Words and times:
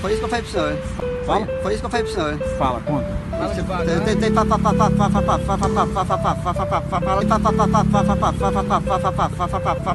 Foi 0.00 0.12
isso 0.12 0.20
que 0.20 0.24
eu 0.24 0.28
falei 0.28 0.42
pro 0.44 0.52
senhor. 0.52 0.76
Fala. 1.26 1.46
Foi, 1.46 1.56
foi 1.62 1.72
isso 1.72 1.80
que 1.80 1.86
eu 1.86 1.90
falei 1.90 2.06
pro 2.06 2.14
senhor. 2.14 2.38
Fala, 2.56 2.80
conta. 2.80 3.18
Eu 3.92 4.00
tentei 4.04 4.30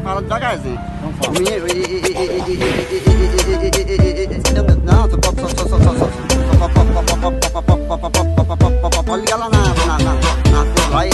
fala 0.03 0.21
devagarzinho. 0.21 0.79
Não, 4.83 5.07
tô 5.07 5.17
só, 5.23 5.47
só, 5.47 5.67
só, 5.67 5.79
só, 5.79 5.93
só. 5.93 6.07
Pode 9.03 9.21
ligar 9.21 9.37
lá 9.37 9.49
na, 9.49 9.59
na, 9.85 9.97
na, 9.99 10.13
na 10.15 10.65
food 10.65 10.91
lá 10.91 11.05
e 11.05 11.11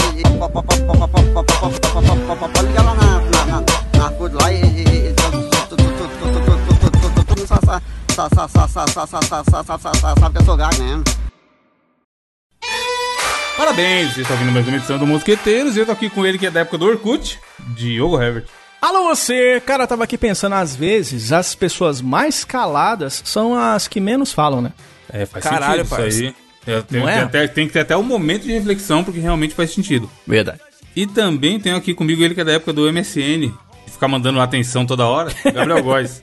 pode 2.52 2.66
ligar 2.66 2.84
lá 2.84 2.94
na, 2.94 3.20
na, 3.46 3.62
na 3.98 4.10
food 4.12 4.34
lá 4.36 4.52
e 4.52 4.69
sabe 10.18 10.32
que 10.34 10.38
eu 10.38 10.44
sou 10.44 10.56
gago 10.56 10.82
mesmo. 10.82 11.04
Parabéns, 13.56 14.14
vocês 14.14 14.18
estão 14.18 14.36
ouvindo 14.36 14.52
mais 14.52 14.66
uma 14.66 14.76
edição 14.76 14.98
do 14.98 15.06
Mosqueteiros. 15.06 15.76
Eu 15.76 15.86
tô 15.86 15.92
aqui 15.92 16.10
com 16.10 16.26
ele 16.26 16.38
que 16.38 16.46
é 16.46 16.50
da 16.50 16.60
época 16.60 16.78
do 16.78 16.86
Orkut, 16.86 17.38
Diogo 17.76 18.20
Herbert. 18.20 18.44
Alô 18.80 19.04
você! 19.08 19.62
Cara, 19.64 19.84
eu 19.84 19.86
tava 19.86 20.04
aqui 20.04 20.16
pensando, 20.16 20.54
às 20.54 20.74
vezes, 20.74 21.32
as 21.32 21.54
pessoas 21.54 22.00
mais 22.00 22.44
caladas 22.44 23.22
são 23.24 23.54
as 23.54 23.86
que 23.86 24.00
menos 24.00 24.32
falam, 24.32 24.62
né? 24.62 24.72
É, 25.12 25.26
faz 25.26 25.44
Caralho, 25.44 25.84
sentido 25.84 26.08
isso 26.08 26.24
aí. 26.24 26.34
É, 26.66 26.80
tem, 26.82 27.06
é? 27.06 27.20
até, 27.20 27.48
tem 27.48 27.66
que 27.66 27.72
ter 27.72 27.80
até 27.80 27.96
um 27.96 28.02
momento 28.02 28.44
de 28.44 28.52
reflexão, 28.52 29.04
porque 29.04 29.20
realmente 29.20 29.54
faz 29.54 29.72
sentido. 29.72 30.10
Verdade. 30.26 30.60
E 30.94 31.06
também 31.06 31.60
tenho 31.60 31.76
aqui 31.76 31.94
comigo 31.94 32.22
ele 32.22 32.34
que 32.34 32.40
é 32.40 32.44
da 32.44 32.52
época 32.52 32.72
do 32.72 32.90
MSN, 32.90 33.52
ficar 33.90 34.08
mandando 34.08 34.40
atenção 34.40 34.86
toda 34.86 35.06
hora, 35.06 35.32
Gabriel 35.52 35.82
Góes. 35.82 36.22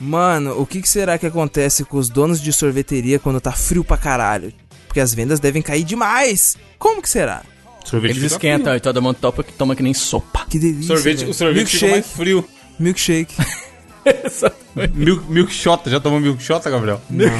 Mano, 0.00 0.60
o 0.60 0.66
que, 0.66 0.80
que 0.80 0.88
será 0.88 1.18
que 1.18 1.26
acontece 1.26 1.84
com 1.84 1.96
os 1.96 2.08
donos 2.08 2.40
de 2.40 2.52
sorveteria 2.52 3.18
quando 3.18 3.40
tá 3.40 3.52
frio 3.52 3.84
pra 3.84 3.96
caralho? 3.96 4.52
Porque 4.86 5.00
as 5.00 5.14
vendas 5.14 5.40
devem 5.40 5.62
cair 5.62 5.84
demais. 5.84 6.56
Como 6.78 7.00
que 7.02 7.08
será? 7.08 7.42
Sorvete 7.84 8.12
Eles 8.18 8.32
esquentam 8.32 8.74
e 8.74 8.80
todo 8.80 9.02
mundo 9.02 9.16
topa 9.20 9.42
que 9.42 9.52
toma 9.52 9.74
que 9.74 9.82
nem 9.82 9.94
sopa. 9.94 10.46
Que 10.48 10.58
delícia. 10.58 10.94
Sorvete, 10.94 11.18
velho. 11.18 11.30
o 11.30 11.34
sorvete 11.34 11.66
fica 11.68 11.86
mais 11.86 11.94
milkshake, 11.96 12.16
frio. 12.16 12.48
milkshake. 12.78 13.34
Milk, 14.94 15.30
milkshot, 15.30 15.88
já 15.88 16.00
tomou 16.00 16.18
milkshot, 16.18 16.68
Gabriel? 16.68 17.00
Não, 17.08 17.30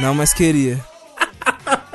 não, 0.00 0.14
mas 0.14 0.34
queria. 0.34 0.78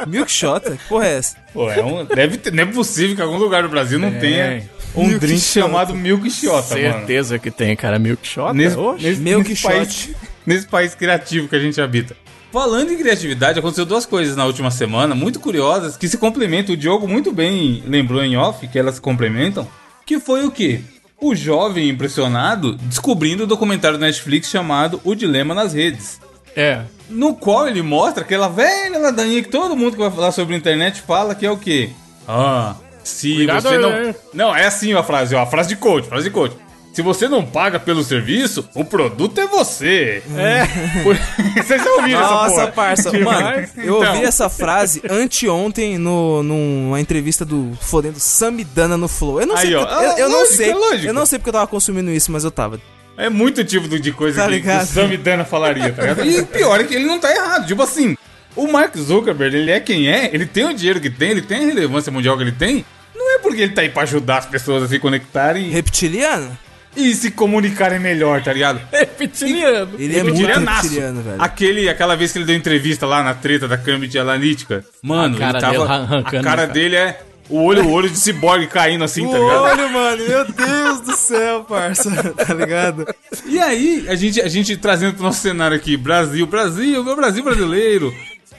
Milkshot? 0.07 0.61
Que 0.61 0.87
porra 0.87 1.07
é 1.07 1.17
essa? 1.17 1.37
Pô, 1.53 1.69
é 1.69 1.83
um, 1.83 2.05
deve 2.05 2.37
ter, 2.37 2.53
não 2.53 2.63
é 2.63 2.65
possível 2.65 3.15
que 3.15 3.21
em 3.21 3.25
algum 3.25 3.37
lugar 3.37 3.63
do 3.63 3.69
Brasil 3.69 3.99
não 3.99 4.11
tenha 4.19 4.69
um 4.95 5.07
Milk 5.07 5.19
drink 5.19 5.39
shot. 5.41 5.59
chamado 5.61 5.95
milkshot, 5.95 6.51
mano. 6.51 6.65
Certeza 6.65 7.39
que 7.39 7.49
tem, 7.51 7.75
cara. 7.75 7.97
Milkshot. 7.99 8.53
Nesse, 8.53 8.77
Oxe. 8.77 9.03
nesse, 9.03 9.21
Milk 9.21 9.49
nesse 9.49 9.61
shot. 9.61 9.73
país, 9.73 10.09
nesse 10.45 10.67
país 10.67 10.95
criativo 10.95 11.47
que 11.47 11.55
a 11.55 11.59
gente 11.59 11.79
habita. 11.81 12.15
Falando 12.51 12.91
em 12.91 12.97
criatividade, 12.97 13.57
aconteceu 13.57 13.85
duas 13.85 14.05
coisas 14.05 14.35
na 14.35 14.45
última 14.45 14.69
semana, 14.69 15.15
muito 15.15 15.39
curiosas, 15.39 15.97
que 15.97 16.07
se 16.07 16.17
complementam. 16.19 16.75
O 16.75 16.77
Diogo 16.77 17.07
muito 17.07 17.31
bem 17.31 17.83
lembrou 17.87 18.23
em 18.23 18.37
off 18.37 18.67
que 18.67 18.77
elas 18.77 18.95
se 18.95 19.01
complementam. 19.01 19.67
Que 20.05 20.19
foi 20.19 20.45
o 20.45 20.51
quê? 20.51 20.81
O 21.19 21.33
jovem 21.33 21.89
impressionado 21.89 22.73
descobrindo 22.75 23.45
o 23.45 23.47
documentário 23.47 23.97
da 23.97 24.05
Netflix 24.05 24.49
chamado 24.49 25.01
O 25.03 25.15
Dilema 25.15 25.55
nas 25.55 25.73
Redes. 25.73 26.19
É. 26.55 26.81
No 27.09 27.33
qual 27.33 27.67
ele 27.67 27.81
mostra 27.81 28.23
aquela 28.23 28.47
velha 28.49 28.99
ladainha 28.99 29.41
que 29.41 29.49
todo 29.49 29.75
mundo 29.75 29.93
que 29.93 30.01
vai 30.01 30.11
falar 30.11 30.31
sobre 30.31 30.53
a 30.53 30.57
internet 30.57 31.01
fala 31.01 31.33
que 31.33 31.45
é 31.45 31.49
o 31.49 31.57
quê? 31.57 31.89
Ah, 32.27 32.75
se 33.03 33.35
Cuidado 33.35 33.61
você 33.63 33.75
aí, 33.75 33.77
não. 33.81 33.89
né? 33.89 34.15
Não, 34.33 34.55
é 34.55 34.65
assim 34.65 34.93
a 34.93 35.03
frase, 35.03 35.35
ó, 35.35 35.41
a 35.41 35.45
frase 35.45 35.69
de 35.69 35.75
coach, 35.75 36.07
frase 36.07 36.25
de 36.25 36.29
coach. 36.31 36.55
Se 36.93 37.01
você 37.01 37.27
não 37.27 37.43
paga 37.43 37.79
pelo 37.79 38.03
serviço, 38.03 38.69
o 38.75 38.85
produto 38.85 39.39
é 39.41 39.47
você. 39.47 40.21
É. 40.37 40.63
Vocês 41.63 41.83
já 41.83 41.91
ouviram 41.91 42.19
essa 42.21 42.29
Nossa, 42.29 42.53
porra? 42.55 42.67
parça. 42.71 43.11
Mano, 43.11 43.67
eu 43.77 43.97
Então. 43.97 44.13
ouvi 44.13 44.23
essa 44.23 44.47
frase 44.47 45.01
anteontem 45.09 45.97
no, 45.97 46.43
numa 46.43 47.01
entrevista 47.01 47.43
do 47.43 47.75
fodendo 47.81 48.19
Samidana 48.19 48.95
no 48.95 49.07
Flow. 49.07 49.41
Eu 49.41 49.47
não 49.47 49.55
Aí, 49.55 49.67
sei. 49.67 49.75
ó. 49.75 49.85
porque- 49.85 50.05
eu, 50.05 50.11
Ah, 50.11 50.19
eu 50.19 50.29
não 50.29 50.37
lógico, 50.39 50.55
sei. 50.55 50.69
é. 50.71 51.09
Eu 51.09 51.13
não 51.15 51.25
sei 51.25 51.39
porque 51.39 51.49
eu 51.49 51.53
tava 51.53 51.65
consumindo 51.65 52.11
isso, 52.11 52.31
mas 52.31 52.43
eu 52.43 52.51
tava. 52.51 52.79
É 53.17 53.27
muito 53.27 53.63
tipo 53.63 53.87
do- 53.87 53.99
de 53.99 54.11
coisa 54.11 54.43
Tá 54.43 54.47
que, 54.49 54.61
que 54.61 54.69
o 54.69 54.85
Samidana 54.85 55.43
falaria, 55.43 55.91
tá 55.91 56.01
ligado? 56.03 56.25
E 56.25 56.41
o 56.41 56.45
pior 56.45 56.79
é 56.79 56.83
que 56.83 56.93
ele 56.93 57.05
não 57.05 57.17
tá 57.19 57.31
errado. 57.33 57.65
Tipo 57.65 57.81
assim, 57.81 58.15
o 58.55 58.67
Mark 58.71 58.95
Zuckerberg, 58.97 59.55
ele 59.57 59.71
é 59.71 59.79
quem 59.79 60.07
é, 60.09 60.29
ele 60.31 60.45
tem 60.45 60.65
o 60.65 60.73
dinheiro 60.75 60.99
que 61.01 61.09
tem, 61.09 61.31
ele 61.31 61.41
tem 61.41 61.63
a 61.63 61.65
relevância 61.67 62.11
mundial 62.11 62.37
que 62.37 62.43
ele 62.43 62.51
tem. 62.51 62.85
É 63.35 63.39
porque 63.39 63.61
ele 63.61 63.73
tá 63.73 63.81
aí 63.81 63.89
pra 63.89 64.03
ajudar 64.03 64.37
as 64.39 64.45
pessoas 64.45 64.83
a 64.83 64.87
se 64.87 64.99
conectarem 64.99 65.69
Reptiliano? 65.69 66.57
e 66.95 67.13
se 67.15 67.31
comunicarem 67.31 67.99
melhor, 67.99 68.41
tá 68.43 68.53
ligado? 68.53 68.79
Reptiliano. 68.91 69.93
Ele 69.97 70.17
é 70.17 70.23
muito 70.23 70.45
reptiliano, 70.45 71.21
velho. 71.21 71.41
Aquele, 71.41 71.89
aquela 71.89 72.15
vez 72.15 72.31
que 72.31 72.37
ele 72.37 72.45
deu 72.45 72.55
entrevista 72.55 73.05
lá 73.05 73.23
na 73.23 73.33
treta 73.33 73.67
da 73.67 73.77
Cambridge 73.77 74.17
Analytica. 74.19 74.85
Mano, 75.01 75.35
A 75.37 75.39
cara 75.39 75.57
ele 75.57 75.61
tava. 75.61 75.73
dele 75.73 75.91
arrancando, 75.91 76.25
a 76.25 76.43
cara 76.43 76.61
cara. 76.61 76.67
dele 76.67 76.95
é 76.95 77.19
o 77.49 77.61
olho, 77.63 77.83
o 77.85 77.91
olho 77.91 78.09
de 78.09 78.17
ciborgue 78.17 78.67
caindo 78.67 79.03
assim, 79.03 79.27
tá 79.29 79.37
ligado? 79.37 79.61
Olha, 79.63 79.87
mano, 79.89 80.23
meu 80.27 80.45
Deus 80.45 81.01
do 81.01 81.15
céu, 81.15 81.63
parça. 81.63 82.09
Tá 82.45 82.53
ligado? 82.53 83.05
E 83.45 83.59
aí, 83.59 84.05
a 84.07 84.15
gente, 84.15 84.41
a 84.41 84.47
gente 84.47 84.77
trazendo 84.77 85.13
pro 85.15 85.23
nosso 85.23 85.41
cenário 85.41 85.75
aqui, 85.75 85.97
Brasil, 85.97 86.45
Brasil, 86.45 87.03
meu 87.03 87.15
Brasil 87.15 87.43
brasileiro. 87.43 88.13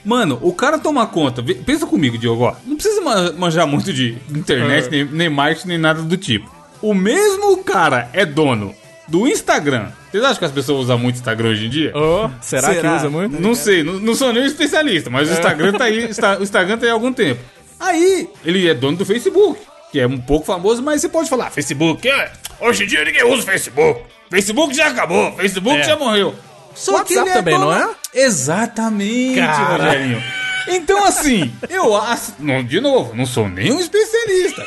Mano, 0.05 0.37
o 0.41 0.53
cara 0.53 0.77
toma 0.77 1.05
conta. 1.07 1.41
Pensa 1.65 1.85
comigo, 1.87 2.17
Diogo, 2.17 2.43
ó. 2.43 2.55
Não 2.65 2.75
precisa 2.75 3.01
ma- 3.01 3.31
manjar 3.31 3.65
muito 3.65 3.91
de 3.91 4.15
internet, 4.29 4.89
nem, 4.89 5.03
nem 5.03 5.29
marketing, 5.29 5.67
nem 5.69 5.77
nada 5.79 6.01
do 6.03 6.15
tipo. 6.15 6.53
O 6.81 6.93
mesmo 6.93 7.57
cara 7.63 8.09
é 8.13 8.23
dono 8.25 8.75
do 9.07 9.27
Instagram. 9.27 9.87
Vocês 10.11 10.23
acham 10.23 10.37
que 10.37 10.45
as 10.45 10.51
pessoas 10.51 10.81
usam 10.83 10.97
muito 10.99 11.15
Instagram 11.15 11.49
hoje 11.49 11.65
em 11.65 11.69
dia? 11.69 11.91
Oh, 11.95 12.29
será, 12.41 12.69
Será? 12.73 12.81
que 12.91 12.95
usa 12.97 13.09
muito? 13.09 13.41
Não 13.41 13.55
sei, 13.55 13.83
não, 13.83 13.93
não 13.93 14.13
sou 14.15 14.31
nenhum 14.31 14.45
especialista, 14.45 15.09
mas 15.09 15.27
o 15.29 15.33
Instagram 15.33 15.73
tá 15.73 15.85
aí, 15.85 16.05
está- 16.09 16.37
o 16.37 16.43
Instagram 16.43 16.77
tá 16.77 16.85
aí 16.85 16.89
há 16.91 16.93
algum 16.93 17.11
tempo. 17.11 17.41
Aí, 17.79 18.29
ele 18.45 18.67
é 18.69 18.73
dono 18.73 18.97
do 18.97 19.05
Facebook, 19.05 19.59
que 19.91 19.99
é 19.99 20.07
um 20.07 20.17
pouco 20.19 20.45
famoso, 20.45 20.81
mas 20.83 21.01
você 21.01 21.09
pode 21.09 21.29
falar, 21.29 21.49
Facebook, 21.51 22.07
é, 22.07 22.31
hoje 22.61 22.83
em 22.83 22.87
dia 22.87 23.03
ninguém 23.03 23.23
usa 23.25 23.41
o 23.41 23.45
Facebook. 23.45 24.01
Facebook 24.29 24.73
já 24.75 24.87
acabou, 24.87 25.33
Facebook 25.33 25.77
É. 25.79 25.83
já 25.83 25.97
morreu. 25.97 26.33
Só 26.75 26.93
WhatsApp 26.95 27.31
também, 27.33 27.57
não 27.57 27.73
é? 27.73 27.89
Exatamente, 28.13 29.35
Cara. 29.39 29.83
Rogerinho. 29.85 30.23
Então, 30.67 31.05
assim, 31.05 31.53
eu 31.69 31.95
acho. 31.95 32.33
Não, 32.39 32.63
de 32.63 32.79
novo, 32.81 33.13
não 33.15 33.25
sou 33.25 33.47
nenhum 33.47 33.79
especialista. 33.79 34.65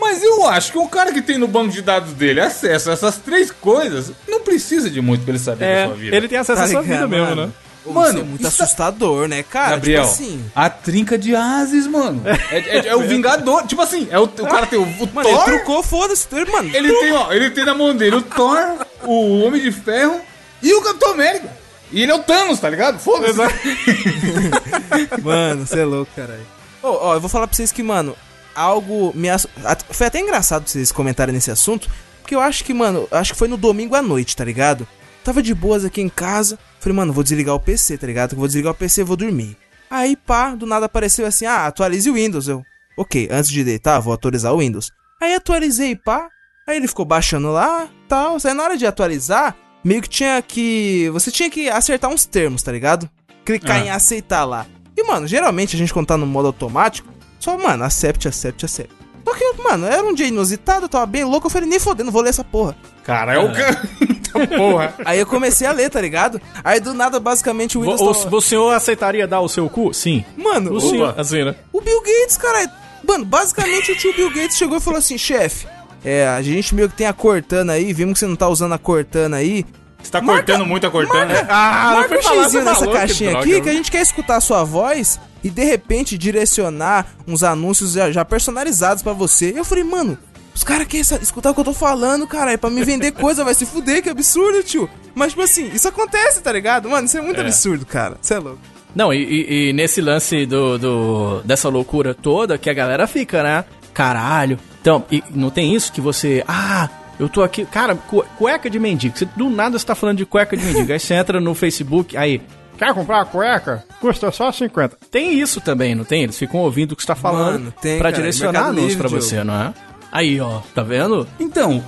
Mas 0.00 0.22
eu 0.24 0.46
acho 0.48 0.72
que 0.72 0.78
um 0.78 0.88
cara 0.88 1.12
que 1.12 1.22
tem 1.22 1.38
no 1.38 1.46
banco 1.46 1.68
de 1.72 1.82
dados 1.82 2.12
dele 2.14 2.40
acesso 2.40 2.90
a 2.90 2.92
essas 2.94 3.16
três 3.18 3.50
coisas 3.52 4.10
não 4.28 4.40
precisa 4.40 4.90
de 4.90 5.00
muito 5.00 5.22
pra 5.22 5.30
ele 5.30 5.38
saber 5.38 5.64
da 5.64 5.70
É, 5.70 5.86
sua 5.86 5.94
vida. 5.94 6.16
ele 6.16 6.28
tem 6.28 6.38
acesso 6.38 6.58
Tá 6.58 6.64
à 6.64 6.68
sua 6.68 6.80
ligado, 6.82 6.96
vida 6.96 7.08
mesmo, 7.08 7.26
mano? 7.36 7.46
né? 7.46 7.52
Pô, 7.84 7.92
Mano, 7.92 8.08
isso 8.08 8.18
é 8.18 8.22
muito 8.24 8.46
isso- 8.46 8.62
assustador, 8.62 9.26
né, 9.28 9.42
cara? 9.42 9.70
Gabriel, 9.76 10.02
Tipo 10.02 10.12
assim. 10.14 10.44
a 10.54 10.68
trinca 10.68 11.16
de 11.16 11.34
ases, 11.34 11.86
mano. 11.86 12.22
É, 12.50 12.58
é- 12.58 12.88
é 12.88 12.96
o 12.96 13.00
Vingador. 13.08 13.66
Tipo 13.66 13.80
assim, 13.82 14.06
é 14.10 14.18
o, 14.18 14.24
o 14.24 14.28
cara 14.28 14.66
tem 14.66 14.78
o, 14.78 14.82
o 14.82 15.08
Mano, 15.14 15.28
ele 15.28 15.36
Thor. 15.38 15.44
trucou, 15.44 15.82
foda-se. 15.82 16.26
ele- 16.32 16.50
Mano, 16.50 16.70
Ele 16.74 16.92
tem, 16.92 17.12
ó, 17.12 17.32
ele 17.32 17.50
tem 17.50 17.64
na 17.64 17.72
mão 17.72 17.94
dele 17.96 18.16
o 18.16 18.22
Thor, 18.22 18.58
o 19.04 19.40
Homem 19.44 19.62
de 19.62 19.70
Ferro 19.72 20.20
e 20.62 20.72
o 20.74 20.82
Capitão 20.82 21.12
América. 21.12 21.60
E 21.92 22.02
ele 22.02 22.12
é 22.12 22.14
o 22.14 22.22
Thanos, 22.22 22.60
tá 22.60 22.70
ligado? 22.70 22.98
Foda-se. 22.98 23.38
Mano, 25.22 25.66
você 25.66 25.80
é 25.80 25.84
louco, 25.84 26.12
caralho. 26.14 26.46
Ó, 26.82 27.08
ó, 27.08 27.14
eu 27.14 27.20
vou 27.20 27.28
falar 27.28 27.46
pra 27.46 27.56
vocês 27.56 27.72
que, 27.72 27.82
mano, 27.82 28.16
algo 28.54 29.12
me 29.14 29.28
ass... 29.28 29.46
Foi 29.90 30.06
até 30.06 30.20
engraçado 30.20 30.68
vocês 30.68 30.92
comentarem 30.92 31.34
nesse 31.34 31.50
assunto, 31.50 31.90
porque 32.20 32.34
eu 32.34 32.40
acho 32.40 32.64
que, 32.64 32.72
mano, 32.72 33.08
acho 33.10 33.32
que 33.32 33.38
foi 33.38 33.48
no 33.48 33.56
domingo 33.56 33.94
à 33.94 34.02
noite, 34.02 34.36
tá 34.36 34.44
ligado? 34.44 34.86
Tava 35.24 35.42
de 35.42 35.54
boas 35.54 35.84
aqui 35.84 36.00
em 36.00 36.08
casa, 36.08 36.58
falei, 36.78 36.96
mano, 36.96 37.12
vou 37.12 37.22
desligar 37.22 37.54
o 37.54 37.60
PC, 37.60 37.98
tá 37.98 38.06
ligado? 38.06 38.36
Vou 38.36 38.46
desligar 38.46 38.72
o 38.72 38.76
PC 38.76 39.02
e 39.02 39.04
vou 39.04 39.16
dormir. 39.16 39.56
Aí, 39.90 40.16
pá, 40.16 40.54
do 40.54 40.66
nada 40.66 40.86
apareceu 40.86 41.26
assim, 41.26 41.44
ah, 41.44 41.66
atualize 41.66 42.08
o 42.08 42.14
Windows. 42.14 42.48
Eu, 42.48 42.62
ok, 42.96 43.28
antes 43.30 43.50
de 43.50 43.64
deitar, 43.64 44.00
vou 44.00 44.14
atualizar 44.14 44.54
o 44.54 44.58
Windows. 44.58 44.90
Aí 45.20 45.34
atualizei, 45.34 45.94
pá, 45.96 46.28
aí 46.66 46.76
ele 46.76 46.88
ficou 46.88 47.04
baixando 47.04 47.52
lá, 47.52 47.88
tal. 48.08 48.36
Aí 48.42 48.54
na 48.54 48.62
hora 48.62 48.76
de 48.76 48.86
atualizar, 48.86 49.54
meio 49.84 50.02
que 50.02 50.08
tinha 50.08 50.40
que... 50.42 51.08
Você 51.12 51.30
tinha 51.30 51.50
que 51.50 51.68
acertar 51.68 52.10
uns 52.10 52.24
termos, 52.24 52.62
tá 52.62 52.70
ligado? 52.72 53.08
Clicar 53.44 53.76
Ah. 53.76 53.84
em 53.86 53.90
aceitar 53.90 54.44
lá. 54.44 54.66
E, 54.96 55.02
mano, 55.04 55.26
geralmente 55.26 55.74
a 55.76 55.78
gente 55.78 55.92
quando 55.92 56.06
tá 56.06 56.16
no 56.16 56.26
modo 56.26 56.46
automático, 56.48 57.08
só, 57.38 57.56
mano, 57.56 57.84
accept, 57.84 58.28
accept, 58.28 58.64
accept. 58.64 58.92
Só 59.24 59.34
que, 59.34 59.62
mano, 59.62 59.86
era 59.86 60.02
um 60.04 60.12
dia 60.14 60.26
inusitado, 60.26 60.86
eu 60.86 60.88
tava 60.88 61.06
bem 61.06 61.24
louco, 61.24 61.46
eu 61.46 61.50
falei, 61.50 61.68
nem 61.68 61.78
fodendo, 61.78 62.10
vou 62.10 62.20
ler 62.22 62.30
essa 62.30 62.42
porra. 62.44 62.76
Cara, 63.04 63.34
é 63.34 63.38
o 63.38 63.52
cara. 63.52 63.88
Eita 64.00 64.46
porra. 64.56 64.94
Aí 65.04 65.18
eu 65.20 65.26
comecei 65.26 65.66
a 65.66 65.72
ler, 65.72 65.88
tá 65.88 66.00
ligado? 66.00 66.40
Aí 66.64 66.80
do 66.80 66.92
nada, 66.92 67.20
basicamente, 67.20 67.78
o 67.78 67.82
Windows 67.82 68.00
O, 68.00 68.12
tava... 68.24 68.36
o 68.36 68.40
senhor 68.40 68.70
aceitaria 68.74 69.26
dar 69.26 69.40
o 69.40 69.48
seu 69.48 69.68
cu? 69.70 69.94
Sim. 69.94 70.24
Mano, 70.36 70.72
O 70.72 70.76
o, 70.76 70.80
senhor, 70.80 71.14
assim, 71.18 71.44
né? 71.44 71.54
o 71.72 71.80
Bill 71.80 72.02
Gates, 72.02 72.36
cara... 72.36 72.70
Mano, 73.06 73.24
basicamente 73.24 73.92
o 73.92 73.96
tio 73.96 74.14
Bill 74.14 74.28
Gates 74.30 74.56
chegou 74.58 74.76
e 74.76 74.80
falou 74.80 74.98
assim, 74.98 75.16
chefe, 75.16 75.66
é, 76.04 76.26
a 76.28 76.40
gente 76.42 76.74
meio 76.74 76.88
que 76.88 76.96
tem 76.96 77.06
a 77.06 77.12
Cortana 77.12 77.74
aí, 77.74 77.92
vimos 77.92 78.14
que 78.14 78.18
você 78.20 78.26
não 78.26 78.36
tá 78.36 78.48
usando 78.48 78.72
a 78.72 78.78
Cortana 78.78 79.36
aí, 79.38 79.64
Você 80.02 80.10
tá 80.10 80.20
cortando 80.22 80.64
muito 80.64 80.86
a 80.86 80.90
cortana? 80.90 81.46
Ah, 81.48 81.92
Marca 81.96 82.18
um 82.18 82.22
xizinho 82.22 82.64
nessa 82.64 82.78
falou, 82.80 82.92
que 82.94 82.98
caixinha 83.00 83.30
droga, 83.32 83.46
aqui 83.50 83.60
que 83.60 83.68
a 83.68 83.72
gente 83.72 83.90
quer 83.90 84.00
escutar 84.00 84.36
a 84.36 84.40
sua 84.40 84.64
voz 84.64 85.20
e 85.44 85.50
de 85.50 85.62
repente 85.64 86.16
direcionar 86.16 87.06
uns 87.28 87.42
anúncios 87.42 87.92
já, 87.92 88.10
já 88.10 88.24
personalizados 88.24 89.02
pra 89.02 89.12
você. 89.12 89.52
Eu 89.54 89.64
falei, 89.64 89.84
mano, 89.84 90.16
Os 90.54 90.64
caras 90.64 90.86
querem 90.86 91.04
escutar 91.22 91.50
o 91.50 91.54
que 91.54 91.60
eu 91.60 91.64
tô 91.64 91.72
falando, 91.74 92.26
cara. 92.26 92.52
É 92.52 92.56
pra 92.56 92.68
me 92.70 92.82
vender 92.84 93.12
coisa, 93.24 93.44
vai 93.44 93.54
se 93.54 93.64
fuder, 93.66 94.02
que 94.02 94.08
absurdo, 94.10 94.62
tio. 94.62 94.88
Mas, 95.14 95.30
tipo 95.32 95.42
assim, 95.42 95.70
isso 95.74 95.86
acontece, 95.88 96.40
tá 96.42 96.50
ligado? 96.52 96.88
Mano, 96.88 97.06
isso 97.06 97.16
é 97.18 97.20
muito 97.22 97.40
absurdo, 97.40 97.84
cara. 97.86 98.16
Você 98.22 98.34
é 98.34 98.38
louco. 98.38 98.58
Não, 98.94 99.12
e, 99.14 99.18
e- 99.22 99.68
e 99.68 99.72
nesse 99.72 100.00
lance 100.00 100.44
do, 100.46 100.76
do- 100.78 101.40
dessa 101.44 101.68
loucura 101.68 102.12
toda 102.14 102.56
que 102.58 102.68
a 102.70 102.74
galera 102.74 103.06
fica, 103.06 103.42
né? 103.42 103.64
Caralho. 103.94 104.58
Então, 104.80 105.04
e 105.10 105.22
não 105.30 105.50
tem 105.50 105.74
isso 105.74 105.92
que 105.92 106.00
você. 106.00 106.42
Ah, 106.48 106.88
eu 107.18 107.28
tô 107.28 107.42
aqui. 107.42 107.64
Cara, 107.66 107.94
cu- 107.94 108.24
cueca 108.38 108.68
de 108.70 108.78
mendigo. 108.78 109.16
Você, 109.16 109.24
do 109.36 109.50
nada 109.50 109.78
você 109.78 109.84
tá 109.86 109.94
falando 109.94 110.18
de 110.18 110.26
cueca 110.26 110.56
de 110.56 110.64
mendigo. 110.64 110.92
aí 110.92 110.98
você 110.98 111.14
entra 111.14 111.40
no 111.40 111.54
Facebook, 111.54 112.16
aí. 112.16 112.40
Quer 112.78 112.94
comprar 112.94 113.18
uma 113.18 113.24
cueca? 113.26 113.84
Custa 114.00 114.30
só 114.30 114.50
50. 114.50 114.96
Tem 115.10 115.38
isso 115.38 115.60
também, 115.60 115.94
não 115.94 116.02
tem? 116.04 116.22
Eles 116.22 116.38
ficam 116.38 116.60
ouvindo 116.60 116.92
o 116.92 116.96
que 116.96 117.02
você 117.02 117.08
tá 117.08 117.14
falando 117.14 117.52
Mano, 117.60 117.74
tem, 117.78 117.98
pra 117.98 118.10
cara. 118.10 118.22
direcionar 118.22 118.60
anúncio 118.68 118.82
Livre, 118.88 118.96
pra 118.96 119.08
você, 119.08 119.44
não 119.44 119.52
é? 119.54 119.74
Aí, 120.10 120.40
ó, 120.40 120.60
tá 120.74 120.82
vendo? 120.82 121.28
Então, 121.38 121.84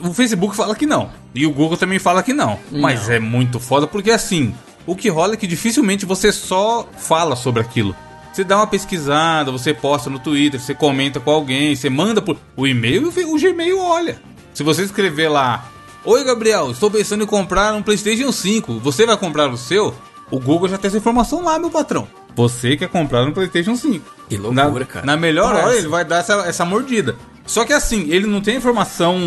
o 0.00 0.14
Facebook 0.14 0.54
fala 0.54 0.76
que 0.76 0.86
não. 0.86 1.10
E 1.34 1.44
o 1.44 1.50
Google 1.50 1.76
também 1.76 1.98
fala 1.98 2.22
que 2.22 2.32
não. 2.32 2.56
Mas 2.70 3.10
é 3.10 3.18
muito 3.18 3.58
foda 3.58 3.86
porque 3.88 4.12
assim, 4.12 4.54
o 4.86 4.94
que 4.94 5.08
rola 5.08 5.34
é 5.34 5.36
que 5.36 5.46
dificilmente 5.46 6.06
você 6.06 6.30
só 6.30 6.88
fala 6.96 7.34
sobre 7.34 7.60
aquilo. 7.60 7.94
Você 8.38 8.44
dá 8.44 8.58
uma 8.58 8.68
pesquisada, 8.68 9.50
você 9.50 9.74
posta 9.74 10.08
no 10.08 10.20
Twitter, 10.20 10.60
você 10.60 10.72
comenta 10.72 11.18
com 11.18 11.28
alguém, 11.28 11.74
você 11.74 11.90
manda 11.90 12.22
por 12.22 12.36
o 12.56 12.68
e-mail 12.68 13.12
e 13.16 13.24
o 13.24 13.36
Gmail 13.36 13.80
olha. 13.80 14.22
Se 14.54 14.62
você 14.62 14.84
escrever 14.84 15.28
lá, 15.28 15.68
Oi 16.04 16.22
Gabriel, 16.22 16.70
estou 16.70 16.88
pensando 16.88 17.24
em 17.24 17.26
comprar 17.26 17.74
um 17.74 17.82
PlayStation 17.82 18.30
5. 18.30 18.78
Você 18.78 19.04
vai 19.04 19.16
comprar 19.16 19.50
o 19.50 19.56
seu? 19.56 19.92
O 20.30 20.38
Google 20.38 20.68
já 20.68 20.78
tem 20.78 20.86
essa 20.86 20.98
informação 20.98 21.42
lá, 21.42 21.58
meu 21.58 21.68
patrão. 21.68 22.06
Você 22.36 22.76
quer 22.76 22.88
comprar 22.88 23.24
um 23.24 23.32
PlayStation 23.32 23.74
5. 23.74 24.08
Que 24.28 24.36
loucura, 24.36 24.78
na, 24.78 24.86
cara. 24.86 25.04
Na 25.04 25.16
melhor 25.16 25.48
Parece. 25.48 25.66
hora 25.66 25.76
ele 25.76 25.88
vai 25.88 26.04
dar 26.04 26.18
essa, 26.18 26.34
essa 26.46 26.64
mordida. 26.64 27.16
Só 27.44 27.64
que 27.64 27.72
assim, 27.72 28.08
ele 28.08 28.28
não 28.28 28.40
tem 28.40 28.58
informação 28.58 29.18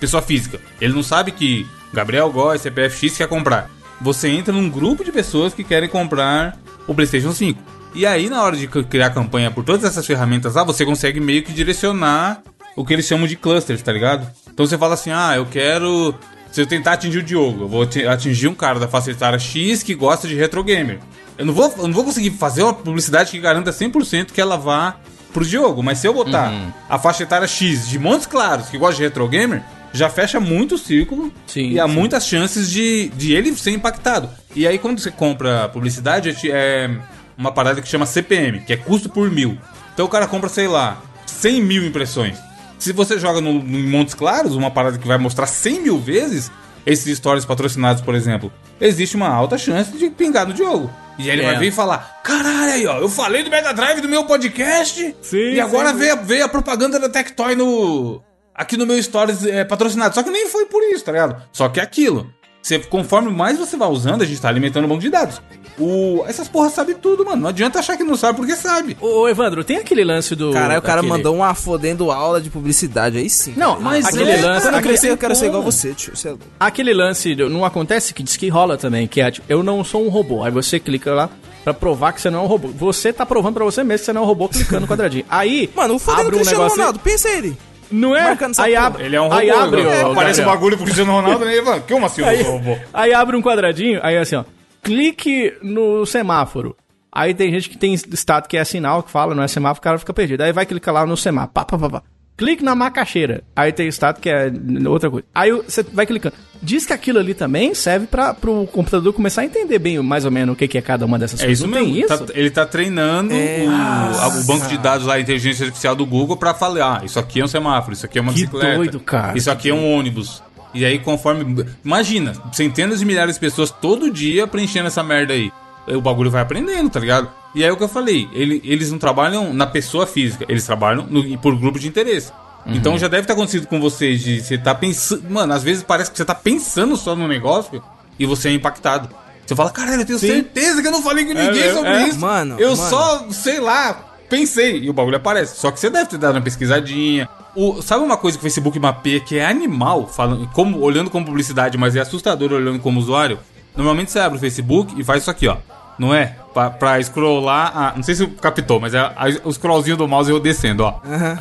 pessoa 0.00 0.20
física. 0.20 0.60
Ele 0.80 0.92
não 0.92 1.04
sabe 1.04 1.30
que 1.30 1.64
Gabriel 1.92 2.28
Góes, 2.28 2.62
CPFX 2.62 3.18
quer 3.18 3.28
comprar. 3.28 3.70
Você 4.00 4.28
entra 4.28 4.52
num 4.52 4.68
grupo 4.68 5.04
de 5.04 5.12
pessoas 5.12 5.54
que 5.54 5.62
querem 5.62 5.88
comprar 5.88 6.58
o 6.88 6.92
PlayStation 6.92 7.30
5. 7.30 7.81
E 7.94 8.06
aí, 8.06 8.28
na 8.30 8.42
hora 8.42 8.56
de 8.56 8.66
criar 8.66 9.10
campanha 9.10 9.50
por 9.50 9.64
todas 9.64 9.84
essas 9.84 10.06
ferramentas 10.06 10.54
lá, 10.54 10.64
você 10.64 10.84
consegue 10.84 11.20
meio 11.20 11.42
que 11.42 11.52
direcionar 11.52 12.42
o 12.74 12.84
que 12.84 12.92
eles 12.94 13.06
chamam 13.06 13.26
de 13.26 13.36
clusters, 13.36 13.82
tá 13.82 13.92
ligado? 13.92 14.26
Então 14.52 14.66
você 14.66 14.78
fala 14.78 14.94
assim: 14.94 15.10
ah, 15.10 15.34
eu 15.36 15.46
quero. 15.46 16.14
Se 16.50 16.60
eu 16.60 16.66
tentar 16.66 16.92
atingir 16.94 17.18
o 17.18 17.22
Diogo, 17.22 17.64
eu 17.64 17.68
vou 17.68 17.82
ati- 17.82 18.06
atingir 18.06 18.46
um 18.48 18.54
cara 18.54 18.78
da 18.78 18.86
faixa 18.86 19.10
etária 19.10 19.38
X 19.38 19.82
que 19.82 19.94
gosta 19.94 20.28
de 20.28 20.34
retro 20.34 20.62
gamer. 20.62 20.98
Eu 21.38 21.46
não 21.46 21.54
vou, 21.54 21.72
eu 21.78 21.86
não 21.88 21.94
vou 21.94 22.04
conseguir 22.04 22.30
fazer 22.32 22.62
uma 22.62 22.74
publicidade 22.74 23.30
que 23.30 23.38
garanta 23.38 23.70
100% 23.72 24.32
que 24.32 24.40
ela 24.40 24.56
vá 24.58 24.96
pro 25.32 25.46
Diogo, 25.46 25.82
mas 25.82 25.98
se 25.98 26.06
eu 26.06 26.12
botar 26.12 26.50
Uhum. 26.50 26.70
a 26.90 26.98
faixa 26.98 27.22
etária 27.22 27.48
X 27.48 27.88
de 27.88 27.98
Montes 27.98 28.26
Claros 28.26 28.68
que 28.68 28.76
gosta 28.76 28.96
de 28.96 29.02
retro 29.02 29.26
gamer, 29.28 29.62
já 29.94 30.10
fecha 30.10 30.38
muito 30.38 30.74
o 30.74 30.78
círculo 30.78 31.32
Sim, 31.46 31.70
e 31.70 31.80
há 31.80 31.86
sim. 31.88 31.94
muitas 31.94 32.26
chances 32.26 32.70
de, 32.70 33.08
de 33.16 33.32
ele 33.32 33.56
ser 33.56 33.70
impactado. 33.70 34.28
E 34.54 34.66
aí 34.66 34.76
quando 34.78 35.00
você 35.00 35.10
compra 35.10 35.70
publicidade, 35.70 36.36
é 36.50 36.90
uma 37.36 37.52
parada 37.52 37.80
que 37.80 37.88
chama 37.88 38.06
CPM, 38.06 38.60
que 38.60 38.72
é 38.72 38.76
custo 38.76 39.08
por 39.08 39.30
mil. 39.30 39.58
Então 39.94 40.06
o 40.06 40.08
cara 40.08 40.26
compra, 40.26 40.48
sei 40.48 40.66
lá, 40.68 41.00
100 41.26 41.62
mil 41.62 41.84
impressões. 41.86 42.38
Se 42.78 42.92
você 42.92 43.18
joga 43.18 43.40
no, 43.40 43.52
no 43.54 43.78
em 43.78 43.86
Montes 43.86 44.14
Claros, 44.14 44.54
uma 44.54 44.70
parada 44.70 44.98
que 44.98 45.06
vai 45.06 45.18
mostrar 45.18 45.46
100 45.46 45.80
mil 45.80 45.98
vezes, 45.98 46.50
esses 46.84 47.16
stories 47.18 47.44
patrocinados, 47.44 48.02
por 48.02 48.14
exemplo, 48.14 48.52
existe 48.80 49.14
uma 49.16 49.28
alta 49.28 49.56
chance 49.56 49.92
de 49.96 50.10
pingar 50.10 50.46
no 50.46 50.52
Diogo. 50.54 50.90
E 51.18 51.24
aí 51.30 51.36
ele 51.36 51.42
É. 51.42 51.46
vai 51.46 51.58
vir 51.58 51.68
e 51.68 51.70
falar: 51.70 52.20
caralho, 52.24 52.72
aí 52.72 52.86
ó, 52.86 52.98
eu 52.98 53.08
falei 53.08 53.42
do 53.44 53.50
Mega 53.50 53.72
Drive 53.72 54.00
do 54.00 54.08
meu 54.08 54.24
podcast 54.24 55.14
Sim, 55.20 55.52
e 55.52 55.60
agora 55.60 55.90
sim. 55.90 55.96
veio, 55.98 56.22
veio 56.24 56.44
a 56.44 56.48
propaganda 56.48 56.98
da 56.98 57.08
Tectoy 57.08 57.54
no. 57.54 58.22
Aqui 58.54 58.76
no 58.76 58.84
meu 58.86 59.00
Stories 59.02 59.44
é, 59.46 59.64
patrocinado. 59.64 60.14
Só 60.14 60.22
que 60.22 60.30
nem 60.30 60.48
foi 60.48 60.66
por 60.66 60.82
isso, 60.92 61.04
tá 61.04 61.12
ligado? 61.12 61.40
Só 61.52 61.68
que 61.68 61.80
é 61.80 61.82
aquilo. 61.82 62.32
Você, 62.62 62.78
conforme 62.78 63.30
mais 63.30 63.58
você 63.58 63.76
vai 63.76 63.88
usando, 63.88 64.22
a 64.22 64.24
gente 64.24 64.40
tá 64.40 64.48
alimentando 64.48 64.84
um 64.84 64.88
banco 64.88 65.00
de 65.00 65.10
dados. 65.10 65.42
O, 65.78 66.22
essas 66.28 66.46
porras 66.48 66.72
sabem 66.74 66.94
tudo, 66.94 67.24
mano. 67.24 67.42
Não 67.42 67.48
adianta 67.48 67.78
achar 67.78 67.96
que 67.96 68.04
não 68.04 68.14
sabe 68.14 68.36
porque 68.36 68.54
sabe. 68.54 68.96
Ô, 69.00 69.22
ô, 69.22 69.28
Evandro, 69.28 69.64
tem 69.64 69.78
aquele 69.78 70.04
lance 70.04 70.36
do. 70.36 70.52
Caralho, 70.52 70.78
o 70.78 70.82
cara 70.82 71.00
aquele- 71.00 71.12
mandou 71.12 71.34
uma 71.34 71.54
fodendo 71.54 72.10
aula 72.12 72.40
de 72.40 72.50
publicidade, 72.50 73.18
aí 73.18 73.28
sim. 73.28 73.54
Não, 73.56 73.80
Mas 73.80 74.06
aquele 74.06 74.30
é, 74.30 74.36
lance. 74.40 74.60
Quando 74.62 74.74
eu 74.74 74.78
aquele- 74.78 74.82
crescer, 74.94 75.10
eu 75.10 75.16
quero 75.16 75.34
ser 75.34 75.46
igual 75.46 75.62
você, 75.62 75.92
tio. 75.94 76.14
Você 76.14 76.28
é 76.28 76.30
louco. 76.32 76.44
Aquele 76.60 76.94
lance, 76.94 77.34
não 77.34 77.64
acontece 77.64 78.14
que 78.14 78.22
diz 78.22 78.36
que 78.36 78.48
rola 78.48 78.76
também, 78.76 79.08
que 79.08 79.20
é 79.20 79.30
tipo, 79.30 79.46
eu 79.48 79.62
não 79.62 79.82
sou 79.82 80.04
um 80.06 80.08
robô. 80.08 80.44
Aí 80.44 80.50
você 80.52 80.78
clica 80.78 81.12
lá 81.14 81.30
pra 81.64 81.72
provar 81.74 82.12
que 82.12 82.20
você 82.20 82.28
não 82.30 82.40
é 82.40 82.42
um 82.42 82.46
robô. 82.46 82.68
Você 82.68 83.12
tá 83.12 83.24
provando 83.26 83.54
pra 83.54 83.64
você 83.64 83.82
mesmo 83.82 84.00
que 84.00 84.04
você 84.04 84.12
não 84.12 84.20
é 84.20 84.24
um 84.24 84.28
robô 84.28 84.48
clicando 84.48 84.82
no 84.82 84.86
quadradinho. 84.86 85.24
Aí, 85.28 85.68
Mano, 85.74 85.94
o 85.94 85.98
fodendo 85.98 86.20
abre 86.28 86.34
um 86.34 86.38
Cristiano 86.38 86.58
negócio. 86.64 86.78
Ronaldo, 86.78 86.98
pensa 87.00 87.28
ele. 87.30 87.56
Não 87.92 88.16
é? 88.16 88.36
Aí 88.58 88.74
abre. 88.74 89.04
Ele 89.04 89.16
é 89.16 89.20
um 89.20 89.24
robô. 89.24 89.36
Aí 89.36 89.50
abre, 89.50 89.82
né? 89.84 90.04
ô, 90.04 90.12
Aparece 90.12 90.42
um 90.42 90.46
bagulho 90.46 90.76
pro 90.76 90.84
Cristiano 90.84 91.12
Ronaldo, 91.12 91.44
né? 91.44 91.52
Como 91.88 92.06
assim 92.06 92.22
eu 92.22 92.28
Aí, 92.28 92.42
robô? 92.42 92.76
aí 92.92 93.12
abre 93.12 93.36
um 93.36 93.42
quadradinho, 93.42 94.00
aí 94.02 94.16
assim, 94.16 94.36
ó. 94.36 94.44
Clique 94.82 95.54
no 95.62 96.04
semáforo. 96.06 96.76
Aí 97.14 97.34
tem 97.34 97.52
gente 97.52 97.68
que 97.68 97.76
tem 97.76 97.92
estado 97.92 98.48
que 98.48 98.56
é 98.56 98.64
sinal, 98.64 99.02
que 99.02 99.10
fala, 99.10 99.34
não 99.34 99.42
é 99.42 99.48
semáforo, 99.48 99.80
o 99.80 99.82
cara 99.82 99.98
fica 99.98 100.14
perdido. 100.14 100.40
Aí 100.40 100.52
vai 100.52 100.64
clicar 100.64 100.94
lá 100.94 101.04
no 101.04 101.16
semáforo. 101.16 101.52
Pá, 101.52 101.64
pá, 101.64 101.78
pá, 101.78 101.90
pá. 101.90 102.02
Clique 102.44 102.64
na 102.64 102.74
macaxeira. 102.74 103.44
Aí 103.54 103.70
tem 103.72 103.86
estado 103.86 104.20
que 104.20 104.28
é 104.28 104.50
outra 104.88 105.08
coisa. 105.10 105.24
Aí 105.34 105.52
você 105.52 105.82
vai 105.92 106.04
clicando. 106.06 106.34
Diz 106.60 106.84
que 106.86 106.92
aquilo 106.92 107.18
ali 107.18 107.34
também 107.34 107.74
serve 107.74 108.06
para 108.06 108.34
o 108.44 108.66
computador 108.66 109.12
começar 109.12 109.42
a 109.42 109.44
entender 109.44 109.78
bem 109.78 110.00
mais 110.00 110.24
ou 110.24 110.30
menos 110.30 110.52
o 110.54 110.56
que, 110.56 110.66
que 110.68 110.78
é 110.78 110.82
cada 110.82 111.04
uma 111.06 111.18
dessas 111.18 111.40
É 111.40 111.44
coisas. 111.46 111.58
isso 111.64 111.68
não 111.70 111.78
mesmo. 111.78 111.94
tem 111.94 112.04
isso? 112.04 112.24
Tá- 112.26 112.32
ele 112.34 112.50
tá 112.50 112.66
treinando 112.66 113.32
É. 113.34 113.64
o, 113.64 114.40
o 114.40 114.44
banco 114.44 114.66
de 114.68 114.78
dados 114.78 115.06
lá, 115.06 115.14
a 115.14 115.20
inteligência 115.20 115.64
artificial 115.64 115.94
do 115.94 116.04
Google 116.06 116.36
pra 116.36 116.52
falar, 116.54 117.00
ah, 117.00 117.04
isso 117.04 117.18
aqui 117.18 117.40
é 117.40 117.44
um 117.44 117.48
semáforo, 117.48 117.94
isso 117.94 118.06
aqui 118.06 118.18
é 118.18 118.22
uma 118.22 118.32
Que 118.32 118.40
bicicleta. 118.40 118.76
doido, 118.76 119.00
cara. 119.00 119.36
Isso 119.38 119.50
aqui 119.50 119.70
é 119.70 119.74
um 119.74 119.92
ônibus. 119.92 120.42
E 120.74 120.84
aí, 120.84 120.98
conforme. 120.98 121.66
Imagina, 121.84 122.32
centenas 122.52 123.00
de 123.00 123.04
milhares 123.04 123.34
de 123.34 123.40
pessoas 123.40 123.70
todo 123.70 124.10
dia 124.10 124.46
preenchendo 124.46 124.86
essa 124.86 125.02
merda 125.02 125.34
aí. 125.34 125.50
O 125.86 126.00
bagulho 126.00 126.30
vai 126.30 126.42
aprendendo, 126.42 126.90
tá 126.90 127.00
ligado? 127.00 127.28
E 127.54 127.62
aí 127.62 127.68
é 127.68 127.72
o 127.72 127.76
que 127.76 127.82
eu 127.82 127.88
falei, 127.88 128.28
ele- 128.32 128.60
eles 128.64 128.90
não 128.90 128.98
trabalham 128.98 129.52
na 129.52 129.66
pessoa 129.66 130.06
física, 130.06 130.44
eles 130.48 130.64
trabalham 130.64 131.06
no- 131.08 131.38
por 131.38 131.54
grupo 131.56 131.78
de 131.78 131.88
interesse. 131.88 132.32
Uhum. 132.64 132.74
Então 132.74 132.98
já 132.98 133.08
deve 133.08 133.26
ter 133.26 133.32
acontecido 133.32 133.66
com 133.66 133.80
vocês 133.80 134.20
de 134.22 134.40
você 134.40 134.56
tá 134.56 134.74
pensando. 134.74 135.28
Mano, 135.28 135.52
às 135.52 135.62
vezes 135.62 135.82
parece 135.82 136.10
que 136.10 136.16
você 136.16 136.24
tá 136.24 136.34
pensando 136.34 136.96
só 136.96 137.14
no 137.16 137.26
negócio 137.26 137.82
e 138.18 138.24
você 138.24 138.48
é 138.48 138.52
impactado. 138.52 139.08
Você 139.44 139.56
fala, 139.56 139.70
caralho, 139.70 140.02
eu 140.02 140.06
tenho 140.06 140.18
certeza 140.18 140.80
que 140.80 140.86
eu 140.86 140.92
não 140.92 141.02
falei 141.02 141.24
com 141.24 141.34
ninguém 141.34 141.62
é, 141.62 141.74
sobre 141.74 141.90
é. 141.90 142.08
isso. 142.08 142.20
Mano, 142.20 142.54
eu 142.60 142.76
mano. 142.76 142.88
só, 142.88 143.26
sei 143.30 143.58
lá, 143.60 144.14
pensei. 144.30 144.78
E 144.78 144.88
o 144.88 144.92
bagulho 144.92 145.16
aparece. 145.16 145.58
Só 145.58 145.70
que 145.72 145.80
você 145.80 145.90
deve 145.90 146.08
ter 146.10 146.18
dado 146.18 146.36
uma 146.36 146.40
pesquisadinha. 146.40 147.28
O, 147.54 147.82
sabe 147.82 148.02
uma 148.04 148.16
coisa 148.16 148.38
que 148.38 148.42
o 148.42 148.48
Facebook 148.48 148.78
mapeia 148.78 149.20
que 149.20 149.36
é 149.36 149.44
animal, 149.44 150.06
falando, 150.08 150.48
como, 150.54 150.78
olhando 150.78 151.10
como 151.10 151.26
publicidade, 151.26 151.76
mas 151.76 151.96
é 151.96 152.00
assustador 152.00 152.52
olhando 152.52 152.78
como 152.78 152.98
usuário? 153.00 153.38
Normalmente 153.76 154.10
você 154.10 154.18
abre 154.18 154.36
o 154.38 154.40
Facebook 154.40 154.94
e 155.00 155.04
faz 155.04 155.22
isso 155.22 155.30
aqui, 155.30 155.48
ó. 155.48 155.56
Não 155.98 156.14
é? 156.14 156.34
Pra, 156.54 156.70
pra 156.70 157.02
scrollar. 157.02 157.72
a- 157.76 157.92
não 157.96 158.02
sei 158.02 158.14
se 158.14 158.26
captou, 158.26 158.80
mas 158.80 158.94
é 158.94 158.98
a- 158.98 159.14
o 159.44 159.52
scrollzinho 159.52 159.96
do 159.96 160.08
mouse 160.08 160.30
eu 160.30 160.40
descendo, 160.40 160.84
ó. 160.84 161.00
Aham, 161.04 161.36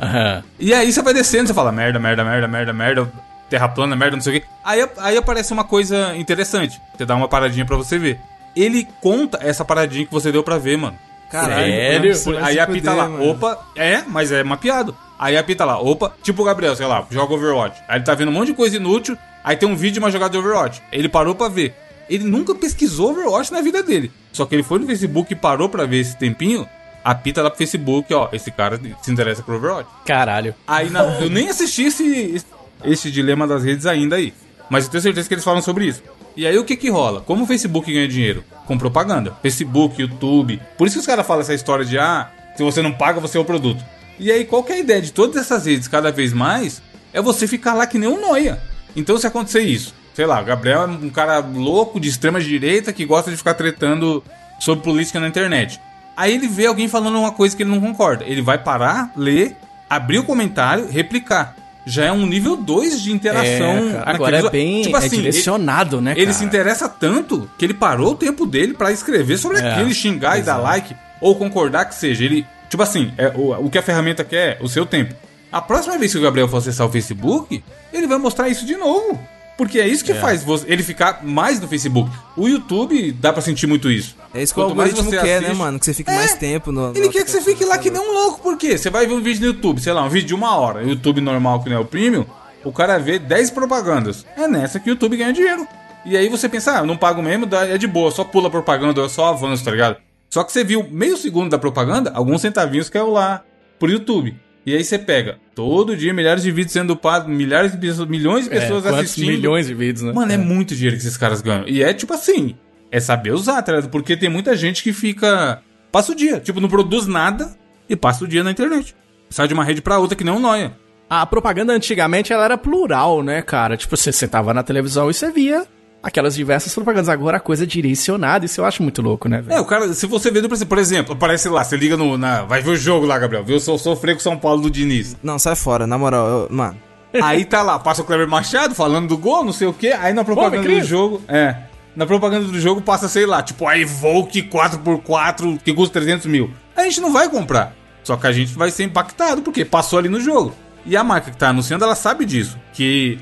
aham. 0.00 0.44
E 0.58 0.74
aí 0.74 0.92
você 0.92 1.02
vai 1.02 1.14
descendo, 1.14 1.46
você 1.48 1.54
fala 1.54 1.70
merda, 1.72 1.98
merda, 1.98 2.24
merda, 2.24 2.48
merda, 2.48 2.72
merda, 2.72 3.12
terra 3.48 3.68
plana, 3.68 3.94
merda, 3.96 4.16
não 4.16 4.22
sei 4.22 4.38
o 4.38 4.40
quê. 4.40 4.46
Aí, 4.64 4.86
aí 4.98 5.16
aparece 5.16 5.52
uma 5.52 5.64
coisa 5.64 6.16
interessante. 6.16 6.80
Você 6.96 7.04
dá 7.04 7.14
uma 7.14 7.28
paradinha 7.28 7.64
pra 7.64 7.76
você 7.76 7.98
ver. 7.98 8.18
Ele 8.56 8.86
conta 9.00 9.38
essa 9.42 9.64
paradinha 9.64 10.04
que 10.06 10.12
você 10.12 10.32
deu 10.32 10.42
pra 10.42 10.58
ver, 10.58 10.76
mano. 10.76 10.96
Caralho. 11.30 11.72
Sério? 11.72 12.44
Aí 12.44 12.58
apita 12.58 12.92
lá, 12.92 13.08
mano. 13.08 13.30
opa, 13.30 13.58
é, 13.76 14.02
mas 14.08 14.32
é 14.32 14.42
mapeado. 14.42 14.96
Aí 15.18 15.36
apita 15.36 15.64
lá, 15.64 15.78
opa, 15.78 16.12
tipo 16.22 16.42
o 16.42 16.44
Gabriel, 16.44 16.74
sei 16.74 16.86
lá, 16.86 17.04
joga 17.10 17.34
Overwatch. 17.34 17.80
Aí 17.86 17.98
ele 17.98 18.04
tá 18.04 18.14
vendo 18.14 18.30
um 18.30 18.32
monte 18.32 18.48
de 18.48 18.54
coisa 18.54 18.76
inútil, 18.76 19.16
aí 19.44 19.56
tem 19.56 19.68
um 19.68 19.76
vídeo 19.76 19.94
de 19.94 19.98
uma 20.00 20.10
jogada 20.10 20.32
de 20.32 20.38
Overwatch. 20.38 20.82
Ele 20.92 21.08
parou 21.08 21.34
pra 21.34 21.48
ver. 21.48 21.74
Ele 22.08 22.24
nunca 22.24 22.54
pesquisou 22.54 23.10
Overwatch 23.10 23.52
na 23.52 23.60
vida 23.60 23.82
dele. 23.82 24.10
Só 24.32 24.44
que 24.44 24.54
ele 24.54 24.62
foi 24.62 24.78
no 24.78 24.86
Facebook 24.86 25.32
e 25.32 25.36
parou 25.36 25.68
pra 25.68 25.84
ver 25.86 25.98
esse 26.00 26.16
tempinho, 26.16 26.66
apita 27.04 27.42
lá 27.42 27.50
pro 27.50 27.58
Facebook, 27.58 28.12
ó, 28.12 28.28
esse 28.32 28.50
cara 28.50 28.80
se 29.02 29.10
interessa 29.10 29.42
por 29.42 29.54
Overwatch. 29.54 29.88
Caralho. 30.06 30.54
Aí 30.66 30.90
na- 30.90 31.04
eu 31.20 31.30
nem 31.30 31.48
assisti 31.48 31.84
esse, 31.84 32.42
esse 32.84 33.10
dilema 33.10 33.46
das 33.46 33.64
redes 33.64 33.86
ainda 33.86 34.16
aí. 34.16 34.32
Mas 34.68 34.84
eu 34.84 34.90
tenho 34.90 35.02
certeza 35.02 35.26
que 35.28 35.34
eles 35.34 35.44
falam 35.44 35.62
sobre 35.62 35.86
isso. 35.86 36.02
E 36.36 36.46
aí 36.46 36.56
o 36.56 36.64
que 36.64 36.76
que 36.76 36.88
rola? 36.90 37.20
Como 37.20 37.42
o 37.44 37.46
Facebook 37.46 37.92
ganha 37.92 38.06
dinheiro? 38.06 38.44
Com 38.66 38.78
propaganda. 38.78 39.36
Facebook, 39.42 40.00
YouTube. 40.00 40.60
Por 40.78 40.86
isso 40.86 40.94
que 40.96 41.00
os 41.00 41.06
caras 41.06 41.26
falam 41.26 41.42
essa 41.42 41.52
história 41.54 41.84
de 41.84 41.98
ah, 41.98 42.30
se 42.56 42.62
você 42.62 42.80
não 42.80 42.92
paga, 42.92 43.18
você 43.20 43.36
é 43.36 43.40
o 43.40 43.44
produto. 43.44 43.82
E 44.18 44.30
aí 44.30 44.44
qual 44.44 44.62
que 44.62 44.72
é 44.72 44.76
a 44.76 44.78
ideia 44.78 45.02
de 45.02 45.12
todas 45.12 45.36
essas 45.36 45.66
redes 45.66 45.88
cada 45.88 46.12
vez 46.12 46.32
mais? 46.32 46.80
É 47.12 47.20
você 47.20 47.48
ficar 47.48 47.74
lá 47.74 47.84
que 47.86 47.98
nem 47.98 48.08
um 48.08 48.20
noia. 48.20 48.60
Então 48.96 49.18
se 49.18 49.26
acontecer 49.26 49.60
isso, 49.62 49.94
sei 50.14 50.26
lá, 50.26 50.40
o 50.40 50.44
Gabriel 50.44 50.82
é 50.82 50.86
um 50.86 51.10
cara 51.10 51.38
louco 51.38 51.98
de 52.00 52.08
extrema 52.08 52.40
direita 52.40 52.92
que 52.92 53.04
gosta 53.04 53.30
de 53.30 53.36
ficar 53.36 53.54
tretando 53.54 54.22
sobre 54.58 54.84
política 54.84 55.18
na 55.20 55.28
internet. 55.28 55.80
Aí 56.16 56.34
ele 56.34 56.46
vê 56.48 56.66
alguém 56.66 56.88
falando 56.88 57.18
uma 57.18 57.32
coisa 57.32 57.56
que 57.56 57.62
ele 57.62 57.70
não 57.70 57.80
concorda. 57.80 58.24
Ele 58.26 58.42
vai 58.42 58.58
parar, 58.58 59.10
ler, 59.16 59.56
abrir 59.88 60.18
o 60.18 60.24
comentário, 60.24 60.86
replicar. 60.90 61.56
Já 61.86 62.04
é 62.04 62.12
um 62.12 62.26
nível 62.26 62.56
2 62.58 63.00
de 63.00 63.10
interação. 63.10 63.88
É. 63.96 64.02
Agora 64.04 64.36
é 64.38 64.50
bem 64.50 64.82
Tipo 64.82 64.96
é 64.96 64.98
assim, 64.98 65.16
direcionado, 65.16 66.00
né, 66.00 66.12
ele 66.12 66.26
cara? 66.26 66.36
se 66.36 66.44
interessa 66.44 66.88
tanto 66.88 67.50
que 67.58 67.64
ele 67.64 67.72
parou 67.72 68.12
o 68.12 68.14
tempo 68.14 68.44
dele 68.44 68.74
pra 68.74 68.92
escrever 68.92 69.38
sobre 69.38 69.58
É, 69.60 69.72
aquilo, 69.72 69.92
xingar 69.94 70.38
e 70.38 70.42
dar 70.42 70.58
like, 70.58 70.94
ou 71.20 71.34
concordar 71.36 71.86
que 71.86 71.94
seja. 71.94 72.22
Ele, 72.22 72.46
tipo 72.68 72.82
assim, 72.82 73.12
é, 73.16 73.28
o, 73.34 73.66
o 73.66 73.70
que 73.70 73.78
a 73.78 73.82
ferramenta 73.82 74.22
quer 74.22 74.58
é 74.60 74.62
o 74.62 74.68
seu 74.68 74.84
tempo. 74.84 75.14
A 75.52 75.60
próxima 75.60 75.98
vez 75.98 76.12
que 76.12 76.18
o 76.18 76.22
Gabriel 76.22 76.48
for 76.48 76.58
acessar 76.58 76.86
o 76.86 76.90
Facebook, 76.90 77.62
ele 77.92 78.06
vai 78.06 78.18
mostrar 78.18 78.48
isso 78.48 78.64
de 78.64 78.76
novo. 78.76 79.18
Porque 79.58 79.78
é 79.78 79.86
isso 79.86 80.02
que 80.02 80.14
faz 80.14 80.42
você- 80.42 80.64
ele 80.72 80.82
ficar 80.82 81.20
mais 81.22 81.60
no 81.60 81.68
Facebook. 81.68 82.10
O 82.34 82.48
YouTube 82.48 83.12
dá 83.12 83.30
pra 83.30 83.42
sentir 83.42 83.66
muito 83.66 83.90
isso. 83.90 84.16
É 84.32 84.42
isso 84.42 84.54
que 84.54 84.60
o 84.60 84.64
Quanto 84.64 84.74
mais 84.76 84.90
algoritmo 84.90 85.10
você 85.10 85.26
quer, 85.26 85.40
né, 85.42 85.48
assiste- 85.48 85.58
mano? 85.58 85.78
Que 85.78 85.84
você 85.84 85.92
fique 85.92 86.10
É. 86.10 86.14
mais 86.14 86.34
tempo 86.34 86.72
no. 86.72 86.90
Ele 86.96 87.06
no 87.06 87.12
quer 87.12 87.24
que 87.24 87.30
você 87.30 87.42
fique 87.42 87.62
lá 87.66 87.76
que 87.76 87.90
nem 87.90 88.00
um 88.00 88.10
louco, 88.12 88.40
por 88.40 88.56
quê? 88.56 88.78
Você 88.78 88.88
vai 88.88 89.06
ver 89.06 89.12
um 89.12 89.20
vídeo 89.22 89.40
no 89.42 89.46
YouTube, 89.48 89.78
sei 89.82 89.92
lá, 89.92 90.02
um 90.02 90.08
vídeo 90.08 90.28
de 90.28 90.34
uma 90.34 90.56
hora, 90.56 90.82
YouTube 90.82 91.20
normal 91.20 91.62
que 91.62 91.68
não 91.68 91.76
é 91.76 91.80
o 91.80 91.84
premium, 91.84 92.24
o 92.64 92.72
cara 92.72 92.98
vê 92.98 93.18
10 93.18 93.50
propagandas. 93.50 94.24
É 94.34 94.48
nessa 94.48 94.80
que 94.80 94.88
o 94.88 94.92
YouTube 94.92 95.16
ganha 95.18 95.32
dinheiro. 95.32 95.68
E 96.06 96.16
aí 96.16 96.30
você 96.30 96.48
pensa, 96.48 96.76
ah, 96.76 96.80
eu 96.80 96.86
não 96.86 96.96
pago 96.96 97.22
mesmo, 97.22 97.46
é 97.54 97.76
de 97.76 97.86
boa, 97.86 98.10
só 98.10 98.24
pula 98.24 98.48
a 98.48 98.50
propaganda, 98.50 98.98
eu 98.98 99.08
só 99.10 99.26
avanço, 99.26 99.62
tá 99.62 99.70
ligado? 99.72 99.96
Só 100.30 100.42
que 100.42 100.52
você 100.52 100.64
viu 100.64 100.86
meio 100.90 101.18
segundo 101.18 101.50
da 101.50 101.58
propaganda, 101.58 102.10
alguns 102.14 102.40
centavinhos 102.40 102.88
caiu 102.88 103.10
lá 103.10 103.42
pro 103.78 103.90
YouTube. 103.90 104.34
E 104.70 104.76
aí 104.76 104.84
você 104.84 104.98
pega 104.98 105.38
todo 105.54 105.96
dia 105.96 106.12
milhares 106.14 106.42
de 106.42 106.50
vídeos 106.50 106.72
sendo 106.72 106.92
upados, 106.92 107.28
milhares 107.28 107.72
de 107.72 107.78
pessoas, 107.78 108.08
milhões 108.08 108.44
de 108.44 108.50
pessoas 108.50 108.84
É, 108.86 108.88
assistindo. 108.90 109.26
milhões 109.26 109.66
de 109.66 109.74
vídeos, 109.74 110.02
né? 110.02 110.12
Mano, 110.12 110.32
é 110.32 110.36
muito 110.36 110.74
dinheiro 110.74 110.96
que 110.96 111.02
esses 111.02 111.16
caras 111.16 111.40
ganham. 111.40 111.66
E 111.68 111.82
é 111.82 111.92
tipo 111.92 112.12
assim, 112.14 112.54
é 112.90 112.98
saber 113.00 113.32
usar, 113.32 113.60
tá 113.62 113.72
ligado? 113.72 113.90
Porque 113.90 114.16
tem 114.16 114.28
muita 114.28 114.56
gente 114.56 114.82
que 114.82 114.92
fica. 114.92 115.62
Passa 115.92 116.12
o 116.12 116.14
dia, 116.14 116.38
tipo, 116.40 116.60
não 116.60 116.68
produz 116.68 117.06
nada 117.06 117.54
e 117.88 117.96
passa 117.96 118.24
o 118.24 118.28
dia 118.28 118.44
na 118.44 118.50
internet. 118.52 118.94
Sai 119.28 119.46
de 119.48 119.54
uma 119.54 119.64
rede 119.64 119.82
pra 119.82 119.98
outra 119.98 120.16
que 120.16 120.24
nem 120.24 120.32
um 120.32 120.38
noia. 120.40 120.72
A 121.08 121.26
propaganda 121.26 121.72
antigamente 121.72 122.32
ela 122.32 122.44
era 122.44 122.56
plural, 122.56 123.22
né, 123.22 123.42
cara? 123.42 123.76
Tipo, 123.76 123.96
você 123.96 124.12
sentava 124.12 124.54
na 124.54 124.62
televisão 124.62 125.10
e 125.10 125.14
você 125.14 125.30
via 125.32 125.66
aquelas 126.02 126.34
diversas 126.34 126.74
propagandas. 126.74 127.08
Agora 127.08 127.36
a 127.36 127.40
coisa 127.40 127.64
é 127.64 127.66
direcionada, 127.66 128.44
isso 128.44 128.60
eu 128.60 128.64
acho 128.64 128.82
muito 128.82 129.02
louco, 129.02 129.28
né, 129.28 129.40
velho? 129.40 129.58
É, 129.58 129.60
o 129.60 129.64
cara, 129.64 129.92
se 129.92 130.06
você 130.06 130.30
vê, 130.30 130.40
por 130.48 130.78
exemplo, 130.78 131.12
aparece 131.14 131.48
lá, 131.48 131.62
você 131.64 131.76
liga 131.76 131.96
no. 131.96 132.16
Na, 132.18 132.42
vai 132.42 132.62
ver 132.62 132.70
o 132.70 132.76
jogo 132.76 133.06
lá, 133.06 133.18
Gabriel. 133.18 133.44
Viu? 133.44 133.56
Eu 133.56 133.78
sofrer 133.78 134.14
com 134.14 134.20
São 134.20 134.36
Paulo 134.36 134.62
do 134.62 134.70
Diniz. 134.70 135.16
Não, 135.22 135.38
sai 135.38 135.56
fora, 135.56 135.86
na 135.86 135.98
moral, 135.98 136.26
eu- 136.28 136.48
mano. 136.50 136.76
Aí 137.22 137.44
tá 137.44 137.60
lá, 137.62 137.78
passa 137.78 138.02
o 138.02 138.04
Kleber 138.04 138.28
Machado 138.28 138.74
falando 138.74 139.08
do 139.08 139.18
gol, 139.18 139.44
não 139.44 139.52
sei 139.52 139.66
o 139.66 139.72
quê. 139.72 139.88
Aí 139.88 140.12
na 140.12 140.24
propaganda 140.24 140.62
Cris. 140.62 140.82
do 140.84 140.86
jogo. 140.88 141.22
É. 141.28 141.56
Na 141.96 142.06
propaganda 142.06 142.46
do 142.46 142.60
jogo 142.60 142.80
passa, 142.80 143.08
sei 143.08 143.26
lá, 143.26 143.42
tipo, 143.42 143.66
a 143.66 143.76
Evoque 143.76 144.42
4x4 144.42 145.58
que 145.62 145.74
custa 145.74 145.94
300 146.00 146.26
mil. 146.26 146.50
A 146.76 146.82
gente 146.84 147.00
não 147.00 147.12
vai 147.12 147.28
comprar. 147.28 147.74
Só 148.04 148.16
que 148.16 148.26
a 148.26 148.32
gente 148.32 148.54
vai 148.54 148.70
ser 148.70 148.84
impactado 148.84 149.42
porque 149.42 149.64
passou 149.64 149.98
ali 149.98 150.08
no 150.08 150.20
jogo. 150.20 150.54
E 150.86 150.96
a 150.96 151.04
marca 151.04 151.30
que 151.30 151.36
tá 151.36 151.48
anunciando, 151.48 151.84
ela 151.84 151.94
sabe 151.94 152.24
disso. 152.24 152.56
Que. 152.72 153.18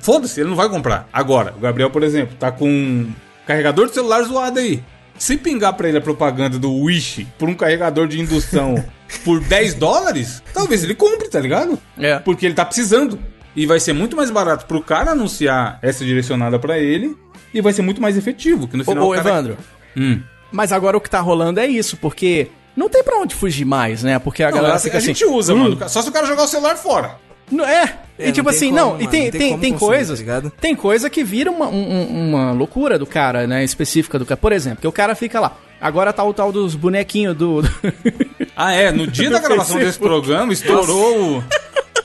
Foda-se, 0.00 0.40
ele 0.40 0.50
não 0.50 0.56
vai 0.56 0.68
comprar. 0.68 1.08
Agora, 1.12 1.54
o 1.56 1.60
Gabriel, 1.60 1.90
por 1.90 2.02
exemplo, 2.02 2.36
tá 2.38 2.50
com 2.52 2.68
um 2.68 3.12
carregador 3.46 3.86
de 3.86 3.94
celular 3.94 4.22
zoado 4.22 4.58
aí. 4.58 4.82
Se 5.18 5.36
pingar 5.36 5.74
pra 5.74 5.88
ele 5.88 5.98
a 5.98 6.00
propaganda 6.00 6.58
do 6.58 6.72
Wish 6.72 7.26
por 7.38 7.48
um 7.48 7.54
carregador 7.54 8.06
de 8.08 8.20
indução 8.20 8.82
por 9.24 9.40
10 9.40 9.74
dólares, 9.74 10.42
talvez 10.52 10.82
ele 10.82 10.94
compre, 10.94 11.28
tá 11.28 11.38
ligado? 11.40 11.78
É. 11.98 12.18
Porque 12.18 12.46
ele 12.46 12.54
tá 12.54 12.64
precisando. 12.64 13.18
E 13.54 13.66
vai 13.66 13.78
ser 13.78 13.92
muito 13.92 14.16
mais 14.16 14.30
barato 14.30 14.64
pro 14.66 14.82
cara 14.82 15.10
anunciar 15.12 15.78
essa 15.82 16.04
direcionada 16.04 16.58
pra 16.58 16.78
ele. 16.78 17.16
E 17.52 17.60
vai 17.60 17.72
ser 17.74 17.82
muito 17.82 18.00
mais 18.00 18.16
efetivo. 18.16 18.66
Que 18.66 18.76
no 18.78 18.82
Ô, 18.82 18.86
final. 18.86 19.04
ô, 19.04 19.10
o 19.10 19.14
cara- 19.14 19.28
Evandro, 19.28 19.56
Hum. 19.96 20.20
mas 20.50 20.72
agora 20.72 20.96
o 20.96 21.00
que 21.00 21.10
tá 21.10 21.20
rolando 21.20 21.60
é 21.60 21.66
isso, 21.66 21.98
porque 21.98 22.48
não 22.74 22.88
tem 22.88 23.04
pra 23.04 23.18
onde 23.18 23.34
fugir 23.34 23.66
mais, 23.66 24.02
né? 24.02 24.18
Porque 24.18 24.42
a 24.42 24.46
Não, 24.50 24.56
galera 24.56 24.76
a, 24.76 24.78
fica 24.78 24.96
a 24.96 24.98
assim. 24.98 25.08
gente 25.08 25.26
usa, 25.26 25.52
"Hum, 25.52 25.58
mano. 25.74 25.88
Só 25.90 26.00
se 26.00 26.08
o 26.08 26.12
cara 26.12 26.26
jogar 26.26 26.44
o 26.44 26.48
celular 26.48 26.76
fora. 26.76 27.16
Não, 27.52 27.64
é. 27.64 27.94
É, 28.18 28.28
e 28.28 28.32
tipo 28.32 28.48
assim, 28.48 28.66
como, 28.70 28.76
não, 28.80 28.90
mano, 28.92 29.02
e 29.02 29.06
tem, 29.08 29.24
não 29.24 29.30
tem 29.30 29.40
tem, 29.40 29.58
tem 29.58 29.72
consumir, 29.72 29.88
coisas. 29.96 30.18
tá 30.18 30.22
ligado? 30.24 30.52
tem 30.60 30.74
coisa 30.76 31.08
que 31.10 31.22
vira 31.24 31.50
uma, 31.50 31.66
um- 31.68 31.92
um- 31.92 32.28
uma 32.30 32.52
loucura 32.52 32.98
do 32.98 33.06
cara, 33.06 33.46
né? 33.46 33.62
Específica 33.64 34.18
do 34.18 34.24
cara. 34.26 34.36
Por 34.36 34.52
exemplo, 34.52 34.80
que 34.80 34.86
o 34.86 34.92
cara 34.92 35.14
fica 35.14 35.38
lá. 35.40 35.56
Agora 35.80 36.12
tá 36.12 36.22
o 36.22 36.32
tal 36.32 36.52
dos 36.52 36.74
bonequinhos 36.74 37.36
do. 37.36 37.62
do- 37.62 37.70
Ah, 38.56 38.72
é. 38.72 38.92
No 38.92 39.06
dia 39.06 39.30
da 39.30 39.38
gravação 39.40 39.78
desse 39.78 39.98
programa, 39.98 40.52
estourou 40.52 41.38
o. 41.38 41.44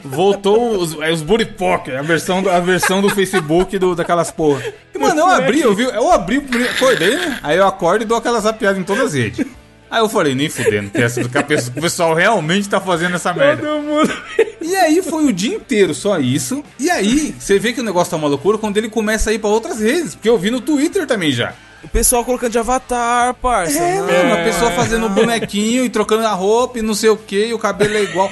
Voltou 0.03 0.77
os, 0.77 0.97
é, 1.01 1.11
os 1.11 1.21
Buripock, 1.21 1.91
a 1.91 2.01
versão, 2.01 2.41
do- 2.41 2.49
a 2.49 2.59
versão 2.59 3.01
do 3.01 3.09
Facebook 3.09 3.77
do, 3.77 3.93
daquelas 3.95 4.31
porra. 4.31 4.61
E, 4.93 4.97
mano, 4.97 5.19
eu 5.19 5.27
abri, 5.27 5.61
eu 5.61 5.75
vi, 5.75 5.83
eu 5.83 6.11
abri, 6.11 6.37
acordei, 6.75 7.15
né? 7.17 7.39
Aí 7.43 7.57
eu 7.57 7.67
acordo 7.67 8.03
e 8.03 8.05
dou 8.05 8.17
aquelas 8.17 8.43
zapiadas 8.43 8.79
em 8.79 8.83
todas 8.83 9.07
as 9.07 9.13
redes. 9.13 9.45
Aí 9.89 9.99
eu 10.01 10.09
falei, 10.09 10.35
nem 10.35 10.49
fudendo, 10.49 10.89
que, 10.89 11.01
essa, 11.01 11.23
que 11.23 11.43
pessoa- 11.43 11.73
o 11.77 11.81
pessoal 11.81 12.13
realmente 12.13 12.67
tá 12.67 12.79
fazendo 12.81 13.15
essa 13.15 13.33
merda. 13.33 13.63
Todo 13.65 13.81
mundo. 13.81 14.13
E 14.61 14.75
aí 14.75 15.01
foi 15.01 15.25
o 15.25 15.31
dia 15.33 15.55
inteiro 15.55 15.93
só 15.93 16.19
isso. 16.19 16.61
E 16.77 16.89
aí, 16.91 17.33
você 17.39 17.57
vê 17.57 17.71
que 17.71 17.79
o 17.79 17.83
negócio 17.83 18.11
tá 18.11 18.17
uma 18.17 18.27
loucura 18.27 18.57
quando 18.57 18.75
ele 18.77 18.89
começa 18.89 19.29
a 19.29 19.33
ir 19.33 19.39
pra 19.39 19.49
outras 19.49 19.79
redes. 19.79 20.13
Porque 20.15 20.27
eu 20.27 20.37
vi 20.37 20.51
no 20.51 20.59
Twitter 20.59 21.07
também 21.07 21.31
já. 21.31 21.53
O 21.83 21.87
pessoal 21.87 22.25
colocando 22.25 22.51
de 22.51 22.59
avatar, 22.59 23.33
parça. 23.35 23.77
É, 23.79 24.01
mano, 24.01 24.33
a 24.33 24.43
pessoa 24.43 24.71
fazendo 24.71 25.07
bonequinho 25.09 25.85
e 25.85 25.89
trocando 25.89 26.25
a 26.25 26.33
roupa 26.33 26.79
e 26.79 26.81
não 26.81 26.93
sei 26.93 27.09
o 27.09 27.15
que, 27.15 27.45
e 27.47 27.53
o 27.53 27.59
cabelo 27.59 27.95
é 27.95 28.01
igual. 28.03 28.29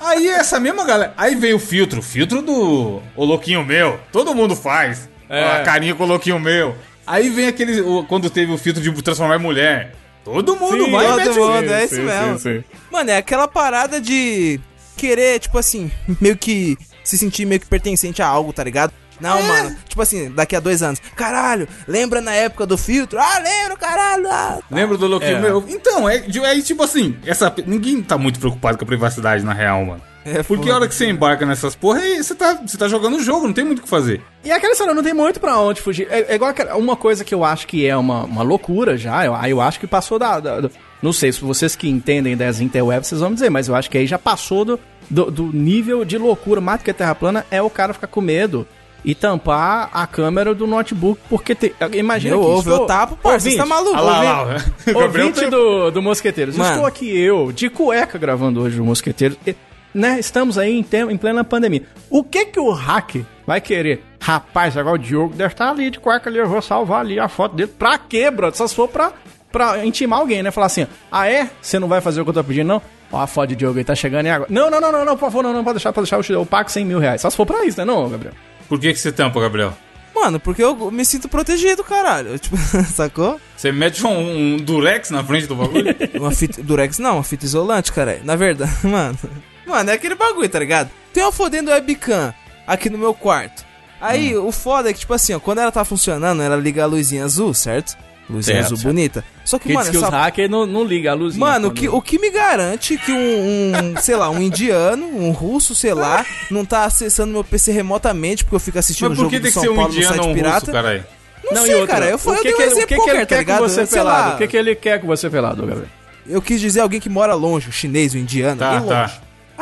Aí 0.00 0.28
essa 0.28 0.58
mesma 0.60 0.84
galera. 0.84 1.14
Aí 1.16 1.34
veio 1.34 1.56
o 1.56 1.60
filtro, 1.60 2.00
o 2.00 2.02
filtro 2.02 2.42
do. 2.42 3.00
O 3.16 3.24
louquinho 3.24 3.64
meu. 3.64 3.98
Todo 4.10 4.34
mundo 4.34 4.54
faz. 4.56 5.08
É. 5.28 5.42
A 5.56 5.60
carinha 5.62 5.94
com 5.94 6.04
o 6.04 6.06
louquinho 6.06 6.38
meu. 6.40 6.74
Aí 7.06 7.30
vem 7.30 7.46
aquele. 7.46 7.82
quando 8.08 8.28
teve 8.28 8.52
o 8.52 8.58
filtro 8.58 8.82
de 8.82 8.90
transformar 9.02 9.36
em 9.36 9.42
mulher. 9.42 9.94
Todo 10.24 10.56
mundo 10.56 10.90
vai 10.90 11.04
e 11.04 11.08
todo 11.08 11.16
mete 11.18 11.38
o- 11.38 11.48
mundo, 11.48 11.72
é 11.72 11.84
isso 11.84 12.00
mesmo. 12.00 12.64
Mano, 12.90 13.10
é 13.10 13.16
aquela 13.16 13.48
parada 13.48 14.00
de 14.00 14.60
querer, 14.96 15.40
tipo 15.40 15.58
assim, 15.58 15.90
meio 16.20 16.36
que 16.36 16.76
se 17.02 17.18
sentir 17.18 17.44
meio 17.44 17.60
que 17.60 17.66
pertencente 17.66 18.22
a 18.22 18.26
algo, 18.26 18.52
tá 18.52 18.62
ligado? 18.62 18.92
Não, 19.20 19.38
É. 19.38 19.42
mano, 19.42 19.76
tipo 19.88 20.02
assim, 20.02 20.30
daqui 20.32 20.56
a 20.56 20.60
dois 20.60 20.82
anos. 20.82 21.00
Caralho, 21.14 21.68
lembra 21.86 22.20
na 22.20 22.32
época 22.34 22.66
do 22.66 22.76
filtro? 22.76 23.18
Ah, 23.20 23.38
lembro, 23.38 23.76
caralho. 23.78 24.26
Ah, 24.28 24.58
Lembra 24.70 24.96
do 24.96 25.06
louquinho 25.06 25.36
É. 25.36 25.40
meu? 25.40 25.64
Então, 25.68 26.08
é, 26.08 26.16
é 26.16 26.60
tipo 26.60 26.82
assim, 26.82 27.16
essa, 27.24 27.52
ninguém 27.66 28.02
tá 28.02 28.18
muito 28.18 28.40
preocupado 28.40 28.76
com 28.78 28.84
a 28.84 28.86
privacidade 28.86 29.44
na 29.44 29.52
real, 29.52 29.84
mano. 29.84 30.02
É 30.24 30.42
Porque 30.42 30.70
a 30.70 30.74
hora 30.76 30.86
que 30.88 30.94
você 30.94 31.08
embarca 31.08 31.44
nessas 31.44 31.74
porra, 31.74 31.98
aí 32.00 32.22
você 32.22 32.34
tá, 32.34 32.54
você 32.54 32.76
tá 32.78 32.86
jogando 32.88 33.16
o 33.16 33.22
jogo, 33.22 33.46
não 33.46 33.52
tem 33.52 33.64
muito 33.64 33.80
o 33.80 33.82
que 33.82 33.88
fazer. 33.88 34.20
E 34.44 34.50
aquela 34.52 34.72
história, 34.72 34.94
não 34.94 35.02
tem 35.02 35.12
muito 35.14 35.40
pra 35.40 35.58
onde 35.58 35.80
fugir. 35.80 36.06
É, 36.10 36.32
é 36.32 36.34
igual 36.36 36.50
aquela- 36.50 36.76
uma 36.76 36.94
coisa 36.96 37.24
que 37.24 37.34
eu 37.34 37.44
acho 37.44 37.66
que 37.66 37.86
é 37.86 37.96
uma, 37.96 38.24
uma 38.24 38.42
loucura 38.42 38.96
já. 38.96 39.24
Eu, 39.24 39.34
eu 39.48 39.60
acho 39.60 39.80
que 39.80 39.86
passou 39.86 40.18
da, 40.18 40.38
da- 40.38 40.60
do- 40.60 40.70
Não 41.02 41.12
sei, 41.12 41.32
se 41.32 41.40
vocês 41.40 41.74
que 41.74 41.88
entendem 41.88 42.36
das 42.36 42.60
interwebs, 42.60 43.08
vocês 43.08 43.20
vão 43.20 43.30
me 43.30 43.34
dizer, 43.34 43.50
mas 43.50 43.66
eu 43.68 43.74
acho 43.74 43.90
que 43.90 43.98
aí 43.98 44.06
já 44.06 44.18
passou 44.18 44.64
do, 44.64 44.80
do, 45.10 45.30
do 45.30 45.42
nível 45.52 46.04
de 46.04 46.16
loucura. 46.18 46.60
Mais 46.60 46.80
do 46.80 46.84
que 46.84 46.90
a 46.90 46.94
Terra 46.94 47.14
plana 47.14 47.44
é 47.50 47.60
o 47.60 47.68
cara 47.70 47.92
ficar 47.92 48.06
com 48.06 48.20
medo 48.20 48.66
e 49.04 49.16
tampar 49.16 49.90
a 49.92 50.06
câmera 50.06 50.54
do 50.54 50.64
notebook, 50.64 51.20
porque 51.28 51.56
tem, 51.56 51.72
imagina 51.94 52.36
Meu 52.36 52.44
que 52.44 52.50
ovo, 52.52 52.70
eu 52.70 52.86
tapo, 52.86 53.16
parça, 53.16 53.50
você 53.50 53.56
tá 53.56 53.66
maluco? 53.66 53.96
Lá, 53.96 54.22
lá, 54.22 54.44
Gabriel 54.86 55.26
Ouvinte 55.26 55.40
tem- 55.40 55.50
do, 55.50 55.90
do 55.90 56.00
Mosqueteiros, 56.00 56.56
Mano. 56.56 56.70
estou 56.70 56.86
aqui 56.86 57.10
eu, 57.20 57.50
de 57.50 57.68
cueca, 57.68 58.16
gravando 58.16 58.60
hoje 58.60 58.80
o 58.80 58.84
Mosqueteiros. 58.84 59.36
E, 59.44 59.56
né, 59.94 60.18
estamos 60.18 60.58
aí 60.58 60.72
em, 60.78 60.86
em 61.10 61.16
plena 61.16 61.44
pandemia. 61.44 61.82
O 62.10 62.22
que 62.24 62.46
que 62.46 62.60
o 62.60 62.70
hack 62.70 63.16
vai 63.46 63.60
querer? 63.60 64.04
Rapaz, 64.20 64.76
agora 64.76 64.94
o 64.94 64.98
Diogo 64.98 65.34
deve 65.34 65.52
estar 65.52 65.70
ali 65.70 65.90
de 65.90 65.98
cueca 65.98 66.30
ali, 66.30 66.38
eu 66.38 66.48
vou 66.48 66.62
salvar 66.62 67.00
ali 67.00 67.18
a 67.18 67.28
foto 67.28 67.56
dele. 67.56 67.72
Pra 67.78 67.98
quê, 67.98 68.30
brother? 68.30 68.56
Só 68.56 68.66
se 68.66 68.74
for 68.74 68.88
pra, 68.88 69.12
pra 69.50 69.84
intimar 69.84 70.20
alguém, 70.20 70.42
né? 70.42 70.50
Falar 70.50 70.66
assim, 70.66 70.86
ah 71.10 71.28
é? 71.28 71.50
Você 71.60 71.78
não 71.78 71.88
vai 71.88 72.00
fazer 72.00 72.20
o 72.20 72.24
que 72.24 72.30
eu 72.30 72.34
tô 72.34 72.44
pedindo, 72.44 72.68
não? 72.68 72.82
Ó, 73.10 73.20
a 73.20 73.26
foto 73.26 73.48
de 73.50 73.56
Diogo 73.56 73.78
aí 73.78 73.84
tá 73.84 73.94
chegando 73.94 74.26
em 74.26 74.30
água. 74.30 74.46
Não, 74.48 74.70
não, 74.70 74.80
não, 74.80 74.90
não, 74.92 75.04
não, 75.04 75.16
por 75.16 75.26
favor, 75.26 75.42
não, 75.42 75.52
não, 75.52 75.62
pode 75.64 75.74
deixar, 75.76 75.92
pode 75.92 76.04
deixar, 76.06 76.16
eu, 76.16 76.22
te- 76.22 76.32
eu 76.32 76.46
pago 76.46 76.70
100 76.70 76.84
mil 76.84 76.98
reais. 76.98 77.20
Só 77.20 77.28
se 77.28 77.36
for 77.36 77.44
pra 77.44 77.64
isso, 77.66 77.78
né, 77.78 77.84
não, 77.84 78.08
Gabriel? 78.08 78.34
Por 78.68 78.78
que, 78.80 78.92
que 78.92 78.98
você 78.98 79.10
tampa, 79.12 79.40
Gabriel? 79.40 79.74
Mano, 80.14 80.38
porque 80.38 80.62
eu 80.62 80.90
me 80.90 81.04
sinto 81.04 81.28
protegido, 81.28 81.82
caralho. 81.82 82.36
Tipo, 82.40 82.56
sacou? 82.84 83.40
Você 83.56 83.72
mete 83.72 84.06
um, 84.06 84.54
um 84.54 84.56
durex 84.56 85.10
na 85.10 85.24
frente 85.24 85.46
do 85.46 85.54
bagulho? 85.56 85.94
Uma 86.14 86.30
fita. 86.30 86.62
Durex 86.62 86.98
não, 86.98 87.14
uma 87.14 87.22
fita 87.24 87.44
isolante, 87.44 87.92
cara. 87.92 88.20
Na 88.24 88.36
verdade, 88.36 88.70
mano. 88.86 89.18
Mano, 89.66 89.90
é 89.90 89.94
aquele 89.94 90.14
bagulho, 90.14 90.48
tá 90.48 90.58
ligado? 90.58 90.90
Tem 91.12 91.22
uma 91.22 91.32
fodendo 91.32 91.70
webcam 91.70 92.34
aqui 92.66 92.88
no 92.90 92.98
meu 92.98 93.14
quarto. 93.14 93.64
Aí, 94.00 94.36
o 94.36 94.50
foda 94.50 94.90
é 94.90 94.92
que, 94.92 94.98
tipo 95.00 95.14
assim, 95.14 95.32
ó, 95.32 95.38
quando 95.38 95.58
ela 95.58 95.70
tá 95.70 95.84
funcionando, 95.84 96.42
ela 96.42 96.56
liga 96.56 96.82
a 96.82 96.86
luzinha 96.86 97.24
azul, 97.24 97.54
certo? 97.54 97.96
Luzinha 98.28 98.56
Certo, 98.56 98.66
azul 98.66 98.76
certo. 98.78 98.86
bonita. 98.88 99.24
Só 99.44 99.58
que, 99.58 99.64
Porque 99.64 99.74
mano, 99.74 99.90
diz 99.90 99.98
que 100.00 100.04
essa 100.04 100.06
os 100.16 100.22
hackers 100.22 100.50
não, 100.50 100.64
não 100.66 100.84
ligam 100.84 101.12
a 101.12 101.14
luzinha. 101.14 101.40
Mano, 101.44 101.68
o 101.68 101.70
quando- 101.70 101.78
que, 101.78 101.88
o 101.88 102.00
que 102.02 102.18
me 102.18 102.30
garante 102.30 102.96
que 102.96 103.12
um, 103.12 103.16
um, 103.16 103.96
sei 104.00 104.16
lá, 104.16 104.30
um 104.30 104.40
indiano, 104.42 105.04
um 105.06 105.30
russo, 105.30 105.74
sei 105.74 105.92
lá, 105.94 106.24
não 106.50 106.64
tá 106.64 106.84
acessando 106.84 107.32
meu 107.32 107.44
PC 107.44 107.70
remotamente 107.72 108.44
porque 108.44 108.56
eu 108.56 108.60
fico 108.60 108.78
assistindo 108.78 109.06
o 109.06 109.10
Mas 109.10 109.18
por 109.18 109.22
jogo 109.24 109.30
que 109.34 109.38
do 109.38 109.42
tem 109.42 109.50
que 109.50 109.54
São 109.54 109.62
ser 109.62 109.68
um 109.70 109.74
Paulo 109.76 109.90
no 109.92 109.96
indiano 109.96 110.14
site 110.14 110.28
um 110.28 110.34
pirata? 110.34 110.72
russo? 110.82 111.04
Não, 111.52 111.62
e 111.62 111.66
sei, 111.66 111.74
outra, 111.74 111.94
cara. 111.94 112.06
Eu, 112.10 112.16
o 112.24 112.30
eu 112.30 112.34
que 112.36 112.40
que 112.42 112.48
ele- 112.48 112.54
o 112.56 112.62
exemplo 112.62 112.80
que 112.80 112.86
que 112.86 112.94
qualquer, 112.96 113.14
ele 113.16 113.20
tá 113.20 113.26
quer 113.26 113.34
com 113.34 113.40
ligado? 113.52 113.60
você 113.68 113.86
Sei 113.86 113.98
pelado? 113.98 114.28
lá, 114.30 114.34
O 114.34 114.38
que 114.38 114.46
que 114.48 114.56
ele 114.56 114.74
quer 114.76 115.00
com 115.00 115.06
você 115.08 115.28
pelado, 115.30 115.66
Gabriel? 115.66 115.88
Eu 116.26 116.40
quis 116.40 116.60
dizer 116.60 116.80
alguém 116.80 117.00
que 117.00 117.08
mora 117.10 117.34
longe, 117.34 117.68
o 117.68 117.72
chinês, 117.72 118.14
o 118.14 118.18
indiano, 118.18 118.56
Tá, 118.58 118.78
bem 118.78 118.88
tá. 118.88 119.10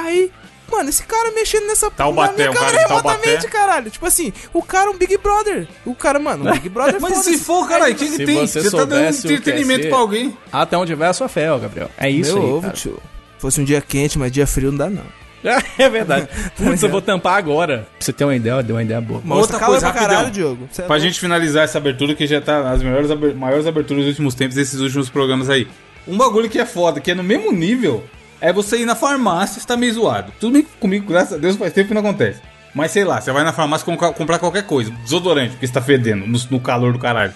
Aí, 0.01 0.31
mano, 0.71 0.89
esse 0.89 1.03
cara 1.05 1.31
mexendo 1.33 1.67
nessa 1.67 1.91
Taubaté, 1.91 2.31
na 2.33 2.37
minha 2.37 2.51
um 2.51 2.55
cara 2.55 2.87
Taubaté. 2.89 3.09
remotamente, 3.17 3.49
caralho. 3.49 3.91
Tipo 3.91 4.07
assim, 4.07 4.33
o 4.53 4.63
cara 4.63 4.87
é 4.87 4.91
um 4.91 4.97
Big 4.97 5.17
Brother. 5.19 5.69
O 5.85 5.95
cara, 5.95 6.19
mano, 6.19 6.49
um 6.49 6.53
Big 6.53 6.69
Brother 6.69 7.01
Mas 7.01 7.13
foda-se. 7.13 7.39
se 7.39 7.45
for, 7.45 7.69
caralho, 7.69 7.93
o 7.95 7.97
que, 7.97 8.05
que 8.07 8.17
Se 8.17 8.25
tem? 8.25 8.47
você 8.47 8.61
Você 8.63 8.71
tá 8.77 8.85
dando 8.85 9.05
é 9.05 9.09
entretenimento 9.11 9.89
pra 9.89 9.99
alguém. 9.99 10.37
Até 10.53 10.77
onde 10.77 10.95
vai 10.95 11.09
a 11.09 11.13
sua 11.13 11.29
fé, 11.29 11.51
ó, 11.53 11.59
Gabriel. 11.59 11.91
É 11.99 12.09
isso 12.11 12.35
Meu 12.35 12.43
aí, 12.45 12.51
ovo, 12.51 12.63
cara. 12.63 12.73
tio. 12.75 12.99
Fosse 13.39 13.61
um 13.61 13.65
dia 13.65 13.81
quente, 13.81 14.19
mas 14.19 14.31
dia 14.31 14.47
frio 14.47 14.71
não 14.71 14.79
dá, 14.79 14.91
não. 14.91 15.21
É 15.79 15.89
verdade. 15.89 16.29
Putz, 16.55 16.83
eu 16.83 16.91
vou 16.91 17.01
tampar 17.01 17.39
agora. 17.39 17.79
Pra 17.79 18.05
você 18.05 18.13
ter 18.13 18.25
uma 18.25 18.37
ideia, 18.37 18.63
deu 18.63 18.77
uma 18.77 18.83
ideia 18.83 19.01
boa. 19.01 19.23
Mas 19.25 19.39
Outra 19.39 19.59
tá 19.59 19.65
coisa, 19.67 19.91
pra 19.91 19.99
caralho, 19.99 20.19
rapidão. 20.27 20.33
Diogo. 20.33 20.69
Cê 20.71 20.83
é 20.83 20.85
Pra 20.85 20.97
louco. 20.97 21.09
gente 21.09 21.19
finalizar 21.19 21.65
essa 21.65 21.79
abertura, 21.79 22.15
que 22.15 22.27
já 22.27 22.43
tá 22.43 22.71
as 22.71 22.83
maiores, 22.83 23.35
maiores 23.35 23.67
aberturas 23.67 24.03
dos 24.05 24.11
últimos 24.11 24.35
tempos, 24.35 24.55
desses 24.57 24.79
últimos 24.81 25.09
programas 25.09 25.49
aí. 25.49 25.67
Um 26.07 26.19
bagulho 26.19 26.49
que 26.51 26.59
é 26.59 26.67
foda, 26.67 27.01
que 27.01 27.11
é 27.11 27.15
no 27.15 27.23
mesmo 27.23 27.51
nível 27.53 28.05
é 28.41 28.53
você 28.53 28.79
ir 28.79 28.87
na 28.87 28.95
farmácia, 28.95 29.61
você 29.61 29.67
tá 29.67 29.77
meio 29.77 29.93
zoado. 29.93 30.33
Tudo 30.41 30.53
bem 30.55 30.67
comigo, 30.79 31.07
graças 31.07 31.35
a 31.35 31.37
Deus, 31.39 31.57
faz 31.57 31.73
tempo 31.73 31.89
que 31.89 31.95
não 31.95 32.01
acontece. 32.01 32.41
Mas 32.75 32.93
sei 32.93 33.05
lá, 33.05 33.21
você 33.21 33.33
vai 33.33 33.43
na 33.45 33.53
farmácia 33.53 33.85
com- 33.85 34.13
comprar 34.13 34.39
qualquer 34.39 34.63
coisa, 34.65 34.91
desodorante, 35.03 35.51
porque 35.51 35.67
você 35.67 35.73
tá 35.73 35.83
fedendo 35.83 36.27
no, 36.27 36.39
no 36.51 36.61
calor 36.61 36.93
do 36.93 36.99
caralho. 36.99 37.33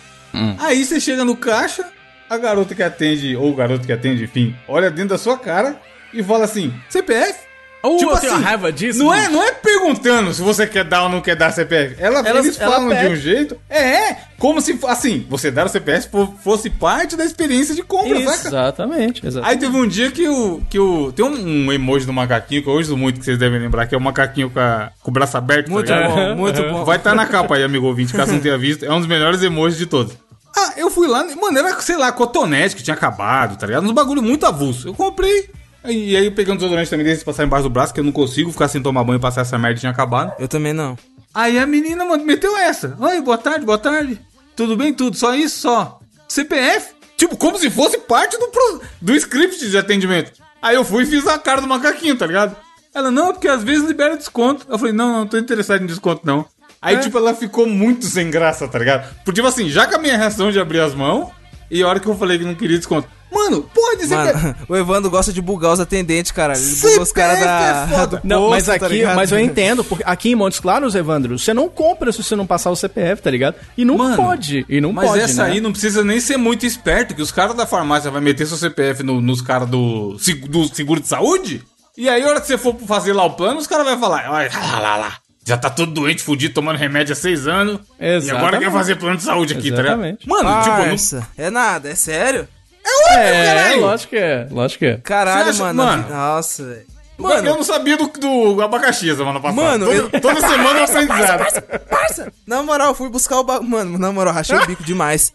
Aí 0.58 0.84
você 0.84 1.00
chega 1.00 1.24
no 1.24 1.36
caixa, 1.36 1.84
a 2.28 2.36
garota 2.38 2.74
que 2.74 2.82
atende, 2.82 3.36
ou 3.36 3.50
o 3.50 3.54
garoto 3.54 3.86
que 3.86 3.92
atende, 3.92 4.24
enfim, 4.24 4.54
olha 4.66 4.90
dentro 4.90 5.10
da 5.10 5.18
sua 5.18 5.36
cara 5.38 5.76
e 6.12 6.22
fala 6.22 6.44
assim: 6.44 6.72
CPF? 6.88 7.38
Uh, 7.86 7.98
eu 8.00 8.16
tenho 8.18 8.32
uma 8.34 8.40
raiva 8.42 8.72
disso, 8.72 8.98
Não 9.04 9.12
é, 9.14 9.28
não 9.28 9.42
é 9.42 9.52
perguntando 9.52 10.32
se 10.32 10.40
você 10.42 10.66
quer 10.66 10.84
dar 10.84 11.02
ou 11.04 11.08
não 11.08 11.20
quer 11.20 11.36
dar 11.36 11.52
CPF. 11.52 11.96
Ela, 11.98 12.20
Ela- 12.20 12.38
eles 12.40 12.58
ela 12.60 12.72
falam 12.76 12.88
de 12.88 12.94
pede. 12.94 13.12
um 13.12 13.16
jeito. 13.16 13.56
É, 13.68 14.16
como 14.38 14.60
se, 14.60 14.78
assim, 14.88 15.26
você 15.28 15.50
dar 15.50 15.66
o 15.66 15.68
CPF 15.68 16.08
fo- 16.10 16.34
fosse 16.42 16.70
parte 16.70 17.16
da 17.16 17.24
experiência 17.24 17.74
de 17.74 17.82
compra, 17.82 18.18
saca? 18.24 18.48
Exatamente, 18.48 19.26
exatamente. 19.26 19.52
Aí 19.52 19.58
teve 19.58 19.76
um 19.76 19.86
dia 19.86 20.10
que 20.10 20.28
o. 20.28 20.62
Que 20.70 20.78
o 20.78 21.12
tem 21.12 21.24
um, 21.24 21.66
um 21.66 21.72
emoji 21.72 22.06
do 22.06 22.12
macaquinho 22.12 22.62
que 22.62 22.68
eu 22.68 22.74
uso 22.74 22.96
muito, 22.96 23.18
que 23.18 23.24
vocês 23.24 23.38
devem 23.38 23.58
lembrar, 23.60 23.86
que 23.86 23.94
é 23.94 23.98
o 23.98 24.00
macaquinho 24.00 24.50
com, 24.50 24.58
a- 24.60 24.90
com 25.02 25.10
o 25.10 25.14
braço 25.14 25.36
aberto. 25.36 25.70
Muito 25.70 25.86
tá 25.88 26.08
bom, 26.08 26.34
muito 26.36 26.62
bom. 26.62 26.84
Vai 26.84 26.96
estar 26.96 27.14
na 27.14 27.26
capa 27.26 27.56
aí, 27.56 27.62
amigo 27.62 27.86
ouvinte, 27.86 28.12
caso 28.14 28.32
não 28.32 28.40
tenha 28.40 28.56
visto. 28.58 28.84
É 28.84 28.92
um 28.92 28.98
dos 28.98 29.06
melhores 29.08 29.42
emojis 29.42 29.78
de 29.78 29.86
todos. 29.86 30.14
Ah, 30.56 30.72
eu 30.76 30.88
fui 30.88 31.08
lá, 31.08 31.24
mano, 31.24 31.58
era, 31.58 31.80
sei 31.80 31.96
lá, 31.96 32.12
cotonete 32.12 32.76
que 32.76 32.82
tinha 32.82 32.94
acabado, 32.94 33.56
tá 33.58 33.66
ligado? 33.66 33.84
Uns 33.84 33.92
bagulho 33.92 34.22
muito 34.22 34.46
avulso. 34.46 34.88
Eu 34.88 34.94
comprei. 34.94 35.50
E 35.84 36.16
aí 36.16 36.24
eu 36.26 36.32
peguei 36.32 36.52
um 36.52 36.56
desodorante 36.56 36.88
também 36.88 37.04
desse 37.04 37.24
passar 37.24 37.44
embaixo 37.44 37.64
do 37.64 37.70
braço, 37.70 37.92
que 37.92 38.00
eu 38.00 38.04
não 38.04 38.12
consigo 38.12 38.50
ficar 38.50 38.68
sem 38.68 38.82
tomar 38.82 39.04
banho 39.04 39.18
e 39.18 39.20
passar 39.20 39.42
essa 39.42 39.58
merda 39.58 39.80
tinha 39.80 39.92
acabado. 39.92 40.32
Eu 40.38 40.48
também 40.48 40.72
não. 40.72 40.96
Aí 41.34 41.58
a 41.58 41.66
menina, 41.66 42.04
mano, 42.04 42.24
meteu 42.24 42.56
essa. 42.56 42.96
Oi, 42.98 43.20
boa 43.20 43.36
tarde, 43.36 43.66
boa 43.66 43.76
tarde. 43.78 44.20
Tudo 44.56 44.76
bem, 44.76 44.94
tudo? 44.94 45.16
Só 45.16 45.34
isso, 45.34 45.58
só. 45.60 45.98
CPF? 46.28 46.92
Tipo, 47.16 47.36
como 47.36 47.58
se 47.58 47.70
fosse 47.70 47.98
parte 47.98 48.38
do, 48.38 48.48
pro- 48.48 48.80
do 49.00 49.14
script 49.14 49.68
de 49.68 49.76
atendimento. 49.76 50.32
Aí 50.62 50.74
eu 50.76 50.84
fui 50.84 51.02
e 51.02 51.06
fiz 51.06 51.26
a 51.26 51.38
cara 51.38 51.60
do 51.60 51.66
macaquinho, 51.66 52.16
tá 52.16 52.26
ligado? 52.26 52.56
Ela, 52.94 53.10
não, 53.10 53.32
porque 53.32 53.48
às 53.48 53.62
vezes 53.62 53.86
libera 53.86 54.16
desconto. 54.16 54.66
Eu 54.70 54.78
falei, 54.78 54.92
não, 54.94 55.12
não, 55.12 55.26
tô 55.26 55.36
interessado 55.36 55.82
em 55.82 55.86
desconto, 55.86 56.22
não. 56.24 56.46
Aí, 56.80 56.98
tipo, 56.98 57.18
ela 57.18 57.34
ficou 57.34 57.66
muito 57.66 58.04
sem 58.06 58.30
graça, 58.30 58.68
tá 58.68 58.78
ligado? 58.78 59.08
Porque, 59.24 59.32
tipo 59.32 59.46
assim, 59.48 59.68
já 59.68 59.86
com 59.86 59.96
a 59.96 59.98
minha 59.98 60.16
reação 60.16 60.50
de 60.52 60.60
abrir 60.60 60.80
as 60.80 60.94
mãos, 60.94 61.30
e 61.70 61.82
a 61.82 61.88
hora 61.88 61.98
que 61.98 62.06
eu 62.06 62.16
falei 62.16 62.38
que 62.38 62.44
não 62.44 62.54
queria 62.54 62.76
desconto. 62.78 63.08
Mano, 63.34 63.62
pode 63.74 64.06
ser 64.06 64.14
Mano, 64.16 64.54
o 64.68 64.76
Evandro 64.76 65.10
gosta 65.10 65.32
de 65.32 65.42
bugar 65.42 65.72
os 65.72 65.80
atendentes, 65.80 66.30
cara. 66.32 66.54
Ele 66.56 66.76
buga 66.76 67.02
os 67.02 67.12
caras 67.12 67.40
da. 67.40 67.88
é 68.02 68.06
do 68.06 68.20
Não, 68.24 68.50
mas 68.50 68.64
posto, 68.66 68.78
tá 68.80 68.86
aqui, 68.86 68.94
ligado? 68.96 69.16
mas 69.16 69.32
eu 69.32 69.38
entendo, 69.38 69.84
porque 69.84 70.04
aqui 70.06 70.30
em 70.30 70.34
Montes 70.34 70.60
Claros, 70.60 70.94
Evandro, 70.94 71.38
você 71.38 71.52
não 71.52 71.68
compra 71.68 72.12
se 72.12 72.22
você 72.22 72.36
não 72.36 72.46
passar 72.46 72.70
o 72.70 72.76
CPF, 72.76 73.20
tá 73.22 73.30
ligado? 73.30 73.56
E 73.76 73.84
não 73.84 73.98
Mano, 73.98 74.16
pode, 74.16 74.64
e 74.68 74.80
não 74.80 74.92
Mas 74.92 75.08
pode, 75.08 75.22
essa 75.22 75.44
né? 75.44 75.52
aí 75.52 75.60
não 75.60 75.72
precisa 75.72 76.04
nem 76.04 76.20
ser 76.20 76.36
muito 76.36 76.64
esperto, 76.64 77.14
que 77.14 77.22
os 77.22 77.32
caras 77.32 77.54
da 77.56 77.66
farmácia 77.66 78.10
vai 78.10 78.20
meter 78.20 78.46
seu 78.46 78.56
CPF 78.56 79.02
no- 79.02 79.20
nos 79.20 79.42
caras 79.42 79.68
do, 79.68 80.16
do 80.48 80.74
seguro 80.74 81.00
de 81.00 81.08
saúde. 81.08 81.62
E 81.96 82.08
aí, 82.08 82.22
a 82.22 82.28
hora 82.28 82.40
que 82.40 82.46
você 82.46 82.58
for 82.58 82.76
fazer 82.86 83.12
lá 83.12 83.24
o 83.24 83.30
plano, 83.34 83.58
os 83.58 83.66
caras 83.66 83.84
vão 83.86 83.98
falar: 84.00 84.30
olha, 84.30 84.50
lá, 84.52 84.78
lá, 84.80 84.96
lá. 84.96 85.14
Já 85.46 85.58
tá 85.58 85.68
todo 85.68 85.92
doente, 85.92 86.22
fudido, 86.22 86.54
tomando 86.54 86.76
remédio 86.78 87.12
há 87.12 87.16
seis 87.16 87.46
anos. 87.46 87.78
E 88.00 88.04
agora 88.04 88.16
Exatamente. 88.16 88.58
quer 88.64 88.70
fazer 88.72 88.96
plano 88.96 89.16
de 89.18 89.22
saúde 89.24 89.52
aqui, 89.52 89.70
tá 89.70 89.76
ligado? 89.76 89.92
Exatamente. 90.04 90.26
Mano, 90.28 90.62
tipo, 90.62 90.76
não, 90.78 90.84
Parça, 90.86 91.28
é 91.36 91.50
nada, 91.50 91.90
é 91.90 91.94
sério? 91.94 92.48
É, 92.86 93.44
caralho. 93.46 93.80
lógico 93.80 94.10
que 94.10 94.16
é, 94.16 94.46
lógico 94.50 94.78
que 94.80 94.86
é. 94.86 94.96
Caralho, 94.98 95.50
acha- 95.50 95.58
mano. 95.64 95.82
mano? 95.84 96.08
Nossa, 96.08 96.64
velho. 96.64 96.86
Mano, 97.16 97.48
eu 97.48 97.54
não 97.56 97.62
sabia 97.62 97.96
do, 97.96 98.08
do 98.08 98.60
abacaxi 98.60 99.14
semana 99.14 99.38
passada. 99.40 99.62
Mano, 99.62 99.86
Todo- 99.86 99.94
eu- 100.14 100.20
toda 100.20 100.40
semana 100.40 100.80
eu 100.80 100.84
aprendizado. 100.84 101.62
Parça, 101.88 102.32
na 102.46 102.62
moral, 102.62 102.88
eu 102.88 102.94
fui 102.94 103.08
buscar 103.08 103.38
o 103.38 103.44
ba... 103.44 103.60
Mano, 103.60 103.96
na 103.98 104.10
moral, 104.10 104.34
rachei 104.34 104.56
o 104.56 104.66
bico 104.66 104.82
demais. 104.82 105.32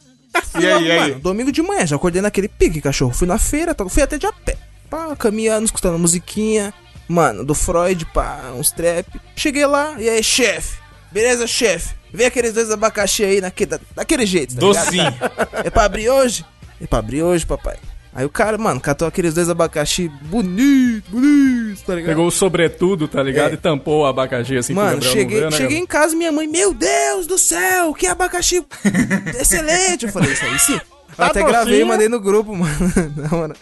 Fui 0.51 0.61
E 0.63 0.67
aí, 0.67 0.73
lá, 0.73 0.81
e 0.81 0.91
aí? 0.91 0.99
Mano, 1.11 1.19
domingo 1.21 1.51
de 1.53 1.61
manhã, 1.61 1.87
já 1.87 1.95
acordei 1.95 2.21
naquele 2.21 2.49
pique, 2.49 2.81
cachorro. 2.81 3.13
Fui 3.13 3.25
na 3.27 3.37
feira, 3.39 3.73
fui 3.89 4.03
até 4.03 4.17
de 4.17 4.27
a 4.27 4.33
pé. 4.33 4.57
Pá, 4.89 5.15
caminhando, 5.15 5.63
escutando 5.65 5.97
musiquinha. 5.97 6.73
Mano, 7.07 7.45
do 7.45 7.55
Freud, 7.55 8.05
pá, 8.13 8.51
uns 8.55 8.71
trap. 8.71 9.07
Cheguei 9.35 9.65
lá, 9.65 9.95
e 9.97 10.09
aí, 10.09 10.21
chefe? 10.21 10.77
Beleza, 11.11 11.47
chefe? 11.47 11.95
Vê 12.13 12.25
aqueles 12.25 12.53
dois 12.53 12.69
abacaxi 12.71 13.23
aí 13.23 13.39
naquele, 13.39 13.71
da- 13.71 13.79
daquele 13.95 14.25
jeito, 14.25 14.53
tá 14.55 14.61
ligado? 14.67 14.83
Docinho. 14.85 15.15
É 15.63 15.69
pra 15.69 15.85
abrir 15.85 16.09
hoje? 16.09 16.45
É 16.81 16.87
pra 16.87 16.99
abrir 16.99 17.23
hoje, 17.23 17.45
papai. 17.45 17.77
Aí 18.13 18.25
o 18.25 18.29
cara, 18.29 18.57
mano, 18.57 18.79
catou 18.81 19.07
aqueles 19.07 19.35
dois 19.35 19.49
abacaxi 19.49 20.09
bonito, 20.23 21.11
bonito, 21.11 21.83
tá 21.85 21.93
ligado? 21.93 22.09
Pegou 22.09 22.27
o 22.27 22.31
sobretudo, 22.31 23.07
tá 23.07 23.21
ligado? 23.21 23.51
É. 23.51 23.53
E 23.53 23.57
tampou 23.57 24.01
o 24.01 24.05
abacaxi 24.05 24.57
assim 24.57 24.73
Mano, 24.73 25.01
cheguei, 25.01 25.39
vê, 25.39 25.45
né, 25.45 25.51
cheguei 25.51 25.77
em 25.77 25.85
casa 25.85 26.15
minha 26.15 26.31
mãe, 26.31 26.47
meu 26.47 26.73
Deus 26.73 27.27
do 27.27 27.37
céu, 27.37 27.93
que 27.93 28.07
abacaxi 28.07 28.65
excelente. 29.39 30.07
Eu 30.07 30.11
falei, 30.11 30.33
isso 30.33 30.43
aí 30.43 30.59
sim. 30.59 30.81
Eu 31.17 31.25
até 31.25 31.43
gravei 31.43 31.81
e 31.81 31.85
mandei 31.85 32.09
no 32.09 32.19
grupo, 32.19 32.53
mano. 32.55 32.75
Não, 33.15 33.39
mano. 33.39 33.55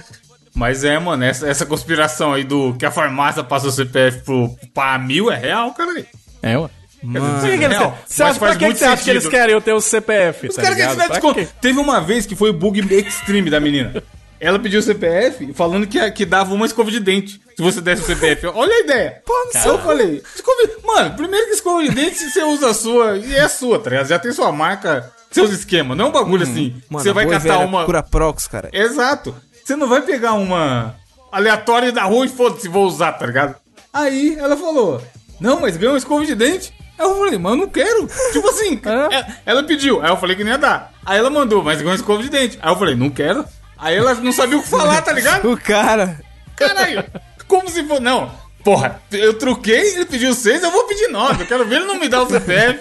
Mas 0.56 0.84
é, 0.84 0.98
mano, 0.98 1.24
essa, 1.24 1.48
essa 1.48 1.66
conspiração 1.66 2.34
aí 2.34 2.44
do 2.44 2.74
que 2.76 2.86
a 2.86 2.92
farmácia 2.92 3.44
passa 3.44 3.68
o 3.68 3.72
CPF 3.72 4.24
pro, 4.24 4.56
pra 4.74 4.98
mil 4.98 5.30
é 5.30 5.38
real, 5.38 5.74
cara. 5.74 6.06
É, 6.42 6.58
ué. 6.58 6.70
Mano. 7.08 7.40
Por 7.40 7.50
que 7.50 7.58
que 7.58 7.64
eles 7.64 7.78
Real, 7.78 7.92
querem- 7.92 8.06
Você 8.08 8.24
mas 8.24 8.32
acha, 8.32 8.40
pra 8.40 8.50
que, 8.52 8.58
que 8.58 8.66
muito 8.66 8.78
você 8.78 8.86
acha 8.86 9.04
que 9.04 9.10
eles 9.10 9.24
sentido. 9.24 9.40
querem 9.40 9.54
eu 9.56 9.62
ter 9.62 9.74
o 9.74 9.82
CPF? 9.82 10.48
Os 10.50 10.56
tá 10.56 10.62
caras 10.62 10.78
querem 10.78 10.92
ligado? 10.92 11.08
Pra 11.08 11.16
desconto. 11.16 11.40
quê? 11.40 11.48
Teve 11.62 11.80
uma 11.80 12.02
vez 12.02 12.26
que 12.26 12.36
foi 12.36 12.50
o 12.50 12.54
bug 12.54 12.80
extreme 12.94 13.50
da 13.50 13.60
menina. 13.60 14.04
Ela 14.40 14.60
pediu 14.60 14.80
o 14.80 14.84
CPF 14.84 15.52
falando 15.54 15.88
que, 15.88 16.12
que 16.12 16.24
dava 16.26 16.54
uma 16.54 16.66
escova 16.68 16.92
de 16.92 17.00
dente 17.00 17.42
se 17.56 17.62
você 17.64 17.82
desse 17.82 18.04
o 18.04 18.06
CPF. 18.06 18.46
Olha 18.48 18.72
a 18.72 18.80
ideia. 18.82 19.22
Aí 19.56 19.68
eu 19.68 19.80
falei, 19.80 20.22
escova. 20.36 20.58
Mano, 20.86 21.16
primeiro 21.16 21.48
que 21.48 21.54
escova 21.54 21.82
de 21.82 21.90
dente, 21.90 22.18
você 22.30 22.44
usa 22.44 22.70
a 22.70 22.74
sua 22.74 23.18
e 23.18 23.36
é 23.36 23.42
a 23.42 23.50
sua, 23.50 23.80
tá 23.80 23.90
ligado? 23.90 24.08
Já 24.08 24.20
tem 24.20 24.32
sua 24.32 24.52
marca, 24.52 25.12
seus 25.32 25.52
esquemas. 25.52 25.98
Não 25.98 26.06
é 26.06 26.10
um 26.10 26.12
bagulho 26.12 26.44
assim. 26.44 26.68
Uhum. 26.76 26.82
Mano, 26.92 27.04
você 27.04 27.12
vai 27.14 27.26
boa 27.26 27.36
e 27.36 27.40
catar 27.40 27.54
velha 27.56 27.66
uma. 27.68 27.86
Cura 27.86 28.04
Prox, 28.04 28.48
cara. 28.48 28.70
Exato. 28.72 29.34
Você 29.66 29.76
não 29.76 29.88
vai 29.88 30.02
pegar 30.04 30.34
uma 30.34 30.96
aleatória 31.32 31.92
da 31.92 32.04
rua 32.04 32.26
e 32.26 32.30
foda-se, 32.30 32.68
vou 32.68 32.86
usar, 32.86 33.14
tá 33.14 33.26
ligado? 33.26 33.56
Aí 33.92 34.36
ela 34.38 34.56
falou: 34.56 35.02
Não, 35.40 35.60
mas 35.60 35.78
ganhou 35.78 35.94
uma 35.94 35.98
escova 35.98 36.24
de 36.26 36.36
dente. 36.36 36.72
Aí 36.98 37.06
eu 37.06 37.16
falei, 37.18 37.38
mas 37.38 37.52
eu 37.52 37.58
não 37.58 37.68
quero. 37.70 38.08
Tipo 38.32 38.50
assim, 38.50 38.80
Hã? 38.86 39.08
é- 39.12 39.26
ela 39.46 39.64
pediu. 39.64 40.02
Aí 40.02 40.10
eu 40.10 40.18
falei 40.18 40.36
que 40.36 40.44
não 40.44 40.52
ia 40.52 40.58
dar. 40.58 40.94
Aí 41.06 41.18
ela 41.20 41.30
mandou, 41.30 41.64
mas 41.64 41.80
ganhou 41.82 41.94
escova 41.96 42.22
de 42.24 42.30
dente. 42.30 42.58
Aí 42.62 42.72
eu 42.72 42.78
falei, 42.78 42.96
não 42.96 43.10
quero. 43.10 43.46
Aí 43.78 43.96
ela 43.96 44.14
não 44.16 44.32
sabia 44.32 44.58
o 44.58 44.64
que 44.64 44.70
falar, 44.70 45.02
tá 45.02 45.12
ligado? 45.14 45.48
O 45.52 45.58
cara. 45.58 46.20
Caralho, 46.56 47.04
como 47.48 47.70
se 47.70 47.84
for. 47.84 48.02
Não, 48.02 48.32
porra, 48.64 49.00
eu 49.12 49.36
truquei, 49.36 49.94
ele 49.96 50.06
pediu 50.06 50.34
seis, 50.34 50.64
eu 50.64 50.72
vou 50.72 50.88
pedir 50.88 51.08
nove. 51.10 51.44
Eu 51.44 51.48
quero 51.48 51.66
ver 51.66 51.76
ele 51.76 51.86
não 51.86 52.00
me 52.00 52.10
dar 52.10 52.24
o 52.24 52.28
CPF. 52.30 52.80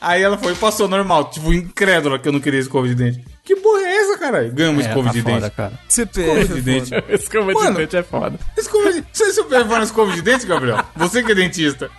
Aí 0.00 0.22
ela 0.22 0.38
foi 0.38 0.52
e 0.52 0.56
passou 0.56 0.86
normal, 0.88 1.30
tipo, 1.30 1.52
incrédula 1.52 2.18
que 2.18 2.28
eu 2.28 2.32
não 2.32 2.40
queria 2.40 2.60
escova 2.60 2.86
de 2.86 2.94
dente. 2.94 3.24
Que 3.44 3.56
porra 3.56 3.80
é 3.82 3.96
essa, 3.96 4.18
caralho? 4.18 4.52
Ganha 4.52 4.70
uma 4.70 4.82
É, 4.82 4.86
escova 4.86 5.06
tá 5.08 5.12
de 5.12 5.22
foda, 5.22 5.40
dente. 5.40 5.50
cara. 5.56 5.72
Escova 5.88 6.06
CPF. 6.44 6.54
de 6.54 6.60
dente. 6.60 6.90
Escova 7.08 7.52
Mano. 7.52 7.70
de 7.72 7.76
dente 7.78 7.96
é 7.96 8.02
foda. 8.02 8.38
Escova 8.56 8.92
de... 8.92 9.04
Você 9.12 9.32
se 9.32 9.42
levar 9.42 9.78
na 9.78 9.84
escova 9.84 10.12
de 10.12 10.22
dente, 10.22 10.46
Gabriel? 10.46 10.84
Você 10.96 11.22
que 11.22 11.32
é 11.32 11.34
dentista. 11.34 11.90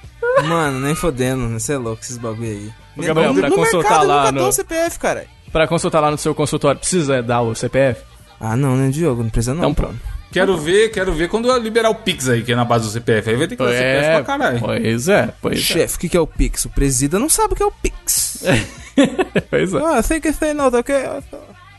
Mano, 0.48 0.80
nem 0.80 0.96
fodendo, 0.96 1.48
você 1.50 1.74
é 1.74 1.78
louco 1.78 2.02
esses 2.02 2.18
bagulho 2.18 2.50
aí. 2.50 2.72
Ô, 2.98 3.02
Gabriel, 3.02 3.34
no, 3.34 3.40
pra 3.40 3.50
no 3.50 3.56
consultar 3.56 3.90
mercado 3.90 4.08
lá 4.08 4.32
no- 4.32 4.52
CPF, 4.52 5.00
cara. 5.00 5.26
Pra 5.52 5.68
consultar 5.68 6.00
lá 6.00 6.12
no 6.12 6.18
seu 6.18 6.34
consultório, 6.36 6.80
precisa 6.80 7.22
dar 7.24 7.42
o 7.42 7.56
CPF? 7.56 8.02
Ah, 8.40 8.56
não, 8.56 8.76
né, 8.76 8.90
Diogo? 8.90 9.24
Não 9.24 9.30
precisa 9.30 9.54
não. 9.54 9.60
Então 9.62 9.74
pronto. 9.74 9.98
Quero 10.32 10.56
ver, 10.58 10.90
quero 10.90 11.12
ver 11.12 11.28
quando 11.28 11.50
eu 11.50 11.58
liberar 11.58 11.90
o 11.90 11.96
Pix 11.96 12.30
aí, 12.30 12.44
que 12.44 12.52
é 12.52 12.56
na 12.56 12.64
base 12.64 12.86
do 12.86 12.92
CPF. 12.92 13.32
Aí 13.32 13.36
vai 13.36 13.48
ter 13.48 13.56
que 13.56 13.64
dar 13.64 13.72
CPF 13.72 14.06
É, 14.06 14.14
pra 14.16 14.24
caralho. 14.24 14.60
pois 14.60 15.08
é, 15.10 15.34
pois 15.42 15.58
é. 15.58 15.62
Chefe, 15.62 15.96
o 15.96 16.00
que, 16.00 16.10
que 16.10 16.18
é 16.18 16.20
o 16.20 16.28
Pix? 16.28 16.66
O 16.66 16.70
presida 16.70 17.18
não 17.18 17.28
sabe 17.30 17.54
o 17.54 17.56
que 17.58 17.64
é 17.64 17.66
o 17.66 17.72
Pix. 17.72 18.44
Pois 19.50 19.74
é. 19.74 19.78
ah, 19.78 20.04
tem 20.04 20.20
que 20.20 20.32
ser 20.34 20.54
não, 20.54 20.70
tá 20.70 20.80
ok? 20.80 20.94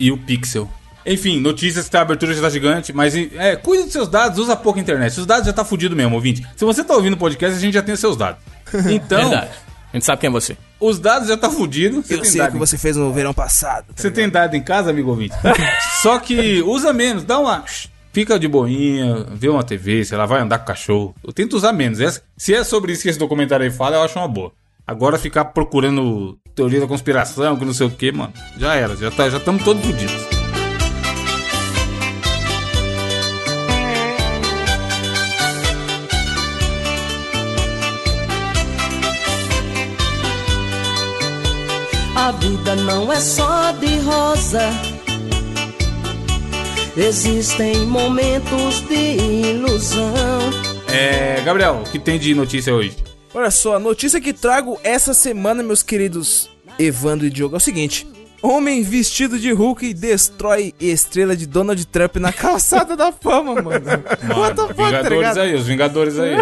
E 0.00 0.10
o 0.10 0.16
Pixel. 0.16 0.68
Enfim, 1.06 1.40
notícias 1.40 1.88
que 1.88 1.96
a 1.96 2.02
abertura 2.02 2.34
já 2.34 2.42
tá 2.42 2.50
gigante, 2.50 2.92
mas 2.92 3.14
é, 3.14 3.56
cuida 3.56 3.84
dos 3.84 3.92
seus 3.92 4.08
dados, 4.08 4.38
usa 4.38 4.54
pouca 4.56 4.78
internet. 4.80 5.18
Os 5.18 5.26
dados 5.26 5.46
já 5.46 5.52
tá 5.52 5.64
fudido 5.64 5.96
mesmo, 5.96 6.14
ouvinte. 6.14 6.46
Se 6.56 6.64
você 6.64 6.84
tá 6.84 6.94
ouvindo 6.94 7.14
o 7.14 7.16
podcast, 7.16 7.56
a 7.56 7.60
gente 7.60 7.74
já 7.74 7.82
tem 7.82 7.94
os 7.94 8.00
seus 8.00 8.16
dados. 8.16 8.42
Então, 8.90 9.30
Verdade. 9.30 9.50
A 9.92 9.96
gente 9.96 10.06
sabe 10.06 10.20
quem 10.20 10.28
é 10.28 10.30
você. 10.30 10.56
os 10.78 11.00
dados 11.00 11.28
já 11.28 11.36
tá 11.36 11.50
fudido. 11.50 12.00
Você 12.02 12.14
Eu 12.14 12.20
tem 12.20 12.30
sei 12.30 12.40
o 12.42 12.48
que 12.50 12.56
em- 12.56 12.58
você 12.60 12.78
fez 12.78 12.96
no 12.96 13.12
verão 13.12 13.34
passado. 13.34 13.86
tá 13.88 13.94
Você 13.96 14.08
tem 14.10 14.28
dado 14.28 14.54
em 14.54 14.62
casa, 14.62 14.90
amigo 14.90 15.10
ouvinte? 15.10 15.34
Só 16.02 16.18
que 16.20 16.62
usa 16.62 16.92
menos, 16.92 17.24
dá 17.24 17.38
uma. 17.40 17.64
Fica 18.12 18.38
de 18.38 18.46
boinha, 18.46 19.26
vê 19.32 19.48
uma 19.48 19.64
TV, 19.64 20.04
sei 20.04 20.16
lá, 20.18 20.26
vai 20.26 20.40
andar 20.40 20.58
com 20.58 20.64
o 20.64 20.66
cachorro. 20.68 21.14
Eu 21.26 21.32
tento 21.32 21.54
usar 21.56 21.72
menos. 21.72 21.98
Essa- 22.00 22.22
se 22.36 22.54
é 22.54 22.62
sobre 22.62 22.92
isso 22.92 23.02
que 23.02 23.08
esse 23.08 23.18
documentário 23.18 23.64
aí 23.64 23.70
fala, 23.72 23.96
eu 23.96 24.02
acho 24.02 24.16
uma 24.18 24.28
boa. 24.28 24.52
Agora 24.86 25.18
ficar 25.18 25.46
procurando 25.46 26.38
teoria 26.54 26.80
da 26.80 26.86
conspiração, 26.86 27.56
que 27.56 27.64
não 27.64 27.74
sei 27.74 27.86
o 27.86 27.90
que, 27.90 28.12
mano, 28.12 28.32
já 28.58 28.74
era, 28.74 28.96
já 28.96 29.10
tá, 29.10 29.28
já 29.28 29.38
estamos 29.38 29.64
todos 29.64 29.84
fodidos. 29.84 30.39
Vida 42.40 42.74
não 42.76 43.12
é 43.12 43.20
só 43.20 43.72
de 43.72 43.98
rosa. 43.98 44.60
Existem 46.96 47.86
momentos 47.86 48.80
de 48.88 48.94
ilusão. 49.54 50.50
É, 50.92 51.40
Gabriel, 51.42 51.82
o 51.86 51.90
que 51.90 51.98
tem 51.98 52.18
de 52.18 52.34
notícia 52.34 52.74
hoje? 52.74 52.96
Olha 53.32 53.50
só, 53.50 53.76
a 53.76 53.78
notícia 53.78 54.20
que 54.20 54.32
trago 54.32 54.78
essa 54.82 55.14
semana, 55.14 55.62
meus 55.62 55.82
queridos 55.82 56.50
Evandro 56.78 57.26
e 57.26 57.30
Diogo, 57.30 57.54
é 57.54 57.58
o 57.58 57.60
seguinte. 57.60 58.06
Homem 58.42 58.82
vestido 58.82 59.38
de 59.38 59.52
Hulk 59.52 59.92
destrói 59.92 60.74
estrela 60.80 61.36
de 61.36 61.46
Donald 61.46 61.84
Trump 61.86 62.16
na 62.16 62.32
calçada 62.32 62.96
da 62.96 63.12
fama, 63.12 63.54
mano. 63.54 63.84
What 64.34 64.56
the 64.56 64.62
fuck, 64.62 64.74
tá 64.76 64.84
Vingadores 64.86 65.10
ligado? 65.10 65.40
aí, 65.40 65.54
os 65.54 65.66
Vingadores 65.66 66.18
aí. 66.18 66.36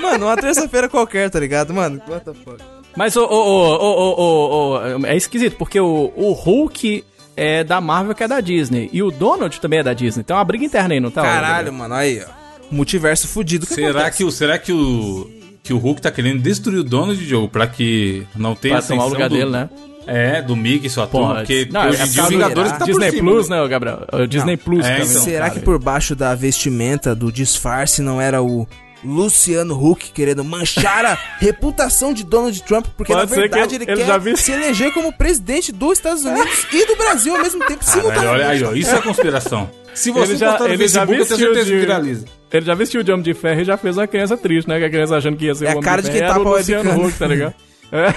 Mano, 0.00 0.26
uma 0.26 0.36
terça-feira 0.36 0.88
qualquer, 0.90 1.30
tá 1.30 1.40
ligado? 1.40 1.72
Mano, 1.72 2.00
what 2.06 2.24
the 2.24 2.34
fuck. 2.34 2.62
Mas 2.98 3.14
o, 3.14 3.24
o, 3.24 4.80
o, 4.98 5.06
é 5.06 5.16
esquisito, 5.16 5.54
porque 5.56 5.78
o, 5.78 6.12
o 6.16 6.32
Hulk 6.32 7.04
é 7.36 7.62
da 7.62 7.80
Marvel 7.80 8.12
que 8.12 8.24
é 8.24 8.28
da 8.28 8.40
Disney. 8.40 8.90
E 8.92 9.00
o 9.04 9.12
Donald 9.12 9.60
também 9.60 9.78
é 9.78 9.82
da 9.84 9.92
Disney. 9.92 10.22
Então 10.22 10.36
é 10.36 10.40
uma 10.40 10.44
briga 10.44 10.64
interna 10.64 10.94
aí, 10.94 10.98
não 10.98 11.08
tá? 11.08 11.22
Caralho, 11.22 11.72
mano, 11.72 11.94
aí, 11.94 12.20
ó. 12.20 12.28
Multiverso 12.72 13.28
fudido. 13.28 13.68
Que 13.68 13.74
Será 13.74 13.90
acontece? 13.90 14.16
que, 14.16 14.24
o, 14.24 14.32
será 14.32 14.58
que 14.58 14.72
o. 14.72 15.30
Que 15.62 15.72
o 15.72 15.78
Hulk 15.78 16.02
tá 16.02 16.10
querendo 16.10 16.42
destruir 16.42 16.80
o 16.80 16.82
dono 16.84 17.14
de 17.14 17.24
jogo 17.24 17.48
pra 17.48 17.68
que 17.68 18.26
não 18.34 18.56
tenha 18.56 18.78
Pra 18.78 18.82
tomar 18.82 19.04
o 19.04 19.06
ascensão 19.06 19.08
lugar 19.08 19.28
do, 19.28 19.36
dele, 19.36 19.50
né? 19.50 19.70
É, 20.04 20.42
do 20.42 20.56
Mickey 20.56 20.88
e 20.88 20.90
sua 20.90 21.06
turma, 21.06 21.36
porque 21.36 21.68
não, 21.70 21.88
hoje 21.88 22.02
é 22.02 22.04
em 22.04 22.08
dia 22.08 22.22
os 22.24 22.28
Vingadores 22.30 22.72
que 22.72 22.78
tá 22.80 22.84
Disney 22.84 23.10
por 23.10 23.16
cima. 23.16 23.30
Plus, 23.30 23.48
né? 23.48 23.62
né, 23.62 23.68
Gabriel? 23.68 24.06
O 24.12 24.26
Disney 24.26 24.56
Plus 24.56 24.84
É, 24.84 24.96
também. 24.96 25.10
então. 25.10 25.22
Será 25.22 25.46
cara. 25.46 25.50
que 25.50 25.60
por 25.64 25.78
baixo 25.78 26.16
da 26.16 26.34
vestimenta, 26.34 27.14
do 27.14 27.30
disfarce, 27.30 28.02
não 28.02 28.20
era 28.20 28.42
o 28.42 28.66
Luciano 29.04 29.74
Huck 29.74 30.10
querendo 30.12 30.42
manchar 30.44 31.04
a 31.04 31.18
reputação 31.38 32.12
de 32.12 32.24
Donald 32.24 32.60
Trump? 32.62 32.86
Porque 32.96 33.12
Pode 33.12 33.28
na 33.30 33.34
ser 33.34 33.48
que 33.48 33.54
verdade 33.54 33.74
ele- 33.76 33.84
ele, 33.84 33.92
ele 33.92 34.00
quer 34.02 34.06
já 34.06 34.18
viu- 34.18 34.36
se 34.36 34.52
eleger 34.52 34.92
como 34.92 35.12
presidente 35.12 35.70
dos 35.72 35.92
Estados 35.98 36.24
Unidos 36.24 36.66
e 36.72 36.86
do 36.86 36.96
Brasil 36.96 37.34
ao 37.36 37.42
mesmo 37.42 37.64
tempo, 37.66 37.84
Caralho, 37.84 38.28
olha 38.30 38.48
aí, 38.48 38.64
ó, 38.64 38.72
isso 38.72 38.94
é 38.94 39.00
conspiração. 39.00 39.70
Se 39.94 40.12
você 40.12 40.32
Ele 40.32 40.38
já, 40.38 40.58
no 40.58 40.66
ele 40.68 40.76
já 40.76 40.78
Facebook, 40.78 41.00
eu 41.00 41.06
tenho 41.08 41.18
vestiu 41.26 41.38
certeza 41.38 41.64
que 41.64 41.72
de... 41.72 41.80
viraliza. 41.80 42.24
Ele 42.52 42.66
já 42.66 42.74
vestiu 42.74 43.02
de 43.02 43.10
Homem 43.10 43.24
de 43.24 43.34
Ferro 43.34 43.60
e 43.60 43.64
já 43.64 43.76
fez 43.76 43.96
uma 43.96 44.06
criança 44.06 44.36
triste, 44.36 44.68
né? 44.68 44.78
Que 44.78 44.84
a 44.84 44.90
criança 44.90 45.16
achando 45.16 45.36
que 45.36 45.46
ia 45.46 45.54
ser 45.56 45.64
É 45.64 45.68
o 45.68 45.70
a 45.70 45.72
Homem 45.72 45.82
cara 45.82 46.02
de 46.02 46.10
quem 46.10 46.20
Era 46.20 46.38
o 46.38 46.42
Luciano. 46.44 47.06
Huck, 47.06 47.18
tá 47.18 47.26
ligado? 47.26 47.54
É. 47.90 48.14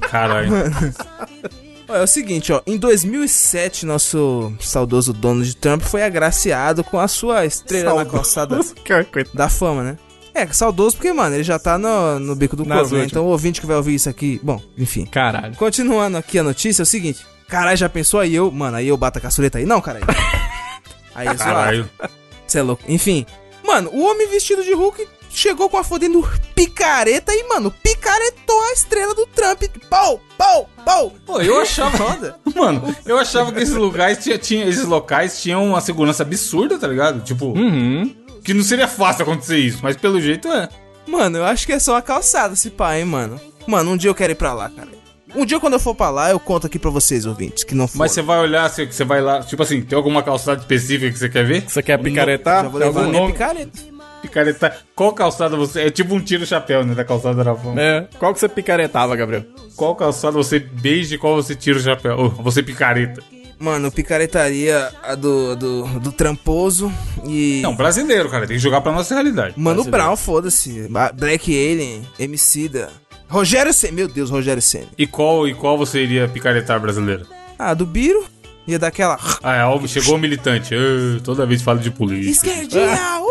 Caralho. 0.10 0.50
É 1.92 2.02
o 2.02 2.06
seguinte, 2.06 2.52
ó, 2.52 2.62
em 2.66 2.76
2007, 2.76 3.84
nosso 3.84 4.52
saudoso 4.60 5.12
Donald 5.12 5.54
Trump 5.56 5.82
foi 5.82 6.02
agraciado 6.02 6.84
com 6.84 6.98
a 6.98 7.08
sua 7.08 7.44
estrela 7.44 7.94
na 7.94 8.10
calçada 8.10 8.60
Coitado. 8.86 9.36
da 9.36 9.48
fama, 9.48 9.82
né? 9.82 9.96
É, 10.32 10.46
saudoso 10.46 10.96
porque, 10.96 11.12
mano, 11.12 11.34
ele 11.34 11.42
já 11.42 11.58
tá 11.58 11.76
no, 11.76 12.18
no 12.20 12.36
bico 12.36 12.54
do 12.54 12.64
corvo, 12.64 12.96
né? 12.96 13.04
Então 13.04 13.24
o 13.26 13.28
ouvinte 13.28 13.60
que 13.60 13.66
vai 13.66 13.76
ouvir 13.76 13.96
isso 13.96 14.08
aqui, 14.08 14.40
bom, 14.42 14.62
enfim. 14.78 15.04
Caralho. 15.06 15.56
Continuando 15.56 16.16
aqui 16.16 16.38
a 16.38 16.42
notícia, 16.42 16.82
é 16.82 16.84
o 16.84 16.86
seguinte. 16.86 17.26
Caralho, 17.48 17.76
já 17.76 17.88
pensou 17.88 18.20
aí 18.20 18.34
eu, 18.34 18.50
mano, 18.50 18.76
aí 18.76 18.86
eu 18.86 18.96
bato 18.96 19.18
a 19.18 19.20
caçuleta 19.20 19.58
aí? 19.58 19.66
Não, 19.66 19.80
caralho. 19.80 20.06
Aí 21.12 21.26
é 21.26 21.34
zoado. 21.34 21.44
Caralho. 21.44 21.90
Você 22.46 22.60
é 22.60 22.62
louco. 22.62 22.84
Enfim, 22.86 23.26
mano, 23.66 23.90
o 23.92 24.04
homem 24.08 24.28
vestido 24.28 24.62
de 24.62 24.72
Hulk 24.72 25.06
chegou 25.30 25.68
com 25.70 25.78
a 25.78 25.84
fodendo 25.84 26.28
picareta 26.54 27.32
e, 27.32 27.48
mano, 27.48 27.70
picaretou 27.70 28.60
a 28.68 28.72
estrela 28.72 29.14
do 29.14 29.26
Trump. 29.26 29.62
Pau, 29.88 30.20
pau, 30.36 30.68
pau. 30.84 31.12
Pô, 31.24 31.40
eu 31.40 31.60
achava. 31.60 31.96
Foda. 31.96 32.36
Mano, 32.54 32.94
eu 33.06 33.16
achava 33.18 33.52
que 33.52 33.60
esses 33.60 33.74
lugares 33.74 34.18
tinha, 34.18 34.36
tinha- 34.38 34.66
esses 34.66 34.84
locais 34.84 35.40
tinham 35.40 35.64
uma 35.66 35.80
segurança 35.80 36.22
absurda, 36.22 36.78
tá 36.78 36.86
ligado? 36.86 37.22
Tipo, 37.22 37.46
Uhum. 37.46 38.14
que 38.44 38.52
não 38.52 38.62
seria 38.62 38.88
fácil 38.88 39.22
acontecer 39.22 39.58
isso, 39.58 39.78
mas 39.82 39.96
pelo 39.96 40.20
jeito 40.20 40.48
é. 40.48 40.68
Mano, 41.06 41.38
eu 41.38 41.44
acho 41.44 41.66
que 41.66 41.72
é 41.72 41.78
só 41.78 41.92
uma 41.94 42.02
calçada 42.02 42.54
esse 42.54 42.70
pai, 42.70 43.00
hein, 43.00 43.04
mano. 43.06 43.40
Mano, 43.66 43.92
um 43.92 43.96
dia 43.96 44.10
eu 44.10 44.14
quero 44.14 44.32
ir 44.32 44.36
pra 44.36 44.52
lá, 44.52 44.68
cara. 44.70 44.88
Um 45.34 45.44
dia 45.46 45.60
quando 45.60 45.74
eu 45.74 45.80
for 45.80 45.94
pra 45.94 46.10
lá, 46.10 46.30
eu 46.30 46.40
conto 46.40 46.66
aqui 46.66 46.76
pra 46.78 46.90
vocês, 46.90 47.24
ouvintes, 47.24 47.62
que 47.62 47.72
não 47.74 47.86
foram. 47.86 48.00
Mas 48.00 48.10
você 48.12 48.20
vai 48.22 48.40
olhar, 48.40 48.68
você, 48.68 48.84
você 48.86 49.04
vai 49.04 49.20
lá, 49.20 49.40
tipo 49.42 49.62
assim, 49.62 49.80
tem 49.80 49.96
alguma 49.96 50.22
calçada 50.24 50.60
específica 50.60 51.12
que 51.12 51.18
você 51.18 51.28
quer 51.28 51.46
ver? 51.46 51.62
Você 51.68 51.80
quer 51.82 51.98
picaretar? 51.98 52.64
Já 52.64 52.68
vou 52.68 52.80
Tem 52.80 52.88
levar 52.88 53.00
algum 53.00 53.10
minha 53.12 53.22
nome? 53.22 53.32
picareta. 53.32 53.78
Picareta. 54.22 54.76
Qual 54.94 55.12
calçada 55.12 55.56
você. 55.56 55.82
É 55.82 55.90
tipo 55.90 56.14
um 56.14 56.20
tiro-chapéu, 56.20 56.84
né? 56.84 56.94
Da 56.94 57.04
calçada 57.04 57.42
da 57.42 57.54
fama. 57.54 57.80
É. 57.80 58.08
Qual 58.18 58.32
que 58.32 58.40
você 58.40 58.48
picaretava, 58.48 59.16
Gabriel? 59.16 59.44
Qual 59.76 59.94
calçada 59.96 60.36
você 60.36 60.58
beija 60.58 61.14
e 61.14 61.18
qual 61.18 61.36
você 61.36 61.54
tira 61.54 61.78
o 61.78 61.82
chapéu? 61.82 62.18
Ou 62.18 62.30
você 62.30 62.62
picareta. 62.62 63.22
Mano, 63.60 63.88
eu 63.88 63.92
picaretaria 63.92 64.90
a 65.02 65.14
do, 65.14 65.54
do, 65.54 65.84
do 66.00 66.12
tramposo 66.12 66.90
e... 67.26 67.60
Não, 67.62 67.76
brasileiro, 67.76 68.30
cara. 68.30 68.46
Tem 68.46 68.56
que 68.56 68.62
jogar 68.62 68.80
pra 68.80 68.90
nossa 68.90 69.12
realidade. 69.12 69.52
Mano 69.54 69.82
Brasileiro. 69.82 70.04
Brown, 70.06 70.16
foda-se. 70.16 70.88
Black 71.14 71.52
Alien, 71.52 72.02
Emicida. 72.18 72.88
Rogério 73.28 73.74
Senna. 73.74 73.92
Meu 73.92 74.08
Deus, 74.08 74.30
Rogério 74.30 74.62
Senna. 74.62 74.86
E 74.96 75.06
qual, 75.06 75.46
e 75.46 75.52
qual 75.52 75.76
você 75.76 76.02
iria 76.02 76.26
picaretar 76.26 76.80
brasileiro? 76.80 77.26
Ah, 77.58 77.74
do 77.74 77.84
Biro. 77.84 78.24
Ia 78.66 78.78
dar 78.78 78.86
aquela... 78.86 79.18
Ah, 79.42 79.56
é, 79.56 79.88
chegou 79.88 80.14
o 80.14 80.18
militante. 80.18 80.74
Ah, 80.74 81.20
toda 81.22 81.44
vez 81.44 81.60
fala 81.60 81.78
de 81.80 81.90
política. 81.90 82.30
Esquerdinha! 82.48 83.20
Uh! 83.20 83.29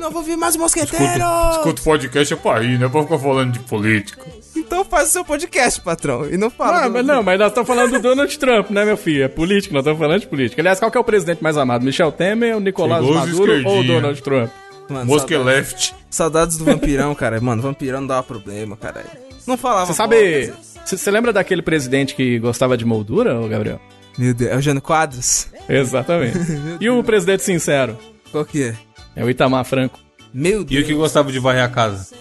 Não 0.00 0.10
vou 0.10 0.22
vir 0.22 0.36
mais 0.36 0.56
mosqueteiro! 0.56 1.24
Escuta, 1.52 1.82
podcast 1.82 2.32
é 2.32 2.36
pra 2.36 2.58
rir, 2.60 2.78
não 2.78 2.86
é 2.86 2.90
pra 2.90 3.02
ficar 3.02 3.18
falando 3.18 3.52
de 3.52 3.60
política. 3.60 4.24
Então 4.56 4.84
faz 4.84 5.08
o 5.08 5.12
seu 5.12 5.24
podcast, 5.24 5.80
patrão. 5.80 6.26
E 6.28 6.36
não 6.36 6.50
fala. 6.50 6.84
Ah, 6.84 6.88
do- 6.88 6.94
mas 6.94 7.06
não, 7.06 7.22
mas 7.22 7.38
nós 7.38 7.48
estamos 7.48 7.66
falando 7.68 7.92
do 7.92 8.00
Donald 8.00 8.38
Trump, 8.38 8.70
né, 8.70 8.84
meu 8.84 8.96
filho? 8.96 9.24
É 9.24 9.28
político, 9.28 9.74
nós 9.74 9.82
estamos 9.82 9.98
falando 9.98 10.20
de 10.20 10.26
política. 10.26 10.60
Aliás, 10.62 10.78
qual 10.78 10.90
que 10.90 10.96
é 10.98 11.00
o 11.00 11.04
presidente 11.04 11.42
mais 11.42 11.56
amado? 11.56 11.84
Michel 11.84 12.12
Temer, 12.12 12.56
o 12.56 12.60
Nicolás 12.60 13.04
Chegou 13.04 13.18
Maduro 13.20 13.68
ou 13.68 13.80
o. 13.80 13.84
Donald 13.84 14.22
Trump? 14.22 14.50
Mano, 14.88 15.06
Mosca 15.06 15.34
saudades, 15.34 15.56
left. 15.72 15.94
saudades 16.10 16.56
do 16.58 16.64
vampirão, 16.64 17.14
cara. 17.14 17.40
Mano, 17.40 17.62
vampirão 17.62 18.00
não 18.00 18.08
dava 18.08 18.22
problema, 18.22 18.76
caralho. 18.76 19.06
Não 19.46 19.56
falava. 19.56 19.86
Você 19.86 19.94
sabe... 19.94 20.52
Você 20.84 21.10
lembra 21.10 21.32
daquele 21.32 21.62
presidente 21.62 22.14
que 22.14 22.38
gostava 22.40 22.76
de 22.76 22.84
moldura, 22.84 23.40
ô 23.40 23.48
Gabriel? 23.48 23.80
Meu 24.18 24.34
Deus, 24.34 24.50
é 24.50 24.56
o 24.56 24.60
Jânio 24.60 24.82
Quadros? 24.82 25.46
Exatamente. 25.68 26.38
e 26.80 26.90
o 26.90 27.02
presidente 27.02 27.42
sincero? 27.42 27.96
Qual 28.30 28.44
que 28.44 28.64
é? 28.64 28.74
É 29.16 29.24
o 29.24 29.30
Itamar 29.30 29.64
Franco. 29.64 29.98
Meu 30.32 30.62
E 30.62 30.64
Deus. 30.64 30.84
o 30.84 30.86
que 30.86 30.94
gostava 30.94 31.30
de 31.30 31.38
varrer 31.38 31.62
a 31.64 31.68
casa? 31.68 32.14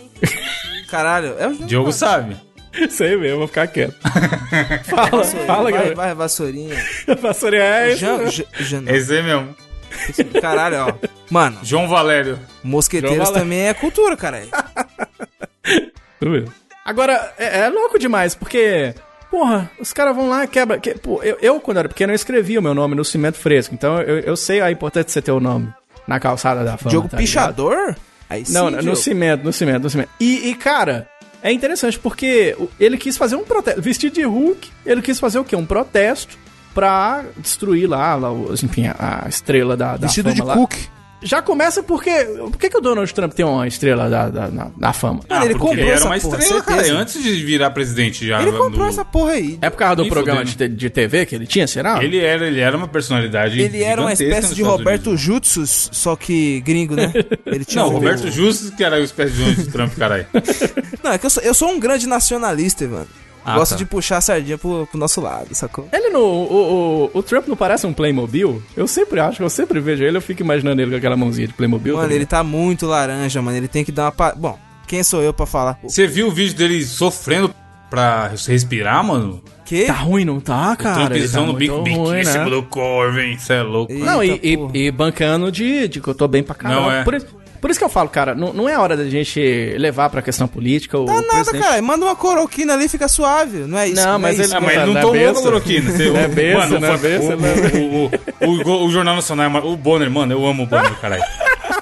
Caralho, 0.90 1.36
é 1.40 1.48
o 1.48 1.54
Jânio 1.54 1.68
Diogo 1.68 1.92
sabe. 1.94 2.36
Sei 2.90 3.16
mesmo, 3.18 3.40
vou 3.40 3.48
ficar 3.48 3.68
quieto. 3.68 3.96
fala, 4.90 5.10
Vassourinha. 5.10 5.46
fala, 5.48 5.64
vai, 5.64 5.72
Gabriel. 5.74 5.96
vai, 5.96 6.14
vassourinha. 6.16 6.76
Vassourinha 7.22 7.64
é 7.64 7.90
isso. 7.92 8.00
Jan, 8.00 8.30
Jan, 8.30 8.44
Jan- 8.60 8.84
Esse 8.88 9.14
aí 9.14 9.24
mesmo. 9.24 9.56
Caralho, 10.42 10.78
ó. 10.88 11.08
Mano, 11.30 11.60
João 11.64 11.88
Valério. 11.88 12.40
mosqueteiros 12.64 13.16
João 13.18 13.26
Valério. 13.28 13.46
também 13.46 13.68
é 13.68 13.74
cultura, 13.74 14.16
caralho. 14.16 14.48
Agora, 16.86 17.34
é, 17.38 17.60
é 17.62 17.70
louco 17.70 18.00
demais, 18.00 18.36
porque, 18.36 18.94
porra, 19.30 19.70
os 19.80 19.92
caras 19.94 20.16
vão 20.16 20.30
lá 20.30 20.44
e 20.44 20.48
quebra. 20.48 20.80
Que, 20.80 20.96
pô, 20.96 21.22
eu, 21.24 21.38
eu, 21.42 21.60
quando 21.60 21.78
era 21.78 21.90
pequeno, 21.90 22.12
eu 22.12 22.16
escrevia 22.16 22.60
o 22.60 22.64
meu 22.64 22.74
nome 22.74 22.96
no 22.96 23.04
cimento 23.06 23.38
fresco, 23.38 23.74
então 23.76 24.02
eu, 24.02 24.20
eu 24.20 24.36
sei 24.36 24.62
a 24.62 24.72
importância 24.72 25.06
de 25.06 25.12
você 25.12 25.22
ter 25.22 25.32
o 25.32 25.40
nome 25.40 25.74
na 26.12 26.20
calçada 26.20 26.64
da 26.64 26.78
fama. 26.78 26.92
Jogo 26.92 27.08
tá 27.10 27.18
ligado? 27.18 27.26
pichador? 27.28 27.96
Aí 28.30 28.46
sim, 28.46 28.54
Não, 28.54 28.70
no 28.72 28.96
cimento, 28.96 29.44
no 29.44 29.52
cimento, 29.52 29.84
no 29.84 29.90
cimento. 29.90 30.10
E, 30.20 30.50
e, 30.50 30.56
cara, 30.56 31.08
é 31.44 31.52
interessante 31.52 31.98
porque 32.00 32.56
ele 32.80 32.98
quis 32.98 33.18
fazer 33.18 33.36
um 33.36 33.44
protesto. 33.44 33.82
Vestido 33.82 34.14
de 34.14 34.24
Hulk, 34.24 34.70
ele 34.86 35.02
quis 35.02 35.20
fazer 35.20 35.40
o 35.40 35.44
quê? 35.44 35.56
Um 35.56 35.66
protesto 35.66 36.38
pra 36.74 37.24
destruir 37.38 37.88
lá, 37.90 38.16
lá 38.16 38.32
os- 38.32 38.64
enfim, 38.64 38.88
a, 38.88 39.24
a 39.26 39.30
estrela 39.30 39.76
da, 39.76 39.98
da 39.98 40.08
Vestido 40.08 40.30
fama 40.30 40.36
de 40.36 40.42
lá. 40.42 40.54
Cook. 40.56 40.74
Já 41.24 41.42
começa 41.42 41.84
porque. 41.84 42.10
Por 42.12 42.58
que, 42.58 42.70
que 42.70 42.78
o 42.78 42.82
Donald 42.82 43.14
Trump 43.14 43.32
tem 43.34 43.46
uma 43.46 43.68
estrela 43.68 44.10
da, 44.10 44.30
da, 44.30 44.48
na- 44.48 44.72
da 44.76 44.92
fama? 44.94 45.22
Mano, 45.30 45.46
ele 45.46 45.54
Ah, 45.54 45.58
porque 45.58 45.60
comprou 45.60 45.74
ele 45.78 45.82
era 45.88 45.94
essa 45.96 46.06
uma 46.08 46.20
porra, 46.20 46.38
estrela, 46.40 46.62
cara. 46.64 46.94
Antes 46.94 47.24
de 47.24 47.44
virar 47.46 47.70
presidente 47.72 48.26
já. 48.28 48.42
Ele 48.42 48.52
comprou 48.52 48.86
do- 48.86 48.90
essa 48.90 49.06
porra 49.06 49.32
aí. 49.34 49.60
É 49.62 49.70
por 49.70 49.78
causa 49.78 49.96
do 49.98 50.08
programa 50.08 50.44
de, 50.44 50.68
de 50.68 50.90
TV 50.90 51.26
que 51.26 51.36
ele 51.36 51.46
tinha, 51.46 51.68
será? 51.68 52.04
Ele 52.04 52.18
era, 52.20 52.48
ele 52.48 52.60
era 52.60 52.76
uma 52.76 52.88
personalidade. 52.88 53.60
Ele 53.62 53.84
era 53.84 54.02
uma 54.02 54.14
espécie 54.14 54.56
de 54.56 54.64
Roberto. 54.64 55.16
Jutsus, 55.16 55.90
só 55.92 56.16
que 56.16 56.60
gringo, 56.62 56.96
né? 56.96 57.12
Ele 57.46 57.64
tinha 57.66 57.84
Não, 57.84 57.90
um- 57.90 57.94
Roberto 57.94 58.30
Justus 58.32 58.70
que 58.72 58.84
era 58.84 58.96
o 59.00 59.04
espécie 59.04 59.34
de 59.34 59.40
Donald 59.44 59.68
Trump, 59.72 59.94
caralho. 59.98 60.26
Não, 61.04 61.12
é 61.12 61.18
que 61.18 61.26
eu 61.26 61.30
sou, 61.30 61.44
eu 61.44 61.54
sou 61.54 61.70
um 61.70 61.80
grande 61.80 62.08
nacionalista, 62.08 62.88
mano. 62.88 63.08
Ah, 63.44 63.56
Gosto 63.56 63.72
tá. 63.72 63.78
de 63.78 63.86
puxar 63.86 64.18
a 64.18 64.22
sardinha 64.22 64.58
pro, 64.58 64.88
pro 64.88 65.00
nosso 65.00 65.20
lado, 65.20 65.54
sacou? 65.54 65.88
Ele 65.92 66.10
no. 66.10 66.20
O, 66.20 67.10
o, 67.14 67.20
o 67.20 67.24
Trump 67.24 67.48
não 67.48 67.56
parece 67.56 67.88
um 67.88 67.94
Playmobil? 67.94 68.62
Eu 68.76 68.88
sempre 68.88 69.20
acho, 69.20 69.42
eu 69.42 69.50
sempre 69.50 69.80
vejo 69.80 70.04
ele, 70.04 70.18
eu 70.18 70.22
fico 70.22 70.42
imaginando 70.42 70.82
ele 70.82 70.92
com 70.92 70.98
aquela 70.98 71.18
mãozinha 71.18 71.48
de 71.48 71.54
Playmobil. 71.54 71.96
Mano, 71.96 72.10
tá 72.10 72.16
ele 72.16 72.26
tá 72.26 72.44
muito 72.44 72.86
laranja, 72.86 73.42
mano. 73.42 73.58
Ele 73.58 73.68
tem 73.68 73.84
que 73.84 73.92
dar 73.92 74.06
uma. 74.06 74.12
Pa... 74.12 74.34
Bom, 74.36 74.58
quem 74.88 75.04
sou 75.04 75.22
eu 75.22 75.34
pra 75.34 75.46
falar? 75.46 75.80
Você 75.84 76.08
viu 76.08 76.28
o 76.28 76.32
vídeo 76.32 76.56
dele 76.56 76.84
sofrendo 76.84 77.54
pra 77.90 78.32
respirar, 78.48 79.04
mano? 79.04 79.42
quê? 79.72 79.86
Tá 79.86 79.94
ruim, 79.94 80.26
não 80.26 80.42
tá, 80.42 80.76
cara? 80.76 81.00
Ele 81.00 81.08
tá 81.08 81.16
Trumpzão 81.16 81.46
no 81.46 81.54
bico, 81.54 81.82
biquíssimo 81.82 82.44
né? 82.44 82.50
do 82.50 82.64
Corvin, 82.64 83.38
cê 83.38 83.54
é 83.54 83.62
louco. 83.62 83.92
Eita, 83.92 84.06
Não, 84.06 84.22
e, 84.22 84.40
e, 84.44 84.58
e 84.74 84.92
bancando 84.92 85.50
de, 85.50 85.88
de 85.88 86.02
que 86.02 86.08
eu 86.10 86.14
tô 86.14 86.28
bem 86.28 86.44
pra 86.44 86.54
caramba. 86.54 86.82
Não, 86.82 86.92
é. 86.92 87.04
por, 87.04 87.14
isso, 87.14 87.28
por 87.62 87.70
isso 87.70 87.80
que 87.80 87.86
eu 87.86 87.90
falo, 87.90 88.10
cara, 88.10 88.34
não, 88.36 88.52
não 88.52 88.68
é 88.68 88.78
hora 88.78 88.98
da 88.98 89.06
gente 89.06 89.40
levar 89.78 90.10
pra 90.10 90.22
questão 90.22 90.48
política 90.48 90.98
o 90.98 91.06
Tá 91.06 91.14
nada, 91.14 91.28
presidente. 91.34 91.62
cara. 91.64 91.82
Manda 91.82 92.06
uma 92.06 92.16
coroquina 92.16 92.74
ali, 92.74 92.90
fica 92.90 93.08
suave. 93.08 93.60
Não 93.60 93.78
é 93.78 93.88
isso? 93.88 94.04
Não, 94.04 94.18
mas 94.20 94.32
é 94.32 94.34
ele- 94.40 94.44
isso. 94.48 94.58
Ah, 94.58 94.60
mas 94.62 94.76
Não 94.76 94.84
ele 94.84 94.94
não 94.94 95.00
é 95.00 95.02
tomou 95.02 95.42
cloroquina. 95.44 95.92
Você, 95.92 96.10
Não 96.10 96.18
é 96.20 96.28
besta, 96.28 96.60
mano, 96.68 96.80
não 96.80 96.94
é 96.94 96.98
besta, 96.98 97.34
o, 97.36 97.40
não 97.40 97.48
é 97.48 97.54
o, 98.42 98.50
o, 98.50 98.70
o, 98.70 98.86
o 98.88 98.92
Jornal 98.92 99.16
Nacional, 99.16 99.52
é 99.58 99.60
o 99.64 99.78
Bonner, 99.78 100.10
mano, 100.10 100.34
eu 100.34 100.46
amo 100.46 100.64
o 100.64 100.66
Bonner, 100.66 100.94
caralho. 101.00 101.24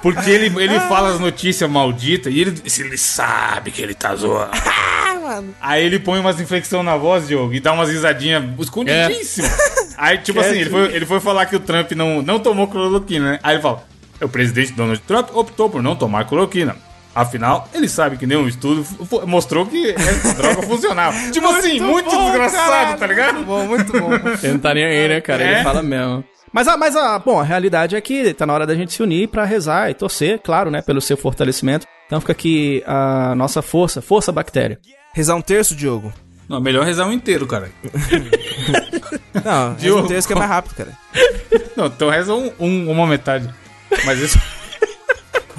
Porque 0.02 0.30
ele, 0.30 0.46
ele 0.62 0.78
fala 0.80 1.10
as 1.14 1.20
notícias 1.20 1.68
malditas 1.68 2.32
e 2.32 2.40
ele, 2.40 2.54
ele 2.78 2.96
sabe 2.98 3.70
que 3.70 3.82
ele 3.82 3.94
tá 3.94 4.14
zoando. 4.14 4.50
Aí 5.60 5.84
ele 5.84 5.98
põe 5.98 6.18
umas 6.18 6.40
inflexão 6.40 6.82
na 6.82 6.96
voz, 6.96 7.28
Diogo, 7.28 7.52
e 7.54 7.60
dá 7.60 7.72
umas 7.72 7.88
risadinhas 7.88 8.42
escondidíssimas. 8.58 9.94
Aí, 9.96 10.18
tipo 10.18 10.40
assim, 10.40 10.58
ele 10.60 10.70
foi, 10.70 10.94
ele 10.94 11.06
foi 11.06 11.20
falar 11.20 11.46
que 11.46 11.54
o 11.56 11.60
Trump 11.60 11.92
não, 11.92 12.20
não 12.22 12.38
tomou 12.40 12.66
cloroquina, 12.66 13.32
né? 13.32 13.38
Aí 13.42 13.54
ele 13.56 13.62
fala: 13.62 13.84
o 14.22 14.28
presidente 14.28 14.72
Donald 14.72 15.00
Trump 15.06 15.28
optou 15.34 15.68
por 15.70 15.82
não 15.82 15.94
tomar 15.96 16.24
cloroquina. 16.26 16.76
Afinal, 17.14 17.68
ele 17.74 17.88
sabe 17.88 18.16
que 18.16 18.24
nenhum 18.26 18.46
estudo 18.46 18.86
mostrou 19.26 19.66
que 19.66 19.90
essa 19.90 20.32
droga 20.40 20.62
funcionava. 20.62 21.16
Tipo 21.32 21.48
assim, 21.48 21.80
muito 21.80 22.08
bom, 22.08 22.24
desgraçado, 22.30 22.70
caralho, 22.70 22.98
tá 22.98 23.06
ligado? 23.06 23.34
Muito 23.34 23.46
bom, 23.46 23.66
muito 23.66 23.92
bom. 23.92 24.14
Ele 24.42 24.52
não 24.52 24.60
tá 24.60 24.72
nem 24.72 24.84
aí, 24.84 25.08
né, 25.08 25.20
cara? 25.20 25.42
É. 25.42 25.54
Ele 25.54 25.62
fala 25.64 25.82
mesmo. 25.82 26.22
Mas, 26.52 26.68
a, 26.68 26.76
mas 26.76 26.94
a, 26.94 27.18
bom, 27.18 27.40
a 27.40 27.42
realidade 27.44 27.96
é 27.96 28.00
que 28.00 28.32
tá 28.32 28.46
na 28.46 28.52
hora 28.54 28.66
da 28.66 28.74
gente 28.76 28.92
se 28.92 29.02
unir 29.02 29.26
pra 29.28 29.44
rezar 29.44 29.90
e 29.90 29.94
torcer, 29.94 30.38
claro, 30.38 30.70
né, 30.70 30.82
pelo 30.82 31.00
seu 31.00 31.16
fortalecimento. 31.16 31.84
Então 32.06 32.20
fica 32.20 32.32
aqui 32.32 32.82
a 32.86 33.34
nossa 33.36 33.60
força, 33.60 34.00
força 34.00 34.30
bactéria. 34.32 34.78
Rezar 35.12 35.34
um 35.34 35.42
terço, 35.42 35.74
Diogo? 35.74 36.12
Não, 36.48 36.60
melhor 36.60 36.84
rezar 36.84 37.06
um 37.06 37.12
inteiro, 37.12 37.46
cara. 37.46 37.70
Não, 39.44 39.74
Diogo. 39.74 40.04
um 40.04 40.06
terço 40.08 40.26
que 40.28 40.34
é 40.34 40.36
mais 40.36 40.50
rápido, 40.50 40.74
cara. 40.74 40.92
Não, 41.76 41.86
então 41.86 42.08
reza 42.10 42.34
um, 42.34 42.50
um- 42.58 42.90
uma 42.90 43.06
metade. 43.06 43.48
Mas 44.04 44.18
isso. 44.18 44.38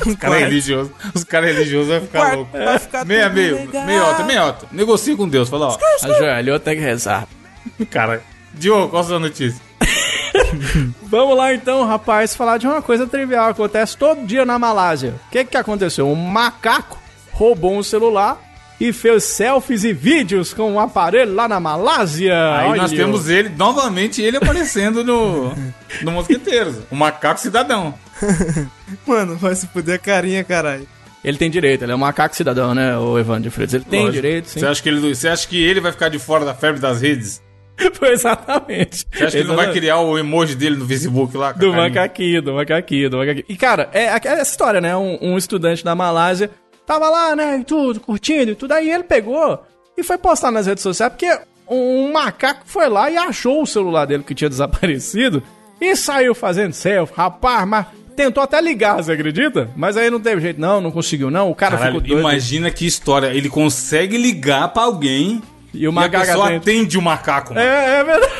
Os 0.05 0.15
caras 0.15 0.19
quarto. 0.37 0.39
religiosos. 0.39 0.91
Os 1.13 1.23
caras 1.23 1.53
religiosos 1.53 1.87
vão 1.89 2.01
ficar 2.01 2.19
Quarto, 2.19 2.35
loucos. 2.37 2.59
vai 2.59 2.79
ficar 2.79 3.05
Meia, 3.05 3.23
tudo 3.25 3.35
meio, 3.35 3.55
legal. 3.55 3.85
meiota, 3.85 4.23
meiota. 4.23 4.67
Negocia 4.71 5.15
com 5.15 5.27
Deus. 5.29 5.47
Fala, 5.47 5.67
ó. 5.67 5.77
Ajoelhou, 6.03 6.59
tem 6.59 6.75
que 6.75 6.81
rezar. 6.81 7.27
Cara, 7.91 8.21
Diogo, 8.53 8.89
qual 8.89 9.03
a 9.03 9.05
sua 9.05 9.19
notícia? 9.19 9.61
Vamos 11.03 11.37
lá 11.37 11.53
então, 11.53 11.85
rapaz, 11.85 12.35
falar 12.35 12.57
de 12.57 12.65
uma 12.67 12.81
coisa 12.81 13.05
trivial 13.05 13.45
que 13.53 13.61
acontece 13.61 13.95
todo 13.97 14.25
dia 14.25 14.43
na 14.45 14.57
Malásia. 14.57 15.15
O 15.27 15.31
que 15.31 15.45
que 15.45 15.57
aconteceu? 15.57 16.07
Um 16.09 16.15
macaco 16.15 16.97
roubou 17.31 17.77
um 17.77 17.83
celular 17.83 18.39
e 18.79 18.91
fez 18.91 19.23
selfies 19.25 19.83
e 19.83 19.93
vídeos 19.93 20.53
com 20.53 20.71
um 20.73 20.79
aparelho 20.79 21.33
lá 21.35 21.47
na 21.47 21.59
Malásia. 21.59 22.33
Aí 22.57 22.69
Olha. 22.69 22.81
nós 22.81 22.91
temos 22.91 23.29
ele, 23.29 23.49
novamente, 23.49 24.21
ele 24.21 24.37
aparecendo 24.37 25.03
no, 25.03 25.53
no 26.01 26.11
Mosqueteiros. 26.11 26.77
O 26.89 26.95
macaco 26.95 27.39
cidadão. 27.39 27.93
Mano, 29.05 29.35
vai 29.35 29.55
se 29.55 29.67
fuder 29.67 29.95
a 29.95 29.99
carinha, 29.99 30.43
caralho. 30.43 30.87
Ele 31.23 31.37
tem 31.37 31.51
direito, 31.51 31.83
ele 31.83 31.91
é 31.91 31.95
um 31.95 31.99
macaco 31.99 32.35
cidadão, 32.35 32.73
né, 32.73 32.97
o 32.97 33.17
Evandro 33.17 33.43
de 33.43 33.49
Freitas. 33.51 33.75
Ele 33.75 33.85
tem 33.85 33.99
Lógico. 34.05 34.13
direito, 34.13 34.49
sim. 34.49 34.59
Você 34.59 34.65
acha, 34.65 34.81
que 34.81 34.89
ele, 34.89 35.13
você 35.13 35.27
acha 35.27 35.47
que 35.47 35.61
ele 35.63 35.79
vai 35.79 35.91
ficar 35.91 36.09
de 36.09 36.17
fora 36.17 36.43
da 36.43 36.55
febre 36.55 36.81
das 36.81 37.01
redes? 37.01 37.41
Foi 37.93 38.09
exatamente. 38.11 39.05
Você 39.11 39.23
acha 39.23 39.31
que 39.31 39.37
ele 39.37 39.47
não 39.47 39.55
vai 39.55 39.71
criar 39.71 39.99
o 39.99 40.17
emoji 40.17 40.55
dele 40.55 40.75
no 40.75 40.87
Facebook 40.87 41.35
lá? 41.37 41.51
Do 41.51 41.73
macaquinho, 41.73 42.41
do 42.41 42.53
macaquinho, 42.53 43.09
do 43.09 43.17
macaquinho. 43.17 43.45
E, 43.47 43.55
cara, 43.55 43.89
é, 43.93 44.05
é 44.05 44.19
essa 44.23 44.51
história, 44.51 44.81
né? 44.81 44.95
Um, 44.95 45.17
um 45.21 45.37
estudante 45.37 45.83
da 45.83 45.95
Malásia 45.95 46.49
tava 46.85 47.09
lá, 47.09 47.35
né, 47.35 47.59
e 47.59 47.63
tudo, 47.63 47.99
curtindo 47.99 48.51
e 48.51 48.55
tudo. 48.55 48.73
Aí 48.73 48.89
ele 48.89 49.03
pegou 49.03 49.63
e 49.97 50.03
foi 50.03 50.17
postar 50.17 50.51
nas 50.51 50.67
redes 50.67 50.83
sociais, 50.83 51.13
porque 51.13 51.31
um, 51.67 52.05
um 52.05 52.11
macaco 52.11 52.63
foi 52.65 52.89
lá 52.89 53.09
e 53.09 53.17
achou 53.17 53.61
o 53.61 53.67
celular 53.67 54.05
dele 54.05 54.23
que 54.23 54.35
tinha 54.35 54.49
desaparecido 54.49 55.41
e 55.79 55.95
saiu 55.95 56.35
fazendo 56.35 56.73
selfie. 56.73 57.15
Rapaz, 57.15 57.67
mas 57.67 57.85
tentou 58.15 58.43
até 58.43 58.61
ligar, 58.61 58.97
você 58.97 59.11
acredita? 59.13 59.69
Mas 59.75 59.97
aí 59.97 60.09
não 60.09 60.19
teve 60.19 60.41
jeito, 60.41 60.59
não, 60.59 60.79
não 60.81 60.91
conseguiu, 60.91 61.29
não. 61.31 61.49
O 61.49 61.55
cara 61.55 61.77
Caralho, 61.77 61.95
ficou 62.01 62.07
doido. 62.07 62.19
imagina 62.21 62.69
que 62.71 62.85
história. 62.85 63.27
Ele 63.27 63.49
consegue 63.49 64.17
ligar 64.17 64.67
pra 64.69 64.83
alguém 64.83 65.41
E 65.73 65.79
o 65.79 65.83
e 65.83 65.87
a 65.87 65.91
macaco 65.91 66.25
pessoa 66.25 66.45
atende. 66.47 66.57
atende 66.61 66.97
o 66.97 67.01
macaco. 67.01 67.53
mano. 67.53 67.65
É, 67.65 67.99
é 67.99 68.03
verdade. 68.03 68.31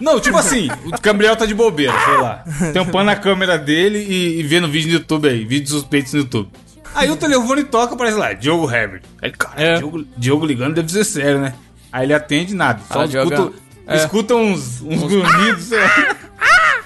Não, 0.00 0.20
tipo 0.20 0.36
assim, 0.38 0.68
o 0.84 1.00
Gabriel 1.00 1.34
tá 1.36 1.44
de 1.46 1.54
bobeira, 1.54 1.92
sei 2.04 2.16
lá. 2.18 2.44
Tampando 2.72 3.08
a 3.10 3.16
câmera 3.16 3.58
dele 3.58 3.98
e, 3.98 4.40
e 4.40 4.42
vendo 4.42 4.68
vídeo 4.68 4.88
no 4.88 4.94
YouTube 4.94 5.28
aí, 5.28 5.44
vídeos 5.44 5.70
suspeitos 5.70 6.12
no 6.12 6.20
YouTube. 6.20 6.48
Aí 6.94 7.10
o 7.10 7.16
telefone 7.16 7.64
toca, 7.64 7.94
aparece 7.94 8.16
lá, 8.16 8.32
Diogo 8.32 8.70
Herbert. 8.70 9.02
Aí, 9.20 9.30
cara, 9.30 9.54
É. 9.60 9.76
Diogo, 9.78 10.04
Diogo 10.16 10.46
ligando 10.46 10.74
deve 10.74 10.90
ser 10.90 11.04
sério, 11.04 11.40
né? 11.40 11.52
Aí 11.92 12.06
ele 12.06 12.14
atende 12.14 12.54
nada. 12.54 12.80
Só 12.88 12.94
Fala, 12.94 13.04
escuta, 13.06 13.26
Diogão. 13.36 13.52
É. 13.86 13.96
escuta 13.96 14.34
uns, 14.34 14.80
uns 14.82 15.02
grunhidos. 15.02 15.64
sei 15.64 15.78
lá. 15.78 16.16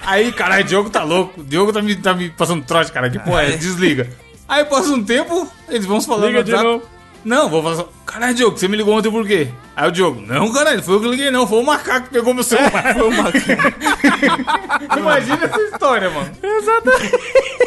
Aí, 0.05 0.31
caralho, 0.31 0.63
Diogo 0.63 0.89
tá 0.89 1.03
louco. 1.03 1.41
O 1.41 1.43
Diogo 1.43 1.71
tá 1.71 1.81
me, 1.81 1.95
tá 1.95 2.13
me 2.13 2.29
passando 2.29 2.63
trote, 2.63 2.91
cara. 2.91 3.09
Que 3.09 3.19
porra 3.19 3.43
é? 3.43 3.51
Desliga. 3.57 4.09
Aí 4.47 4.65
passa 4.65 4.91
um 4.91 5.03
tempo, 5.03 5.49
eles 5.69 5.85
vão 5.85 6.01
se 6.01 6.07
falando 6.07 6.27
Liga 6.27 6.43
de 6.43 6.51
novo. 6.51 6.83
Não, 7.23 7.47
vou 7.49 7.61
falar 7.61 7.75
só. 7.75 7.89
Caralho, 8.05 8.33
Diogo, 8.33 8.57
você 8.57 8.67
me 8.67 8.75
ligou 8.75 8.97
ontem 8.97 9.11
por 9.11 9.25
quê? 9.25 9.47
Aí 9.75 9.87
o 9.87 9.91
Diogo, 9.91 10.19
não, 10.21 10.51
caralho, 10.51 10.81
foi 10.83 10.95
eu 10.95 11.01
que 11.01 11.07
liguei, 11.07 11.31
não. 11.31 11.47
Foi 11.47 11.59
o 11.59 11.65
macaco 11.65 12.07
que 12.07 12.13
pegou 12.13 12.33
meu 12.33 12.43
celular. 12.43 12.93
Foi 12.93 13.07
o 13.07 13.11
macaco. 13.11 13.37
Imagina 14.97 15.45
essa 15.45 15.61
história, 15.61 16.09
mano. 16.09 16.29
Exatamente. 16.41 17.15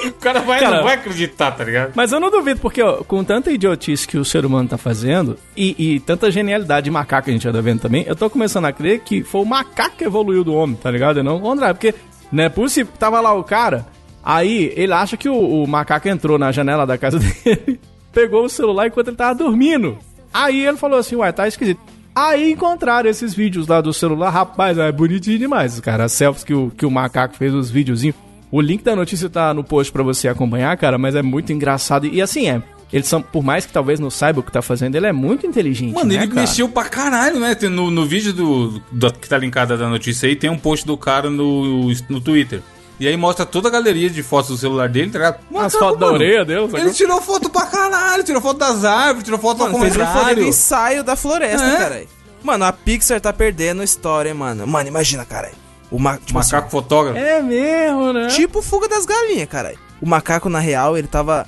O 0.09 0.13
cara 0.15 0.41
vai, 0.41 0.61
Cara, 0.61 0.77
não 0.77 0.85
vai 0.85 0.95
acreditar, 0.95 1.53
tá 1.53 1.65
ligado? 1.65 1.93
Mas 1.95 2.13
eu 2.13 2.21
não 2.21 2.31
duvido, 2.31 2.61
porque 2.61 2.83
ó, 2.83 3.03
com 3.05 3.25
tanta 3.25 3.51
idiotice 3.51 4.07
que 4.07 4.19
o 4.19 4.25
ser 4.25 4.45
humano 4.45 4.69
tá 4.69 4.77
fazendo 4.77 5.39
e, 5.57 5.95
e 5.95 6.01
tanta 6.01 6.31
genialidade 6.31 6.85
de 6.85 6.91
macaco 6.91 7.25
que 7.25 7.31
a 7.31 7.33
gente 7.33 7.49
anda 7.49 7.63
vendo 7.63 7.81
também, 7.81 8.05
eu 8.07 8.15
tô 8.17 8.29
começando 8.29 8.67
a 8.67 8.73
crer 8.73 9.01
que 9.01 9.23
foi 9.23 9.41
o 9.41 9.47
macaco 9.47 9.97
que 9.97 10.05
evoluiu 10.05 10.45
do 10.45 10.55
homem, 10.55 10.77
tá 10.77 10.91
ligado? 10.91 11.21
E 11.21 11.23
não 11.23 11.37
o 11.37 11.41
contrário, 11.41 11.75
porque 11.75 11.95
não 12.31 12.45
é 12.45 12.49
possível. 12.49 12.93
Tava 12.99 13.21
lá 13.21 13.33
o 13.33 13.45
cara, 13.45 13.87
aí 14.23 14.73
ele 14.77 14.93
acha 14.93 15.17
que 15.17 15.29
o, 15.29 15.63
o 15.63 15.67
macaco 15.67 16.09
entrou 16.09 16.39
na 16.39 16.53
janela 16.53 16.87
da 16.87 16.99
casa 16.99 17.19
dele, 17.45 17.81
pegou 18.13 18.45
o 18.45 18.49
celular 18.49 18.87
enquanto 18.87 19.09
ele 19.09 19.17
tava 19.17 19.35
dormindo. 19.35 19.99
Aí 20.33 20.67
ele 20.67 20.77
falou 20.77 20.99
assim, 20.99 21.17
uai, 21.17 21.33
tá 21.33 21.47
esquisito. 21.47 21.81
Aí 22.15 22.53
encontraram 22.53 23.11
esses 23.11 23.35
vídeos 23.35 23.67
lá 23.67 23.81
do 23.81 23.93
celular, 23.93 24.31
rapaz, 24.31 24.79
é 24.79 24.91
bonitinho 24.93 25.39
demais, 25.39 25.81
cara. 25.81 26.05
As 26.05 26.13
selfies 26.13 26.45
que 26.45 26.55
o, 26.55 26.71
que 26.71 26.87
o 26.87 26.91
macaco 26.91 27.37
fez, 27.37 27.53
os 27.53 27.71
videozinhos. 27.71 28.17
O 28.53 28.61
link 28.61 28.85
da 28.85 28.95
notícia 28.95 29.29
tá 29.29 29.53
no 29.53 29.65
post 29.65 29.93
pra 29.93 30.05
você 30.05 30.29
acompanhar, 30.29 30.77
cara, 30.77 30.97
mas 30.97 31.17
é 31.17 31.23
muito 31.23 31.53
engraçado. 31.53 32.07
E 32.07 32.23
assim 32.23 32.49
é. 32.49 32.63
Eles 32.95 33.09
são, 33.09 33.21
por 33.21 33.43
mais 33.43 33.67
que 33.67 33.73
talvez 33.73 33.99
não 33.99 34.09
saiba 34.09 34.39
o 34.39 34.43
que 34.43 34.53
tá 34.53 34.63
fazendo, 34.63 34.95
ele 34.95 35.07
é 35.09 35.13
muito 35.13 35.45
inteligente. 35.45 35.93
Mano, 35.95 36.07
né, 36.11 36.15
ele 36.15 36.29
cara? 36.29 36.41
mexeu 36.43 36.69
pra 36.69 36.85
caralho, 36.85 37.41
né? 37.41 37.53
Tem 37.57 37.69
No, 37.69 37.91
no 37.91 38.07
vídeo 38.07 38.33
do, 38.33 38.81
do- 38.93 39.13
que 39.13 39.29
tá 39.29 39.37
linkado 39.37 39.77
da 39.77 39.89
notícia 39.89 40.29
aí, 40.29 40.37
tem 40.37 40.49
um 40.49 40.57
post 40.59 40.87
do 40.87 40.97
cara 40.97 41.29
no, 41.29 41.89
no 42.09 42.21
Twitter. 42.21 42.63
E 43.01 43.09
aí 43.09 43.17
mostra 43.17 43.45
toda 43.45 43.67
a 43.67 43.71
galeria 43.73 44.09
de 44.09 44.23
fotos 44.23 44.51
do 44.53 44.57
celular 44.57 44.89
dele, 44.89 45.11
tá 45.11 45.19
ligado? 45.19 45.35
As 45.35 45.51
Macaco, 45.51 45.79
fotos 45.81 45.99
da 45.99 46.07
mano. 46.07 46.19
orelha 46.19 46.45
dele, 46.45 46.61
sacou? 46.67 46.79
Ele 46.79 46.93
tirou 46.93 47.21
foto 47.21 47.51
pra 47.51 47.67
caralho, 47.67 48.23
tirou 48.23 48.41
foto 48.41 48.59
das 48.59 48.85
árvores, 48.85 49.25
tirou 49.25 49.41
foto 49.41 49.59
Mano, 49.59 49.75
ao 49.75 49.81
fez 49.81 49.97
um 49.97 50.07
floresta 50.07 50.41
ensaio 50.41 51.03
da 51.03 51.17
floresta, 51.17 51.67
É. 51.67 51.77
caralho. 51.77 52.09
Mano, 52.45 52.65
a 52.65 52.73
Pixar 52.73 53.21
tá 53.21 53.33
perdendo 53.33 53.81
a 53.81 53.85
história, 53.85 54.33
mano. 54.33 54.65
Mano, 54.69 54.87
imagina, 54.89 55.25
caralho. 55.25 55.55
O 55.91 55.99
ma 55.99 56.17
tipo, 56.19 56.39
assim, 56.39 56.53
Macaco 56.55 56.71
fotógrafo. 56.71 57.19
É 57.19 57.43
mesmo, 57.43 58.13
né? 58.13 58.29
tipo 58.29 58.63
fuga 58.63 58.87
das 58.89 59.05
galinhas, 59.05 59.49
caralho. 59.49 59.79
O 60.01 60.07
macaco, 60.07 60.49
na 60.49 60.61
real, 60.61 60.97
ele 60.97 61.09
tava, 61.09 61.47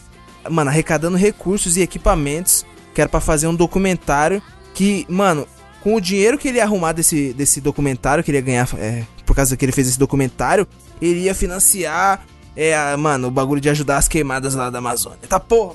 mano, 0.50 0.70
arrecadando 0.70 1.16
recursos 1.16 1.76
e 1.76 1.80
equipamentos 1.82 2.64
que 2.94 3.00
era 3.00 3.08
pra 3.10 3.20
fazer 3.20 3.46
um 3.46 3.54
documentário 3.54 4.42
que, 4.74 5.04
mano, 5.08 5.46
com 5.82 5.94
o 5.94 6.00
dinheiro 6.00 6.38
que 6.38 6.48
ele 6.48 6.58
ia 6.58 6.64
arrumar 6.64 6.92
desse, 6.92 7.32
desse 7.32 7.60
documentário, 7.60 8.24
que 8.24 8.30
ele 8.30 8.38
ia 8.38 8.42
ganhar 8.42 8.68
é, 8.78 9.04
por 9.24 9.36
causa 9.36 9.56
que 9.56 9.64
ele 9.64 9.72
fez 9.72 9.88
esse 9.88 9.98
documentário, 9.98 10.66
ele 11.00 11.20
ia 11.20 11.34
financiar, 11.34 12.24
é, 12.56 12.74
a- 12.76 12.96
mano, 12.96 13.28
o 13.28 13.30
bagulho 13.30 13.60
de 13.60 13.68
ajudar 13.68 13.98
as 13.98 14.08
queimadas 14.08 14.54
lá 14.54 14.70
da 14.70 14.78
Amazônia. 14.78 15.18
Tá 15.28 15.38
porra. 15.38 15.74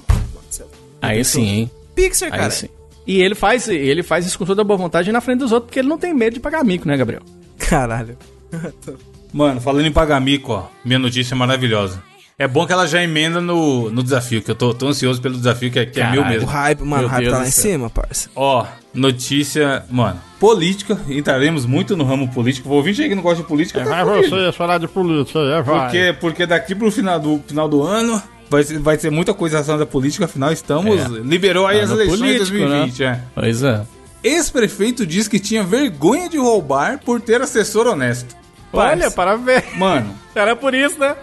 céu. 0.50 0.68
Aí 1.02 1.24
sim, 1.24 1.44
hein? 1.48 1.72
Pixar, 1.96 2.32
Aí 2.34 2.40
cara. 2.40 2.52
sim. 2.52 2.68
E 3.08 3.22
ele 3.22 3.36
faz, 3.36 3.68
ele 3.68 4.04
faz 4.04 4.26
isso 4.26 4.38
com 4.38 4.46
toda 4.46 4.62
a 4.62 4.66
boa 4.66 4.78
vontade 4.78 5.12
na 5.12 5.22
frente 5.22 5.40
dos 5.40 5.52
outros, 5.52 5.68
porque 5.70 5.80
ele 5.80 5.88
não 5.88 5.98
tem 5.98 6.14
medo 6.14 6.36
de 6.36 6.40
pagar 6.40 6.64
mico, 6.64 6.88
né, 6.88 6.96
Gabriel? 6.98 7.22
Caralho. 7.58 8.18
Mano, 9.34 9.62
falando 9.62 9.86
em 9.86 9.92
pagar 9.92 10.20
mico, 10.20 10.52
ó, 10.52 10.68
minha 10.84 11.00
notícia 11.00 11.34
é 11.34 11.38
maravilhosa. 11.38 12.04
É 12.42 12.48
bom 12.48 12.66
que 12.66 12.74
ela 12.74 12.88
já 12.88 13.04
emenda 13.04 13.40
no, 13.40 13.92
no 13.92 14.02
desafio, 14.02 14.42
que 14.42 14.50
eu 14.50 14.56
tô, 14.56 14.74
tô 14.74 14.88
ansioso 14.88 15.22
pelo 15.22 15.38
desafio, 15.38 15.70
que 15.70 15.78
é, 15.78 15.86
que 15.86 16.02
é 16.02 16.10
meu 16.10 16.24
Caralho. 16.24 16.38
O 16.38 16.40
mesmo. 16.40 16.48
hype, 16.48 16.80
mano, 16.82 16.98
Meu 17.04 17.06
o 17.06 17.12
hype 17.12 17.22
Deus 17.22 17.34
tá 17.34 17.40
lá 17.40 17.48
em 17.48 17.52
cima, 17.52 17.88
parça. 17.88 18.30
Ó, 18.36 18.66
notícia, 18.96 19.86
mano, 19.88 20.20
política, 20.40 21.00
entraremos 21.08 21.68
muito 21.68 21.96
no 21.96 22.04
ramo 22.04 22.28
político. 22.30 22.68
Vou 22.68 22.80
ouvir 22.80 23.00
aí 23.00 23.10
que 23.10 23.14
não 23.14 23.22
gosta 23.22 23.44
de 23.44 23.48
política, 23.48 23.86
tá 23.86 24.04
fudido. 24.04 24.54
falar 24.54 24.80
de 24.80 24.88
política, 24.88 25.38
é, 25.38 25.62
vai. 25.62 25.82
Porque, 25.82 26.16
porque 26.20 26.46
daqui 26.48 26.74
pro 26.74 26.92
final 26.92 27.20
do, 27.20 27.44
final 27.46 27.70
do 27.70 27.84
ano 27.84 28.20
vai 28.50 28.64
ser, 28.64 28.80
vai 28.80 28.98
ser 28.98 29.12
muita 29.12 29.36
coisa 29.36 29.58
relacionada 29.58 29.84
à 29.84 29.88
política, 29.88 30.26
afinal 30.26 30.52
estamos... 30.52 31.00
É. 31.00 31.20
Liberou 31.20 31.68
aí 31.68 31.80
as 31.80 31.92
Ano 31.92 32.02
eleições 32.02 32.18
de 32.18 32.26
político, 32.26 32.58
2020, 32.58 33.04
é. 33.04 33.20
Pois 33.36 33.62
é. 33.62 33.82
Ex-prefeito 34.24 35.06
diz 35.06 35.28
que 35.28 35.40
tinha 35.40 35.64
vergonha 35.64 36.28
de 36.28 36.40
roubar 36.40 36.98
por 37.06 37.22
ter 37.22 37.40
assessor 37.40 37.86
honesto. 37.86 38.36
Olha, 38.74 39.12
parabéns. 39.12 39.78
Mano, 39.78 40.16
Era 40.34 40.56
por 40.56 40.74
isso, 40.74 40.98
né? 40.98 41.16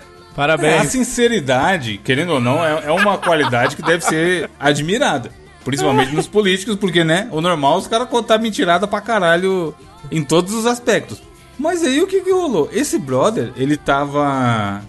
A 0.44 0.46
Parabéns. 0.58 0.90
sinceridade, 0.90 1.98
querendo 2.02 2.34
ou 2.34 2.40
não, 2.40 2.64
é, 2.64 2.84
é 2.86 2.92
uma 2.92 3.18
qualidade 3.18 3.74
que 3.76 3.82
deve 3.82 4.04
ser 4.04 4.48
admirada. 4.58 5.30
Principalmente 5.64 6.14
nos 6.14 6.26
políticos, 6.26 6.76
porque, 6.76 7.04
né, 7.04 7.28
o 7.30 7.40
normal 7.40 7.76
os 7.78 7.86
caras 7.86 8.08
contar 8.08 8.38
mentirada 8.38 8.86
pra 8.86 9.00
caralho 9.00 9.74
em 10.10 10.22
todos 10.22 10.54
os 10.54 10.64
aspectos. 10.64 11.20
Mas 11.58 11.82
aí 11.82 12.00
o 12.00 12.06
que 12.06 12.20
que 12.20 12.30
rolou? 12.32 12.70
Esse 12.72 12.98
brother, 12.98 13.52
ele 13.56 13.76
tava 13.76 14.80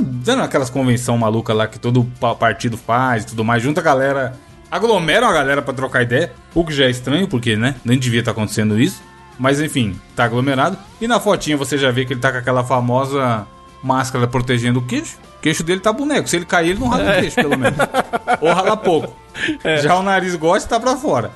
dando 0.00 0.42
aquelas 0.42 0.68
convenção 0.68 1.16
maluca 1.16 1.54
lá 1.54 1.66
que 1.66 1.78
todo 1.78 2.04
pa- 2.20 2.34
partido 2.34 2.76
faz 2.76 3.22
e 3.22 3.26
tudo 3.28 3.42
mais, 3.42 3.62
junta 3.62 3.80
a 3.80 3.82
galera, 3.84 4.34
aglomeram 4.70 5.26
a 5.26 5.32
galera 5.32 5.62
pra 5.62 5.72
trocar 5.72 6.02
ideia, 6.02 6.30
o 6.54 6.62
que 6.64 6.74
já 6.74 6.84
é 6.84 6.90
estranho, 6.90 7.26
porque, 7.26 7.56
né, 7.56 7.74
nem 7.84 7.98
devia 7.98 8.20
estar 8.20 8.32
acontecendo 8.32 8.78
isso. 8.78 9.02
Mas 9.38 9.60
enfim, 9.60 9.98
tá 10.14 10.24
aglomerado. 10.24 10.76
E 11.00 11.08
na 11.08 11.18
fotinha 11.18 11.56
você 11.56 11.78
já 11.78 11.90
vê 11.90 12.04
que 12.04 12.12
ele 12.12 12.20
tá 12.20 12.30
com 12.30 12.38
aquela 12.38 12.62
famosa 12.62 13.46
máscara 13.82 14.26
protegendo 14.26 14.78
o 14.78 14.82
queixo. 14.82 15.18
O 15.38 15.40
queixo 15.40 15.62
dele 15.62 15.80
tá 15.80 15.92
boneco. 15.92 16.28
Se 16.28 16.36
ele 16.36 16.44
cair, 16.44 16.70
ele 16.70 16.80
não 16.80 16.88
rala 16.88 17.10
o 17.10 17.20
queixo, 17.20 17.36
pelo 17.36 17.56
menos. 17.56 17.78
Ou 18.40 18.52
rala 18.52 18.76
pouco. 18.76 19.16
Já 19.82 19.96
o 19.96 20.02
nariz 20.02 20.34
gosta 20.34 20.68
tá 20.68 20.80
pra 20.80 20.96
fora. 20.96 21.30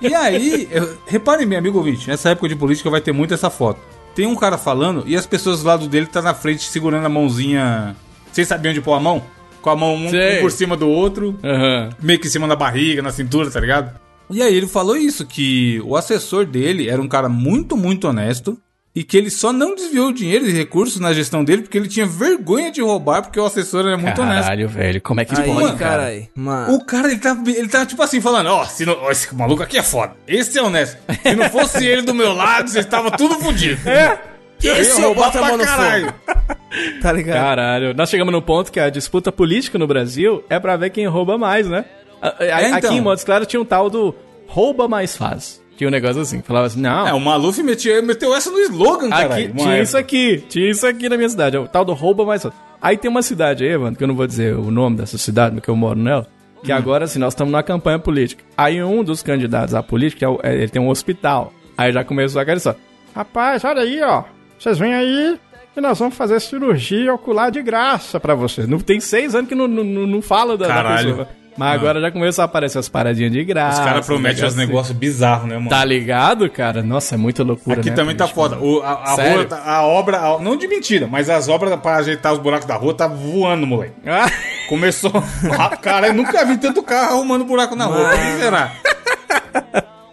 E 0.00 0.14
aí, 0.14 0.68
eu, 0.70 0.96
reparem 1.06 1.46
bem, 1.46 1.58
amigo 1.58 1.78
ouvinte, 1.78 2.08
nessa 2.08 2.30
época 2.30 2.48
de 2.48 2.56
política 2.56 2.88
vai 2.90 3.00
ter 3.00 3.12
muito 3.12 3.34
essa 3.34 3.50
foto. 3.50 3.80
Tem 4.14 4.26
um 4.26 4.36
cara 4.36 4.56
falando 4.56 5.04
e 5.06 5.16
as 5.16 5.26
pessoas 5.26 5.60
do 5.60 5.66
lado 5.66 5.88
dele 5.88 6.06
tá 6.06 6.22
na 6.22 6.34
frente 6.34 6.64
segurando 6.64 7.06
a 7.06 7.08
mãozinha. 7.08 7.96
Vocês 8.32 8.48
sabiam 8.48 8.70
onde 8.70 8.80
pôr 8.80 8.94
a 8.94 9.00
mão? 9.00 9.22
com 9.66 9.70
a 9.70 9.74
mão 9.74 9.96
um, 9.96 10.06
um 10.06 10.40
por 10.40 10.52
cima 10.52 10.76
do 10.76 10.88
outro, 10.88 11.36
Aham. 11.42 11.90
meio 12.00 12.20
que 12.20 12.28
em 12.28 12.30
cima 12.30 12.46
da 12.46 12.54
barriga, 12.54 13.02
na 13.02 13.10
cintura, 13.10 13.50
tá 13.50 13.58
ligado? 13.58 13.98
E 14.30 14.40
aí 14.40 14.54
ele 14.54 14.68
falou 14.68 14.96
isso, 14.96 15.26
que 15.26 15.82
o 15.84 15.96
assessor 15.96 16.46
dele 16.46 16.88
era 16.88 17.02
um 17.02 17.08
cara 17.08 17.28
muito, 17.28 17.76
muito 17.76 18.06
honesto 18.06 18.56
e 18.96 19.04
que 19.04 19.16
ele 19.16 19.28
só 19.30 19.52
não 19.52 19.74
desviou 19.74 20.10
dinheiro 20.10 20.46
e 20.46 20.52
recursos 20.52 20.98
na 20.98 21.12
gestão 21.12 21.44
dele 21.44 21.60
porque 21.62 21.76
ele 21.76 21.86
tinha 21.86 22.06
vergonha 22.06 22.72
de 22.72 22.80
roubar 22.80 23.20
porque 23.22 23.38
o 23.38 23.44
assessor 23.44 23.86
era 23.86 23.96
muito 23.98 24.20
honesto. 24.22 24.42
Caralho, 24.44 24.68
velho, 24.68 25.00
como 25.02 25.20
é 25.20 25.24
que 25.26 25.38
Aí, 25.38 25.46
pode, 25.52 25.76
cara? 25.76 25.90
caralho. 25.96 26.28
Mano. 26.34 26.74
O 26.74 26.84
cara, 26.84 27.08
ele 27.08 27.18
tá, 27.20 27.36
ele 27.46 27.68
tá 27.68 27.84
tipo 27.84 28.02
assim, 28.02 28.20
falando, 28.22 28.46
ó, 28.48 28.64
se 28.64 28.86
não- 28.86 29.10
esse 29.10 29.32
maluco 29.34 29.62
aqui 29.62 29.76
é 29.76 29.82
foda. 29.82 30.14
Esse 30.26 30.58
é 30.58 30.62
honesto. 30.62 30.96
Se 31.22 31.36
não 31.36 31.50
fosse 31.50 31.84
ele 31.86 32.00
do 32.02 32.14
meu 32.14 32.32
lado, 32.32 32.70
vocês 32.70 32.84
estavam 32.86 33.10
tudo 33.10 33.34
fodido. 33.38 33.86
É. 33.88 34.18
Esse 34.62 35.02
eu 35.02 35.14
boto 35.14 35.36
a 35.38 35.42
mão 35.42 35.58
no 35.58 35.64
fogo. 35.66 36.12
Tá 37.00 37.12
ligado? 37.12 37.36
Caralho, 37.38 37.94
nós 37.94 38.08
chegamos 38.10 38.32
no 38.32 38.42
ponto 38.42 38.72
que 38.72 38.80
a 38.80 38.90
disputa 38.90 39.30
política 39.30 39.78
no 39.78 39.86
Brasil 39.86 40.42
é 40.50 40.58
pra 40.58 40.76
ver 40.76 40.90
quem 40.90 41.06
rouba 41.06 41.38
mais, 41.38 41.66
né? 41.68 41.84
A- 42.20 42.28
a- 42.28 42.44
É, 42.62 42.66
então. 42.68 42.76
Aqui 42.90 42.94
em 42.98 43.00
Montes 43.00 43.24
Claros 43.24 43.46
tinha 43.46 43.60
um 43.60 43.64
tal 43.64 43.88
do 43.88 44.14
rouba 44.46 44.88
mais 44.88 45.16
faz. 45.16 45.62
Tinha 45.76 45.88
um 45.88 45.90
negócio 45.90 46.20
assim, 46.22 46.40
falava 46.42 46.66
assim, 46.66 46.80
não, 46.80 47.06
É, 47.06 47.12
o 47.12 47.20
Maluf 47.20 47.62
metia, 47.62 48.00
meteu 48.02 48.34
essa 48.34 48.50
no 48.50 48.58
slogan, 48.60 49.10
cara. 49.10 49.34
aqui, 49.34 49.52
tinha 49.54 49.80
isso 49.82 49.96
aqui, 49.98 50.44
tinha 50.48 50.70
isso 50.70 50.86
aqui 50.86 51.08
na 51.08 51.16
minha 51.16 51.28
cidade, 51.28 51.56
é 51.56 51.60
o 51.60 51.68
tal 51.68 51.84
do 51.84 51.92
rouba 51.92 52.24
mais. 52.24 52.46
Aí 52.80 52.96
tem 52.96 53.10
uma 53.10 53.22
cidade 53.22 53.64
aí, 53.64 53.76
mano, 53.76 53.96
que 53.96 54.02
eu 54.02 54.08
não 54.08 54.14
vou 54.14 54.26
dizer 54.26 54.54
o 54.56 54.70
nome 54.70 54.96
dessa 54.96 55.18
cidade, 55.18 55.54
porque 55.56 55.68
eu 55.70 55.76
moro 55.76 55.98
nela, 55.98 56.26
que 56.62 56.72
Hum. 56.72 56.76
agora, 56.76 57.04
assim, 57.04 57.18
nós 57.18 57.32
estamos 57.34 57.52
na 57.52 57.62
campanha 57.62 57.98
política. 57.98 58.42
Aí 58.56 58.82
um 58.82 59.04
dos 59.04 59.22
candidatos 59.22 59.74
à 59.74 59.82
política, 59.82 60.26
é 60.42 60.50
é, 60.50 60.54
ele 60.54 60.68
tem 60.68 60.80
um 60.80 60.88
hospital. 60.88 61.52
Aí 61.76 61.92
já 61.92 62.02
começou 62.04 62.40
aquela 62.40 62.58
só. 62.58 62.74
Rapaz, 63.14 63.62
olha 63.64 63.82
aí, 63.82 64.02
ó. 64.02 64.24
Vocês 64.58 64.78
vêm 64.78 64.94
aí 64.94 65.38
que 65.74 65.80
nós 65.80 65.98
vamos 65.98 66.14
fazer 66.16 66.40
cirurgia 66.40 67.12
ocular 67.12 67.50
de 67.50 67.60
graça 67.62 68.18
pra 68.18 68.34
vocês. 68.34 68.66
Não 68.66 68.78
tem 68.78 68.98
seis 68.98 69.34
anos 69.34 69.48
que 69.48 69.54
não, 69.54 69.68
não, 69.68 69.84
não 69.84 70.22
fala 70.22 70.56
da, 70.56 70.66
da 70.66 70.74
Caralho. 70.74 71.08
pessoa. 71.10 71.28
Mas 71.56 71.72
agora 71.74 72.00
já 72.00 72.10
começou 72.10 72.42
a 72.42 72.44
aparecer 72.44 72.78
as 72.78 72.88
paradinhas 72.88 73.32
de 73.32 73.42
graça. 73.44 73.80
Os 73.80 73.86
caras 73.86 74.04
prometem 74.04 74.44
uns 74.44 74.54
negócio 74.54 74.66
negócios 74.68 74.96
bizarros, 74.98 75.48
né, 75.48 75.56
mano? 75.56 75.70
Tá 75.70 75.82
ligado, 75.84 76.50
cara? 76.50 76.82
Nossa, 76.82 77.14
é 77.14 77.18
muita 77.18 77.42
loucura, 77.42 77.80
Aqui 77.80 77.88
né, 77.88 77.96
também 77.96 78.14
tá 78.14 78.28
foda. 78.28 78.58
O, 78.58 78.82
a, 78.82 79.02
a 79.12 79.14
Sério? 79.16 79.36
rua, 79.36 79.44
tá- 79.46 79.62
a 79.64 79.82
obra, 79.86 80.18
a- 80.18 80.38
não 80.38 80.54
de 80.56 80.68
mentira, 80.68 81.06
mas 81.06 81.30
as 81.30 81.48
obras 81.48 81.74
pra 81.80 81.96
ajeitar 81.96 82.32
os 82.34 82.38
buracos 82.38 82.66
da 82.66 82.74
rua 82.76 82.92
tá 82.92 83.06
voando, 83.06 83.66
moleque. 83.66 83.94
Ah, 84.06 84.30
Começou. 84.68 85.12
Ah, 85.58 85.74
cara, 85.76 86.08
eu 86.08 86.14
nunca 86.14 86.44
vi 86.44 86.58
tanto 86.58 86.82
carro 86.82 87.14
arrumando 87.14 87.44
buraco 87.44 87.74
na 87.74 87.86
rua. 87.86 88.10
Por 88.10 88.18
que 88.18 88.38
será? 88.38 88.72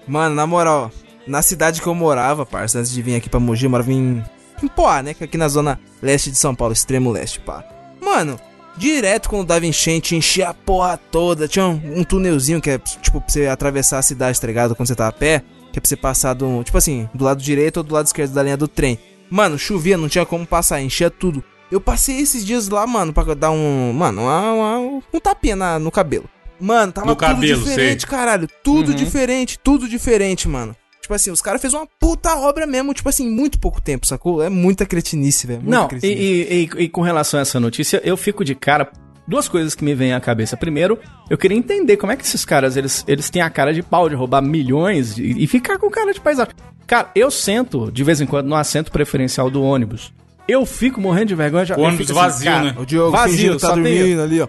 Mano, 0.08 0.36
na 0.36 0.46
moral, 0.46 0.92
na 1.28 1.42
cidade 1.42 1.82
que 1.82 1.88
eu 1.88 1.96
morava, 1.96 2.46
parça, 2.46 2.80
antes 2.80 2.92
de 2.92 3.02
vir 3.02 3.16
aqui 3.16 3.30
pra 3.30 3.40
Mogi, 3.40 3.66
eu 3.66 3.70
morava 3.70 3.92
em, 3.92 4.24
em 4.62 4.68
Poá, 4.68 5.02
né? 5.02 5.14
Que 5.14 5.24
é 5.24 5.26
aqui 5.26 5.38
na 5.38 5.48
zona 5.48 5.80
leste 6.02 6.30
de 6.32 6.38
São 6.38 6.54
Paulo, 6.54 6.74
extremo 6.74 7.12
leste, 7.12 7.40
pá. 7.40 7.64
Mano, 8.02 8.38
direto 8.78 9.30
quando 9.30 9.48
dava 9.48 9.66
enchente, 9.66 10.16
enchia 10.16 10.50
a 10.50 10.54
porra 10.54 10.98
toda. 11.12 11.48
Tinha 11.48 11.68
um, 11.68 12.00
um 12.00 12.04
túnelzinho 12.04 12.62
que 12.62 12.70
é, 12.70 12.78
tipo, 12.78 13.20
pra 13.22 13.30
você 13.30 13.48
atravessar 13.48 14.00
a 14.00 14.02
cidade, 14.02 14.40
tá 14.40 14.48
ligado? 14.48 14.76
Quando 14.76 14.88
você 14.88 14.96
tá 14.96 15.08
a 15.08 15.12
pé, 15.12 15.44
que 15.72 15.80
é 15.80 15.82
pra 15.82 15.88
você 15.88 15.96
passar 15.96 16.34
do, 16.34 16.64
tipo 16.64 16.78
assim, 16.78 17.10
do 17.14 17.24
lado 17.24 17.42
direito 17.42 17.78
ou 17.78 17.84
do 17.84 17.94
lado 17.94 18.06
esquerdo 18.06 18.34
da 18.34 18.44
linha 18.44 18.58
do 18.58 18.68
trem. 18.68 18.98
Mano, 19.30 19.58
chovia, 19.58 19.98
não 19.98 20.08
tinha 20.10 20.26
como 20.26 20.46
passar, 20.46 20.82
enchia 20.82 21.10
tudo. 21.10 21.44
Eu 21.72 21.82
passei 21.82 22.20
esses 22.20 22.46
dias 22.46 22.70
lá, 22.70 22.86
mano, 22.86 23.12
pra 23.12 23.34
dar 23.34 23.50
um, 23.50 23.92
mano, 23.94 24.22
uma- 24.22 24.52
uma- 24.54 24.80
um 25.12 25.20
tapinha 25.20 25.56
na- 25.56 25.80
no 25.80 25.90
cabelo. 25.90 26.26
Mano, 26.60 26.92
tava 26.92 27.08
No 27.08 27.16
tudo 27.16 27.26
cabelo, 27.28 27.64
diferente, 27.64 28.02
sei. 28.02 28.10
caralho. 28.10 28.48
Tudo 28.64 28.94
diferente, 28.94 29.58
tudo 29.58 29.90
diferente, 29.90 30.48
mano. 30.48 30.76
Tipo 31.04 31.14
assim, 31.14 31.32
os 31.32 31.42
caras 31.42 31.60
fez 31.62 31.74
uma 31.74 31.86
puta 32.00 32.34
obra 32.38 32.66
mesmo, 32.66 32.94
tipo 32.94 33.10
assim, 33.10 33.28
em 33.28 33.30
muito 33.30 33.60
pouco 33.60 33.82
tempo, 33.82 34.08
sacou? 34.08 34.42
É 34.42 34.48
muita 34.50 34.86
cretinice, 34.86 35.46
velho. 35.46 35.62
Não, 35.64 35.84
e, 35.86 35.90
cretinice. 35.90 36.18
e- 36.22 36.70
e- 36.80 36.84
e 36.86 36.88
com 36.90 37.02
relação 37.02 37.40
a 37.40 37.42
essa 37.42 37.60
notícia, 37.60 38.02
eu 38.06 38.16
fico 38.16 38.44
de 38.46 38.56
cara. 38.56 38.90
Duas 39.28 39.48
coisas 39.48 39.76
que 39.76 39.84
me 39.86 39.94
vêm 39.94 40.14
à 40.14 40.20
cabeça. 40.20 40.56
Primeiro, 40.58 40.98
eu 41.30 41.38
queria 41.38 41.58
entender 41.58 41.96
como 41.98 42.12
é 42.12 42.16
que 42.18 42.24
esses 42.26 42.44
caras, 42.46 42.76
eles, 42.78 43.04
eles 43.08 43.30
têm 43.30 43.42
a 43.42 43.50
cara 43.50 43.74
de 43.74 43.82
pau 43.84 44.08
de 44.10 44.16
roubar 44.16 44.42
milhões 44.42 45.18
e, 45.18 45.44
e 45.44 45.48
ficar 45.48 45.78
com 45.78 45.90
cara 45.90 46.14
de 46.14 46.20
paisagem. 46.22 46.54
Cara, 46.88 47.10
eu 47.16 47.30
sento, 47.32 47.90
de 47.92 48.04
vez 48.04 48.20
em 48.22 48.26
quando, 48.26 48.48
no 48.48 48.56
assento 48.56 48.92
preferencial 48.92 49.50
do 49.50 49.62
ônibus. 49.64 50.14
Eu 50.48 50.66
fico 50.66 51.00
morrendo 51.00 51.28
de 51.28 51.36
vergonha. 51.36 51.64
já- 51.66 51.76
O 51.76 51.80
eu 51.80 51.84
ônibus 51.86 52.08
fico 52.08 52.20
assim, 52.20 52.30
vazio, 52.30 52.52
cara, 52.52 52.64
né? 52.64 52.76
O 52.78 52.86
Diogo 52.86 53.12
vazio, 53.12 53.32
fingindo 53.38 53.60
tá 53.60 53.68
dormindo 53.70 54.22
ali, 54.22 54.42
ó. 54.42 54.48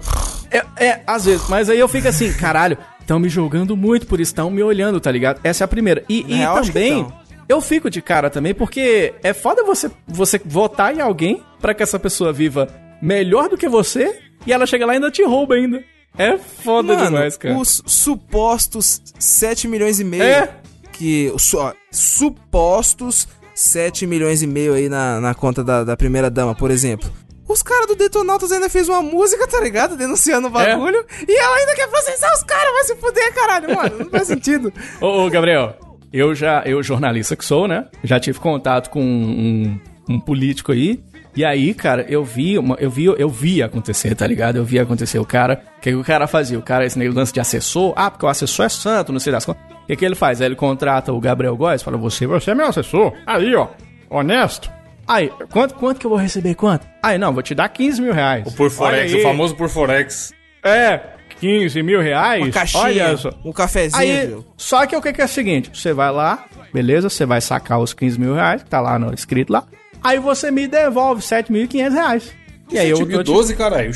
É, 0.51 0.65
é, 0.87 1.01
às 1.07 1.25
vezes, 1.25 1.49
mas 1.49 1.69
aí 1.71 1.79
eu 1.79 1.89
fico 1.89 2.07
assim, 2.09 2.33
caralho, 2.33 2.77
estão 3.05 3.19
me 3.19 3.29
julgando 3.29 3.77
muito 3.77 4.07
por 4.07 4.19
isso, 4.21 4.31
estão 4.31 4.51
me 4.51 4.63
olhando, 4.63 4.99
tá 5.01 5.13
ligado? 5.13 5.41
Essa 5.45 5.63
é 5.63 5.67
a 5.67 5.69
primeira. 5.69 6.03
E, 6.09 6.25
e 6.27 6.35
real, 6.37 6.63
também, 6.63 7.05
tão. 7.05 7.13
eu 7.49 7.61
fico 7.61 7.89
de 7.91 8.01
cara 8.03 8.29
também, 8.31 8.55
porque 8.55 9.15
é 9.23 9.33
foda 9.33 9.63
você, 9.63 9.91
você 10.07 10.41
votar 10.45 10.95
em 10.97 11.01
alguém 11.01 11.43
pra 11.61 11.75
que 11.75 11.83
essa 11.83 11.99
pessoa 11.99 12.33
viva 12.33 12.69
melhor 13.01 13.49
do 13.49 13.57
que 13.57 13.69
você 13.69 14.19
e 14.47 14.53
ela 14.53 14.67
chega 14.67 14.87
lá 14.87 14.95
e 14.95 14.97
ainda 14.97 15.11
te 15.11 15.23
rouba 15.23 15.55
ainda. 15.55 15.83
É 16.17 16.39
foda 16.39 16.95
Mano, 16.95 17.07
demais, 17.07 17.37
cara. 17.37 17.57
os 17.57 17.83
supostos 17.87 19.03
7 19.19 19.67
milhões 19.69 19.99
e 20.01 20.05
meio 20.05 20.23
É. 20.23 20.49
que... 20.93 21.33
ó, 21.57 21.73
supostos 21.91 23.27
7 23.55 24.07
milhões 24.07 24.43
e 24.43 24.47
meio 24.47 24.75
aí 24.75 24.89
na, 24.89 25.21
na 25.21 25.35
conta 25.35 25.63
da, 25.63 25.85
da 25.85 25.97
primeira 25.97 26.31
dama, 26.31 26.55
por 26.55 26.71
exemplo. 26.71 27.11
Os 27.47 27.63
caras 27.63 27.87
do 27.87 27.95
Detonautas 27.95 28.51
ainda 28.51 28.71
fez 28.71 28.89
uma 28.89 29.03
música, 29.03 29.47
tá 29.47 29.61
ligado? 29.61 29.97
Denunciando 29.97 30.49
o 30.49 30.51
bagulho. 30.51 31.05
E 31.29 31.39
ela 31.39 31.57
ainda 31.57 31.75
quer 31.75 31.89
processar 31.89 32.33
os 32.35 32.43
caras, 32.43 32.73
vai 32.73 32.85
se 32.85 32.97
fuder, 32.97 33.35
caralho, 33.35 33.75
mano. 33.77 33.99
Não 34.01 34.11
faz 34.11 34.29
sentido. 34.29 34.73
Ô, 35.01 35.27
ô, 35.27 35.31
Gabriel, 35.31 35.77
eu 36.13 36.35
já, 36.35 36.63
eu 36.65 36.83
jornalista 36.83 37.37
que 37.37 37.45
sou, 37.45 37.69
né? 37.69 37.87
Já 38.03 38.19
tive 38.19 38.39
contato 38.39 38.89
com 38.89 39.03
um, 39.03 39.79
um 40.09 40.19
político 40.19 40.73
aí. 40.73 41.03
E 41.37 41.45
aí, 41.45 41.75
cara, 41.75 42.07
eu 42.09 42.25
vi, 42.25 42.57
uma, 42.57 42.77
eu 42.77 42.89
vi, 42.89 43.07
eu 43.07 43.29
vi 43.29 43.61
acontecer, 43.61 44.15
tá 44.15 44.27
ligado? 44.27 44.57
Eu 44.57 44.65
vi 44.65 44.79
acontecer 44.79 45.19
o 45.19 45.25
cara. 45.25 45.61
O 45.77 45.81
que, 45.81 45.91
que 45.91 45.97
o 45.97 46.05
cara 46.05 46.29
fazia? 46.29 46.59
O 46.59 46.63
cara, 46.63 46.87
esse 46.87 46.99
negócio 46.99 47.35
de 47.35 47.41
assessor. 47.41 47.93
Ah, 47.97 48.11
porque 48.11 48.25
o 48.25 48.29
assessor 48.29 48.67
é 48.67 48.69
santo, 48.69 49.13
não 49.13 49.19
sei 49.19 49.33
das 49.33 49.45
contas. 49.45 49.63
O 49.83 49.87
que, 49.87 49.97
que 49.97 50.05
ele 50.05 50.15
faz? 50.15 50.41
Aí 50.41 50.47
ele 50.47 50.55
contrata 50.55 51.13
o 51.13 51.21
Gabriel 51.21 51.57
Góes, 51.57 51.83
fala, 51.83 51.99
você, 51.99 52.27
você 52.27 52.53
é 52.53 52.55
meu 52.55 52.67
assessor. 52.67 53.13
Aí, 53.27 53.55
ó, 53.55 53.69
honesto. 54.09 54.71
Aí, 55.07 55.31
quanto, 55.51 55.75
quanto 55.75 56.01
que 56.01 56.07
eu 56.07 56.11
vou 56.11 56.19
receber? 56.19 56.55
Quanto? 56.55 56.87
Aí, 57.03 57.19
não, 57.19 57.33
vou 57.33 57.43
te 57.43 57.55
dar 57.55 57.69
15 57.69 58.01
mil 58.01 58.13
reais. 58.13 58.47
O 58.47 58.53
por 58.53 58.71
Forex, 58.71 59.13
o 59.13 59.21
famoso 59.21 59.55
por 59.55 59.69
Forex. 59.69 60.33
É, 60.63 61.01
15 61.41 61.83
mil 61.83 62.01
reais. 62.01 62.43
Uma 62.43 62.51
caixinha, 62.51 62.83
Olha 62.83 63.17
só. 63.17 63.31
um 63.45 63.53
cafezinho, 63.53 64.01
Aí, 64.01 64.37
só 64.57 64.87
que 64.87 64.97
o 64.97 65.03
que, 65.03 65.21
é 65.21 65.25
o 65.25 65.29
seguinte: 65.29 65.71
você 65.75 65.93
vai 65.93 66.11
lá, 66.11 66.47
beleza? 66.73 67.11
Você 67.11 67.27
vai 67.27 67.41
sacar 67.41 67.81
os 67.81 67.93
15 67.93 68.19
mil 68.19 68.35
reais, 68.35 68.63
que 68.63 68.71
tá 68.71 68.81
lá 68.81 68.99
no 68.99 69.13
escrito 69.13 69.53
lá. 69.53 69.65
Aí 70.03 70.19
você 70.19 70.51
me 70.51 70.67
devolve 70.67 71.23
7.500 71.23 71.93
reais. 71.93 72.33
E 72.71 72.79
aí 72.79 72.89
eu, 72.89 72.99
eu 72.99 73.23
te 73.23 73.31
12, 73.31 73.55
caralho. 73.57 73.91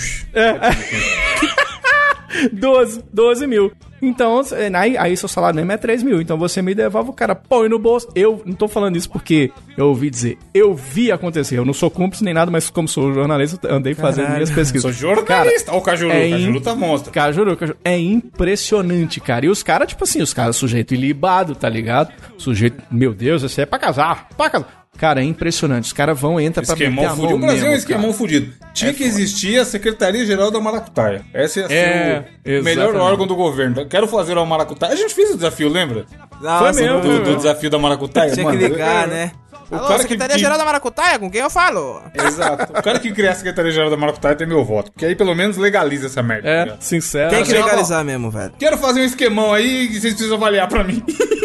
12, 2.52 3.02
12 3.12 3.46
mil. 3.46 3.72
Então, 4.00 4.40
é, 4.52 4.70
aí, 4.76 4.96
aí 4.96 5.16
seu 5.16 5.28
salário 5.28 5.56
mínimo 5.56 5.72
é 5.72 5.76
3 5.76 6.02
mil. 6.02 6.20
Então 6.20 6.38
você 6.38 6.62
me 6.62 6.74
devolve, 6.74 7.10
o 7.10 7.12
cara 7.12 7.34
põe 7.34 7.68
no 7.68 7.78
bolso. 7.78 8.08
Eu 8.14 8.42
não 8.44 8.54
tô 8.54 8.68
falando 8.68 8.96
isso 8.96 9.10
porque 9.10 9.50
eu 9.76 9.88
ouvi 9.88 10.10
dizer. 10.10 10.38
Eu 10.54 10.74
vi 10.74 11.10
acontecer. 11.10 11.58
Eu 11.58 11.64
não 11.64 11.72
sou 11.72 11.90
cúmplice 11.90 12.24
nem 12.24 12.34
nada, 12.34 12.50
mas 12.50 12.70
como 12.70 12.88
sou 12.88 13.12
jornalista, 13.12 13.66
eu 13.68 13.76
andei 13.76 13.94
fazendo 13.94 14.26
Caralho. 14.26 14.34
minhas 14.36 14.50
pesquisas. 14.50 14.82
Sou 14.82 14.92
jornalista. 14.92 15.72
Ó 15.72 15.78
o 15.78 15.80
Cajuru, 15.80 16.12
é 16.12 16.26
o 16.26 16.30
Cajuru 16.30 16.60
tá 16.60 16.74
monstro. 16.74 17.12
Cajuru, 17.12 17.56
Cajuru. 17.56 17.78
É 17.84 17.98
impressionante, 17.98 19.20
cara. 19.20 19.46
E 19.46 19.48
os 19.48 19.62
caras, 19.62 19.88
tipo 19.88 20.04
assim, 20.04 20.22
os 20.22 20.32
caras, 20.32 20.56
sujeito 20.56 20.94
ilibado, 20.94 21.54
tá 21.54 21.68
ligado? 21.68 22.12
Sujeito, 22.36 22.82
meu 22.90 23.12
Deus, 23.12 23.42
esse 23.42 23.60
é 23.60 23.66
pra 23.66 23.78
casar. 23.78 24.28
Pra 24.36 24.50
casar. 24.50 24.77
Cara, 24.98 25.20
é 25.20 25.24
impressionante. 25.24 25.84
Os 25.84 25.92
caras 25.92 26.18
vão, 26.20 26.40
entra 26.40 26.62
pra 26.62 26.74
meter 26.74 26.88
Esquemão 26.90 27.04
a 27.04 27.08
mão 27.08 27.16
fudido. 27.16 27.36
O 27.36 27.38
Brasil 27.38 27.58
é 27.58 27.62
um 27.62 27.70
mesmo, 27.70 27.78
esquemão 27.78 28.02
cara. 28.02 28.14
fudido. 28.14 28.52
Tinha 28.74 28.92
que 28.92 29.04
existir 29.04 29.58
a 29.60 29.64
Secretaria-Geral 29.64 30.50
da 30.50 30.60
Maracutaia. 30.60 31.22
Essa 31.32 31.60
ia 31.60 31.68
ser 31.68 31.74
É, 31.74 32.24
o 32.44 32.64
melhor 32.64 32.84
exatamente. 32.88 32.96
órgão 33.02 33.26
do 33.26 33.36
governo. 33.36 33.86
Quero 33.86 34.08
fazer 34.08 34.34
uma 34.36 34.44
Maracutaia. 34.44 34.92
A 34.92 34.96
gente 34.96 35.14
fez 35.14 35.30
o 35.30 35.36
desafio, 35.36 35.68
lembra? 35.68 36.04
Nossa, 36.42 36.72
mesmo, 36.80 37.00
do- 37.00 37.18
Do, 37.20 37.24
foi 37.26 37.36
desafio 37.36 37.70
da 37.70 37.78
Maracutaia. 37.78 38.32
Tinha 38.32 38.44
Mano, 38.44 38.58
que 38.58 38.68
ligar, 38.68 39.08
é- 39.12 39.30
né? 39.70 39.76
O 39.76 39.80
Alô, 39.80 39.86
cara 39.88 39.96
que- 39.98 40.02
Secretaria-Geral 40.02 40.58
da 40.58 40.64
Maracutaia, 40.64 41.18
com 41.18 41.30
quem 41.30 41.40
eu 41.40 41.50
falo? 41.50 42.02
Exato. 42.14 42.72
O 42.72 42.82
cara 42.82 42.98
que 42.98 43.12
criar 43.12 43.32
a 43.32 43.34
Secretaria-Geral 43.34 43.90
da 43.90 43.96
Maracutaia 43.96 44.34
tem 44.34 44.46
meu 44.46 44.64
voto. 44.64 44.90
Porque 44.92 45.04
aí 45.06 45.14
pelo 45.14 45.34
menos 45.34 45.56
legaliza 45.56 46.06
essa 46.06 46.22
merda. 46.22 46.42
tá 46.44 46.48
É, 46.48 46.64
ligado? 46.64 46.80
sincero. 46.82 47.30
Tem 47.30 47.44
que 47.44 47.52
legalizar 47.52 48.04
mesmo, 48.04 48.30
velho. 48.30 48.52
Quero 48.58 48.78
fazer 48.78 49.00
um 49.00 49.04
esquemão 49.04 49.52
aí 49.52 49.88
que 49.88 50.00
vocês 50.00 50.14
precisam 50.14 50.36
avaliar 50.36 50.68
pra 50.68 50.82
mim. 50.84 51.02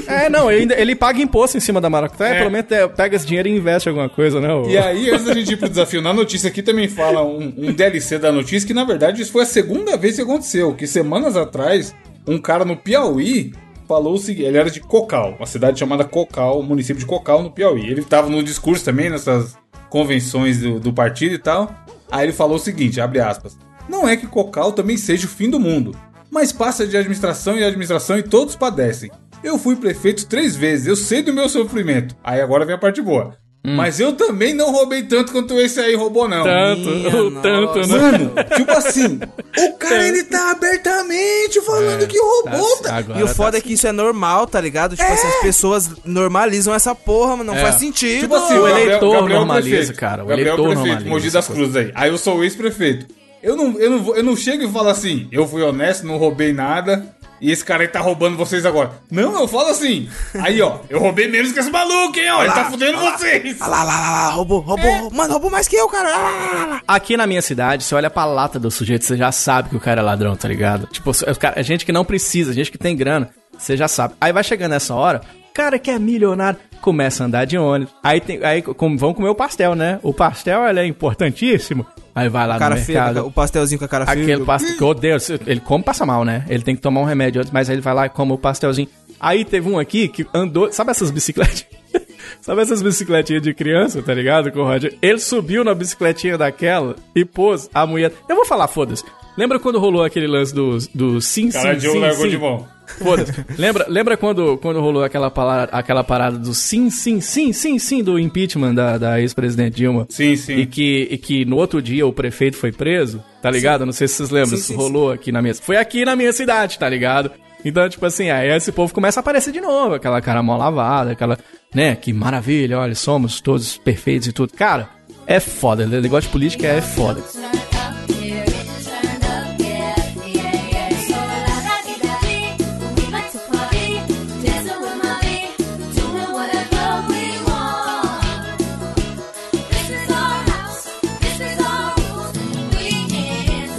É, 0.08 0.30
não, 0.30 0.52
ele, 0.52 0.74
ele 0.74 0.96
paga 0.96 1.22
imposto 1.22 1.56
em 1.58 1.60
cima 1.62 1.80
da 1.80 1.90
maracutaia, 1.90 2.34
É. 2.36 2.38
pelo 2.40 2.52
menos 2.52 2.70
é, 2.72 2.88
pega 2.88 3.16
esse 3.16 3.26
dinheiro 3.26 3.48
e 3.48 3.52
investe 3.56 3.88
em 3.88 3.92
alguma 3.92 4.10
coisa, 4.10 4.40
né? 4.42 4.54
ô? 4.54 4.68
E 4.68 4.78
aí, 4.78 5.10
antes 5.10 5.24
da 5.26 5.34
gente 5.34 5.54
ir 5.54 5.58
pro 5.58 5.70
desafio, 5.70 6.02
na 6.02 6.14
notícia 6.14 6.50
aqui 6.50 6.62
também 6.62 6.88
fala 6.90 7.24
um, 7.24 7.54
um 7.58 7.72
DLC 7.74 8.20
da 8.20 8.32
notícia 8.32 8.68
que, 8.68 8.74
na 8.74 8.84
verdade, 8.84 9.22
isso 9.22 9.32
foi 9.32 9.44
a 9.44 9.46
segunda 9.46 9.96
vez 9.98 10.16
que 10.18 10.22
aconteceu. 10.22 10.74
Que 10.76 10.86
semanas 10.86 11.38
atrás, 11.38 11.96
um 12.28 12.38
cara 12.38 12.66
no 12.66 12.76
Piauí 12.76 13.54
falou 13.88 14.16
o 14.16 14.18
seguinte: 14.18 14.46
ele 14.46 14.58
era 14.58 14.70
de 14.70 14.80
Cocal, 14.80 15.36
uma 15.38 15.46
cidade 15.46 15.80
chamada 15.80 16.04
Cocal, 16.04 16.62
município 16.64 17.00
de 17.00 17.06
Cocal, 17.06 17.44
no 17.44 17.52
Piauí. 17.52 17.90
Ele 17.90 18.04
tava 18.04 18.30
no 18.30 18.44
discurso 18.44 18.84
também, 18.84 19.10
nessas 19.10 19.58
convenções 19.90 20.60
do, 20.60 20.80
do 20.80 20.94
partido 20.94 21.36
e 21.36 21.40
tal. 21.40 21.74
Aí 22.12 22.26
ele 22.26 22.34
falou 22.34 22.56
o 22.58 22.60
seguinte: 22.60 23.02
abre 23.02 23.20
aspas. 23.20 23.58
Não 23.88 24.08
é 24.08 24.16
que 24.16 24.28
Cocal 24.28 24.72
também 24.72 24.98
seja 24.98 25.26
o 25.26 25.30
fim 25.30 25.50
do 25.50 25.60
mundo, 25.60 25.96
mas 26.32 26.52
passa 26.52 26.88
de 26.88 26.96
administração 26.96 27.58
em 27.58 27.64
administração 27.64 28.18
e 28.18 28.24
todos 28.24 28.56
padecem. 28.56 29.12
Eu 29.44 29.58
fui 29.58 29.76
prefeito 29.76 30.26
três 30.26 30.56
vezes, 30.56 30.88
eu 30.88 30.96
sei 30.96 31.22
do 31.22 31.34
meu 31.34 31.50
sofrimento. 31.50 32.16
Aí 32.24 32.40
agora 32.40 32.66
vem 32.66 32.76
a 32.76 32.80
parte 32.80 33.02
boa. 33.02 33.38
Mas 33.66 33.98
eu 33.98 34.12
também 34.12 34.54
não 34.54 34.72
roubei 34.74 35.04
tanto 35.04 35.32
quanto 35.32 35.58
esse 35.58 35.80
aí 35.80 35.96
roubou, 35.96 36.28
não. 36.28 36.44
Tanto, 36.44 36.82
Minha 36.90 37.42
tanto, 37.42 37.80
né? 37.80 37.88
Mano, 37.98 38.32
tipo 38.58 38.72
assim, 38.74 39.20
o 39.58 39.78
cara 39.78 40.06
ele 40.06 40.24
tá 40.26 40.52
abertamente 40.52 41.62
falando 41.62 42.06
que 42.06 42.20
roubou, 42.20 42.78
tá? 42.78 42.98
Agora 42.98 43.20
E 43.20 43.24
o 43.24 43.28
tá 43.28 43.34
foda 43.34 43.58
é 43.58 43.62
que 43.62 43.72
isso 43.74 43.88
é 43.88 43.94
normal, 43.94 44.48
tá 44.48 44.60
ligado? 44.60 44.98
Tipo 44.98 45.10
assim, 45.12 45.28
as 45.28 45.36
pessoas 45.42 45.90
normalizam 46.04 46.74
essa 46.74 46.94
porra, 46.94 47.38
mas 47.38 47.46
não 47.48 47.56
É. 47.56 47.62
faz 47.62 47.76
sentido. 47.76 48.20
Tipo 48.22 48.36
assim, 48.36 48.58
O 48.58 48.64
Gabriel- 48.64 48.80
eleitor 48.88 49.14
Gabriel 49.14 49.40
normaliza, 49.40 49.76
prefeito. 49.78 50.00
cara, 50.00 50.24
o 50.24 50.28
Gabriel 50.28 50.56
eleitor 50.56 50.64
prefeito, 50.66 50.88
normaliza 50.88 51.10
Mogi 51.10 51.30
das 51.30 51.48
Cruzes 51.48 51.76
aí. 51.78 51.92
Aí 51.96 52.10
eu 52.10 52.18
sou 52.18 52.38
o 52.40 52.44
ex-prefeito. 52.44 53.06
Eu 53.42 53.56
não, 53.56 53.80
eu, 53.80 53.90
não, 53.92 54.16
eu 54.16 54.24
não 54.24 54.36
chego 54.36 54.64
e 54.64 54.72
falo 54.72 54.90
assim, 54.90 55.28
eu 55.32 55.48
fui 55.48 55.62
honesto, 55.62 56.06
não 56.06 56.18
roubei 56.18 56.52
nada, 56.54 57.06
e 57.44 57.52
esse 57.52 57.64
cara 57.66 57.84
aí 57.84 57.88
tá 57.90 58.00
roubando 58.00 58.38
vocês 58.38 58.66
agora. 58.66 58.92
Não, 59.12 59.40
eu 59.42 59.48
falo 59.48 59.68
assim. 59.68 60.10
Aí, 60.42 60.62
ó, 60.62 60.78
eu 60.90 60.98
roubei 61.00 61.28
menos 61.28 61.52
que 61.52 61.60
esse 61.60 61.70
maluco, 61.70 62.18
hein, 62.18 62.32
ó, 62.32 62.44
ele 62.44 62.54
tá 62.54 62.66
fudendo 62.72 62.98
vocês. 62.98 63.58
Ah 63.62 63.68
lá, 63.68 63.84
lá, 63.84 64.00
lá, 64.00 64.12
lá, 64.12 64.30
roubou, 64.30 64.60
roubou, 64.62 64.86
É. 64.90 65.00
roubou. 65.02 65.18
Mano, 65.18 65.34
roubou 65.34 65.52
mais 65.52 65.68
que 65.68 65.76
eu, 65.76 65.88
cara. 65.90 66.10
Lá, 66.10 66.30
lá, 66.30 66.66
lá. 66.66 66.82
Aqui 66.88 67.18
na 67.18 67.28
minha 67.28 67.42
cidade, 67.42 67.84
você 67.84 67.94
olha 67.94 68.10
pra 68.10 68.24
lata 68.24 68.58
do 68.58 68.72
sujeito, 68.72 69.04
você 69.04 69.18
já 69.18 69.32
sabe 69.32 69.70
que 69.70 69.76
o 69.76 69.80
cara 69.80 70.00
é 70.00 70.04
ladrão, 70.04 70.36
tá 70.38 70.48
ligado? 70.48 70.88
Tipo, 70.88 71.12
cara, 71.38 71.60
é 71.60 71.64
gente 71.64 71.86
que 71.86 71.92
não 71.92 72.06
precisa, 72.06 72.54
gente 72.54 72.72
que 72.72 72.78
tem 72.78 72.96
grana, 72.96 73.30
você 73.58 73.76
já 73.76 73.90
sabe. 73.90 74.14
Aí 74.22 74.32
vai 74.32 74.44
chegando 74.44 74.72
nessa 74.72 74.96
hora, 74.96 75.22
cara 75.54 75.78
que 75.78 75.92
é 75.92 76.00
milionário 76.00 76.60
começa 76.82 77.24
a 77.24 77.28
andar 77.28 77.46
de 77.46 77.58
ônibus. 77.58 77.94
Aí, 78.04 78.20
tem, 78.20 78.44
aí 78.44 78.62
como, 78.62 78.98
vão 78.98 79.14
comer 79.14 79.30
o 79.30 79.36
pastel, 79.36 79.74
né? 79.74 80.00
O 80.04 80.14
pastel, 80.14 80.68
ele 80.68 80.82
é 80.82 80.86
importantíssimo. 80.86 81.86
Aí 82.14 82.30
vai 82.30 82.46
lá 82.46 82.60
Cara 82.60 82.76
no 82.76 82.82
mercado. 82.86 83.26
o 83.26 83.32
pastelzinho 83.32 83.80
com 83.80 83.86
a 83.86 83.88
cara 83.88 84.06
feia. 84.06 84.22
Aquele 84.22 84.46
pastel 84.46 84.78
que 84.78 84.84
eu 84.84 84.88
odeio, 84.88 85.18
ele 85.48 85.60
come 85.62 85.84
passa 85.84 86.06
mal, 86.06 86.26
né? 86.26 86.46
Ele 86.50 86.62
tem 86.62 86.76
que 86.76 86.82
tomar 86.82 87.02
um 87.02 87.06
remédio 87.06 87.42
antes, 87.42 87.52
mas 87.52 87.70
aí 87.70 87.76
ele 87.76 87.82
vai 87.82 87.94
lá 87.94 88.06
e 88.06 88.10
come 88.10 88.34
o 88.34 88.38
pastelzinho. 88.38 88.88
Aí 89.20 89.46
teve 89.46 89.70
um 89.70 89.80
aqui 89.80 90.08
que 90.10 90.28
andou, 90.34 90.72
sabe 90.72 90.92
essas 90.92 91.10
bicicletas? 91.10 91.66
sabe 92.42 92.62
essas 92.62 92.82
bicicletinhas 92.82 93.42
de 93.42 93.54
criança, 93.54 94.04
tá 94.04 94.14
ligado? 94.14 94.52
Com 94.52 94.60
o 94.60 94.66
rádio? 94.66 94.94
Ele 95.02 95.20
subiu 95.20 95.64
na 95.64 95.74
bicicletinha 95.74 96.38
daquela 96.38 96.96
e 97.16 97.24
pôs 97.24 97.70
a 97.74 97.86
mulher. 97.88 98.12
Eu 98.28 98.36
vou 98.36 98.46
falar, 98.46 98.68
foda-se. 98.68 99.04
Lembra 99.38 99.58
quando 99.58 99.80
rolou 99.80 100.04
aquele 100.04 100.28
lance 100.28 100.54
do, 100.54 100.78
do 100.94 101.22
sim, 101.22 101.50
Cara, 101.50 101.74
sim, 101.74 101.80
Diogo 101.80 101.98
sim, 101.98 102.02
largou 102.02 102.26
sim? 102.26 102.30
de 102.30 102.38
mão. 102.38 102.68
Foda-se. 102.86 103.34
Lembra, 103.58 103.86
lembra 103.88 104.18
quando, 104.18 104.58
quando 104.58 104.80
rolou 104.82 105.04
aquela, 105.04 105.32
pala- 105.32 105.70
aquela 105.72 106.04
parada 106.04 106.38
do 106.38 106.54
sim, 106.54 106.90
sim, 106.90 107.20
sim, 107.22 107.52
sim, 107.54 107.80
sim 107.80 108.04
do 108.04 108.20
impeachment 108.20 108.74
da, 108.76 108.98
da 108.98 109.22
ex-presidente 109.22 109.76
Dilma? 109.78 110.06
Sim, 110.10 110.36
sim. 110.36 110.54
E 110.58 110.66
que, 110.66 111.08
e 111.12 111.18
que 111.18 111.46
no 111.46 111.56
outro 111.58 111.82
dia 111.82 112.06
o 112.06 112.14
prefeito 112.14 112.58
foi 112.58 112.72
preso, 112.72 113.24
tá 113.42 113.50
ligado? 113.50 113.86
Não 113.86 113.94
sei 113.94 114.08
se 114.08 114.16
vocês 114.16 114.30
lembram, 114.30 114.50
Sim, 114.52 114.56
isso 114.56 114.68
sim, 114.68 114.76
rolou 114.76 115.12
aqui 115.12 115.32
na 115.32 115.42
minha... 115.42 115.56
Foi 115.56 115.78
aqui 115.78 116.04
na 116.06 116.16
minha 116.16 116.34
cidade, 116.34 116.78
tá 116.78 116.88
ligado? 116.90 117.32
Então, 117.66 117.88
tipo 117.88 118.06
assim, 118.06 118.30
aí 118.30 118.50
esse 118.52 118.72
povo 118.72 118.94
começa 118.94 119.20
a 119.20 119.22
aparecer 119.22 119.52
de 119.54 119.62
novo, 119.62 119.96
aquela 119.96 120.22
cara 120.22 120.44
mal 120.44 120.58
lavada, 120.58 121.12
aquela, 121.12 121.38
né, 121.74 121.96
que 121.96 122.12
maravilha, 122.12 122.78
olha, 122.78 122.94
somos 122.94 123.40
todos 123.40 123.78
perfeitos 123.78 124.28
e 124.28 124.34
tudo. 124.34 124.52
Cara, 124.54 124.90
é 125.26 125.40
foda, 125.40 125.86
o 125.86 125.88
negócio 125.88 126.28
de 126.28 126.34
política 126.34 126.68
é 126.68 126.82
foda. 126.82 127.22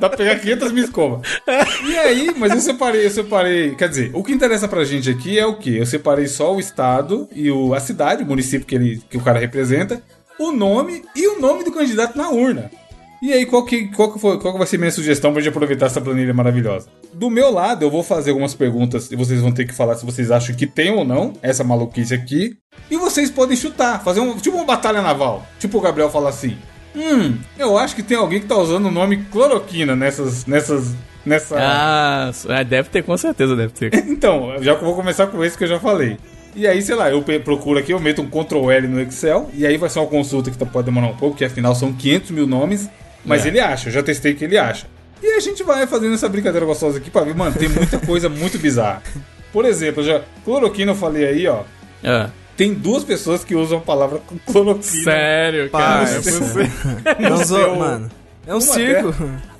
Dá 0.00 0.08
pra 0.08 0.16
pegar 0.16 0.38
500 0.38 0.72
mil 0.72 0.84
escovas. 0.84 1.26
E 1.86 1.98
aí, 1.98 2.34
mas 2.36 2.52
eu 2.52 2.60
separei, 2.60 3.06
eu 3.06 3.10
separei. 3.10 3.74
Quer 3.74 3.88
dizer, 3.88 4.10
o 4.14 4.22
que 4.22 4.32
interessa 4.32 4.68
pra 4.68 4.84
gente 4.84 5.10
aqui 5.10 5.38
é 5.38 5.46
o 5.46 5.56
quê? 5.56 5.76
Eu 5.78 5.86
separei 5.86 6.26
só 6.26 6.54
o 6.54 6.60
estado 6.60 7.28
e 7.32 7.50
o, 7.50 7.74
a 7.74 7.80
cidade, 7.80 8.22
o 8.22 8.26
município 8.26 8.66
que, 8.66 8.74
ele, 8.74 9.02
que 9.08 9.16
o 9.16 9.22
cara 9.22 9.38
representa, 9.38 10.02
o 10.38 10.52
nome 10.52 11.02
e 11.14 11.26
o 11.28 11.40
nome 11.40 11.64
do 11.64 11.72
candidato 11.72 12.16
na 12.16 12.30
urna. 12.30 12.70
E 13.22 13.32
aí, 13.32 13.46
qual 13.46 13.64
que, 13.64 13.88
qual, 13.88 14.12
que 14.12 14.18
foi, 14.18 14.38
qual 14.38 14.52
que 14.52 14.58
vai 14.58 14.66
ser 14.66 14.76
minha 14.78 14.90
sugestão 14.90 15.32
pra 15.32 15.40
gente 15.40 15.50
aproveitar 15.50 15.86
essa 15.86 16.00
planilha 16.00 16.34
maravilhosa? 16.34 16.88
Do 17.14 17.30
meu 17.30 17.50
lado, 17.50 17.82
eu 17.82 17.90
vou 17.90 18.02
fazer 18.02 18.30
algumas 18.30 18.54
perguntas 18.54 19.10
e 19.10 19.16
vocês 19.16 19.40
vão 19.40 19.52
ter 19.52 19.66
que 19.66 19.72
falar 19.74 19.96
se 19.96 20.04
vocês 20.04 20.30
acham 20.30 20.54
que 20.54 20.66
tem 20.66 20.90
ou 20.90 21.04
não 21.04 21.32
essa 21.40 21.64
maluquice 21.64 22.12
aqui. 22.12 22.58
E 22.90 22.96
vocês 22.96 23.30
podem 23.30 23.56
chutar, 23.56 24.04
fazer 24.04 24.20
um, 24.20 24.36
tipo 24.36 24.56
uma 24.56 24.66
batalha 24.66 25.00
naval. 25.00 25.46
Tipo 25.58 25.78
o 25.78 25.80
Gabriel 25.80 26.10
fala 26.10 26.28
assim: 26.28 26.58
Hum, 26.96 27.36
eu 27.58 27.76
acho 27.78 27.94
que 27.94 28.02
tem 28.02 28.16
alguém 28.16 28.40
que 28.40 28.46
tá 28.46 28.56
usando 28.56 28.86
o 28.86 28.90
nome 28.90 29.18
cloroquina 29.30 29.94
nessas. 29.94 30.46
nessas. 30.46 30.94
nessa. 31.24 31.56
Ah, 31.58 32.30
é, 32.48 32.64
deve 32.64 32.88
ter, 32.88 33.02
com 33.02 33.16
certeza 33.16 33.54
deve 33.54 33.72
ter. 33.72 33.92
Então, 34.08 34.54
já 34.62 34.74
vou 34.74 34.94
começar 34.94 35.26
com 35.26 35.44
esse 35.44 35.56
que 35.58 35.64
eu 35.64 35.68
já 35.68 35.78
falei. 35.78 36.16
E 36.54 36.66
aí, 36.66 36.80
sei 36.80 36.94
lá, 36.94 37.10
eu 37.10 37.22
procuro 37.44 37.78
aqui, 37.78 37.92
eu 37.92 38.00
meto 38.00 38.22
um 38.22 38.26
Ctrl 38.30 38.70
L 38.70 38.88
no 38.88 39.00
Excel, 39.02 39.50
e 39.52 39.66
aí 39.66 39.76
vai 39.76 39.90
ser 39.90 39.98
uma 39.98 40.08
consulta 40.08 40.50
que 40.50 40.56
tá- 40.56 40.64
pode 40.64 40.86
demorar 40.86 41.08
um 41.08 41.14
pouco, 41.16 41.32
porque 41.34 41.44
afinal 41.44 41.74
são 41.74 41.92
500 41.92 42.30
mil 42.30 42.46
nomes, 42.46 42.88
mas 43.26 43.44
É. 43.44 43.48
ele 43.48 43.60
acha, 43.60 43.88
eu 43.88 43.92
já 43.92 44.02
testei 44.02 44.32
que 44.32 44.44
ele 44.44 44.56
acha. 44.56 44.86
E 45.22 45.26
a 45.36 45.40
gente 45.40 45.62
vai 45.62 45.86
fazendo 45.86 46.14
essa 46.14 46.28
brincadeira 46.30 46.64
gostosa 46.64 46.96
aqui 46.96 47.10
pra 47.10 47.22
ver, 47.24 47.34
mano, 47.34 47.54
tem 47.54 47.68
muita 47.68 47.98
coisa 47.98 48.30
muito 48.30 48.56
bizarra. 48.58 49.02
Por 49.52 49.66
exemplo, 49.66 50.02
já, 50.02 50.22
cloroquina 50.46 50.92
eu 50.92 50.96
falei 50.96 51.26
aí, 51.26 51.46
ó, 51.46 51.60
Ah, 52.02 52.30
tem 52.56 52.72
duas 52.72 53.04
pessoas 53.04 53.44
que 53.44 53.54
usam 53.54 53.78
a 53.78 53.80
palavra 53.80 54.20
cloroquina. 54.46 55.04
sério, 55.04 55.70
cara. 55.70 56.06
Parça. 56.06 56.16
é 56.16 56.32
você. 56.32 56.70
Não 57.20 57.44
sou, 57.44 57.76
mano. 57.76 58.10
É 58.46 58.52
um 58.52 58.58
Uma 58.58 58.60
circo. 58.60 59.14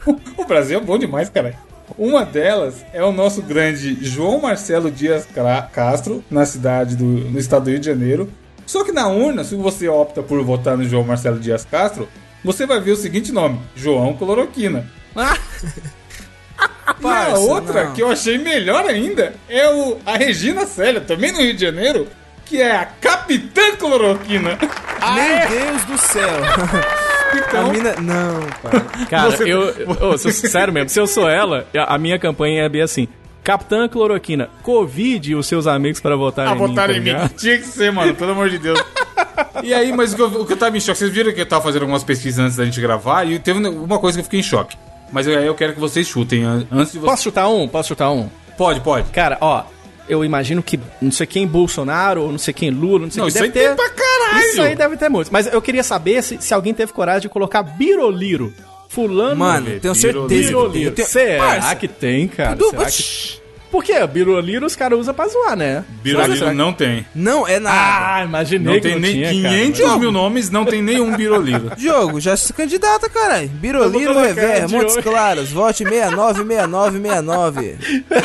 O 0.39 0.45
Brasil 0.45 0.79
é 0.79 0.81
bom 0.81 0.97
demais, 0.97 1.29
cara. 1.29 1.57
Uma 1.99 2.25
delas 2.25 2.85
é 2.93 3.03
o 3.03 3.11
nosso 3.11 3.43
grande 3.43 3.99
João 4.01 4.41
Marcelo 4.41 4.89
Dias 4.89 5.27
Castro, 5.73 6.23
na 6.31 6.47
cidade 6.47 6.95
do 6.95 7.05
no 7.05 7.39
estado 7.41 7.65
do 7.65 7.71
Rio 7.71 7.81
de 7.81 7.87
Janeiro. 7.87 8.31
Só 8.65 8.85
que 8.85 8.93
na 8.93 9.09
urna, 9.09 9.43
se 9.43 9.57
você 9.57 9.89
opta 9.89 10.23
por 10.23 10.43
votar 10.45 10.77
no 10.77 10.85
João 10.85 11.03
Marcelo 11.03 11.41
Dias 11.41 11.65
Castro, 11.65 12.09
você 12.45 12.67
vai 12.67 12.81
ver 12.81 12.93
o 12.93 12.97
seguinte 12.97 13.33
nome: 13.33 13.61
João 13.75 14.15
Cloroquina. 14.15 14.89
e 15.17 15.25
a 16.87 16.95
Parça, 16.95 17.39
outra, 17.39 17.85
não. 17.85 17.93
que 17.95 18.03
eu 18.03 18.11
achei 18.11 18.39
melhor 18.39 18.85
ainda, 18.87 19.35
é 19.49 19.69
o, 19.69 19.99
a 20.07 20.17
Regina 20.17 20.67
Célia, 20.67 21.01
também 21.01 21.33
no 21.33 21.41
Rio 21.41 21.55
de 21.55 21.61
Janeiro, 21.61 22.07
que 22.47 22.63
é 22.63 22.77
a 22.77 22.87
Capitã 22.87 23.77
Cloroquina. 23.77 24.57
Meu 25.15 25.49
Deus 25.49 25.85
do 25.85 25.99
céu. 25.99 26.29
Então, 27.35 27.69
A 27.69 27.73
mina... 27.73 27.95
Não, 28.01 28.41
pai. 28.63 29.07
Cara, 29.11 29.31
Você- 29.33 29.43
eu. 29.53 29.63
eu- 30.01 30.17
sério 30.17 30.73
mesmo, 30.73 30.89
se 30.89 30.99
eu 30.99 31.07
sou 31.09 31.29
ela, 31.29 31.67
a 31.77 31.97
a 31.97 31.99
minha 31.99 32.19
campanha 32.21 32.63
é 32.63 32.69
bem 32.69 32.81
assim. 32.81 33.09
Capitã 33.43 33.87
Cloroquina, 33.89 34.49
convide 34.63 35.35
os 35.35 35.47
seus 35.47 35.67
amigos 35.67 36.01
para 36.01 36.17
votar 36.17 36.47
a 36.47 36.51
em 36.53 36.55
mim. 36.55 36.59
votar 36.69 36.89
tá 36.89 36.95
em 36.95 37.01
mim. 37.01 37.15
Tinha 37.37 37.59
que 37.59 37.65
ser, 37.67 37.91
mano, 37.93 38.15
pelo 38.15 38.31
amor 38.31 38.49
de 38.49 38.59
Deus. 38.59 38.83
E 39.63 39.75
aí, 39.75 39.93
mas 39.93 40.13
o 40.13 40.17
que, 40.17 40.23
eu, 40.23 40.27
o 40.43 40.47
que 40.47 40.53
eu 40.53 40.57
tava 40.57 40.77
em 40.77 40.81
choque, 40.81 40.99
vocês 40.99 41.11
viram 41.13 41.33
que 41.33 41.41
eu 41.41 41.47
tava 41.47 41.63
fazendo 41.65 41.83
algumas 41.83 42.05
pesquisas 42.05 42.39
antes 42.43 42.57
da 42.57 42.65
gente 42.65 42.81
gravar 42.81 43.25
e 43.25 43.39
teve 43.41 43.59
uma 43.69 43.99
coisa 43.99 44.17
que 44.17 44.21
eu 44.21 44.25
fiquei 44.25 44.41
em 44.41 44.45
choque. 44.45 44.77
Mas 45.13 45.27
eu- 45.27 45.37
aí 45.37 45.47
eu 45.47 45.55
quero 45.55 45.75
que 45.75 45.81
vocês 45.81 46.07
chutem 46.07 46.45
an- 46.45 46.65
antes 46.73 46.93
de 46.93 46.99
vocês. 47.01 47.11
Posso 47.11 47.23
chutar 47.25 47.49
um? 47.49 47.69
Posso 47.69 47.89
chutar 47.89 48.11
um? 48.13 48.31
Pode, 48.57 48.81
pode. 48.81 49.11
Cara, 49.11 49.37
ó, 49.41 49.65
eu 50.09 50.25
imagino 50.25 50.63
que 50.63 50.79
não 51.01 51.11
sei 51.11 51.27
quem 51.27 51.47
Bolsonaro, 51.47 52.23
ou 52.23 52.31
não 52.33 52.39
sei 52.39 52.53
quem 52.55 52.71
Lula, 52.71 53.01
não 53.07 53.11
sei 53.11 53.21
Não, 53.23 53.29
quem 53.29 53.35
isso 53.35 53.43
aí 53.45 53.51
deve 53.51 53.67
tem 53.69 53.77
pra 53.77 53.89
caralho. 53.91 54.47
Isso 54.49 54.63
aí 54.63 54.75
deve 54.77 54.97
ter 54.97 55.09
muitos. 55.09 55.31
Mas 55.31 55.47
eu 55.53 55.61
queria 55.63 55.83
saber 55.83 56.23
se, 56.23 56.39
se 56.41 56.53
alguém 56.55 56.73
teve 56.75 56.93
coragem 56.93 57.23
de 57.23 57.29
colocar 57.29 57.63
Biroliro. 57.63 58.53
Fulano. 58.89 59.37
Mano, 59.37 59.79
tenho 59.81 59.95
certeza. 59.95 60.27
Biroliro. 60.29 60.91
que 60.93 60.97
tem. 60.97 61.05
Será 61.05 61.45
Parça, 61.45 61.77
que 61.77 61.89
tem, 61.89 62.29
cara? 62.29 62.55
do- 62.57 62.71
Será 62.71 62.87
que... 62.87 63.41
Por 63.71 63.83
quê? 63.85 64.07
Biroliro 64.07 64.65
os 64.65 64.77
caras 64.77 64.99
usam 64.99 65.13
pra 65.13 65.27
zoar, 65.29 65.57
né? 65.57 65.85
Biroliro 66.03 66.55
não 66.55 66.73
tem. 66.73 67.05
Não 67.15 67.47
é 67.47 67.59
nada. 67.59 68.17
Ah, 68.17 68.25
imaginei 68.25 68.65
Não 68.65 68.75
que 68.75 68.81
tem 68.81 68.93
não 68.93 69.01
nem 69.01 69.13
tinha, 69.13 69.31
500 69.51 69.81
cara. 69.81 69.99
mil 69.99 70.13
nomes, 70.13 70.51
não 70.51 70.65
tem 70.65 70.81
nenhum 70.83 71.17
Biroliro. 71.17 71.73
Diogo, 71.77 72.21
já 72.21 72.37
se 72.37 72.53
candidata, 72.53 73.09
caralho. 73.09 73.49
Biroliro 73.49 74.15
Rever, 74.19 74.69
Montes 74.71 74.95
Diogo. 74.95 75.03
Claros, 75.11 75.51
vote 75.51 75.85
696969. 75.85 77.77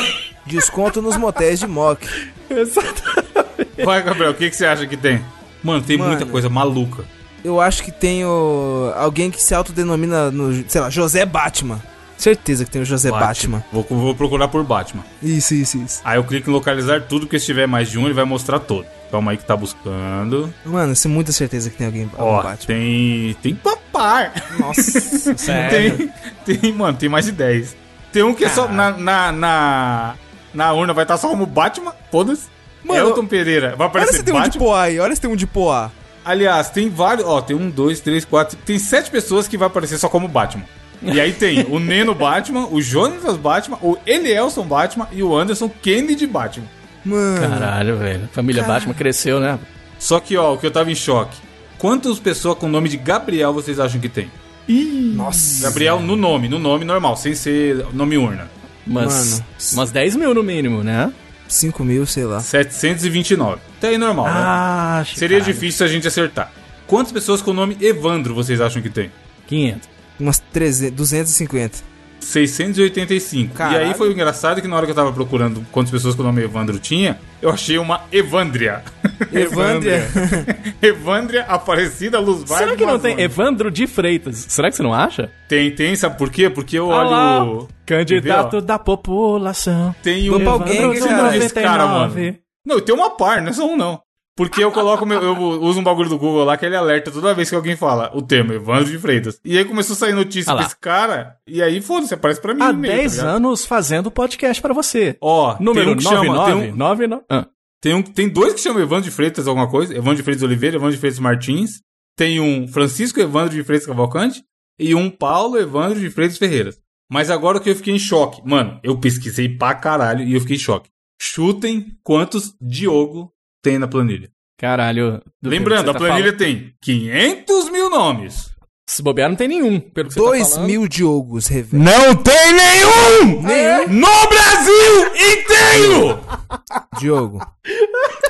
Desconto 0.46 1.00
nos 1.02 1.16
motéis 1.16 1.58
de 1.60 1.66
mock. 1.66 2.06
Exatamente. 2.48 3.84
Vai, 3.84 4.02
Gabriel, 4.02 4.30
o 4.32 4.34
que, 4.34 4.50
que 4.50 4.56
você 4.56 4.66
acha 4.66 4.86
que 4.86 4.96
tem? 4.96 5.24
Mano, 5.62 5.82
tem 5.82 5.96
Mano. 5.96 6.10
muita 6.10 6.26
coisa 6.26 6.48
maluca. 6.48 7.04
Eu 7.44 7.60
acho 7.60 7.82
que 7.82 7.90
tem 7.90 8.24
o... 8.24 8.92
alguém 8.96 9.30
que 9.30 9.42
se 9.42 9.54
autodenomina 9.54 10.30
no, 10.30 10.64
sei 10.68 10.80
lá, 10.80 10.88
José 10.90 11.26
Batman. 11.26 11.80
Certeza 12.22 12.64
que 12.64 12.70
tem 12.70 12.80
o 12.80 12.84
José 12.84 13.10
Batman. 13.10 13.64
Vou, 13.72 13.84
vou 13.90 14.14
procurar 14.14 14.46
por 14.46 14.62
Batman. 14.62 15.02
Isso, 15.20 15.54
isso, 15.54 15.76
isso. 15.78 16.00
Aí 16.04 16.18
eu 16.18 16.22
clico 16.22 16.48
em 16.48 16.52
localizar 16.52 17.00
tudo, 17.00 17.26
que 17.26 17.36
se 17.36 17.46
tiver 17.46 17.66
mais 17.66 17.90
de 17.90 17.98
um, 17.98 18.04
ele 18.04 18.14
vai 18.14 18.24
mostrar 18.24 18.60
todo. 18.60 18.86
Calma 19.10 19.32
aí 19.32 19.36
que 19.36 19.44
tá 19.44 19.56
buscando. 19.56 20.54
Mano, 20.64 20.92
eu 20.92 20.96
tenho 20.96 21.12
muita 21.12 21.32
certeza 21.32 21.68
que 21.68 21.76
tem 21.76 21.88
alguém 21.88 22.08
Ó, 22.16 22.36
Batman. 22.44 22.56
tem. 22.64 23.36
Tem 23.42 23.54
papar. 23.56 24.32
Nossa, 24.56 25.00
sério. 25.36 26.12
Tem, 26.46 26.56
tem, 26.58 26.72
mano, 26.72 26.96
tem 26.96 27.08
mais 27.08 27.24
de 27.24 27.32
10. 27.32 27.76
Tem 28.12 28.22
um 28.22 28.34
que 28.34 28.44
é 28.44 28.48
só. 28.48 28.68
Na, 28.68 28.92
na, 28.92 29.32
na, 29.32 30.14
na 30.54 30.72
urna 30.72 30.94
vai 30.94 31.02
estar 31.02 31.16
só 31.18 31.28
como 31.28 31.44
Batman. 31.44 31.92
Foda-se. 32.12 32.44
Mano, 32.84 33.00
Elton 33.00 33.26
Pereira. 33.26 33.70
Vai 33.70 33.78
Olha 33.78 33.86
aparecer 33.86 34.18
se 34.18 34.22
tem 34.22 34.32
um 34.32 34.38
de 34.38 34.44
Batman. 34.44 34.64
Poá 34.64 34.82
aí, 34.82 35.00
olha 35.00 35.14
se 35.16 35.20
tem 35.20 35.28
um 35.28 35.34
de 35.34 35.46
Poá. 35.48 35.90
Aliás, 36.24 36.70
tem 36.70 36.88
vários. 36.88 37.26
Ó, 37.26 37.40
tem 37.42 37.56
um, 37.56 37.68
dois, 37.68 37.98
três, 37.98 38.24
quatro. 38.24 38.56
Tem 38.64 38.78
sete 38.78 39.10
pessoas 39.10 39.48
que 39.48 39.58
vai 39.58 39.66
aparecer 39.66 39.98
só 39.98 40.08
como 40.08 40.28
Batman. 40.28 40.64
E 41.02 41.20
aí 41.20 41.32
tem 41.32 41.66
o 41.68 41.78
Neno 41.78 42.14
Batman, 42.14 42.66
o 42.70 42.80
Jonas 42.80 43.36
Batman, 43.36 43.78
o 43.82 43.96
Elielson 44.06 44.64
Batman 44.64 45.08
e 45.12 45.22
o 45.22 45.36
Anderson 45.36 45.68
Kennedy 45.68 46.26
Batman. 46.26 46.66
Mano, 47.04 47.40
Caralho, 47.48 47.96
velho. 47.96 48.28
Família 48.32 48.62
Batman 48.62 48.94
cresceu, 48.94 49.40
né? 49.40 49.58
Só 49.98 50.20
que, 50.20 50.36
ó, 50.36 50.54
o 50.54 50.58
que 50.58 50.66
eu 50.66 50.70
tava 50.70 50.90
em 50.90 50.94
choque. 50.94 51.36
Quantas 51.78 52.18
pessoas 52.20 52.56
com 52.58 52.66
o 52.66 52.68
nome 52.68 52.88
de 52.88 52.96
Gabriel 52.96 53.52
vocês 53.52 53.80
acham 53.80 54.00
que 54.00 54.08
tem? 54.08 54.30
nossa. 54.68 55.64
Gabriel 55.64 56.00
no 56.00 56.14
nome, 56.16 56.48
no 56.48 56.58
nome 56.58 56.84
normal, 56.84 57.16
sem 57.16 57.34
ser 57.34 57.84
nome 57.92 58.16
urna. 58.16 58.48
Umas, 58.86 59.32
Mano. 59.40 59.44
umas 59.74 59.90
10 59.90 60.16
mil 60.16 60.34
no 60.34 60.42
mínimo, 60.42 60.82
né? 60.82 61.12
5 61.48 61.84
mil, 61.84 62.06
sei 62.06 62.24
lá. 62.24 62.40
729. 62.40 63.60
Até 63.78 63.88
aí 63.88 63.98
normal, 63.98 64.26
né? 64.26 64.32
Ah, 64.34 65.04
Seria 65.14 65.38
caralho. 65.38 65.54
difícil 65.54 65.84
a 65.84 65.88
gente 65.88 66.06
acertar. 66.06 66.50
Quantas 66.86 67.12
pessoas 67.12 67.42
com 67.42 67.50
o 67.50 67.54
nome 67.54 67.76
Evandro 67.80 68.34
vocês 68.34 68.60
acham 68.60 68.80
que 68.80 68.88
tem? 68.90 69.10
500. 69.46 69.88
Umas 70.18 70.38
300, 70.38 70.94
250. 70.96 71.92
685. 72.20 73.52
E 73.52 73.56
Caralho. 73.56 73.86
aí 73.86 73.94
foi 73.94 74.12
engraçado 74.12 74.62
que 74.62 74.68
na 74.68 74.76
hora 74.76 74.86
que 74.86 74.92
eu 74.92 74.96
tava 74.96 75.12
procurando 75.12 75.64
quantas 75.72 75.90
pessoas 75.90 76.14
com 76.14 76.22
o 76.22 76.24
nome 76.24 76.42
Evandro 76.42 76.78
tinha, 76.78 77.18
eu 77.40 77.50
achei 77.50 77.78
uma 77.78 78.02
Evandria. 78.12 78.82
Evandria. 79.32 80.08
Evandria 80.80 81.42
Aparecida 81.42 82.18
Luz 82.20 82.44
Vai 82.48 82.58
Será 82.58 82.76
que 82.76 82.86
não 82.86 82.98
tem. 82.98 83.20
Evandro 83.20 83.70
de 83.70 83.86
Freitas? 83.86 84.46
Será 84.48 84.70
que 84.70 84.76
você 84.76 84.82
não 84.82 84.94
acha? 84.94 85.30
Tem, 85.48 85.70
tem, 85.74 85.94
sabe 85.96 86.16
por 86.16 86.30
quê? 86.30 86.48
Porque 86.48 86.78
eu 86.78 86.88
olho. 86.88 87.68
Candidato 87.84 88.52
ver, 88.52 88.56
ó? 88.58 88.60
da 88.60 88.78
população. 88.78 89.94
Tem 90.02 90.30
um. 90.30 90.38
Doppelganger, 90.38 91.02
Como 91.02 91.16
cara. 91.16 91.36
esse 91.36 91.54
cara, 91.54 91.86
mano. 91.86 92.36
Não, 92.64 92.80
tem 92.80 92.94
uma 92.94 93.10
par, 93.10 93.42
não 93.42 93.48
é 93.48 93.52
só 93.52 93.66
um 93.66 93.76
não. 93.76 94.00
Porque 94.34 94.64
eu 94.64 94.72
coloco 94.72 95.04
meu, 95.04 95.22
eu 95.22 95.36
uso 95.60 95.78
um 95.78 95.82
bagulho 95.82 96.08
do 96.08 96.18
Google 96.18 96.44
lá 96.44 96.56
que 96.56 96.64
ele 96.64 96.74
alerta 96.74 97.10
toda 97.10 97.34
vez 97.34 97.50
que 97.50 97.54
alguém 97.54 97.76
fala 97.76 98.10
o 98.14 98.22
termo 98.22 98.52
Evandro 98.52 98.90
de 98.90 98.98
Freitas. 98.98 99.38
E 99.44 99.58
aí 99.58 99.64
começou 99.64 99.92
a 99.92 99.96
sair 99.98 100.14
notícia 100.14 100.52
Ah 100.52 100.56
desse 100.56 100.76
cara, 100.76 101.36
e 101.46 101.62
aí 101.62 101.82
foda-se, 101.82 102.14
aparece 102.14 102.40
pra 102.40 102.54
mim. 102.54 102.62
Há 102.62 102.72
no 102.72 102.78
meio, 102.78 102.94
10 102.94 103.16
tá 103.18 103.26
anos 103.28 103.66
fazendo 103.66 104.10
podcast 104.10 104.62
pra 104.62 104.72
você. 104.72 105.18
Ó, 105.20 105.56
Número 105.60 105.84
tem 105.86 105.94
um 105.94 105.96
que 105.98 106.02
chama, 106.02 106.44
tem, 106.46 106.54
99. 106.54 106.72
um, 106.72 106.76
99. 106.76 107.24
Ah. 107.28 107.46
tem, 107.80 107.94
um, 107.94 108.02
tem 108.02 108.28
dois 108.28 108.54
que 108.54 108.60
chamam 108.60 108.82
Evandro 108.82 109.04
de 109.04 109.10
Freitas 109.10 109.46
alguma 109.46 109.68
coisa, 109.68 109.92
Evandro 109.92 110.16
de 110.16 110.22
Freitas 110.22 110.42
Oliveira, 110.42 110.76
Evandro 110.76 110.94
de 110.94 111.00
Freitas 111.00 111.20
Martins. 111.20 111.82
Tem 112.16 112.40
um 112.40 112.66
Francisco 112.66 113.20
Evandro 113.20 113.54
de 113.54 113.62
Freitas 113.62 113.86
Cavalcante 113.86 114.42
e 114.78 114.94
um 114.94 115.10
Paulo 115.10 115.58
Evandro 115.58 116.00
de 116.00 116.08
Freitas 116.08 116.38
Ferreiras. 116.38 116.80
Mas 117.10 117.30
agora 117.30 117.60
que 117.60 117.68
eu 117.68 117.76
fiquei 117.76 117.94
em 117.94 117.98
choque, 117.98 118.40
mano, 118.42 118.80
eu 118.82 118.98
pesquisei 118.98 119.46
pra 119.46 119.74
caralho 119.74 120.24
e 120.24 120.32
eu 120.32 120.40
fiquei 120.40 120.56
em 120.56 120.58
choque. 120.58 120.88
Chutem 121.20 121.98
quantos 122.02 122.54
Diogo 122.58 123.30
tem 123.62 123.78
na 123.78 123.86
planilha. 123.88 124.28
Caralho. 124.58 125.22
do 125.40 125.48
Lembrando, 125.50 125.90
a 125.90 125.92
você 125.92 125.98
tá 125.98 125.98
planilha 125.98 126.24
falando. 126.32 126.38
tem 126.38 126.74
500 126.82 127.70
mil 127.70 127.88
nomes. 127.90 128.50
Se 128.88 129.02
bobear, 129.02 129.28
não 129.28 129.36
tem 129.36 129.48
nenhum. 129.48 129.80
Pelo 129.80 130.08
que 130.08 130.14
você 130.14 130.20
2 130.20 130.50
tá 130.54 130.60
mil 130.62 130.86
Diogos 130.88 131.46
revela. 131.46 131.82
Não 131.84 132.14
tem 132.16 132.52
nenhum! 132.52 133.42
Nenhum? 133.42 133.88
No 133.88 134.28
Brasil 134.28 135.06
inteiro! 135.14 136.20
Diogo. 137.00 137.40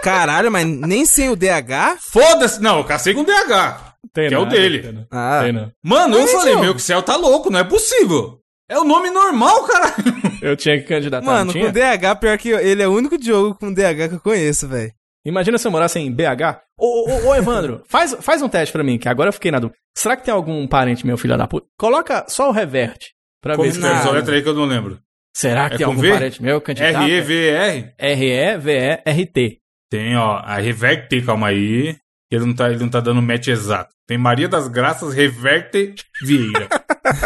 Caralho, 0.02 0.50
mas 0.52 0.66
nem 0.66 1.04
sem 1.04 1.30
o 1.30 1.36
DH? 1.36 1.98
Foda-se! 2.00 2.60
Não, 2.62 2.78
eu 2.78 2.84
cacei 2.84 3.14
com 3.14 3.24
DH. 3.24 3.92
Tem 4.12 4.28
que 4.28 4.34
é 4.34 4.38
o 4.38 4.44
dele. 4.44 4.80
Tem, 4.80 4.92
não. 4.92 5.06
Ah. 5.10 5.40
Tem 5.42 5.52
não. 5.52 5.72
Mano, 5.82 6.16
eu 6.16 6.26
falei, 6.28 6.46
Diogo. 6.52 6.60
meu, 6.64 6.74
que 6.74 6.80
o 6.80 6.84
céu 6.84 7.02
tá 7.02 7.16
louco, 7.16 7.50
não 7.50 7.58
é 7.60 7.64
possível. 7.64 8.38
É 8.68 8.78
o 8.78 8.84
nome 8.84 9.10
normal, 9.10 9.64
caralho. 9.64 9.94
Eu 10.40 10.56
tinha 10.56 10.78
que 10.80 10.86
candidatar. 10.86 11.24
Mano, 11.24 11.52
não 11.52 11.60
com? 11.60 11.72
DH, 11.72 12.14
pior 12.20 12.38
que 12.38 12.48
eu- 12.50 12.58
ele 12.60 12.82
é 12.82 12.88
o 12.88 12.92
único 12.92 13.18
Diogo 13.18 13.54
com 13.54 13.72
DH 13.72 14.08
que 14.08 14.14
eu 14.14 14.20
conheço, 14.20 14.68
velho. 14.68 14.92
Imagina 15.24 15.56
se 15.58 15.66
eu 15.66 15.70
morasse 15.70 15.98
em 15.98 16.10
BH. 16.12 16.60
Ô, 16.78 17.08
ô, 17.10 17.28
ô, 17.28 17.34
Evandro, 17.34 17.82
faz, 17.88 18.16
faz 18.20 18.42
um 18.42 18.48
teste 18.48 18.72
pra 18.72 18.82
mim, 18.82 18.98
que 18.98 19.08
agora 19.08 19.28
eu 19.28 19.32
fiquei 19.32 19.50
na 19.50 19.58
dúvida. 19.58 19.78
Será 19.96 20.16
que 20.16 20.24
tem 20.24 20.34
algum 20.34 20.66
parente 20.66 21.06
meu, 21.06 21.16
filho 21.18 21.36
da 21.36 21.46
puta? 21.46 21.66
Coloca 21.78 22.24
só 22.28 22.48
o 22.48 22.52
reverte. 22.52 23.12
Pra 23.42 23.54
Como 23.56 23.66
ver 23.68 23.74
se 23.74 23.80
nada. 23.80 23.96
essa 24.00 24.10
letra 24.10 24.34
aí 24.34 24.42
que 24.42 24.48
eu 24.48 24.54
não 24.54 24.64
lembro? 24.64 24.98
Será 25.36 25.68
que 25.68 25.74
É 25.76 25.78
tem 25.78 25.86
com 25.86 25.92
algum 25.92 26.02
V? 26.02 26.10
parente 26.12 26.42
meu 26.42 26.60
candidato? 26.60 27.02
R-E-V-E-R? 27.04 27.94
R-E-V-E-R-T. 27.98 29.58
Tem, 29.90 30.16
ó, 30.16 30.36
a 30.38 30.56
Reverte, 30.56 31.20
calma 31.22 31.48
aí. 31.48 31.96
Ele 32.30 32.46
não, 32.46 32.54
tá, 32.54 32.70
ele 32.70 32.78
não 32.80 32.88
tá 32.88 32.98
dando 33.00 33.20
match 33.20 33.48
exato. 33.48 33.92
Tem 34.06 34.16
Maria 34.16 34.48
das 34.48 34.66
Graças 34.66 35.12
Reverte 35.12 35.94
Vieira. 36.24 36.66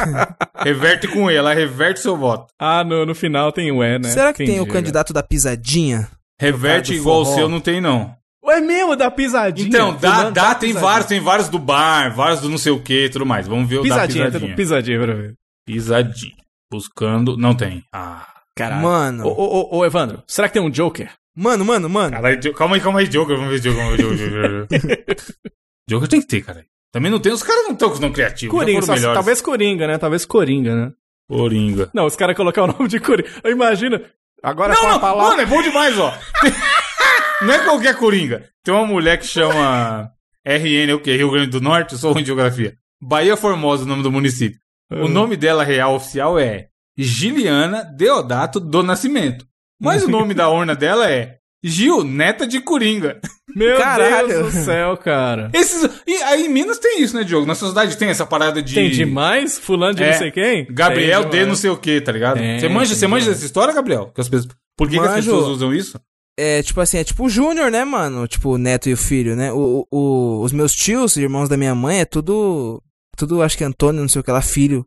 reverte 0.65 1.07
com 1.07 1.31
E, 1.31 1.35
ela 1.37 1.55
reverte 1.55 2.01
seu 2.01 2.17
voto. 2.17 2.47
Ah, 2.59 2.83
no, 2.83 3.07
no 3.07 3.15
final 3.15 3.53
tem 3.53 3.71
o 3.71 3.85
E, 3.85 3.99
né? 4.01 4.09
Será 4.09 4.33
que 4.33 4.39
tem 4.45 4.57
Entendi, 4.57 4.69
o 4.69 4.73
candidato 4.73 5.13
da 5.13 5.23
pisadinha? 5.23 6.09
Reverte 6.41 6.95
igual 6.95 7.23
o 7.23 7.25
seu 7.25 7.49
não 7.49 7.61
tem, 7.61 7.81
não. 7.81 8.15
O 8.43 8.51
é 8.51 8.61
mesmo 8.61 8.95
da 8.95 9.11
pisadinha. 9.11 9.67
Então, 9.69 9.97
dá, 9.97 10.31
dá, 10.31 10.55
tem 10.55 10.69
pisadinha. 10.69 10.81
vários, 10.81 11.07
tem 11.09 11.21
vários 11.21 11.49
do 11.49 11.59
bar, 11.59 12.15
vários 12.15 12.41
do 12.41 12.49
não 12.49 12.59
sei 12.59 12.71
o 12.73 12.81
que 12.81 13.07
e 13.07 13.09
tudo 13.09 13.27
mais. 13.27 13.49
Vamos 13.49 13.69
ver 13.69 13.79
o 13.79 13.83
Pisadinha, 13.83 14.25
da 14.27 14.39
pisadinha. 14.39 14.57
pisadinha. 14.57 14.99
pisadinha 14.99 15.01
pra 15.01 15.15
ver. 15.15 15.35
Pisadinha. 15.67 16.37
Buscando, 16.73 17.37
não 17.37 17.55
tem. 17.55 17.83
Ah. 17.93 18.27
Caralho. 18.57 18.83
Mano. 18.83 19.27
Ô, 19.27 19.31
ô, 19.31 19.77
ô, 19.77 19.79
ô, 19.79 19.85
Evandro, 19.85 20.23
será 20.27 20.49
que 20.49 20.55
tem 20.55 20.63
um 20.63 20.71
Joker? 20.71 21.11
Mano, 21.37 21.65
mano, 21.65 21.89
mano. 21.91 22.13
Caralho, 22.13 22.55
calma 22.55 22.77
aí, 22.77 22.81
calma 22.81 23.01
aí, 23.01 23.09
Joker, 23.09 23.37
vamos 23.37 23.51
ver 23.51 23.61
Joker, 23.61 23.85
vamos 23.85 23.97
ver 23.97 24.03
Joker. 24.03 24.67
Joker, 24.69 25.27
Joker 25.91 26.09
tem 26.09 26.21
que 26.21 26.27
ter, 26.27 26.43
cara. 26.43 26.65
Também 26.93 27.11
não 27.11 27.19
tem, 27.21 27.33
os 27.33 27.43
caras 27.43 27.65
não 27.65 27.73
estão 27.73 27.91
com 27.91 27.99
não 27.99 28.13
criativos. 28.13 28.57
Coringa, 28.57 28.83
só, 28.83 28.95
melhores. 28.95 29.15
talvez 29.15 29.41
Coringa, 29.43 29.87
né? 29.87 29.99
Talvez 29.99 30.25
Coringa, 30.25 30.75
né? 30.75 30.93
Coringa. 31.29 31.91
Não, 31.93 32.07
os 32.07 32.17
caras 32.17 32.37
colocaram 32.37 32.69
o 32.73 32.73
nome 32.73 32.89
de 32.89 33.01
Coringa. 33.01 33.29
Imagina. 33.45 34.01
Agora 34.47 34.73
Não, 34.75 34.81
com 34.81 34.89
a 34.91 34.99
palavra. 35.01 35.31
mano, 35.31 35.43
é 35.43 35.47
bom 35.47 35.61
demais, 35.61 35.99
ó. 35.99 36.17
não 37.43 37.53
é 37.53 37.65
qualquer 37.65 37.97
Coringa. 37.97 38.49
Tem 38.63 38.73
uma 38.73 38.87
mulher 38.87 39.19
que 39.19 39.27
chama 39.27 40.09
RN, 40.47 40.95
o 40.95 41.01
quê? 41.01 41.17
Rio 41.17 41.33
Grande 41.33 41.51
do 41.51 41.61
Norte? 41.61 41.95
Eu 41.95 41.99
sou 41.99 42.13
ruim 42.13 42.23
de 42.23 42.29
geografia. 42.29 42.75
Bahia 43.03 43.37
Formosa, 43.37 43.83
o 43.83 43.89
nome 43.89 44.05
do 44.05 44.13
município. 44.13 44.61
O 44.89 45.09
nome 45.09 45.37
dela 45.37 45.65
real 45.65 45.97
oficial 45.97 46.39
é 46.39 46.69
Giliana 46.97 47.83
Deodato 47.83 48.61
do 48.61 48.85
Nascimento. 48.85 49.45
Mas 49.81 50.05
o 50.05 50.09
nome 50.09 50.33
da 50.33 50.49
urna 50.49 50.77
dela 50.77 51.11
é 51.11 51.36
Gil, 51.69 52.05
neta 52.05 52.47
de 52.47 52.61
Coringa. 52.61 53.21
Meu 53.55 53.77
Caralho. 53.79 54.29
Deus 54.29 54.55
do 54.55 54.65
céu, 54.65 54.97
cara. 54.99 55.51
Esses, 55.55 55.89
e 56.07 56.15
aí 56.25 56.45
em 56.47 56.49
Minas 56.49 56.79
tem 56.79 57.01
isso, 57.03 57.17
né, 57.17 57.25
Diogo? 57.25 57.47
Na 57.47 57.55
sua 57.55 57.69
cidade 57.71 57.97
tem 57.97 58.09
essa 58.09 58.27
parada 58.27 58.63
de... 58.63 58.75
Tem 58.75 58.91
demais? 58.91 59.59
Fulano 59.59 59.95
de 59.95 60.03
É, 60.03 60.11
não 60.13 60.19
sei 60.19 60.31
quem? 60.31 60.67
Gabriel 60.71 61.23
Tem 61.23 61.31
D 61.31 61.37
demais. 61.39 61.49
não 61.49 61.57
sei 61.57 61.71
o 61.71 61.77
que, 61.77 62.01
tá 62.01 62.13
ligado? 62.13 62.37
Tem, 62.39 62.61
Você 62.61 62.69
manja, 62.69 62.91
tem 62.91 62.99
você 62.99 63.07
manja 63.07 63.21
demais. 63.25 63.37
dessa 63.39 63.47
história, 63.47 63.73
Gabriel? 63.75 64.11
Que 64.15 64.21
as 64.21 64.29
pessoas- 64.29 64.55
Por 64.77 64.89
que, 64.91 64.99
que 65.01 65.07
as 65.07 65.15
pessoas 65.15 65.47
usam 65.49 65.73
isso? 65.75 65.99
É 66.39 66.63
tipo 66.63 66.79
assim, 66.83 66.99
é 66.99 67.05
tipo 67.05 67.25
o 67.25 67.31
Júnior, 67.31 67.71
né, 67.71 67.83
mano? 67.83 68.29
Tipo 68.29 68.51
o 68.51 68.59
neto 68.59 68.91
e 68.91 68.93
o 68.93 68.97
filho, 68.97 69.35
né? 69.35 69.51
O, 69.53 69.87
o- 69.91 70.43
os 70.43 70.53
meus 70.53 70.73
tios, 70.75 71.17
irmãos 71.17 71.49
da 71.49 71.57
minha 71.57 71.75
mãe, 71.75 72.01
é 72.01 72.05
tudo. 72.05 72.83
Tudo, 73.17 73.41
acho 73.41 73.57
que 73.57 73.65
Antônio, 73.65 74.03
não 74.03 74.09
sei 74.11 74.21
o 74.21 74.25
que 74.25 74.31
lá, 74.31 74.43
filho. 74.43 74.85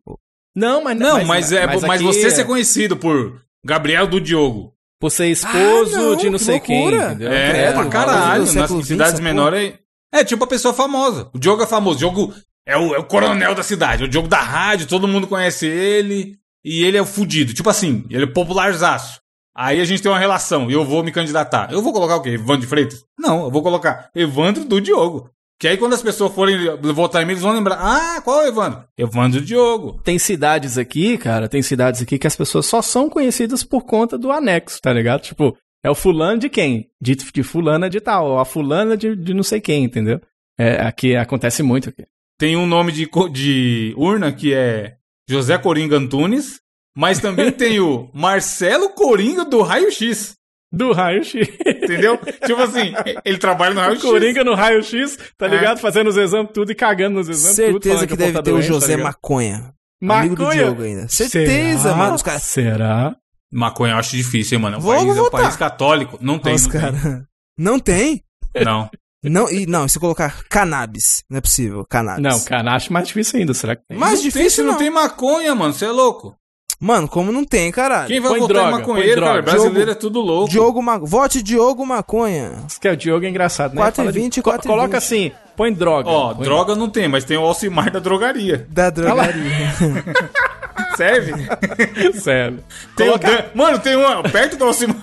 Não, 0.54 0.84
mas 0.84 0.96
Não, 0.96 1.24
mas, 1.24 1.50
é, 1.50 1.66
mas, 1.66 1.82
aqui 1.82 2.04
você 2.04 2.28
é 2.28 2.30
ser 2.30 2.44
conhecido 2.44 2.96
por 2.96 3.40
Gabriel 3.66 4.06
do 4.06 4.20
Diogo. 4.20 4.72
Por 5.00 5.10
ser 5.10 5.28
esposo 5.28 5.96
Ah, 5.96 5.98
não, 5.98 6.16
de 6.16 6.28
não 6.30 6.38
que 6.38 6.44
sei 6.44 6.54
loucura. 6.56 6.96
quem, 6.98 7.06
entendeu? 7.06 7.32
É, 7.32 7.50
credo, 7.50 7.74
pra 7.74 7.86
caralho. 7.86 8.52
Nas 8.52 8.86
cidades 8.86 9.18
menores 9.20 9.72
é. 10.12 10.20
É 10.20 10.24
tipo 10.24 10.44
a 10.44 10.46
pessoa 10.46 10.74
famosa. 10.74 11.30
O 11.32 11.38
Diogo 11.38 11.62
é 11.62 11.66
famoso. 11.66 11.96
O 11.96 11.98
Diogo 11.98 12.34
é 12.66 12.76
o, 12.76 12.94
é 12.94 12.98
o 12.98 13.04
coronel 13.04 13.54
da 13.54 13.62
cidade. 13.62 14.04
O 14.04 14.08
Diogo 14.08 14.28
da 14.28 14.40
rádio, 14.40 14.86
todo 14.86 15.08
mundo 15.08 15.26
conhece 15.26 15.66
ele. 15.66 16.36
E 16.62 16.84
ele 16.84 16.98
é 16.98 17.02
o 17.02 17.06
fudido. 17.06 17.54
Tipo 17.54 17.70
assim, 17.70 18.04
ele 18.10 18.24
é 18.24 18.26
popularzaço. 18.26 19.20
Aí 19.56 19.80
a 19.80 19.84
gente 19.84 20.02
tem 20.02 20.10
uma 20.12 20.18
relação 20.18 20.70
e 20.70 20.74
eu 20.74 20.84
vou 20.84 21.02
me 21.02 21.10
candidatar. 21.12 21.72
Eu 21.72 21.80
vou 21.82 21.92
colocar 21.92 22.16
o 22.16 22.22
quê? 22.22 22.30
Evandro 22.30 22.60
de 22.60 22.66
Freitas? 22.66 23.02
Não, 23.18 23.44
eu 23.44 23.50
vou 23.50 23.62
colocar 23.62 24.10
Evandro 24.14 24.64
do 24.64 24.80
Diogo. 24.80 25.30
Que 25.60 25.68
aí 25.68 25.76
quando 25.76 25.92
as 25.92 26.02
pessoas 26.02 26.32
forem 26.32 26.56
votar 26.94 27.22
em 27.22 27.26
mim, 27.26 27.32
eles 27.32 27.42
vão 27.42 27.52
lembrar. 27.52 27.76
Ah, 27.78 28.22
qual 28.22 28.40
é 28.40 28.46
o 28.46 28.48
Evandro? 28.48 28.84
Evandro 28.96 29.40
Diogo. 29.42 30.00
Tem 30.02 30.18
cidades 30.18 30.78
aqui, 30.78 31.18
cara, 31.18 31.50
tem 31.50 31.60
cidades 31.60 32.00
aqui 32.00 32.18
que 32.18 32.26
as 32.26 32.34
pessoas 32.34 32.64
só 32.64 32.80
são 32.80 33.10
conhecidas 33.10 33.62
por 33.62 33.84
conta 33.84 34.16
do 34.16 34.32
anexo, 34.32 34.80
tá 34.80 34.90
ligado? 34.90 35.20
Tipo, 35.20 35.54
é 35.84 35.90
o 35.90 35.94
fulano 35.94 36.40
de 36.40 36.48
quem? 36.48 36.90
De, 36.98 37.14
de 37.14 37.42
fulana 37.42 37.90
de 37.90 38.00
tal, 38.00 38.30
ou 38.30 38.38
a 38.38 38.44
fulana 38.46 38.96
de, 38.96 39.14
de 39.14 39.34
não 39.34 39.42
sei 39.42 39.60
quem, 39.60 39.84
entendeu? 39.84 40.18
É, 40.58 40.80
aqui 40.80 41.14
acontece 41.14 41.62
muito 41.62 41.90
aqui. 41.90 42.06
Tem 42.38 42.56
um 42.56 42.66
nome 42.66 42.90
de, 42.90 43.06
de 43.30 43.94
urna 43.98 44.32
que 44.32 44.54
é 44.54 44.96
José 45.28 45.58
Coringa 45.58 45.98
Antunes, 45.98 46.58
mas 46.96 47.20
também 47.20 47.52
tem 47.52 47.80
o 47.80 48.08
Marcelo 48.14 48.88
Coringa 48.94 49.44
do 49.44 49.60
Raio 49.60 49.92
X. 49.92 50.36
Do 50.72 50.92
raio-x. 50.92 51.48
Entendeu? 51.66 52.16
tipo 52.46 52.60
assim, 52.62 52.92
ele 53.24 53.38
trabalha 53.38 53.74
no 53.74 53.80
raio-x. 53.80 54.02
Coringa 54.02 54.44
no 54.44 54.54
raio-x, 54.54 55.18
tá 55.36 55.46
É. 55.46 55.48
ligado? 55.48 55.78
Fazendo 55.80 56.08
os 56.08 56.16
exames 56.16 56.50
tudo 56.54 56.70
e 56.70 56.74
cagando 56.74 57.16
nos 57.16 57.28
exames 57.28 57.56
tudo. 57.56 57.72
Certeza 57.82 57.94
falando 57.96 58.08
que 58.08 58.14
o 58.14 58.16
povo 58.16 58.26
deve 58.26 58.32
tá 58.38 58.42
ter 58.42 58.50
o 58.50 58.54
doente, 58.54 58.66
tá 58.66 58.72
José 58.74 58.86
ligado? 58.96 59.04
Maconha. 59.06 59.74
Amigo 60.02 60.36
do 60.36 60.42
Maconha? 60.44 60.62
Diogo 60.64 60.82
ainda. 60.82 61.08
Certeza, 61.08 61.82
Será? 61.82 61.94
mano. 61.96 62.14
Os 62.14 62.22
caras. 62.22 62.42
Será? 62.42 63.16
Maconha 63.52 63.94
eu 63.94 63.98
acho 63.98 64.16
difícil, 64.16 64.56
hein, 64.56 64.62
mano. 64.62 64.78
O 64.78 64.80
Vou- 64.80 64.94
país 64.94 65.16
é 65.16 65.22
um 65.22 65.30
país 65.30 65.56
católico. 65.56 66.18
Não 66.20 66.38
tem, 66.38 66.54
Os 66.54 66.62
não 66.64 66.70
tem. 66.70 66.80
caras. 66.80 67.00
Não 67.58 67.78
tem? 67.78 68.22
Não. 68.64 68.88
Não, 69.22 69.50
e 69.50 69.66
não, 69.66 69.84
e 69.84 69.90
se 69.90 70.00
colocar 70.00 70.44
cannabis. 70.48 71.22
Não 71.28 71.36
é 71.36 71.40
possível, 71.42 71.84
cannabis. 71.84 72.22
Não, 72.22 72.40
cara, 72.40 72.74
acho 72.74 72.90
mais 72.90 73.06
difícil 73.08 73.38
ainda, 73.38 73.52
será 73.52 73.76
que 73.76 73.82
tem? 73.86 73.98
Mais 73.98 74.12
não 74.14 74.20
tem, 74.22 74.30
difícil 74.30 74.50
se 74.50 74.62
não 74.62 74.72
não. 74.72 74.78
tem 74.78 74.88
maconha, 74.88 75.54
mano. 75.54 75.74
Você 75.74 75.84
é 75.84 75.90
louco. 75.90 76.34
Mano, 76.82 77.06
como 77.06 77.30
não 77.30 77.44
tem, 77.44 77.70
caralho? 77.70 78.08
Quem 78.08 78.20
vai 78.20 78.30
Põe 78.30 78.40
votar 78.40 78.54
droga, 78.56 78.68
em 78.70 78.80
maconheiro, 78.80 79.20
cara? 79.20 79.42
Brasileiro 79.42 79.90
é 79.90 79.94
tudo 79.94 80.18
louco. 80.20 80.48
Diogo 80.48 80.82
Ma... 80.82 80.96
Vote 80.96 81.42
Diogo 81.42 81.84
Maconha. 81.84 82.52
Isso 82.66 82.80
que 82.80 82.88
é 82.88 82.92
o 82.92 82.96
Diogo 82.96 83.26
é 83.26 83.28
engraçado, 83.28 83.72
né? 83.74 83.76
4 83.82 83.92
e 83.92 83.96
Fala 84.04 84.12
de- 84.12 84.18
20, 84.18 84.40
co- 84.42 84.50
4 84.50 84.66
e 84.66 84.70
Coloca 84.70 84.88
20. 84.88 84.96
assim, 84.96 85.32
põe 85.54 85.72
droga. 85.74 86.08
Ó, 86.08 86.34
Põe- 86.34 86.44
droga 86.44 86.74
não 86.74 86.88
tem, 86.88 87.06
mas 87.06 87.24
tem 87.24 87.36
o 87.36 87.42
Alcimar 87.42 87.90
da 87.90 87.98
drogaria. 87.98 88.66
Da 88.70 88.88
drogaria. 88.88 89.74
Serve? 90.96 91.34
Sério. 92.18 92.60
Tem 92.96 93.06
Coloca- 93.08 93.28
o 93.28 93.30
Dan... 93.30 93.44
Mano, 93.54 93.78
tem 93.78 93.96
um. 93.96 94.22
Perto 94.22 94.56
do 94.56 94.64
Alcimar. 94.64 94.96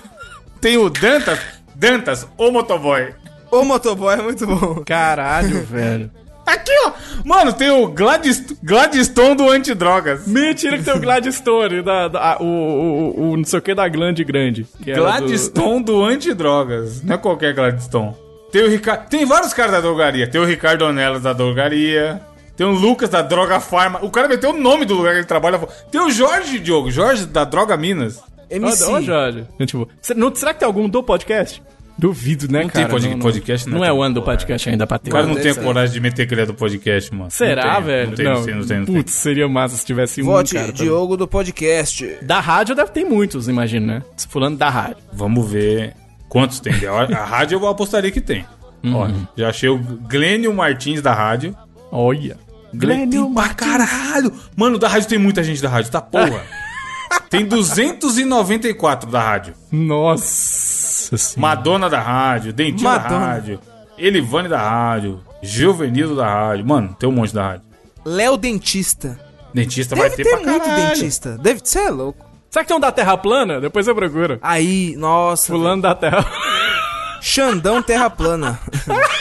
Tem 0.60 0.76
o 0.76 0.90
Dantas. 0.90 1.38
Dantas, 1.76 2.26
o 2.36 2.50
motoboy. 2.50 3.14
o 3.52 3.62
motoboy 3.64 4.14
é 4.18 4.22
muito 4.22 4.44
bom. 4.48 4.82
Caralho, 4.84 5.64
velho. 5.64 6.10
Aqui, 6.48 6.72
ó. 6.86 6.92
Mano, 7.24 7.52
tem 7.52 7.70
o 7.70 7.88
Gladys... 7.88 8.42
Gladstone 8.62 9.34
do 9.34 9.50
antidrogas. 9.50 10.26
Mentira 10.26 10.78
que 10.78 10.84
tem 10.84 10.94
o 10.94 11.00
Gladstone, 11.00 11.82
da, 11.82 12.08
da- 12.08 12.32
a- 12.34 12.42
o, 12.42 12.44
o, 12.46 13.30
o 13.32 13.36
não 13.36 13.44
sei 13.44 13.58
o 13.58 13.62
que 13.62 13.74
da 13.74 13.88
glande 13.88 14.24
grande. 14.24 14.66
Gladstone 14.82 15.84
do... 15.84 16.02
antidrogas. 16.04 17.02
Não 17.02 17.14
é 17.14 17.18
qualquer 17.18 17.52
Gladstone. 17.54 18.14
Tem 18.50 18.62
o 18.64 18.68
Ricardo. 18.70 19.08
Tem 19.08 19.26
vários 19.26 19.52
caras 19.52 19.72
da 19.72 19.80
drogaria. 19.80 20.26
Tem 20.26 20.40
o 20.40 20.44
Ricardo 20.44 20.82
Onelas 20.86 21.22
da 21.22 21.32
drogaria. 21.32 22.20
Tem 22.56 22.66
o 22.66 22.70
Lucas 22.70 23.08
da 23.10 23.22
Droga 23.22 23.60
Farma. 23.60 24.00
O 24.02 24.10
cara 24.10 24.26
meteu 24.26 24.50
o 24.50 24.58
nome 24.58 24.84
do 24.84 24.94
lugar 24.94 25.12
que 25.12 25.18
ele 25.18 25.26
trabalha. 25.26 25.58
Tem 25.92 26.00
o 26.00 26.10
Jorge, 26.10 26.58
Diogo. 26.58 26.90
Jorge 26.90 27.26
da 27.26 27.44
Droga 27.44 27.76
Minas. 27.76 28.16
Do... 28.16 28.22
MC. 28.50 28.84
Ô, 28.90 29.00
Jorge. 29.02 29.46
Tipo, 29.66 29.86
será 30.34 30.52
que 30.54 30.60
tem 30.60 30.66
algum 30.66 30.88
do 30.88 31.02
podcast? 31.02 31.62
Duvido, 31.98 32.46
né, 32.46 32.62
Não 32.62 32.68
tem 32.68 32.86
cara? 32.86 32.88
pod- 32.88 33.16
podcast, 33.16 33.68
Não, 33.68 33.80
né? 33.80 33.88
é 33.88 33.92
o 33.92 34.00
ano 34.02 34.14
do 34.14 34.22
podcast 34.22 34.70
ainda 34.70 34.86
pra 34.86 34.98
ter. 34.98 35.10
O 35.10 35.12
cara 35.12 35.26
não 35.26 35.34
tem 35.34 35.50
a 35.50 35.54
ser. 35.54 35.64
coragem 35.64 35.92
de 35.94 36.00
meter 36.00 36.28
que 36.28 36.34
ele 36.34 36.42
é 36.42 36.46
do 36.46 36.54
podcast, 36.54 37.12
mano. 37.12 37.28
Será, 37.30 37.64
Não 37.66 37.74
tem, 37.74 37.82
velho? 37.84 38.08
Não 38.10 38.14
tem, 38.16 38.24
não 38.26 38.44
tem, 38.44 38.54
não 38.54 38.66
tem. 38.66 38.78
Não 38.78 38.86
tem. 38.86 38.94
Putz, 38.94 39.12
seria 39.14 39.48
massa 39.48 39.76
se 39.76 39.84
tivesse 39.84 40.22
um 40.22 40.26
Vote 40.26 40.54
cara. 40.54 40.72
Diogo 40.72 41.16
do 41.16 41.26
podcast. 41.26 42.18
Da 42.22 42.38
rádio 42.38 42.76
deve 42.76 42.92
ter 42.92 43.04
muitos, 43.04 43.48
imagino, 43.48 43.86
né? 43.86 44.02
Fulano 44.28 44.56
da 44.56 44.70
rádio. 44.70 44.98
Vamos 45.12 45.50
ver 45.50 45.94
quantos 46.28 46.60
tem. 46.60 46.72
A 46.86 47.18
a 47.20 47.24
rádio 47.24 47.58
eu 47.58 47.66
apostaria 47.66 48.12
que 48.12 48.20
tem. 48.20 48.44
Uhum. 48.84 48.94
Olha, 48.94 49.14
já 49.36 49.48
achei 49.48 49.68
o 49.68 49.76
Glênio 49.78 50.54
Martins 50.54 51.02
da 51.02 51.12
rádio. 51.12 51.52
Olha. 51.90 52.36
Glênio 52.72 53.10
tem 53.10 53.34
pra 53.34 53.48
caralho. 53.48 54.32
Mano, 54.54 54.78
da 54.78 54.86
rádio 54.86 55.08
tem 55.08 55.18
muita 55.18 55.42
gente 55.42 55.60
da 55.60 55.68
rádio, 55.68 55.90
tá 55.90 56.00
porra. 56.00 56.42
tem 57.28 57.44
294 57.44 59.10
da 59.10 59.20
rádio. 59.20 59.54
Nossa 59.72 60.77
senhora. 61.16 61.40
Madonna 61.56 61.88
da 61.88 62.00
rádio, 62.00 62.52
Dentinho 62.52 62.90
da 62.90 62.98
Madonna. 62.98 63.26
rádio, 63.26 63.60
Elivane 63.96 64.48
da 64.48 64.60
rádio, 64.60 65.20
Gilvenildo 65.42 66.16
da 66.16 66.28
rádio. 66.28 66.66
Mano, 66.66 66.94
tem 66.98 67.08
um 67.08 67.12
monte 67.12 67.34
da 67.34 67.42
rádio. 67.48 67.62
Léo 68.04 68.36
Dentista. 68.36 69.18
Dentista 69.54 69.96
vai 69.96 70.10
Deve 70.10 70.22
ter, 70.22 70.30
ter 70.30 70.36
pra 70.42 70.50
muito 70.52 70.64
caralho. 70.64 70.86
dentista. 70.94 71.38
Deve 71.38 71.60
ser 71.64 71.78
é 71.86 71.90
louco. 71.90 72.26
Será 72.50 72.64
que 72.64 72.68
tem 72.68 72.76
um 72.76 72.80
da 72.80 72.92
Terra 72.92 73.16
plana? 73.16 73.60
Depois 73.60 73.86
eu 73.88 73.94
procuro. 73.94 74.38
Aí, 74.42 74.94
nossa. 74.96 75.52
Fulano 75.52 75.82
da 75.82 75.94
Terra. 75.94 76.24
Xandão 77.20 77.82
Terra 77.82 78.08
Plana. 78.08 78.58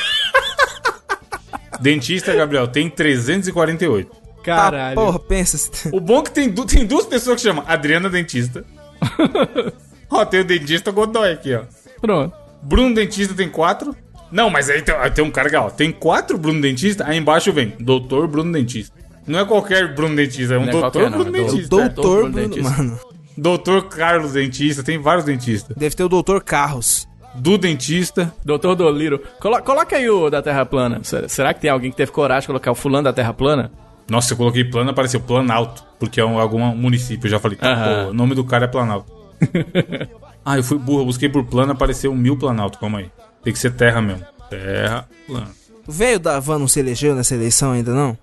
Dentista, 1.80 2.34
Gabriel, 2.34 2.68
tem 2.68 2.90
348. 2.90 4.10
Caralho. 4.44 4.96
Tá, 4.96 5.02
porra, 5.02 5.20
pensa. 5.20 5.58
se- 5.58 5.90
O 5.92 6.00
bom 6.00 6.20
é 6.20 6.24
que 6.24 6.32
tem, 6.32 6.50
du- 6.50 6.66
tem 6.66 6.86
duas 6.86 7.06
pessoas 7.06 7.42
que 7.42 7.48
chamam 7.48 7.64
Adriana 7.68 8.10
Dentista. 8.10 8.66
ó, 10.10 10.26
tem 10.26 10.40
o 10.40 10.44
dentista 10.46 10.90
Godoy 10.92 11.32
aqui, 11.32 11.54
ó. 11.54 11.64
Pronto. 12.02 12.34
Bruno 12.62 12.94
Dentista 12.96 13.34
tem 13.34 13.50
quatro. 13.50 13.96
Não, 14.32 14.50
mas 14.50 14.70
aí 14.70 14.82
tem, 14.82 14.94
tem 15.14 15.24
um 15.24 15.32
cara 15.32 15.50
que, 15.50 15.56
ó, 15.56 15.70
tem 15.70 15.92
quatro 15.92 16.38
Bruno 16.38 16.60
Dentista, 16.62 17.06
aí 17.08 17.18
embaixo 17.18 17.52
vem 17.54 17.74
Doutor 17.80 18.28
Bruno 18.28 18.52
Dentista. 18.52 18.94
Não 19.26 19.40
é 19.40 19.46
qualquer 19.46 19.94
Bruno 19.96 20.16
Dentista, 20.16 20.56
é 20.56 20.58
um 20.58 20.62
Não 20.62 20.70
é 20.70 20.72
Doutor 20.72 20.92
qualquer, 20.92 21.10
não, 21.12 21.18
Bruno 21.20 21.38
é 21.38 21.40
do- 21.42 21.46
Dentista. 21.52 21.70
Doutor 21.70 21.90
Doutor 21.94 22.18
Bruno 22.20 22.32
Bruno, 22.34 22.50
Dentista. 22.56 22.78
mano. 22.84 23.00
Doutor 23.38 23.84
Carlos 23.88 24.34
Dentista, 24.34 24.84
tem 24.84 24.98
vários 24.98 25.24
dentistas. 25.26 25.76
Deve 25.78 25.96
ter 25.96 26.04
o 26.04 26.10
Doutor 26.10 26.44
Carros. 26.44 27.08
Do 27.36 27.56
Dentista. 27.58 28.34
Doutor 28.44 28.76
Doliro. 28.76 29.22
Colo 29.40 29.62
coloca 29.62 29.96
aí 29.96 30.10
o 30.10 30.28
da 30.30 30.42
Terra 30.42 30.66
plana. 30.66 31.02
Será, 31.28 31.54
que 31.54 31.62
tem 31.62 31.70
alguém 31.70 31.92
que 31.92 31.98
teve 31.98 32.12
coragem 32.12 32.42
de 32.42 32.48
colocar 32.48 32.72
o 32.72 32.76
fulano 32.76 33.04
da 33.04 33.14
Terra 33.14 33.32
plana? 33.34 33.72
Nossa, 34.10 34.34
eu 34.34 34.38
coloquei 34.38 34.64
plano, 34.64 34.90
apareceu 34.90 35.20
Planalto, 35.20 35.84
porque 36.00 36.20
é 36.20 36.26
um, 36.26 36.40
algum 36.40 36.60
município. 36.76 37.28
Eu 37.28 37.32
já 37.32 37.40
falei, 37.40 37.58
tá, 37.58 37.72
Aham. 37.72 38.04
pô, 38.06 38.10
o 38.10 38.14
nome 38.14 38.34
do 38.34 38.44
cara 38.44 38.66
é 38.66 38.68
Planalto. 38.68 39.12
ah, 40.50 40.56
eu 40.56 40.64
fui 40.64 40.78
burro, 40.78 41.02
eu 41.02 41.06
busquei 41.06 41.28
por 41.28 41.44
plano, 41.44 41.74
apareceu 41.74 42.16
mil 42.16 42.38
Planalto, 42.38 42.80
calma 42.80 43.00
aí. 43.00 43.12
Tem 43.44 43.52
que 43.52 43.60
ser 43.60 43.72
terra 43.72 44.02
mesmo. 44.02 44.26
Terra, 44.50 45.06
plano. 45.28 45.50
O 45.86 45.92
velho 45.92 46.20
da 46.20 46.40
van 46.40 46.58
não 46.60 46.70
se 46.70 46.80
elegeu 46.80 47.14
nessa 47.14 47.36
eleição 47.36 47.74
ainda, 47.74 47.94
não? 47.94 48.18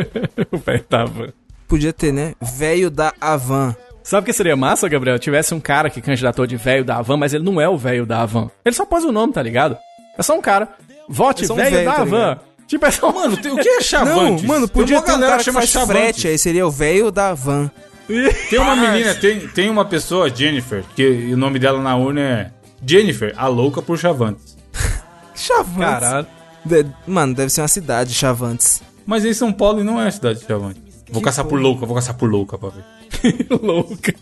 o 0.50 0.56
velho 0.56 0.82
tava. 0.84 1.34
Podia 1.68 1.92
ter, 1.92 2.12
né? 2.12 2.34
Velho 2.40 2.90
da 2.90 3.12
Avan. 3.20 3.76
Sabe 4.02 4.22
o 4.22 4.24
que 4.24 4.32
seria 4.32 4.56
massa, 4.56 4.88
Gabriel? 4.88 5.18
Tivesse 5.18 5.52
um 5.52 5.60
cara 5.60 5.90
que 5.90 6.00
candidatou 6.00 6.46
de 6.46 6.56
velho 6.56 6.82
da 6.82 6.96
Havan, 6.96 7.18
mas 7.18 7.34
ele 7.34 7.44
não 7.44 7.60
é 7.60 7.68
o 7.68 7.76
velho 7.76 8.06
da 8.06 8.22
Havan. 8.22 8.50
Ele 8.64 8.74
só 8.74 8.86
pôs 8.86 9.04
o 9.04 9.12
nome, 9.12 9.34
tá 9.34 9.42
ligado? 9.42 9.76
É 10.16 10.22
só 10.22 10.34
um 10.34 10.40
cara. 10.40 10.70
Vote 11.06 11.44
É 11.44 11.52
um 11.52 11.56
velho 11.56 11.70
velho, 11.70 11.84
da 11.84 11.92
tá 11.92 12.04
ligado? 12.04 12.40
Tipo, 12.66 12.86
é 12.86 12.90
só... 12.90 13.12
Mano, 13.12 13.36
tem, 13.36 13.52
o 13.52 13.56
que 13.56 13.68
é 13.68 13.74
Não, 13.76 13.82
Chavantes? 13.82 14.44
mano, 14.44 14.66
Tem 14.66 14.74
podia 14.80 15.02
ter 15.02 15.12
um 15.12 15.20
cara 15.20 15.44
que 15.44 15.52
frete, 15.86 16.28
aí 16.28 16.38
seria 16.38 16.66
o 16.66 16.70
velho 16.70 17.10
da 17.10 17.34
van. 17.34 17.70
Tem 18.50 18.58
uma 18.58 18.76
menina, 18.76 19.14
tem, 19.16 19.48
tem 19.48 19.68
uma 19.70 19.84
pessoa, 19.84 20.28
Jennifer, 20.34 20.84
que 20.94 21.32
o 21.32 21.36
nome 21.36 21.58
dela 21.58 21.80
na 21.82 21.96
urna 21.96 22.20
é 22.20 22.50
Jennifer, 22.86 23.34
a 23.36 23.48
louca 23.48 23.82
por 23.82 23.98
Chavantes. 23.98 24.56
Chavantes. 25.34 25.78
Caralho. 26.00 26.26
De- 26.64 26.86
Mano, 27.06 27.34
deve 27.34 27.50
ser 27.50 27.62
uma 27.62 27.68
cidade, 27.68 28.14
Chavantes. 28.14 28.80
Mas 29.04 29.24
em 29.24 29.32
São 29.34 29.52
Paulo 29.52 29.82
não 29.82 30.00
é 30.00 30.06
a 30.08 30.10
cidade 30.10 30.40
de 30.40 30.46
Chavantes. 30.46 30.82
Vou 31.10 31.22
caçar 31.22 31.44
por 31.44 31.60
louca, 31.60 31.86
vou 31.86 31.94
caçar 31.94 32.14
por 32.16 32.28
louca 32.30 32.58
pra 32.58 32.70
ver. 32.70 32.84
Louca. 33.62 34.12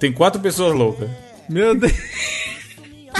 Tem 0.00 0.10
quatro 0.12 0.40
pessoas 0.40 0.74
loucas. 0.74 1.08
Meu 1.48 1.74
Deus. 1.74 1.92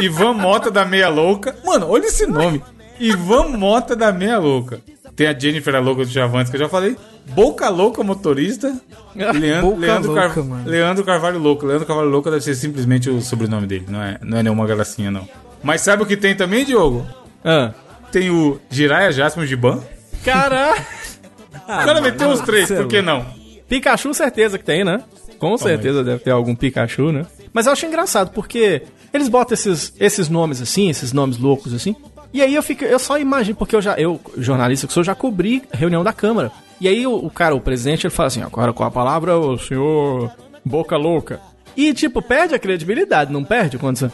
Ivan 0.01 0.33
Mota 0.35 0.71
da 0.71 0.85
Meia 0.85 1.09
Louca. 1.09 1.57
Mano, 1.65 1.89
olha 1.91 2.07
esse 2.07 2.27
nome. 2.27 2.63
Ivan 2.99 3.49
Mota 3.57 3.95
da 3.95 4.11
Meia 4.13 4.39
Louca. 4.39 4.81
Tem 5.19 5.27
a 5.27 5.37
Jennifer, 5.37 5.75
a 5.75 5.81
louca 5.81 6.05
do 6.05 6.11
Chavantes, 6.13 6.49
que 6.49 6.55
eu 6.57 6.61
já 6.61 6.69
falei. 6.69 6.97
Boca 7.27 7.69
Louca 7.69 8.05
Motorista. 8.05 8.81
Leandro, 9.17 9.71
Boca 9.71 9.81
Leandro, 9.81 10.13
Louca, 10.13 10.29
Car- 10.29 10.45
mano. 10.45 10.71
Leandro 10.71 11.05
Carvalho 11.05 11.39
Louco. 11.41 11.67
Leandro 11.67 11.85
Carvalho 11.85 12.09
Louco 12.09 12.31
deve 12.31 12.45
ser 12.45 12.55
simplesmente 12.55 13.11
o 13.11 13.21
sobrenome 13.21 13.67
dele. 13.67 13.87
Não 13.89 14.01
é, 14.01 14.17
não 14.23 14.39
é 14.39 14.45
nenhuma 14.45 14.65
gracinha, 14.65 15.11
não. 15.11 15.29
Mas 15.61 15.81
sabe 15.81 16.05
o 16.05 16.07
que 16.07 16.17
tem 16.17 16.37
também, 16.37 16.65
Diogo? 16.65 17.05
Ah. 17.45 17.75
Tem 18.13 18.31
o 18.31 18.61
Jiraya 18.71 19.11
Jasper 19.11 19.45
Giban. 19.45 19.83
Caralho. 20.25 20.81
o 21.53 21.67
cara 21.67 22.01
meteu 22.01 22.31
os 22.31 22.41
três, 22.43 22.71
por 22.71 22.87
que 22.87 23.03
não? 23.03 23.27
Pikachu, 23.69 24.15
certeza 24.15 24.57
que 24.57 24.65
tem, 24.65 24.85
né? 24.85 25.03
Com 25.37 25.59
certeza 25.59 26.05
deve 26.05 26.21
ter 26.23 26.31
algum 26.31 26.55
Pikachu, 26.55 27.11
né? 27.11 27.27
Mas 27.53 27.67
eu 27.67 27.73
acho 27.73 27.85
engraçado, 27.85 28.31
porque 28.31 28.83
eles 29.13 29.29
botam 29.29 29.55
esses, 29.55 29.93
esses 29.99 30.29
nomes 30.29 30.63
assim, 30.63 30.89
esses 30.89 31.13
nomes 31.13 31.39
loucos 31.39 31.75
assim. 31.75 31.97
E 32.33 32.43
aí 32.43 32.55
eu 32.55 32.63
fico, 32.63 32.85
eu 32.85 32.99
só 32.99 33.19
imagino, 33.19 33.57
porque 33.57 33.75
eu 33.75 33.81
já, 33.83 33.95
eu, 33.99 34.21
jornalista 34.37 34.87
que 34.87 34.93
sou, 34.93 35.03
já 35.03 35.15
cobri 35.15 35.63
reunião 35.73 36.05
da 36.05 36.13
Câmara. 36.13 36.53
E 36.81 36.87
aí 36.87 37.07
o, 37.07 37.15
o 37.15 37.31
cara, 37.31 37.55
o 37.55 37.61
presidente, 37.61 38.07
ele 38.07 38.15
fala 38.15 38.27
assim, 38.27 38.43
agora 38.43 38.73
com 38.73 38.85
a 38.85 38.91
palavra 38.91 39.37
o 39.39 39.59
senhor 39.59 40.31
Boca 40.65 40.97
Louca. 40.97 41.41
E 41.77 41.93
tipo, 41.95 42.21
perde 42.21 42.55
a 42.55 42.59
credibilidade, 42.59 43.33
não 43.33 43.45
perde 43.45 43.79
quando 43.79 43.97
você, 43.97 44.11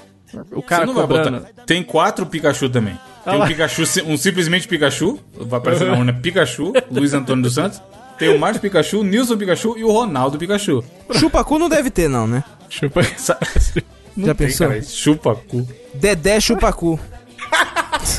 o 0.52 0.62
cara 0.62 0.82
Você 0.82 0.86
não 0.86 0.94
vai 0.94 1.06
cobrando. 1.06 1.40
botar. 1.40 1.64
Tem 1.66 1.82
quatro 1.82 2.26
Pikachu 2.26 2.68
também. 2.68 2.94
Tem 3.24 3.34
Ah 3.34 3.44
um. 3.44 3.46
Pikachu, 3.46 3.82
um 4.06 4.16
simplesmente 4.16 4.68
Pikachu. 4.68 5.18
Vai 5.32 5.58
aparecer 5.58 5.86
na 5.86 5.96
urna 5.96 6.12
Pikachu, 6.20 6.72
Luiz 6.90 7.14
Antônio 7.14 7.42
dos 7.42 7.54
Santos. 7.54 7.80
Tem 8.18 8.28
o 8.28 8.38
Márcio 8.38 8.60
Pikachu, 8.60 9.02
Nilson 9.02 9.36
Pikachu 9.36 9.76
e 9.76 9.84
o 9.84 9.90
Ronaldo 9.90 10.38
Pikachu. 10.38 10.84
Chupacu 11.18 11.58
não 11.58 11.68
deve 11.68 11.90
ter, 11.90 12.08
não, 12.08 12.26
né? 12.26 12.44
Chupa. 12.68 13.00
Não 14.16 14.26
Já 14.28 14.34
tem, 14.34 14.46
pensou? 14.46 14.68
cara, 14.68 14.80
chupa 14.80 15.34
cu. 15.34 15.66
Dedé 15.92 16.38
Chupacu. 16.38 17.00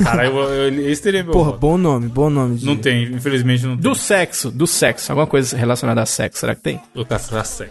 Cara, 0.03 0.25
eu, 0.25 0.35
eu, 0.37 0.89
esse 0.89 1.01
teria 1.01 1.23
meu. 1.23 1.31
Porra, 1.33 1.51
voto. 1.51 1.59
bom 1.59 1.77
nome, 1.77 2.07
bom 2.07 2.29
nome. 2.29 2.55
de- 2.57 2.65
Não 2.65 2.75
tem, 2.75 3.03
infelizmente 3.13 3.63
não 3.65 3.73
tem. 3.77 3.81
Do 3.81 3.95
sexo, 3.95 4.51
do 4.51 4.65
sexo. 4.67 5.11
Alguma 5.11 5.27
coisa 5.27 5.55
relacionada 5.55 6.01
a 6.01 6.05
sexo, 6.05 6.39
será 6.39 6.55
que 6.55 6.61
tem? 6.61 6.81
Do 6.93 7.05
sexo. 7.19 7.65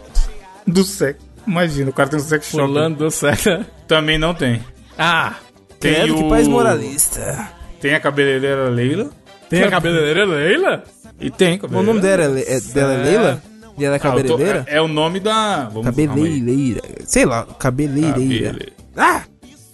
Do 0.65 0.83
sexo. 0.83 1.21
Imagina, 1.47 1.89
o 1.89 1.93
cara 1.93 2.09
tem 2.09 2.19
um 2.19 2.23
sex 2.23 2.47
shop. 2.47 2.63
Fulano 2.65 2.95
do 2.95 3.11
sexo. 3.11 3.49
Também 3.87 4.17
não 4.17 4.33
tem. 4.33 4.61
Ah! 4.97 5.35
Tem 5.79 5.93
Credo, 5.93 6.15
que 6.15 6.23
o... 6.23 6.29
país 6.29 6.47
moralista. 6.47 7.49
Tem 7.81 7.93
a 7.93 7.99
cabeleireira 7.99 8.69
Leila. 8.69 9.09
Tem 9.49 9.63
a 9.63 9.69
cabeleireira 9.69 10.25
Leila? 10.25 10.83
E 11.19 11.29
tem 11.29 11.55
O 11.55 11.59
cabeleireira. 11.59 11.85
nome 11.85 11.99
dela 12.01 12.23
é, 12.23 12.27
Le- 12.27 12.45
é- 12.47 12.59
dela 12.73 12.93
é 12.93 13.03
Leila? 13.03 13.43
E 13.77 13.85
ela 13.85 13.95
é 13.95 13.99
Ah, 14.01 14.07
eu 14.07 14.11
tô- 14.13 14.17
cabeleireira? 14.17 14.65
é, 14.67 14.77
é 14.77 14.81
o 14.81 14.87
nome 14.87 15.19
da... 15.19 15.65
Vamos. 15.65 15.83
Cabeleireira. 15.85 16.81
Sei 17.05 17.25
lá, 17.25 17.45
cabeleireira. 17.59 18.13
Cabele- 18.53 18.73
Ah! 18.97 19.21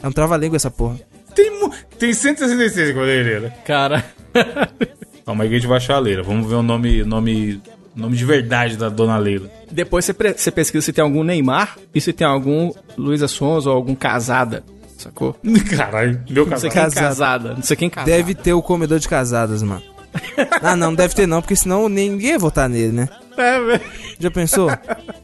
É 0.04 0.08
um 0.08 0.12
trava-língua 0.12 0.56
essa 0.58 0.72
porra. 0.72 0.98
Tem, 1.36 1.70
tem 1.98 2.14
166 2.14 2.94
com 2.94 3.00
a 3.00 3.04
leira. 3.04 3.54
Cara. 3.66 4.04
Calma 5.26 5.44
aí 5.44 5.50
que 5.50 5.56
a 5.56 5.60
gente 5.60 5.68
vai 5.68 5.78
achar 5.78 5.96
a 5.96 6.00
leira. 6.00 6.24
Vamos 6.24 6.48
ver 6.48 6.56
o 6.56 6.64
nome, 6.64 7.04
nome, 7.04 7.62
nome 7.96 8.18
de 8.18 8.26
verdade 8.26 8.76
da 8.76 8.90
dona 8.90 9.18
Leila. 9.18 9.50
Depois 9.72 10.04
você, 10.06 10.14
você 10.14 10.52
pesquisa 10.52 10.86
se 10.86 10.94
tem 10.94 11.04
algum 11.04 11.24
Neymar 11.24 11.78
e 11.94 12.02
se 12.02 12.12
tem 12.12 12.26
algum 12.26 12.74
Luísa 12.98 13.28
Sons 13.28 13.66
ou 13.66 13.74
algum 13.74 13.96
Casada. 13.96 14.64
Sacou? 14.98 15.36
Caralho, 15.76 16.22
meu 16.30 16.46
Não 16.46 16.58
sei 16.58 16.70
quem 16.70 16.90
casada. 16.90 17.54
Não 17.56 17.64
sei 17.64 17.78
quem 17.78 17.90
casada. 17.90 18.12
Deve 18.12 18.36
ter 18.36 18.54
o 18.54 18.62
comedor 18.62 19.00
de 19.00 19.08
casadas, 19.08 19.64
mano. 19.64 19.82
ah, 20.62 20.76
não, 20.76 20.88
não 20.88 20.96
deve 20.96 21.16
ter 21.16 21.26
não, 21.26 21.42
porque 21.42 21.56
senão 21.56 21.88
ninguém 21.88 22.32
ia 22.32 22.40
votar 22.40 22.68
nele, 22.68 22.92
né? 22.92 23.10
É, 23.38 23.60
velho. 23.60 23.82
Já 24.20 24.30
pensou? 24.30 24.70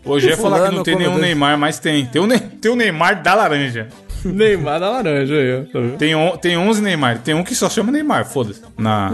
Hoje 0.05 0.29
ia 0.29 0.37
falar 0.37 0.69
que 0.69 0.75
não 0.75 0.83
tem 0.83 0.95
nenhum. 0.95 1.17
Neymar, 1.17 1.57
mas 1.57 1.77
tem. 1.77 2.05
Tem 2.05 2.21
o, 2.21 2.25
Ne- 2.25 2.39
tem 2.39 2.71
o 2.71 2.75
Neymar 2.75 3.21
da 3.21 3.33
laranja. 3.35 3.89
Neymar 4.25 4.79
da 4.79 4.89
laranja 4.89 5.35
aí, 5.35 5.59
ó. 5.59 5.63
Tá? 5.63 5.97
Tem, 5.97 6.15
on- 6.15 6.37
tem 6.37 6.57
11 6.57 6.81
Neymar. 6.81 7.19
Tem 7.19 7.33
um 7.33 7.43
que 7.43 7.55
só 7.55 7.69
chama 7.69 7.91
Neymar, 7.91 8.25
foda-se. 8.25 8.61
Na... 8.77 9.11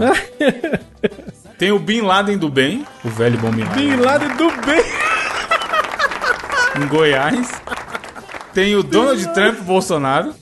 tem 1.58 1.70
o 1.72 1.78
Bin 1.78 2.00
Laden 2.02 2.38
do 2.38 2.48
bem, 2.48 2.84
o 3.04 3.08
velho 3.08 3.38
bom 3.38 3.50
Bin 3.50 3.64
Laden, 3.64 3.88
Bin 3.88 3.96
Laden 3.96 4.36
do 4.36 4.50
bem. 4.66 4.84
em 6.82 6.86
Goiás. 6.88 7.48
Tem 8.52 8.74
o 8.76 8.82
Donald 8.82 9.32
Trump 9.34 9.60
Bolsonaro. 9.60 10.34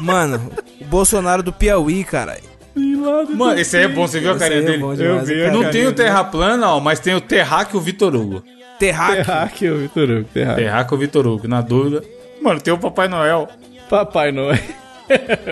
Mano, 0.00 0.50
o 0.80 0.84
Bolsonaro 0.84 1.42
do 1.42 1.52
Piauí, 1.52 2.04
caralho. 2.04 2.42
Bin 2.74 3.00
Laden 3.02 3.36
Mano, 3.36 3.60
esse 3.60 3.76
aí 3.76 3.84
é 3.84 3.88
bom, 3.88 4.06
você 4.06 4.18
viu 4.20 4.32
a 4.32 4.38
carinha 4.38 4.60
é 4.60 4.64
dele? 4.64 4.78
demais, 4.78 4.98
Eu 5.00 5.20
vi, 5.20 5.34
cara. 5.40 5.52
Não 5.52 5.70
tem 5.70 5.86
o 5.86 5.92
Terra 5.92 6.24
Plana, 6.24 6.68
ó, 6.70 6.80
mas 6.80 6.98
tem 7.00 7.14
o 7.14 7.20
Terráqueo 7.20 7.80
Vitor 7.80 8.14
Hugo. 8.14 8.42
Terráqueo. 8.78 9.16
Terráqueo, 9.24 9.78
Vitor 9.78 10.10
Hugo, 10.10 10.28
Terráqueo. 10.34 10.64
Terráqueo 10.64 10.98
Vitor 10.98 11.26
Hugo, 11.26 11.46
na 11.48 11.60
dúvida. 11.60 12.02
Mano, 12.42 12.60
tem 12.60 12.72
o 12.72 12.78
Papai 12.78 13.08
Noel. 13.08 13.48
Papai 13.88 14.32
Noel. 14.32 14.58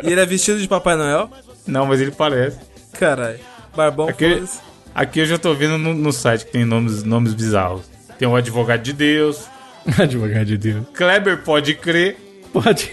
E 0.02 0.10
ele 0.10 0.20
é 0.20 0.26
vestido 0.26 0.58
de 0.58 0.66
Papai 0.66 0.96
Noel? 0.96 1.30
Não, 1.66 1.86
mas 1.86 2.00
ele 2.00 2.10
parece. 2.10 2.58
Caralho. 2.98 3.38
Barbão, 3.74 4.08
foda-se. 4.08 4.58
Aqui 4.94 5.20
eu 5.20 5.26
já 5.26 5.38
tô 5.38 5.54
vendo 5.54 5.78
no, 5.78 5.94
no 5.94 6.12
site 6.12 6.46
que 6.46 6.52
tem 6.52 6.64
nomes, 6.64 7.04
nomes 7.04 7.34
bizarros. 7.34 7.82
Tem 8.18 8.26
o 8.26 8.34
Advogado 8.34 8.82
de 8.82 8.92
Deus, 8.92 9.44
Advogado 9.98 10.44
de 10.44 10.58
Deus. 10.58 10.86
Kleber 10.92 11.42
Pode 11.42 11.74
Crer, 11.74 12.16
Pode. 12.52 12.90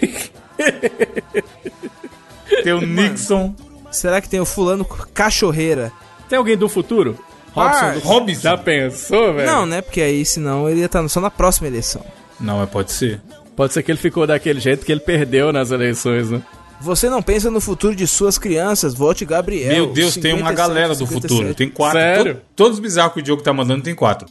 tem 2.62 2.72
o 2.72 2.80
Nixon, 2.80 3.54
Será 3.90 4.20
que 4.20 4.28
tem 4.28 4.40
o 4.40 4.44
fulano 4.44 4.84
cachorreira? 4.84 5.90
Tem 6.28 6.38
alguém 6.38 6.56
do 6.56 6.68
futuro? 6.68 7.18
Ah, 7.56 7.92
do... 7.92 8.00
Robson. 8.00 8.40
Já 8.40 8.56
pensou, 8.56 9.34
velho? 9.34 9.46
Não, 9.50 9.66
né? 9.66 9.80
Porque 9.80 10.00
aí, 10.00 10.24
senão, 10.24 10.68
ele 10.68 10.80
ia 10.80 10.86
estar 10.86 11.06
só 11.08 11.20
na 11.20 11.30
próxima 11.30 11.66
eleição. 11.66 12.04
Não, 12.38 12.58
mas 12.58 12.70
pode 12.70 12.92
ser. 12.92 13.20
Pode 13.58 13.72
ser 13.72 13.82
que 13.82 13.90
ele 13.90 13.98
ficou 13.98 14.24
daquele 14.24 14.60
jeito 14.60 14.86
que 14.86 14.92
ele 14.92 15.00
perdeu 15.00 15.52
nas 15.52 15.72
eleições, 15.72 16.30
né? 16.30 16.40
Você 16.80 17.10
não 17.10 17.20
pensa 17.20 17.50
no 17.50 17.60
futuro 17.60 17.92
de 17.96 18.06
suas 18.06 18.38
crianças? 18.38 18.94
Vote 18.94 19.24
Gabriel. 19.24 19.72
Meu 19.72 19.86
Deus, 19.92 20.14
tem 20.14 20.32
uma 20.32 20.50
57, 20.50 20.56
galera 20.56 20.88
do 20.94 21.04
57. 21.04 21.28
futuro. 21.34 21.54
Tem 21.56 21.68
quatro. 21.68 21.98
Sério? 21.98 22.34
To- 22.36 22.40
todos 22.54 22.74
os 22.74 22.78
bizarros 22.80 23.14
que 23.14 23.18
o 23.18 23.22
Diogo 23.24 23.42
tá 23.42 23.52
mandando 23.52 23.82
tem 23.82 23.96
quatro. 23.96 24.28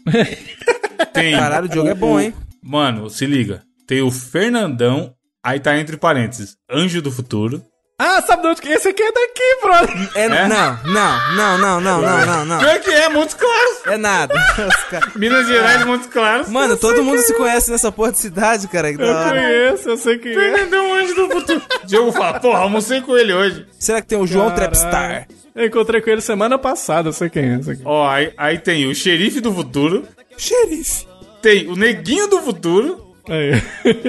tem. 1.12 1.34
Caralho, 1.34 1.70
o 1.70 1.74
jogo 1.76 1.90
é 1.90 1.94
bom, 1.94 2.18
hein? 2.18 2.34
Mano, 2.64 3.10
se 3.10 3.26
liga. 3.26 3.64
Tem 3.86 4.02
o 4.02 4.10
Fernandão, 4.10 5.14
aí 5.44 5.60
tá 5.60 5.78
entre 5.78 5.98
parênteses, 5.98 6.56
Anjo 6.72 7.02
do 7.02 7.12
Futuro. 7.12 7.62
Ah, 8.00 8.22
sabe 8.22 8.44
de 8.44 8.48
onde 8.50 8.62
que 8.62 8.70
esse 8.70 8.90
aqui 8.90 9.02
é 9.02 9.12
daqui, 9.12 9.58
brother? 9.64 10.10
É, 10.14 10.26
É? 10.26 10.48
Não, 10.48 10.78
não, 10.86 11.36
não, 11.36 11.58
não, 11.58 11.82
não, 11.82 12.02
não, 12.02 12.26
não, 12.28 12.46
não. 12.46 12.60
Pior 12.60 12.80
que 12.80 12.92
é, 12.92 13.10
Montes 13.10 13.34
Claros. 13.34 13.78
É 13.88 13.98
nada. 13.98 14.36
Minas 15.16 15.48
Gerais, 15.48 15.84
Montes 15.84 16.08
Claros. 16.08 16.48
Mano, 16.48 16.78
todo 16.78 17.04
mundo 17.04 17.20
se 17.22 17.34
conhece 17.34 17.72
nessa 17.72 17.92
porra 17.92 18.12
de 18.12 18.20
cidade, 18.20 18.68
cara. 18.68 18.92
Que 18.92 19.00
da 19.00 19.04
Eu 19.04 19.16
hora. 19.16 19.30
conheço, 19.32 19.90
eu 19.90 19.98
sei 19.98 20.20
quem 20.20 20.32
é. 20.32 20.36
Fernandão, 20.36 20.94
Anjo 20.94 21.16
do 21.16 21.28
Futuro. 21.32 21.62
Diogo 21.86 22.12
fala, 22.12 22.40
porra, 22.40 22.60
almocei 22.60 23.02
com 23.02 23.18
ele 23.18 23.34
hoje. 23.34 23.66
Será 23.80 24.00
que 24.00 24.08
tem 24.08 24.20
o 24.20 24.28
João 24.28 24.50
Caralho. 24.52 24.72
Trapstar? 24.74 25.28
Eu 25.56 25.66
encontrei 25.66 26.00
com 26.00 26.10
ele 26.12 26.22
semana 26.22 26.60
passada, 26.60 27.10
eu 27.10 27.14
sei 27.14 27.32
quem 27.32 27.50
é 27.52 27.58
esse 27.60 27.72
aqui. 27.72 27.82
Ó, 27.84 28.08
aí, 28.08 28.32
aí 28.38 28.60
tem 28.60 28.86
o 28.88 28.94
Xerife 28.94 29.40
do 29.42 29.52
Futuro, 29.52 30.04
Xerife. 30.38 31.08
tem 31.42 31.68
o 31.68 31.76
Neguinho 31.76 32.28
do 32.28 32.42
Futuro 32.44 33.16
Aí. 33.28 33.60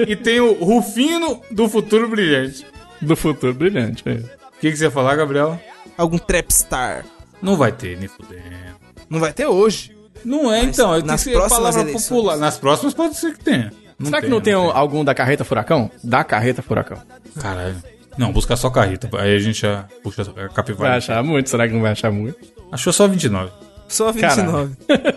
e 0.07 0.15
tem 0.15 0.39
o 0.39 0.53
Rufino 0.53 1.41
do 1.49 1.67
Futuro 1.67 2.07
Brilhante. 2.07 2.67
Do 3.01 3.15
futuro 3.15 3.53
brilhante, 3.53 4.03
aí. 4.07 4.17
O 4.17 4.59
que, 4.59 4.71
que 4.71 4.77
você 4.77 4.85
ia 4.85 4.91
falar, 4.91 5.15
Gabriel? 5.15 5.59
Algum 5.97 6.17
Trapstar. 6.17 7.05
Não 7.41 7.55
vai 7.55 7.71
ter, 7.71 7.97
nem 7.97 8.07
fudendo. 8.07 8.43
Não 9.09 9.19
vai 9.19 9.31
ter 9.33 9.45
hoje. 9.45 9.95
Não 10.25 10.51
é, 10.53 10.63
Mas 10.63 10.77
então. 10.77 10.93
Tem 10.95 11.03
nas 11.05 11.23
que 11.23 11.29
ser 11.29 11.35
próximas 11.35 11.59
palavra 11.59 11.81
eleições. 11.81 12.09
popular. 12.09 12.37
Nas 12.37 12.57
próximas 12.57 12.93
pode 12.93 13.15
ser 13.15 13.33
que 13.37 13.43
tenha. 13.43 13.71
Será 14.03 14.21
que 14.21 14.27
não 14.27 14.41
tem, 14.41 14.55
um- 14.55 14.69
algum 14.71 15.03
da 15.03 15.13
carreta 15.13 15.43
furacão? 15.45 15.89
Da 16.03 16.23
carreta 16.23 16.61
furacão. 16.61 16.97
Caralho. 17.39 17.75
Não, 18.17 18.33
buscar 18.33 18.57
só 18.57 18.69
carreta. 18.69 19.09
Aí 19.17 19.33
a 19.35 19.39
gente 19.39 19.61
já 19.61 19.85
puxa 20.03 20.21
a 20.21 20.25
Vai 20.25 20.49
capivara. 20.49 20.97
achar 20.97 21.23
muito? 21.23 21.49
Será 21.49 21.67
que 21.67 21.73
não 21.73 21.81
vai 21.81 21.91
achar 21.93 22.11
muito? 22.11 22.37
Achou 22.71 22.91
só 22.91 23.07
29. 23.07 23.49
Só 23.87 24.11
29. 24.11 24.75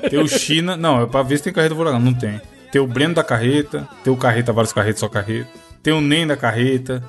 Tem 0.08 0.18
o 0.20 0.28
China. 0.28 0.76
Não, 0.76 1.02
é 1.02 1.06
pra 1.06 1.22
ver 1.22 1.36
se 1.38 1.44
tem 1.44 1.52
carreta 1.52 1.74
furacão. 1.74 1.98
Não 2.00 2.14
tem. 2.14 2.40
Tem 2.70 2.80
o 2.80 2.86
Breno 2.86 3.14
da 3.14 3.24
carreta. 3.24 3.88
Tem 4.04 4.12
o 4.12 4.16
Carreta, 4.16 4.52
vários 4.52 4.72
carretas, 4.72 5.00
só 5.00 5.08
carreta. 5.08 5.48
Tem 5.82 5.92
o 5.92 6.00
Nem 6.00 6.26
da 6.26 6.36
carreta. 6.36 7.02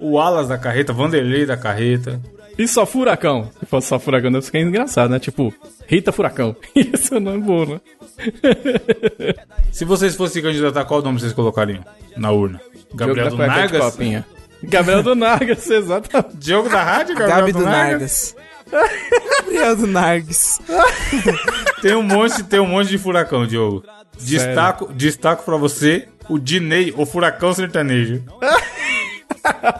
O 0.00 0.18
Alas 0.18 0.48
da 0.48 0.58
carreta. 0.58 0.92
Vanderlei 0.92 1.46
da 1.46 1.56
carreta. 1.56 2.20
E 2.56 2.68
só 2.68 2.86
furacão? 2.86 3.50
Se 3.58 3.66
fosse 3.66 3.88
só 3.88 3.98
furacão, 3.98 4.30
deve 4.30 4.46
ficar 4.46 4.60
engraçado, 4.60 5.10
né? 5.10 5.18
Tipo, 5.18 5.52
Rita 5.86 6.12
Furacão. 6.12 6.54
Isso 6.74 7.18
não 7.18 7.34
é 7.34 7.38
bom, 7.38 7.66
né? 7.66 7.80
Se 9.72 9.84
vocês 9.84 10.14
fossem 10.14 10.42
candidatar, 10.42 10.84
qual 10.84 11.02
nome 11.02 11.18
vocês 11.18 11.32
colocariam 11.32 11.84
na 12.16 12.30
urna? 12.30 12.60
Gabriel 12.94 13.30
do 13.30 13.36
Diogo 13.36 13.52
Nargas? 13.52 13.84
copinha. 13.84 14.24
Gabriel 14.62 15.02
do 15.02 15.14
Nargas, 15.14 15.68
exatamente. 15.70 16.36
Diogo 16.36 16.68
da 16.68 16.82
Rádio? 16.82 17.16
Gabriel 17.16 17.38
Gabi 17.40 17.52
do 17.52 17.64
Nargas. 17.64 18.36
Gabriel 19.36 19.76
do 19.76 19.86
Nargas. 19.88 20.60
Tem 21.82 21.94
um 21.94 22.02
monte, 22.02 22.42
tem 22.44 22.60
um 22.60 22.66
monte 22.66 22.88
de 22.88 22.98
furacão, 22.98 23.46
Diogo. 23.46 23.84
Destaco, 24.18 24.92
destaco 24.92 25.44
pra 25.44 25.56
você 25.56 26.08
o 26.28 26.38
Dinei, 26.38 26.94
o 26.96 27.04
furacão 27.04 27.52
sertanejo. 27.52 28.22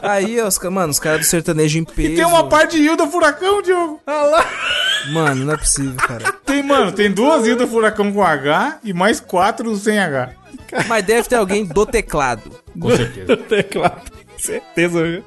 Aí, 0.02 0.40
os, 0.42 0.58
mano, 0.58 0.90
os 0.90 0.98
caras 0.98 1.20
do 1.20 1.24
sertanejo 1.26 1.78
em 1.78 1.84
peso. 1.84 2.16
Tem 2.16 2.24
uma 2.24 2.48
parte 2.48 2.76
de 2.76 2.82
Hilda 2.82 3.06
Furacão, 3.06 3.62
Diogo. 3.62 4.00
Mano, 5.12 5.44
não 5.44 5.54
é 5.54 5.56
possível, 5.56 5.96
cara. 5.96 6.32
Tem, 6.44 6.62
mano, 6.62 6.92
tem 6.92 7.10
duas 7.10 7.46
Hilda 7.46 7.66
Furacão 7.66 8.12
com 8.12 8.22
H 8.22 8.78
e 8.84 8.92
mais 8.92 9.20
quatro 9.20 9.74
sem 9.76 9.98
H. 9.98 10.30
Mas 10.86 11.04
deve 11.04 11.28
ter 11.28 11.36
alguém 11.36 11.64
do 11.64 11.86
teclado. 11.86 12.50
Com 12.78 12.90
certeza. 12.94 13.36
Teclado. 13.36 14.02
Certeza, 14.36 15.02
viu? 15.02 15.24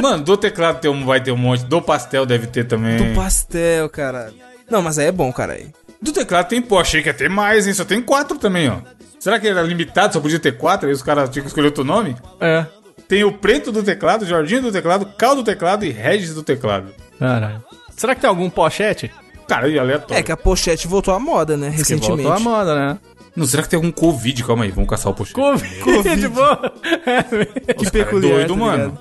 Mano, 0.00 0.24
do 0.24 0.36
teclado 0.36 0.80
tem 0.80 0.90
um, 0.90 1.04
vai 1.04 1.20
ter 1.20 1.30
um 1.30 1.36
monte. 1.36 1.64
Do 1.64 1.80
pastel 1.80 2.26
deve 2.26 2.46
ter 2.46 2.64
também. 2.64 2.96
Do 2.96 3.14
pastel, 3.14 3.88
cara. 3.88 4.32
Não, 4.68 4.82
mas 4.82 4.98
aí 4.98 5.06
é 5.06 5.12
bom, 5.12 5.32
cara. 5.32 5.54
Aí. 5.54 5.68
Do 6.00 6.12
teclado 6.12 6.48
tem, 6.48 6.60
pô, 6.60 6.78
achei 6.78 7.02
que 7.02 7.08
ia 7.08 7.14
ter 7.14 7.30
mais, 7.30 7.66
hein? 7.66 7.74
Só 7.74 7.84
tem 7.84 8.00
quatro 8.00 8.38
também, 8.38 8.68
ó. 8.68 8.78
Será 9.18 9.38
que 9.38 9.48
era 9.48 9.62
limitado, 9.62 10.12
só 10.12 10.20
podia 10.20 10.38
ter 10.38 10.56
quatro? 10.56 10.88
Aí 10.88 10.94
os 10.94 11.02
caras 11.02 11.30
tinham 11.30 11.44
que 11.44 11.48
escolher 11.48 11.66
outro 11.66 11.84
nome? 11.84 12.16
É. 12.40 12.66
Tem 13.08 13.22
o 13.24 13.32
preto 13.32 13.70
do 13.70 13.82
teclado, 13.82 14.24
Jorginho 14.26 14.62
do 14.62 14.72
teclado, 14.72 15.06
Cal 15.18 15.36
do 15.36 15.44
teclado 15.44 15.84
e 15.84 15.90
Regis 15.90 16.34
do 16.34 16.42
teclado. 16.42 16.88
Caralho. 17.18 17.62
Será 17.96 18.14
que 18.14 18.20
tem 18.20 18.28
algum 18.28 18.48
pochete? 18.50 19.10
Cara, 19.46 19.68
e 19.68 19.78
aleatório. 19.78 20.18
É 20.18 20.22
que 20.22 20.32
a 20.32 20.36
pochete 20.36 20.88
voltou 20.88 21.14
à 21.14 21.18
moda, 21.20 21.56
né? 21.56 21.70
Que 21.70 21.76
Recentemente. 21.78 22.22
voltou 22.22 22.32
à 22.32 22.38
moda, 22.40 22.74
né? 22.74 22.98
Não, 23.36 23.46
será 23.46 23.62
que 23.62 23.68
tem 23.68 23.76
algum 23.76 23.90
Covid? 23.92 24.42
Calma 24.44 24.64
aí, 24.64 24.70
vamos 24.70 24.88
caçar 24.88 25.12
o 25.12 25.14
pochete. 25.14 25.34
Covid, 25.80 26.28
boa. 26.28 26.72
É. 27.06 27.74
Que 27.74 27.90
peculiar, 27.90 28.46
doido, 28.46 28.54
tá 28.54 28.60
mano. 28.60 28.98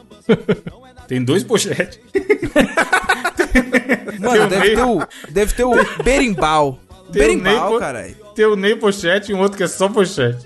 Tem 1.07 1.23
dois 1.23 1.43
pochetes. 1.43 1.99
Mano, 4.19 4.47
deve 4.47 4.67
Ney. 4.67 4.75
ter 4.75 4.83
o. 4.83 5.07
Deve 5.29 5.53
ter 5.53 5.63
o 5.63 5.73
berimbau. 6.03 6.79
Tem 7.11 7.21
Berimbau, 7.21 7.77
caralho. 7.77 8.15
Tem 8.35 8.45
o 8.45 8.55
Ney 8.55 8.75
pochete 8.75 9.31
e 9.31 9.35
um 9.35 9.39
outro 9.39 9.57
que 9.57 9.63
é 9.63 9.67
só 9.67 9.87
pochete. 9.87 10.45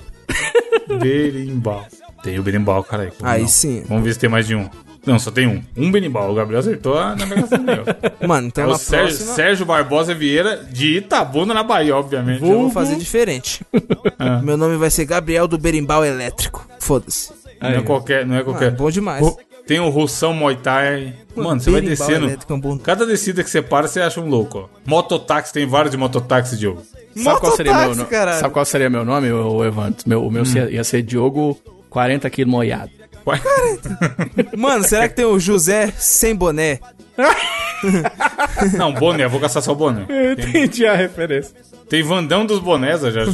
Berimbau. 1.00 1.86
Tem 2.28 2.40
o 2.40 2.44
berimbau, 2.44 2.84
caralho. 2.84 3.14
Aí 3.24 3.42
não? 3.42 3.48
sim. 3.48 3.84
Vamos 3.88 4.04
ver 4.04 4.14
se 4.14 4.20
tem 4.20 4.30
mais 4.30 4.46
de 4.46 4.56
um. 4.56 4.70
Não, 5.06 5.18
só 5.18 5.32
tem 5.32 5.48
um. 5.48 5.64
Um 5.78 5.90
berimbau. 5.90 6.30
O 6.30 6.36
Gabriel 6.36 6.60
acertou 6.60 6.98
a 6.98 7.16
navegação 7.16 7.64
dele. 7.64 7.82
Mano, 8.28 8.48
então 8.48 8.66
É 8.66 8.68
o 8.68 8.72
na 8.72 8.78
Sérgio, 8.78 9.08
próxima 9.16 9.34
Sérgio 9.36 9.66
Barbosa 9.66 10.14
Vieira 10.14 10.58
de 10.70 10.98
Itabuna, 10.98 11.54
na 11.54 11.64
Bahia, 11.64 11.96
obviamente. 11.96 12.42
eu 12.44 12.60
vou 12.60 12.70
fazer 12.70 12.98
diferente. 12.98 13.66
Ah. 14.20 14.42
Meu 14.44 14.58
nome 14.58 14.76
vai 14.76 14.90
ser 14.90 15.06
Gabriel 15.06 15.48
do 15.48 15.58
Berimbau 15.58 16.04
Elétrico. 16.04 16.68
Foda-se. 16.80 17.32
Não 17.62 17.70
é 17.70 17.82
qualquer. 17.82 18.26
Não 18.26 18.36
é 18.36 18.40
Ah, 18.40 18.44
qualquer. 18.44 18.72
bom 18.72 18.92
demais. 18.92 19.22
Ru- 19.26 19.38
Tem 19.66 19.80
o 19.80 19.88
Russão 19.90 20.34
Muay 20.34 20.58
Thai. 20.58 21.14
Mano, 21.36 21.62
você 21.62 21.72
vai 21.72 21.80
descendo. 21.82 22.30
É 22.30 22.54
um 22.54 22.60
bom... 22.60 22.78
Cada 22.78 23.06
descida 23.06 23.44
que 23.44 23.50
você 23.50 23.62
para, 23.62 23.88
você 23.88 24.02
acha 24.02 24.20
um 24.20 24.28
louco, 24.28 24.60
ó. 24.70 24.80
Mototáxi, 24.86 25.54
tem 25.54 25.66
vários 25.66 25.92
de 25.92 25.98
mototáxi, 25.98 26.58
Diogo. 26.58 26.82
Sabe 27.16 27.40
qual 27.40 27.56
seria 27.56 27.74
meu 27.74 27.96
nome? 27.96 28.10
caralho. 28.10 28.40
Sabe 28.42 28.54
qual 28.54 28.66
seria 28.66 28.90
meu 28.90 29.04
nome, 29.06 29.32
ô 29.32 29.64
Evandro? 29.66 29.98
Meu, 30.06 30.24
o 30.26 30.30
meu 30.30 30.44
ia- 30.44 30.70
ia 30.70 30.84
ser 30.84 31.02
Diogo 31.02 31.58
40 31.98 32.30
kg 32.30 32.46
moiado. 32.46 32.92
Ué? 33.26 33.42
Mano, 34.56 34.84
será 34.84 35.10
que 35.10 35.16
tem 35.16 35.26
o 35.26 35.40
José 35.40 35.92
sem 35.98 36.36
boné? 36.36 36.80
Não, 38.78 38.94
boné, 38.94 39.28
vou 39.28 39.40
caçar 39.40 39.64
só 39.64 39.72
o 39.72 39.76
boné. 39.76 40.06
Eu 40.08 40.34
entendi 40.34 40.86
a 40.86 40.94
referência. 40.94 41.56
Tem 41.90 42.04
Vandão 42.04 42.46
dos 42.46 42.60
bonés, 42.60 43.02
eu 43.02 43.12
já 43.12 43.24
achou. 43.24 43.34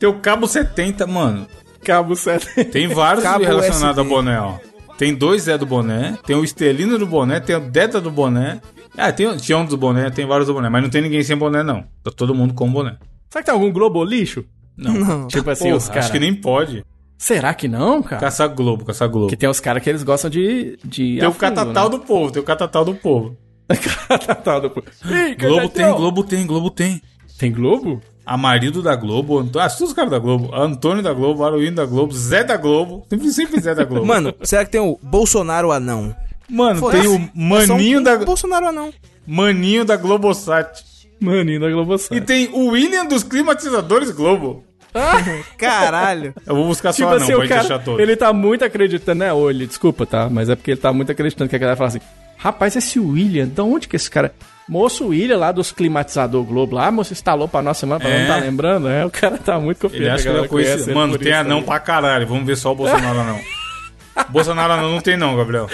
Tem 0.00 0.08
o 0.08 0.14
Cabo 0.20 0.46
70, 0.46 1.06
mano. 1.06 1.46
Cabo 1.84 2.16
7. 2.16 2.64
Tem 2.64 2.88
vários 2.88 3.22
Cabo 3.22 3.44
relacionados 3.44 3.98
USB. 3.98 4.00
a 4.00 4.16
boné, 4.16 4.40
ó. 4.40 4.54
Tem 4.96 5.14
dois 5.14 5.42
Zé 5.42 5.58
do 5.58 5.66
boné, 5.66 6.16
tem 6.26 6.34
o 6.34 6.42
Estelino 6.42 6.98
do 6.98 7.06
boné, 7.06 7.40
tem 7.40 7.56
o 7.56 7.60
Deta 7.60 8.00
do 8.00 8.10
boné. 8.10 8.62
Ah, 8.96 9.12
tem 9.12 9.26
o 9.26 9.36
Tião 9.36 9.66
do 9.66 9.76
boné, 9.76 10.08
tem 10.08 10.26
vários 10.26 10.46
do 10.46 10.54
boné, 10.54 10.70
mas 10.70 10.82
não 10.82 10.88
tem 10.88 11.02
ninguém 11.02 11.22
sem 11.22 11.36
boné, 11.36 11.62
não. 11.62 11.84
Tá 12.02 12.10
todo 12.10 12.34
mundo 12.34 12.54
com 12.54 12.72
boné. 12.72 12.96
Será 13.28 13.42
que 13.42 13.50
tem 13.50 13.54
algum 13.54 13.70
Globo 13.70 14.02
lixo? 14.02 14.46
Não. 14.76 14.92
Não. 14.92 15.28
Tipo 15.28 15.50
assim, 15.50 15.64
Porra, 15.64 15.76
os 15.76 15.88
caras. 15.88 16.04
acho 16.04 16.12
que 16.12 16.18
nem 16.18 16.34
pode. 16.34 16.84
Será 17.18 17.54
que 17.54 17.66
não, 17.66 18.02
cara? 18.02 18.20
Caçar 18.20 18.48
Globo, 18.54 18.84
caçar 18.84 19.08
Globo. 19.08 19.26
Porque 19.28 19.36
tem 19.36 19.48
os 19.48 19.58
caras 19.60 19.82
que 19.82 19.88
eles 19.88 20.02
gostam 20.02 20.28
de. 20.30 20.78
de 20.84 21.16
Tem 21.18 21.24
a 21.24 21.30
o 21.30 21.34
catatal 21.34 21.84
né? 21.84 21.90
do 21.90 22.00
povo, 22.00 22.30
tem 22.30 22.42
o 22.42 22.44
catatal 22.44 22.84
do 22.84 22.94
povo. 22.94 23.36
catatal 24.08 24.60
do. 24.60 24.66
Ih, 25.06 25.34
Globo 25.34 25.68
tem. 25.68 25.92
Globo 25.94 26.24
tem, 26.24 26.46
Globo 26.46 26.70
tem. 26.70 27.02
Tem 27.38 27.50
Globo? 27.52 28.02
Amarildo 28.24 28.82
da 28.82 28.96
Globo, 28.96 29.38
Antônio, 29.38 29.66
ah, 29.66 29.70
todos 29.70 29.90
os 29.90 29.92
caras 29.92 30.10
da 30.10 30.18
Globo. 30.18 30.52
Antônio 30.52 31.02
da 31.02 31.12
Globo, 31.12 31.44
Aruíno 31.44 31.76
da 31.76 31.86
Globo, 31.86 32.12
Zé 32.12 32.42
da 32.42 32.56
Globo. 32.56 33.06
Sempre, 33.08 33.30
sempre 33.30 33.60
Zé 33.60 33.74
da 33.74 33.84
Globo. 33.86 34.04
Mano, 34.04 34.34
será 34.42 34.64
que 34.64 34.72
tem 34.72 34.80
o 34.80 34.98
Bolsonaro 35.00 35.70
anão? 35.70 36.14
Mano, 36.50 36.90
tem 36.90 37.06
o 37.06 37.14
É 37.16 37.30
Maninho 37.34 38.00
um 38.00 38.02
da 38.02 38.16
Bolsonaro 38.18 38.66
anão. 38.66 38.92
Maninho 39.26 39.84
da 39.84 39.96
Globosat. 39.96 40.84
Maninho 41.20 41.60
da 41.60 41.70
Globosat. 41.70 42.14
E 42.16 42.20
tem 42.20 42.48
o 42.52 42.68
William 42.70 43.06
dos 43.06 43.22
climatizadores 43.22 44.10
Globo. 44.10 44.64
Caralho. 45.58 46.34
Eu 46.46 46.54
vou 46.54 46.66
buscar 46.66 46.92
Tipo 46.92 47.08
só 47.08 47.14
não 47.16 47.22
assim, 47.22 47.34
pra 47.34 47.44
o 47.44 47.48
cara, 47.48 47.60
achar 47.62 47.78
todo. 47.82 48.00
ele 48.00 48.16
tá 48.16 48.32
muito 48.32 48.64
acreditando, 48.64 49.18
né? 49.20 49.30
Ele, 49.50 49.66
desculpa, 49.66 50.04
tá? 50.06 50.28
Mas 50.30 50.48
é 50.48 50.56
porque 50.56 50.72
ele 50.72 50.80
tá 50.80 50.92
muito 50.92 51.12
acreditando 51.12 51.48
que 51.48 51.56
a 51.56 51.58
galera 51.58 51.76
fala 51.76 51.88
assim, 51.88 52.00
rapaz, 52.36 52.76
esse 52.76 52.98
William, 53.00 53.46
de 53.46 53.60
onde 53.60 53.88
que 53.88 53.96
esse 53.96 54.10
cara... 54.10 54.32
Moço 54.68 55.06
William 55.06 55.36
lá 55.38 55.52
dos 55.52 55.70
climatizador 55.70 56.42
Globo 56.42 56.74
lá, 56.74 56.90
moço, 56.90 57.12
instalou 57.12 57.46
pra 57.46 57.62
nós 57.62 57.76
semana, 57.78 58.00
pra 58.00 58.10
É. 58.10 58.20
não 58.20 58.26
tá 58.34 58.36
lembrando, 58.40 58.88
né? 58.88 59.04
O 59.04 59.10
cara 59.10 59.38
tá 59.38 59.60
muito 59.60 59.78
confiante. 59.78 60.02
Ele 60.02 60.10
acha 60.10 60.22
que 60.24 60.28
a 60.28 60.32
ele 60.32 60.44
é 60.44 60.48
conhece 60.48 60.70
conhecido. 60.72 60.90
ele 60.90 60.98
Mano, 60.98 61.18
tem 61.18 61.32
anão 61.32 61.48
também. 61.58 61.64
pra 61.66 61.78
caralho. 61.78 62.26
Vamos 62.26 62.44
ver 62.44 62.56
só 62.56 62.72
o 62.72 62.74
Bolsonaro 62.74 63.20
anão. 63.20 63.40
Bolsonaro 64.28 64.72
anão 64.72 64.90
não 64.90 65.00
tem 65.00 65.16
não, 65.16 65.36
Gabriel. 65.36 65.68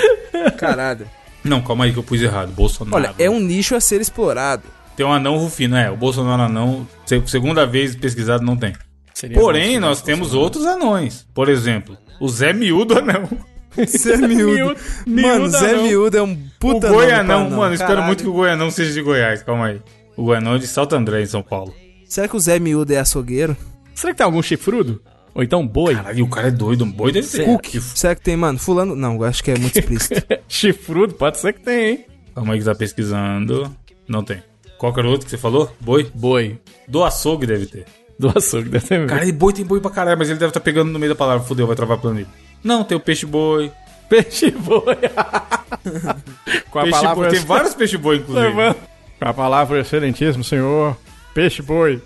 Caralho. 0.58 1.06
Não, 1.42 1.62
calma 1.62 1.86
aí 1.86 1.92
que 1.92 1.98
eu 1.98 2.02
pus 2.02 2.20
errado. 2.20 2.50
Bolsonaro. 2.52 2.94
Olha, 2.96 3.14
é 3.18 3.30
um 3.30 3.40
nicho 3.40 3.74
a 3.74 3.80
ser 3.80 4.00
explorado. 4.00 4.64
Tem 4.94 5.06
um 5.06 5.12
anão 5.12 5.38
rufino, 5.38 5.74
é. 5.74 5.90
O 5.90 5.96
Bolsonaro 5.96 6.42
anão, 6.42 6.86
se- 7.06 7.22
segunda 7.26 7.64
vez 7.66 7.96
pesquisado, 7.96 8.44
não 8.44 8.56
tem. 8.58 8.74
Seria 9.14 9.38
Porém, 9.38 9.78
nós 9.78 10.02
temos 10.02 10.34
outros 10.34 10.64
anões. 10.66 11.26
Por 11.34 11.48
exemplo, 11.48 11.96
o 12.20 12.28
Zé 12.28 12.52
Miúdo 12.52 12.98
anão. 12.98 13.28
Zé 13.86 14.16
Miúdo. 14.16 14.76
Mano, 15.06 15.48
Zé. 15.48 15.76
Miúdo 15.82 16.16
é 16.16 16.22
um 16.22 16.36
puta 16.58 16.88
o 16.90 16.94
Goianão, 16.94 17.48
mano, 17.50 17.72
espero 17.74 17.88
caralho. 17.90 18.06
muito 18.06 18.22
que 18.24 18.28
o 18.28 18.32
Goianão 18.32 18.70
seja 18.70 18.92
de 18.92 19.00
Goiás, 19.02 19.42
calma 19.42 19.66
aí. 19.66 19.80
O 20.16 20.24
Goianão 20.24 20.56
é 20.56 20.58
de 20.58 20.66
Salto 20.66 20.94
André, 20.94 21.22
em 21.22 21.26
São 21.26 21.42
Paulo. 21.42 21.74
Será 22.04 22.28
que 22.28 22.36
o 22.36 22.40
Zé 22.40 22.58
Miúdo 22.58 22.92
é 22.92 22.98
açougueiro? 22.98 23.56
Será 23.94 24.12
que 24.12 24.18
tem 24.18 24.24
algum 24.24 24.42
chifrudo? 24.42 25.00
Ou 25.34 25.42
então 25.42 25.66
boi? 25.66 25.94
Caralho, 25.94 26.24
o 26.24 26.28
cara 26.28 26.48
é 26.48 26.50
doido, 26.50 26.84
um 26.84 26.90
boi 26.90 27.10
deve 27.10 27.26
ter. 27.26 27.44
Cook. 27.46 27.62
Que- 27.62 27.80
Será 27.80 28.14
que 28.14 28.20
tem, 28.20 28.36
mano? 28.36 28.58
Fulano. 28.58 28.94
Não, 28.94 29.14
eu 29.14 29.24
acho 29.24 29.42
que 29.42 29.50
é 29.50 29.58
muito 29.58 29.78
explícito. 29.78 30.20
chifrudo? 30.46 31.14
Pode 31.14 31.38
ser 31.38 31.54
que 31.54 31.60
tem, 31.60 31.86
hein? 31.88 32.04
Calma 32.34 32.52
aí 32.52 32.58
que 32.58 32.64
tá 32.66 32.74
pesquisando. 32.74 33.74
Não 34.06 34.22
tem. 34.22 34.42
Qual 34.76 34.92
que 34.92 35.00
era 35.00 35.08
o 35.08 35.12
outro 35.12 35.24
que 35.24 35.30
você 35.30 35.38
falou? 35.38 35.74
Boi? 35.80 36.10
Boi. 36.14 36.58
Do 36.86 37.02
açougue 37.02 37.46
deve 37.46 37.64
ter. 37.64 37.86
Do 38.22 38.38
açougue, 38.38 38.68
deve 38.68 38.86
ter 38.86 38.98
mesmo. 38.98 39.08
Cara, 39.08 39.24
e 39.26 39.32
boi 39.32 39.52
tem 39.52 39.64
boi 39.64 39.80
pra 39.80 39.90
caralho, 39.90 40.16
mas 40.16 40.30
ele 40.30 40.38
deve 40.38 40.50
estar 40.50 40.60
pegando 40.60 40.92
no 40.92 40.98
meio 40.98 41.12
da 41.12 41.16
palavra. 41.16 41.44
Fudeu, 41.44 41.66
vai 41.66 41.74
travar 41.74 41.98
a 41.98 42.00
planilha. 42.00 42.28
Não, 42.62 42.84
tem 42.84 42.96
o 42.96 43.00
peixe-boi. 43.00 43.72
Peixe 44.08 44.50
boi. 44.52 44.84
Com 46.70 46.78
a 46.78 46.82
Peixe 46.82 47.00
palavra... 47.00 47.14
boi. 47.14 47.28
Tem 47.30 47.40
vários 47.40 47.74
peixe-boi, 47.74 48.16
inclusive. 48.18 48.46
Levando. 48.46 48.76
Com 49.18 49.28
a 49.28 49.34
palavra 49.34 49.80
excelentíssimo, 49.80 50.44
senhor. 50.44 50.96
Peixe 51.34 51.62
boi. 51.62 52.00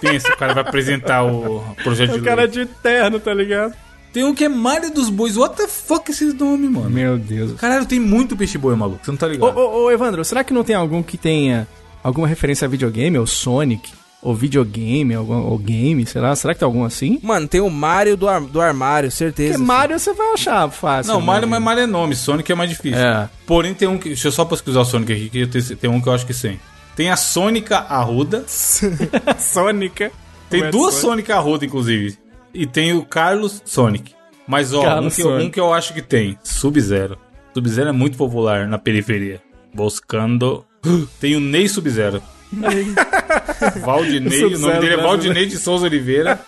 Pensa, 0.00 0.34
o 0.34 0.36
cara 0.36 0.52
vai 0.52 0.62
apresentar 0.64 1.24
o 1.24 1.64
projeto 1.82 2.12
de 2.12 2.18
O 2.18 2.22
cara 2.22 2.44
é 2.44 2.46
de 2.46 2.66
terno, 2.66 3.18
tá 3.18 3.32
ligado? 3.32 3.72
Tem 4.12 4.24
um 4.24 4.34
que 4.34 4.44
é 4.44 4.48
Mário 4.50 4.92
dos 4.92 5.08
Bois. 5.08 5.36
What 5.36 5.56
the 5.56 5.66
fuck 5.66 6.10
é 6.10 6.12
esse 6.12 6.26
nome, 6.34 6.68
mano? 6.68 6.90
Meu 6.90 7.16
Deus. 7.16 7.52
Caralho, 7.54 7.86
tem 7.86 8.00
muito 8.00 8.36
peixe-boi, 8.36 8.76
maluco. 8.76 9.02
Você 9.02 9.10
não 9.10 9.18
tá 9.18 9.26
Ô, 9.26 9.30
ligado? 9.30 9.56
ô, 9.56 9.84
ô, 9.84 9.90
Evandro, 9.90 10.22
será 10.24 10.44
que 10.44 10.52
não 10.52 10.64
tem 10.64 10.76
algum 10.76 11.02
que 11.02 11.16
tenha 11.16 11.66
alguma 12.02 12.28
referência 12.28 12.66
a 12.66 12.68
videogame, 12.68 13.18
ou 13.18 13.26
Sonic, 13.26 13.92
ou 14.22 14.34
videogame, 14.34 15.14
algum, 15.14 15.34
ou 15.42 15.56
game, 15.58 16.04
sei 16.06 16.20
lá? 16.20 16.34
Será 16.34 16.52
que 16.54 16.60
tem 16.60 16.66
algum 16.66 16.84
assim? 16.84 17.18
mano, 17.22 17.46
tem 17.46 17.60
o 17.60 17.70
Mario 17.70 18.16
do, 18.16 18.28
ar- 18.28 18.40
do 18.40 18.60
armário, 18.60 19.10
certeza. 19.10 19.52
Porque 19.54 19.64
Mario 19.66 19.98
você 19.98 20.12
vai 20.12 20.32
achar 20.32 20.68
fácil. 20.70 21.12
Não, 21.12 21.20
né? 21.20 21.26
Mario, 21.26 21.48
mas 21.48 21.62
Mario 21.62 21.82
é 21.84 21.86
nome. 21.86 22.14
Sonic 22.16 22.50
é 22.50 22.54
mais 22.54 22.70
difícil. 22.70 22.98
É. 23.00 23.28
Porém, 23.46 23.74
tem 23.74 23.86
um 23.88 23.96
que... 23.96 24.08
Deixa 24.08 24.28
eu 24.28 24.32
só 24.32 24.44
pesquisar 24.44 24.80
o 24.80 24.84
Sonic 24.84 25.12
aqui, 25.12 25.30
que 25.30 25.76
tem 25.76 25.88
um 25.88 26.00
que 26.00 26.08
eu 26.08 26.12
acho 26.12 26.26
que 26.26 26.34
sim. 26.34 26.58
Tem 26.96 27.10
a 27.10 27.16
Sônica 27.16 27.76
Arruda. 27.78 28.44
Sônica. 29.38 30.10
Tem 30.50 30.60
Como 30.60 30.68
é 30.68 30.70
duas 30.72 30.94
Sonic? 30.94 31.06
Sonic 31.28 31.32
Arruda, 31.32 31.64
inclusive. 31.64 32.18
E 32.52 32.66
tem 32.66 32.92
o 32.94 33.04
Carlos 33.04 33.62
Sonic. 33.64 34.14
Mas, 34.46 34.72
ó, 34.72 34.80
um 34.80 34.84
Carlos 34.84 35.14
que, 35.14 35.22
Sonic. 35.22 35.46
um 35.46 35.50
que 35.50 35.60
eu 35.60 35.72
acho 35.72 35.94
que 35.94 36.02
tem. 36.02 36.38
Sub-Zero. 36.42 37.18
Sub-Zero 37.54 37.90
é 37.90 37.92
muito 37.92 38.16
popular 38.16 38.66
na 38.66 38.78
periferia. 38.78 39.40
Buscando... 39.72 40.64
Tem 41.20 41.36
o 41.36 41.40
Ney 41.40 41.68
Sub-Zero. 41.68 42.22
Valdinei, 43.84 44.44
o 44.44 44.58
nome 44.58 44.72
dele 44.74 44.94
é 44.94 44.96
brasileiro. 44.96 45.02
Valdinei 45.02 45.46
de 45.46 45.56
Souza 45.56 45.86
Oliveira. 45.86 46.38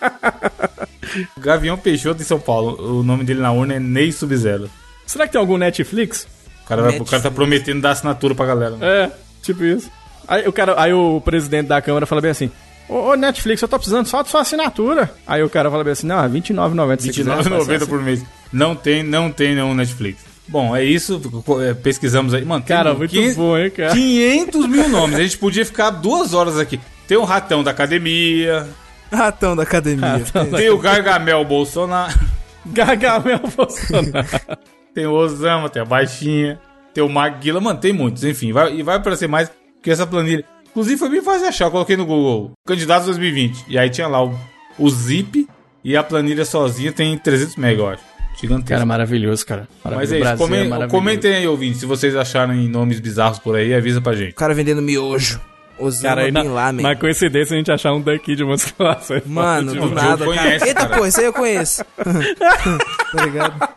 Gavião 1.37 1.77
Peixoto 1.77 2.21
em 2.21 2.25
São 2.25 2.39
Paulo. 2.39 2.99
O 2.99 3.03
nome 3.03 3.23
dele 3.23 3.41
na 3.41 3.51
urna 3.51 3.75
é 3.75 3.79
Ney 3.79 4.11
Sub-Zero. 4.11 4.69
Será 5.05 5.25
que 5.25 5.33
tem 5.33 5.39
algum 5.41 5.57
Netflix? 5.57 6.27
O 6.63 6.67
cara, 6.67 6.83
vai- 6.83 6.99
o 6.99 7.05
cara 7.05 7.21
tá 7.23 7.31
prometendo 7.31 7.81
dar 7.81 7.91
assinatura 7.91 8.33
pra 8.33 8.45
galera. 8.45 8.75
né? 8.77 8.87
É, 9.05 9.11
tipo 9.41 9.63
isso. 9.63 9.89
Aí 10.27 10.47
o, 10.47 10.53
cara, 10.53 10.75
aí 10.81 10.93
o 10.93 11.19
presidente 11.19 11.67
da 11.67 11.81
Câmara 11.81 12.05
fala 12.05 12.21
bem 12.21 12.31
assim: 12.31 12.49
Ô, 12.87 13.15
Netflix, 13.15 13.61
eu 13.61 13.67
tô 13.67 13.77
precisando 13.77 14.05
só 14.05 14.21
de 14.21 14.29
sua 14.29 14.41
assinatura. 14.41 15.11
Aí 15.27 15.43
o 15.43 15.49
cara 15.49 15.69
fala 15.69 15.83
bem 15.83 15.91
assim: 15.93 16.07
Não, 16.07 16.19
é 16.23 16.27
R$29,90 16.27 16.99
se 17.01 17.09
quiser. 17.11 17.35
R$29,90 17.35 17.87
por 17.87 18.01
mês. 18.01 18.23
Não 18.53 18.75
tem, 18.75 19.03
não 19.03 19.31
tem 19.31 19.55
nenhum 19.55 19.73
Netflix. 19.73 20.21
Bom, 20.51 20.75
é 20.75 20.83
isso. 20.83 21.19
é, 21.65 21.73
Pesquisamos 21.73 22.33
aí. 22.33 22.43
Mano, 22.43 22.63
Cara, 22.63 22.93
muito 22.93 23.09
500 23.09 23.35
bom, 23.37 23.57
hein, 23.57 23.69
cara? 23.71 23.93
500 23.93 24.67
mil 24.67 24.89
nomes. 24.89 25.17
A 25.17 25.23
gente 25.23 25.37
podia 25.37 25.65
ficar 25.65 25.89
duas 25.91 26.33
horas 26.33 26.59
aqui. 26.59 26.77
Tem 27.07 27.17
o 27.17 27.23
Ratão 27.23 27.63
da 27.63 27.71
Academia. 27.71 28.67
Ratão 29.11 29.55
da 29.55 29.63
academia. 29.63 30.21
Tem 30.55 30.69
o 30.69 30.77
Gargamel 30.77 31.43
Bolsonaro. 31.45 32.13
Gargamel 32.65 33.39
Bolsonaro. 33.55 34.27
Tem 34.93 35.05
o 35.05 35.13
Osama, 35.13 35.69
tem 35.69 35.81
a 35.81 35.85
Baixinha. 35.85 36.59
Tem 36.93 37.01
o 37.01 37.07
Maguila. 37.07 37.61
Mano, 37.61 37.79
tem 37.79 37.93
muitos. 37.93 38.25
Enfim, 38.25 38.51
vai, 38.51 38.75
e 38.75 38.83
vai 38.83 38.97
aparecer 38.97 39.25
mais 39.27 39.49
que 39.81 39.89
essa 39.89 40.05
planilha. 40.05 40.43
Inclusive, 40.69 40.97
foi 40.97 41.09
bem 41.09 41.21
fácil 41.21 41.47
achar. 41.47 41.65
Eu 41.65 41.71
coloquei 41.71 41.95
no 41.95 42.05
Google 42.05 42.51
Candidatos 42.65 43.05
2020. 43.05 43.65
E 43.69 43.77
aí 43.77 43.89
tinha 43.89 44.07
lá 44.09 44.21
o, 44.21 44.37
o 44.77 44.89
zip. 44.89 45.47
E 45.81 45.95
a 45.95 46.03
planilha 46.03 46.43
sozinha 46.43 46.91
tem 46.91 47.17
300 47.17 47.55
MB, 47.55 47.79
eu 47.79 47.87
acho. 47.87 48.03
Gigantesco. 48.41 48.69
Cara, 48.69 48.85
maravilhoso, 48.85 49.45
cara. 49.45 49.67
Mas 49.83 49.93
Maravilhoso. 49.93 50.13
é 50.13 50.17
isso, 50.17 50.23
Brasil 50.25 50.45
comen- 50.45 50.67
maravilhoso. 50.69 50.95
comentem 50.95 51.35
aí, 51.35 51.47
ouvintes, 51.47 51.79
se 51.79 51.85
vocês 51.85 52.15
acharem 52.15 52.67
nomes 52.67 52.99
bizarros 52.99 53.39
por 53.39 53.55
aí, 53.55 53.73
avisa 53.73 54.01
pra 54.01 54.13
gente. 54.13 54.31
O 54.31 54.35
cara 54.35 54.53
vendendo 54.53 54.81
miojo. 54.81 55.39
Osama 55.79 56.09
Cara, 56.15 56.21
aí 56.27 56.31
na, 56.31 56.41
Bin 56.43 56.49
Laden. 56.49 56.81
na 56.83 56.95
coincidência 56.95 57.55
a 57.55 57.57
gente 57.57 57.71
achar 57.71 57.91
um 57.93 58.01
daqui 58.01 58.35
de 58.35 58.43
uma 58.43 58.53
escalação. 58.55 59.19
Mano, 59.25 59.73
do 59.73 59.89
nada, 59.89 60.25
conhece, 60.25 60.59
cara. 60.59 60.67
Eita, 60.67 60.85
cara. 60.87 60.97
pô, 60.97 61.05
esse 61.07 61.19
aí 61.19 61.25
eu 61.25 61.33
conheço. 61.33 61.83
tá 61.97 63.25
ligado? 63.25 63.69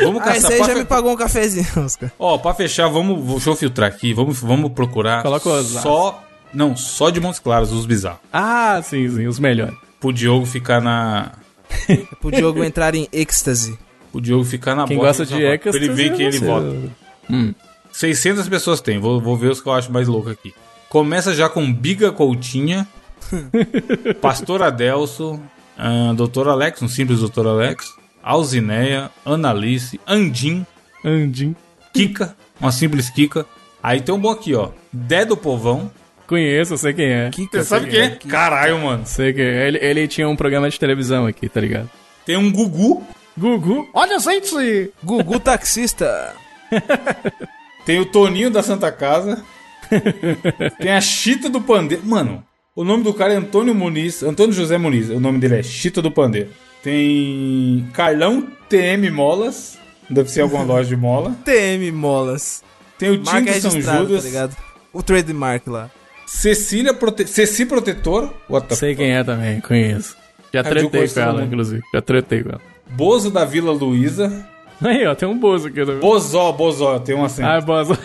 Vamos 0.00 0.22
Ah, 0.22 0.36
esse 0.36 0.52
aí 0.52 0.58
já 0.58 0.66
fe- 0.66 0.74
me 0.74 0.84
pagou 0.84 1.12
um 1.12 1.16
cafezinho, 1.16 1.66
Oscar. 1.84 2.10
Ó, 2.18 2.38
pra 2.38 2.54
fechar, 2.54 2.88
vamos, 2.88 3.24
vou- 3.24 3.36
deixa 3.36 3.50
eu 3.50 3.56
filtrar 3.56 3.88
aqui, 3.88 4.12
vamos, 4.12 4.40
vamos 4.40 4.72
procurar 4.72 5.22
Coloca 5.22 5.48
os 5.48 5.66
só, 5.68 6.24
não, 6.52 6.76
só 6.76 7.08
de 7.10 7.20
Montes 7.20 7.38
Claros, 7.40 7.72
os 7.72 7.86
bizarros. 7.86 8.18
Ah, 8.32 8.80
sim, 8.82 9.08
sim, 9.08 9.26
os 9.26 9.38
melhores. 9.38 9.74
Pro 10.00 10.12
Diogo 10.12 10.44
ficar 10.44 10.80
na, 10.80 11.32
Pro 12.20 12.30
Diogo 12.32 12.62
entrar 12.64 12.94
em 12.94 13.08
êxtase. 13.12 13.78
Pro 14.10 14.20
Diogo 14.20 14.44
ficar 14.44 14.74
na 14.74 14.86
Quem 14.86 14.96
bota 14.96 15.08
gosta 15.08 15.24
do 15.24 15.36
de 15.36 15.44
Ecas... 15.44 15.74
Pra 15.74 15.84
ele 15.84 15.92
ver 15.92 16.16
quem 16.16 16.26
ele 16.26 16.38
vota. 16.38 16.76
Hum. 17.30 17.54
600 17.92 18.48
pessoas 18.48 18.80
tem, 18.80 18.98
vou, 18.98 19.20
vou 19.20 19.36
ver 19.36 19.50
os 19.50 19.60
que 19.60 19.68
eu 19.68 19.72
acho 19.72 19.92
mais 19.92 20.06
louco 20.06 20.30
aqui. 20.30 20.54
Começa 20.88 21.34
já 21.34 21.48
com 21.48 21.72
Biga 21.72 22.12
Coutinha, 22.12 22.86
Pastor 24.20 24.62
Adelso, 24.62 25.40
ah, 25.76 26.12
Doutor 26.14 26.48
Alex, 26.48 26.80
um 26.80 26.88
simples 26.88 27.20
Doutor 27.20 27.46
Alex, 27.46 27.94
Alzineia, 28.22 29.10
Analice, 29.24 30.00
Andim, 30.06 30.64
Andim. 31.04 31.54
Kika, 31.92 32.36
uma 32.60 32.72
simples 32.72 33.10
Kika. 33.10 33.46
Aí 33.82 34.00
tem 34.00 34.14
um 34.14 34.18
bom 34.18 34.30
aqui, 34.30 34.54
ó. 34.54 34.70
Dé 34.92 35.24
do 35.24 35.36
Povão. 35.36 35.90
Conheço, 36.26 36.74
eu 36.74 36.78
sei 36.78 36.92
quem 36.92 37.06
é. 37.06 37.30
Kika, 37.30 37.58
Você 37.58 37.64
sabe 37.64 37.88
quem 37.88 38.00
é? 38.00 38.10
Caralho, 38.10 38.78
mano. 38.78 39.02
Sei 39.06 39.32
quem 39.32 39.44
é. 39.44 39.68
Ele, 39.68 39.78
ele 39.78 40.08
tinha 40.08 40.28
um 40.28 40.36
programa 40.36 40.68
de 40.68 40.78
televisão 40.78 41.26
aqui, 41.26 41.48
tá 41.48 41.60
ligado? 41.60 41.88
Tem 42.26 42.36
um 42.36 42.52
Gugu. 42.52 43.02
Gugu. 43.38 43.88
Olha, 43.94 44.18
gente! 44.18 44.90
Gugu 45.02 45.38
taxista. 45.38 46.34
Tem 47.86 48.00
o 48.00 48.04
Toninho 48.04 48.50
da 48.50 48.62
Santa 48.62 48.92
Casa. 48.92 49.42
tem 50.78 50.90
a 50.92 51.00
Chita 51.00 51.48
do 51.48 51.58
Pandeiro. 51.58 52.04
Mano, 52.04 52.44
o 52.76 52.84
nome 52.84 53.02
do 53.02 53.14
cara 53.14 53.32
é 53.32 53.36
Antônio 53.36 53.74
Muniz. 53.74 54.22
Antônio 54.22 54.52
José 54.52 54.76
Muniz. 54.76 55.08
O 55.08 55.18
nome 55.18 55.38
dele 55.38 55.60
é 55.60 55.62
Chita 55.62 56.02
do 56.02 56.10
Pandeiro. 56.10 56.50
Tem 56.82 57.88
Carlão 57.94 58.46
TM 58.68 59.10
Molas. 59.10 59.78
Deve 60.10 60.30
ser 60.30 60.42
alguma 60.42 60.64
loja 60.64 60.88
de 60.88 60.96
mola. 60.96 61.34
TM 61.46 61.90
Molas. 61.92 62.62
Tem 62.98 63.10
o 63.10 63.22
Tim 63.22 63.44
de 63.44 63.60
São 63.60 63.70
Judas. 63.70 64.22
tá 64.22 64.28
ligado? 64.28 64.56
O 64.92 65.02
trademark 65.02 65.66
lá. 65.66 65.90
Cecília 66.26 66.92
Prote... 66.92 67.26
Ceci 67.26 67.64
Protetor. 67.64 68.32
What 68.50 68.68
the 68.68 68.74
Sei 68.74 68.94
quem 68.94 69.12
é 69.12 69.24
também, 69.24 69.60
conheço. 69.60 70.14
Já 70.52 70.62
Jill 70.62 70.90
tretei 70.90 71.08
com 71.08 71.20
ela, 71.20 71.32
mundo. 71.32 71.44
inclusive. 71.44 71.82
Já 71.94 72.02
tretei 72.02 72.42
com 72.42 72.50
ela. 72.50 72.60
Bozo 72.90 73.30
da 73.30 73.44
Vila 73.44 73.72
Luísa. 73.72 74.46
Aí, 74.80 75.06
ó, 75.06 75.14
tem 75.14 75.28
um 75.28 75.38
bozo 75.38 75.68
aqui. 75.68 75.84
Bozó, 75.84 76.52
Bozó, 76.52 76.98
tem 76.98 77.14
um 77.14 77.24
acento. 77.24 77.48
Ah, 77.48 77.60
bozo. 77.60 77.98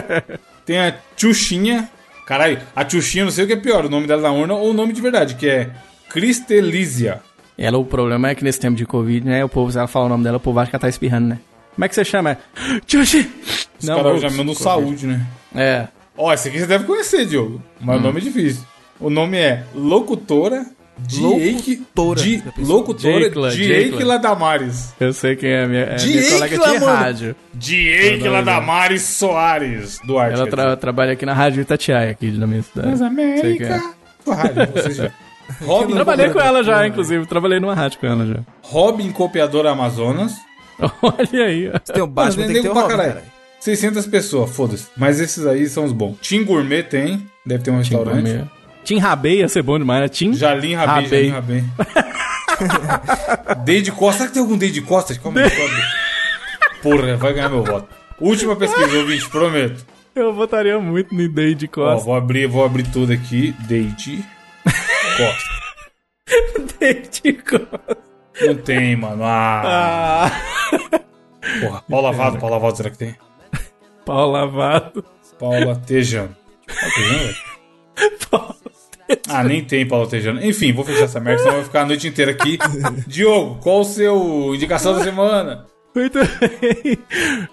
Tem 0.64 0.78
a 0.78 0.94
Tchuxinha. 1.14 1.90
Caralho, 2.26 2.58
a 2.74 2.82
Tchuxinha, 2.84 3.24
não 3.24 3.30
sei 3.30 3.44
o 3.44 3.46
que 3.46 3.52
é 3.52 3.56
pior, 3.56 3.84
o 3.84 3.90
nome 3.90 4.06
dela 4.06 4.22
na 4.22 4.32
urna 4.32 4.54
ou 4.54 4.70
o 4.70 4.72
nome 4.72 4.94
de 4.94 5.02
verdade, 5.02 5.34
que 5.34 5.46
é 5.46 5.70
Cristelísia. 6.08 7.20
Ela, 7.56 7.76
o 7.76 7.84
problema 7.84 8.30
é 8.30 8.34
que 8.34 8.42
nesse 8.42 8.58
tempo 8.58 8.74
de 8.74 8.86
Covid, 8.86 9.26
né, 9.26 9.44
o 9.44 9.48
povo, 9.48 9.70
se 9.70 9.76
ela 9.76 9.86
fala 9.86 10.06
o 10.06 10.08
nome 10.08 10.24
dela, 10.24 10.38
o 10.38 10.40
povo 10.40 10.58
acha 10.58 10.70
que 10.70 10.76
ela 10.76 10.80
tá 10.80 10.88
espirrando, 10.88 11.28
né? 11.28 11.40
Como 11.74 11.84
é 11.84 11.88
que 11.88 11.94
você 11.94 12.04
chama? 12.04 12.38
É, 12.56 12.80
Tchuxi! 12.86 13.30
Os 13.78 13.86
caras 13.86 14.04
moço, 14.04 14.18
já 14.20 14.30
mandam 14.30 14.54
saúde, 14.54 15.06
né? 15.06 15.26
É. 15.54 15.88
Ó, 16.16 16.32
esse 16.32 16.48
aqui 16.48 16.58
você 16.58 16.66
deve 16.66 16.84
conhecer, 16.84 17.26
Diogo. 17.26 17.62
Mas 17.78 18.00
o 18.00 18.02
nome 18.02 18.20
é 18.20 18.24
difícil. 18.24 18.64
O 18.98 19.10
nome 19.10 19.36
é 19.36 19.64
Locutora 19.74 20.64
Diake... 20.98 21.84
Locutora. 21.96 22.20
Pensou? 22.56 22.76
locutora 22.76 23.50
Jeikla. 23.50 24.04
Ladamares. 24.04 24.94
Eu 25.00 25.12
sei 25.12 25.34
quem 25.36 25.50
é, 25.50 25.66
minha, 25.66 25.82
é 25.82 25.86
minha 25.96 25.98
Diego, 25.98 26.32
colega 26.34 26.58
de 26.58 26.66
mano. 26.80 26.86
rádio. 26.86 27.36
Diake 27.52 28.28
Ladamares 28.28 29.02
Soares, 29.02 29.98
Duarte. 30.04 30.38
Ela 30.40 30.48
tra- 30.48 30.76
trabalha 30.76 31.12
aqui 31.12 31.26
na 31.26 31.34
Rádio 31.34 31.62
Itatiaia, 31.62 32.10
aqui 32.10 32.30
na 32.30 32.46
minha 32.46 32.62
cidade. 32.62 32.88
Mas 32.88 32.98
Sei 33.40 33.56
quem 33.56 33.66
é. 33.66 33.70
América. 33.70 33.94
Sua 34.24 34.34
rádio, 34.34 34.68
vocês 34.72 34.96
já. 34.96 35.10
Robin, 35.60 35.94
Trabalhei 35.94 36.30
com 36.30 36.40
ela 36.40 36.62
já, 36.64 36.86
inclusive. 36.86 37.26
Trabalhei 37.26 37.60
numa 37.60 37.74
rádio 37.74 37.98
com 37.98 38.06
ela 38.06 38.24
já. 38.26 38.36
Robin 38.62 39.10
Copiadora 39.12 39.70
Amazonas. 39.72 40.32
Olha 41.02 41.44
aí, 41.44 41.70
ó. 41.72 41.78
Tem 41.78 42.02
o 42.02 42.06
Batman, 42.06 42.46
tem 42.46 42.56
que 42.56 42.62
ter 42.62 42.68
o 42.70 42.72
Robin, 42.72 42.88
caralho. 42.88 43.08
caralho. 43.14 43.34
600 43.60 44.06
pessoas, 44.06 44.50
foda-se. 44.54 44.86
Mas 44.96 45.20
esses 45.20 45.46
aí 45.46 45.66
são 45.68 45.84
os 45.84 45.92
bons. 45.92 46.16
Tim 46.20 46.44
Gourmet 46.44 46.82
tem, 46.82 47.26
deve 47.46 47.62
ter 47.64 47.70
um 47.70 47.78
restaurante. 47.78 48.44
Tim 48.84 48.98
Rabei 48.98 49.38
ia 49.40 49.48
ser 49.48 49.62
bom 49.62 49.78
demais, 49.78 50.02
né? 50.02 50.08
Tim 50.08 50.32
Jalim 50.34 50.74
Rabei. 50.74 51.08
Jalim 51.08 51.30
Rabei. 51.30 51.64
Deide 53.64 53.90
Costa, 53.92 54.18
será 54.18 54.28
que 54.28 54.34
tem 54.34 54.42
algum 54.42 54.56
Deide 54.56 54.80
Costa? 54.82 55.14
Calma 55.18 55.40
aí, 55.40 55.50
calma 55.50 55.74
aí. 55.74 55.82
Porra, 56.82 57.16
vai 57.16 57.32
ganhar 57.32 57.48
meu 57.48 57.64
voto. 57.64 57.88
Última 58.20 58.54
pesquisa, 58.56 58.98
ouvinte, 58.98 59.28
prometo. 59.30 59.84
Eu 60.14 60.32
votaria 60.32 60.78
muito 60.78 61.14
no 61.14 61.28
Deide 61.28 61.66
Ó, 61.66 61.68
Costa. 61.74 62.04
vou 62.04 62.14
abrir, 62.14 62.46
vou 62.46 62.64
abrir 62.64 62.84
tudo 62.90 63.12
aqui. 63.12 63.54
Deide 63.60 64.24
Costa. 65.16 65.54
Deide 66.78 67.32
Costa. 67.42 67.96
Não 68.40 68.54
tem, 68.56 68.96
mano. 68.96 69.22
Ah, 69.24 70.26
Ah, 70.26 70.30
porra. 71.60 71.82
Pau 71.88 72.00
lavado, 72.00 72.38
pau 72.38 72.50
lavado, 72.50 72.76
será 72.76 72.90
que 72.90 72.98
tem? 72.98 73.16
pau 74.04 74.30
lavado. 74.30 75.04
Paula 75.38 75.74
Tejano. 75.76 76.34
Paula 78.30 78.54
Tejano, 78.54 78.56
velho? 78.62 78.73
Ah, 79.28 79.44
nem 79.44 79.64
tem 79.64 79.86
Paula 79.86 80.08
Tejano. 80.08 80.44
Enfim, 80.44 80.72
vou 80.72 80.84
fechar 80.84 81.04
essa 81.04 81.20
merda, 81.20 81.42
senão 81.42 81.56
vai 81.56 81.64
ficar 81.64 81.82
a 81.82 81.86
noite 81.86 82.08
inteira 82.08 82.32
aqui. 82.32 82.58
Diogo, 83.06 83.58
qual 83.60 83.80
o 83.80 83.84
seu 83.84 84.54
indicação 84.54 84.94
da 84.94 85.04
semana? 85.04 85.66
Muito 85.94 86.18
bem. 86.18 86.98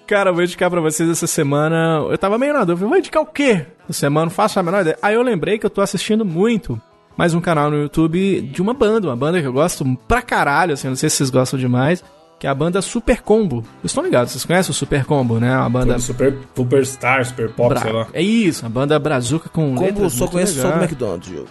Cara, 0.08 0.32
eu 0.32 0.34
vou 0.34 0.44
indicar 0.44 0.70
pra 0.70 0.82
vocês 0.82 1.10
essa 1.10 1.28
semana. 1.28 2.06
Eu 2.10 2.18
tava 2.18 2.38
meio 2.38 2.54
na 2.54 2.64
dúvida, 2.64 2.88
vou 2.88 2.98
indicar 2.98 3.22
o 3.22 3.28
quê? 3.28 3.66
Essa 3.90 4.00
semana, 4.00 4.26
não 4.26 4.32
faço 4.32 4.60
a 4.60 4.64
menor 4.64 4.82
ideia. 4.82 4.98
Aí 5.02 5.14
eu 5.14 5.22
lembrei 5.22 5.60
que 5.60 5.66
eu 5.66 5.70
tô 5.70 5.82
assistindo 5.82 6.26
muito 6.26 6.82
mais 7.18 7.34
um 7.34 7.42
canal 7.42 7.70
no 7.70 7.78
YouTube 7.78 8.42
de 8.42 8.62
uma 8.62 8.74
banda, 8.74 9.08
uma 9.08 9.16
banda 9.16 9.40
que 9.40 9.48
eu 9.48 9.54
gosto 9.54 9.86
pra 10.08 10.22
caralho, 10.22 10.74
assim, 10.74 10.88
não 10.88 10.96
sei 10.96 11.10
se 11.10 11.18
vocês 11.18 11.30
gostam 11.30 11.60
demais, 11.60 12.04
que 12.42 12.48
é 12.48 12.50
a 12.50 12.56
banda 12.56 12.82
Super 12.82 13.22
Combo. 13.22 13.58
Vocês 13.62 13.92
estão 13.92 14.04
ligados, 14.04 14.32
vocês 14.32 14.44
conhecem 14.44 14.72
o 14.72 14.74
Super 14.74 15.06
Combo, 15.06 15.40
né? 15.40 15.56
Uma 15.56 15.70
banda. 15.70 16.00
Super, 16.00 16.36
Superstar, 16.56 17.24
Super 17.24 17.52
Pop, 17.52 17.70
bra- 17.70 17.82
sei 17.82 17.92
lá. 17.92 18.08
É 18.14 18.22
isso, 18.24 18.64
uma 18.64 18.70
banda 18.72 18.98
brazuca 18.98 19.48
com 19.48 19.80
letras 19.80 20.14
só 20.14 20.22
muito 20.22 20.32
conheço 20.32 20.60
só 20.60 20.72
do. 20.72 20.80
McDonald's, 20.84 21.30
jogo. 21.30 21.48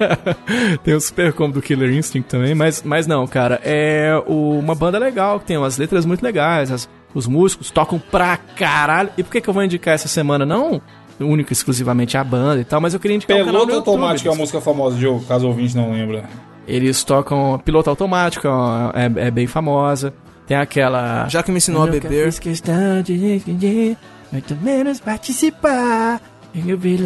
tem 0.82 0.94
o 0.94 1.00
Super 1.00 1.34
Combo 1.34 1.52
do 1.52 1.60
Killer 1.60 1.92
Instinct 1.92 2.26
também, 2.28 2.54
mas, 2.54 2.82
mas 2.82 3.06
não, 3.06 3.26
cara, 3.26 3.60
é 3.62 4.14
o- 4.26 4.58
uma 4.58 4.74
banda 4.74 4.98
legal, 4.98 5.38
que 5.40 5.44
tem 5.44 5.58
umas 5.58 5.76
letras 5.76 6.06
muito 6.06 6.22
legais, 6.22 6.72
as- 6.72 6.88
os 7.14 7.26
músicos 7.26 7.70
tocam 7.70 7.98
pra 7.98 8.38
caralho. 8.38 9.10
E 9.18 9.22
por 9.22 9.30
que, 9.30 9.42
que 9.42 9.48
eu 9.50 9.54
vou 9.54 9.62
indicar 9.62 9.94
essa 9.94 10.08
semana? 10.08 10.46
Não 10.46 10.80
única 11.20 11.52
e 11.52 11.54
exclusivamente 11.54 12.16
a 12.16 12.24
banda 12.24 12.60
e 12.60 12.64
tal, 12.64 12.80
mas 12.80 12.92
eu 12.94 12.98
queria 12.98 13.14
indicar 13.14 13.36
um 13.36 13.44
canal 13.44 13.66
no 13.66 13.72
YouTube. 13.72 13.88
Automático 13.94 14.26
é 14.28 14.30
uma 14.32 14.38
música 14.38 14.60
famosa, 14.60 14.96
Diogo, 14.96 15.22
caso 15.26 15.44
o 15.44 15.48
ouvinte 15.50 15.76
não 15.76 15.92
lembra. 15.92 16.24
Eles 16.66 17.02
tocam 17.04 17.60
Piloto 17.64 17.90
Automático, 17.90 18.48
é, 18.94 19.26
é 19.26 19.30
bem 19.30 19.46
famosa. 19.46 20.14
Tem 20.46 20.56
aquela... 20.56 21.26
Já 21.28 21.42
que 21.42 21.50
me 21.50 21.56
ensinou 21.58 21.84
a 21.84 21.86
beber, 21.86 22.26
fiz 22.26 22.38
questão 22.38 23.02
de 23.02 23.96
muito 24.30 24.56
menos 24.56 25.00
participar. 25.00 26.20
Eu 26.54 26.76
vi 26.76 26.98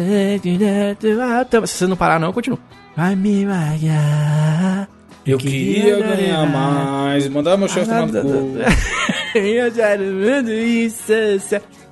Se 1.67 1.77
você 1.77 1.87
não 1.87 1.95
parar, 1.95 2.19
não, 2.19 2.29
eu 2.29 2.33
continuo. 2.33 2.59
Vai 2.97 3.15
me 3.15 3.45
malhar. 3.45 4.89
Eu 5.25 5.37
queria 5.37 5.99
ganhar 5.99 6.45
mais, 6.47 7.27
mandar 7.29 7.55
meu 7.55 7.67
chefe 7.67 7.87
tomar 7.87 8.07
no 8.07 8.21
cu. 8.21 8.57
Eu 9.37 9.71
já 9.71 9.95
não 9.95 10.13
mando 10.13 10.51
isso. 10.51 11.13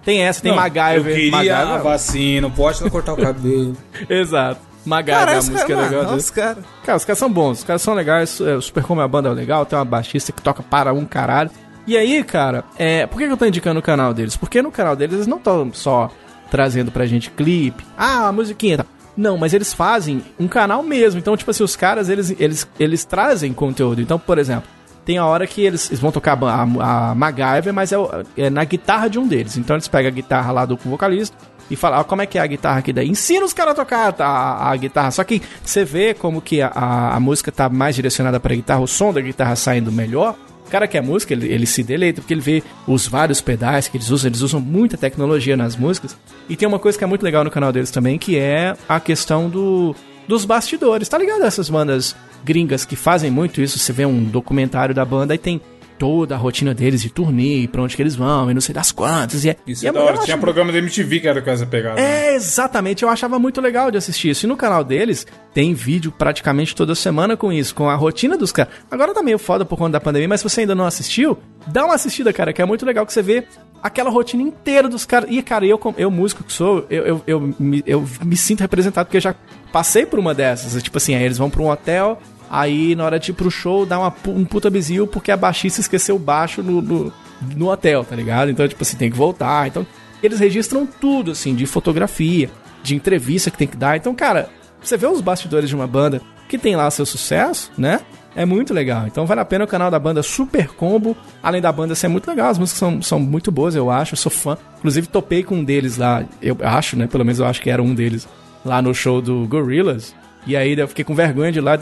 Tem 0.04 0.24
essa, 0.24 0.42
tem 0.42 0.52
Não, 0.52 0.58
MacGyver. 0.58 1.12
Eu 1.12 1.16
queria 1.16 1.58
a 1.58 1.66
MacGyver. 1.66 1.84
vacina, 1.84 2.50
pode 2.50 2.82
não 2.82 2.90
cortar 2.90 3.14
o 3.14 3.18
cabelo. 3.18 3.78
Exato. 4.10 4.60
MacGyver, 4.88 5.20
Caralho, 5.20 5.38
a 5.40 5.42
música 5.42 5.58
é 5.60 5.76
caras, 5.76 5.92
legal. 5.92 6.04
mano, 6.06 6.18
os 6.18 6.30
caras. 6.30 6.64
Cara, 6.86 6.98
os 6.98 7.06
caras 7.06 7.20
são 7.20 7.32
bons, 7.32 7.60
os 7.60 7.64
caras 7.64 7.82
são 7.82 7.94
legais. 7.94 8.40
é, 8.42 8.56
O 8.56 8.62
Super 8.62 8.84
Como 8.84 9.02
é 9.02 9.04
uma 9.04 9.08
banda 9.10 9.30
legal, 9.32 9.66
tem 9.66 9.78
uma 9.78 9.86
baixista 9.86 10.32
que 10.32 10.42
toca 10.42 10.64
para 10.64 10.94
um 10.94 11.06
caralho. 11.06 11.52
E 11.86 11.96
aí, 11.98 12.24
cara, 12.24 12.64
é, 12.78 13.06
por 13.06 13.18
que 13.18 13.24
eu 13.26 13.38
tô 13.38 13.46
indicando 13.46 13.80
o 13.80 13.84
canal 13.84 14.14
deles? 14.14 14.36
Porque 14.36 14.62
no 14.62 14.72
canal 14.72 14.96
deles 14.96 15.16
eles 15.16 15.28
não 15.28 15.38
estão 15.38 15.72
só 15.74 16.10
trazendo 16.52 16.92
pra 16.92 17.06
gente 17.06 17.30
clipe, 17.32 17.86
ah, 17.98 18.28
a 18.28 18.32
musiquinha 18.32 18.78
tal. 18.78 18.86
Não, 19.16 19.38
mas 19.38 19.54
eles 19.54 19.74
fazem 19.74 20.24
um 20.40 20.48
canal 20.48 20.84
mesmo. 20.84 21.20
Então, 21.20 21.36
tipo 21.36 21.50
assim, 21.50 21.64
os 21.64 21.76
caras, 21.76 22.08
eles, 22.08 22.36
eles, 22.40 22.68
eles 22.80 23.04
trazem 23.04 23.52
conteúdo. 23.52 24.00
Então, 24.02 24.20
por 24.20 24.38
exemplo, 24.38 24.70
tem 25.04 25.18
a 25.18 25.26
hora 25.26 25.48
que 25.48 25.62
eles, 25.62 25.90
eles 25.90 26.00
vão 26.00 26.12
tocar 26.12 26.38
a, 26.44 26.48
a, 26.80 27.12
a 27.12 27.16
MacGyver, 27.16 27.74
mas 27.74 27.92
é, 27.92 27.96
é 28.38 28.50
na 28.50 28.64
guitarra 28.64 29.08
de 29.10 29.18
um 29.18 29.26
deles. 29.28 29.58
Então, 29.58 29.76
eles 29.76 29.88
pegam 29.88 30.10
a 30.10 30.14
guitarra 30.14 30.52
lá 30.52 30.66
do 30.66 30.78
vocalista 30.78 31.36
e 31.70 31.76
falam, 31.76 32.00
ah, 32.00 32.04
como 32.04 32.22
é 32.22 32.26
que 32.26 32.38
é 32.38 32.42
a 32.42 32.48
guitarra 32.48 32.80
aqui 32.80 32.94
daí? 32.94 33.08
Ensina 33.08 33.46
os 33.46 33.54
caras 33.54 33.74
a 33.74 33.76
tocar 33.76 34.16
a, 34.20 34.72
a 34.72 34.76
guitarra. 34.76 35.12
Só 35.12 35.24
que 35.24 35.42
você 35.64 35.84
vê 35.84 36.14
como 36.14 36.42
que 36.42 36.62
a, 36.62 36.68
a, 36.68 37.16
a 37.16 37.20
música 37.20 37.52
tá 37.52 37.70
mais 37.70 37.96
direcionada 37.96 38.40
pra 38.40 38.56
guitarra, 38.56 38.82
o 38.82 38.88
som 38.88 39.14
da 39.14 39.22
guitarra 39.22 39.56
saindo 39.56 39.92
melhor. 39.92 40.36
O 40.66 40.70
cara 40.70 40.86
que 40.86 40.98
é 40.98 41.02
música, 41.02 41.34
ele, 41.34 41.48
ele 41.48 41.66
se 41.66 41.82
deleita, 41.82 42.22
porque 42.22 42.34
ele 42.34 42.42
vê 42.42 42.64
os 42.86 43.08
vários 43.08 43.40
pedais 43.40 43.88
que 43.88 43.96
eles 43.96 44.10
usam, 44.10 44.30
eles 44.30 44.42
usam 44.42 44.60
muita 44.60 44.98
tecnologia 44.98 45.56
nas 45.56 45.78
músicas. 45.78 46.18
E 46.50 46.58
tem 46.58 46.68
uma 46.68 46.80
coisa 46.80 46.98
que 46.98 47.04
é 47.04 47.08
muito 47.08 47.24
legal 47.24 47.44
no 47.44 47.52
canal 47.52 47.72
deles 47.72 47.90
também, 47.90 48.18
que 48.18 48.38
é 48.38 48.76
a 48.88 49.00
questão 49.00 49.50
do, 49.50 49.96
dos 50.28 50.44
bastidores. 50.44 51.08
Tá 51.08 51.18
ligado? 51.18 51.44
Essas 51.44 51.70
bandas 51.70 52.16
gringas 52.44 52.84
que 52.84 52.96
fazem 52.96 53.32
muito 53.32 53.62
isso, 53.62 53.80
você 53.80 53.94
vê 53.94 54.06
um 54.06 54.24
documentário 54.26 54.94
da 54.94 55.06
banda 55.06 55.34
e 55.34 55.38
tem 55.38 55.62
toda 55.98 56.36
a 56.36 56.38
rotina 56.38 56.74
deles 56.74 57.02
de 57.02 57.10
turnê, 57.10 57.60
e 57.60 57.68
pra 57.68 57.82
onde 57.82 57.96
que 57.96 58.02
eles 58.02 58.16
vão, 58.16 58.50
e 58.50 58.54
não 58.54 58.62
sei 58.62 58.74
das 58.74 58.92
quantas. 58.92 59.44
E 59.44 59.50
é, 59.50 59.58
Isso 59.66 59.86
e 59.86 59.88
é 59.88 59.92
da 59.92 60.02
hora. 60.02 60.18
Tinha 60.20 60.36
acho 60.36 60.42
programa 60.42 60.72
da 60.72 60.78
MTV 60.78 61.20
que 61.20 61.28
era 61.28 61.42
com 61.42 61.50
essa 61.50 61.66
pegada. 61.66 61.96
né? 61.96 62.28
é, 62.28 62.36
exatamente. 62.36 63.04
Eu 63.04 63.10
achava 63.10 63.40
muito 63.40 63.62
legal 63.62 63.92
de 63.92 63.98
assistir 63.98 64.30
isso. 64.30 64.46
E 64.46 64.48
no 64.48 64.58
canal 64.58 64.84
deles 64.84 65.26
tem 65.54 65.74
vídeo 65.74 66.12
praticamente 66.12 66.76
toda 66.76 66.94
semana 66.96 67.36
com 67.36 67.52
isso, 67.52 67.74
com 67.74 67.90
a 67.90 67.96
rotina 67.96 68.38
dos 68.38 68.52
caras. 68.52 68.74
Agora 68.90 69.14
tá 69.14 69.24
meio 69.24 69.40
foda 69.40 69.66
por 69.66 69.78
conta 69.78 69.94
da 69.94 70.00
pandemia, 70.00 70.28
mas 70.28 70.42
se 70.42 70.50
você 70.50 70.62
ainda 70.62 70.76
não 70.76 70.86
assistiu, 70.86 71.38
dá 71.66 71.86
uma 71.86 71.96
assistida, 71.96 72.32
cara, 72.32 72.54
que 72.54 72.62
é 72.62 72.66
muito 72.66 72.86
legal 72.86 73.06
que 73.06 73.14
você 73.14 73.22
vê 73.22 73.46
aquela 73.82 74.10
rotina 74.10 74.44
inteira 74.44 74.88
dos 74.88 75.06
caras. 75.06 75.30
E, 75.32 75.42
cara, 75.42 75.66
eu, 75.66 75.80
eu 75.98 76.12
músico 76.12 76.44
que 76.44 76.54
sou, 76.54 76.86
eu, 76.90 77.06
eu, 77.06 77.24
eu, 77.28 77.54
me, 77.60 77.84
eu 77.86 78.08
me 78.24 78.38
sinto 78.38 78.62
representado 78.62 79.06
porque 79.06 79.18
eu 79.18 79.22
já 79.22 79.36
passei 79.72 80.06
por 80.06 80.20
uma 80.20 80.34
dessas. 80.34 80.76
É 80.76 80.82
Tipo 80.82 80.98
assim, 80.98 81.16
aí 81.16 81.24
eles 81.24 81.38
vão 81.38 81.50
pra 81.50 81.62
um 81.62 81.70
hotel. 81.70 82.22
Aí, 82.50 82.96
na 82.96 83.06
hora 83.06 83.20
de 83.20 83.32
ir 83.32 83.34
pro 83.34 83.52
show, 83.52 83.86
dá 83.86 84.00
uma, 84.00 84.14
um 84.28 84.46
puta 84.46 84.70
bizil 84.70 85.08
porque 85.08 85.32
a 85.32 85.38
baixista 85.38 85.82
esqueceu 85.82 86.16
o 86.16 86.20
baixo 86.20 86.64
no, 86.64 86.82
no, 86.82 87.14
no 87.56 87.70
hotel, 87.70 88.04
tá 88.04 88.16
ligado? 88.16 88.50
Então, 88.50 88.68
tipo 88.68 88.82
assim, 88.82 88.98
tem 88.98 89.12
que 89.12 89.18
voltar. 89.18 89.68
Então, 89.68 89.86
eles 90.22 90.40
registram 90.40 90.86
tudo, 90.86 91.32
assim, 91.32 91.54
de 91.56 91.66
fotografia, 91.66 92.50
de 92.82 92.96
entrevista 92.96 93.52
que 93.52 93.58
tem 93.58 93.68
que 93.68 93.78
dar. 93.78 93.98
Então, 93.98 94.16
cara, 94.16 94.50
você 94.82 94.98
vê 94.98 95.08
os 95.08 95.22
bastidores 95.22 95.70
de 95.70 95.76
uma 95.76 95.88
banda 95.88 96.22
que 96.48 96.58
tem 96.58 96.76
lá 96.76 96.90
seu 96.90 97.06
sucesso, 97.06 97.72
né? 97.78 98.00
É 98.36 98.46
muito 98.46 98.74
legal. 98.74 99.08
Então 99.08 99.26
vale 99.26 99.42
a 99.42 99.46
pena 99.46 99.66
o 99.66 99.68
canal 99.68 99.90
da 99.90 99.98
banda 99.98 100.22
Super 100.22 100.68
Combo. 100.68 101.18
Além 101.42 101.60
da 101.60 101.72
banda 101.72 101.96
ser 101.96 102.08
muito 102.08 102.30
legal, 102.30 102.50
as 102.50 102.60
músicas 102.60 102.80
são, 102.80 103.02
são 103.02 103.20
muito 103.20 103.52
boas, 103.52 103.76
eu 103.76 103.90
acho. 103.90 104.14
Eu 104.14 104.18
sou 104.18 104.32
fã. 104.32 104.56
Inclusive, 104.78 105.08
topei 105.08 105.44
com 105.44 105.56
um 105.56 105.64
deles 105.64 105.98
lá. 105.98 106.24
Eu 106.40 106.56
acho, 106.62 106.96
né? 106.96 107.08
Pelo 107.08 107.26
menos 107.26 107.40
eu 107.40 107.48
acho 107.48 107.60
que 107.60 107.70
era 107.70 107.82
um 107.82 107.96
deles 107.96 108.28
lá 108.64 108.80
no 108.80 108.94
show 108.94 109.22
do 109.24 109.48
Gorillaz. 109.48 110.16
E 110.46 110.56
aí 110.56 110.78
eu 110.78 110.88
fiquei 110.88 111.04
com 111.04 111.16
vergonha 111.16 111.52
de 111.52 111.60
lá. 111.60 111.78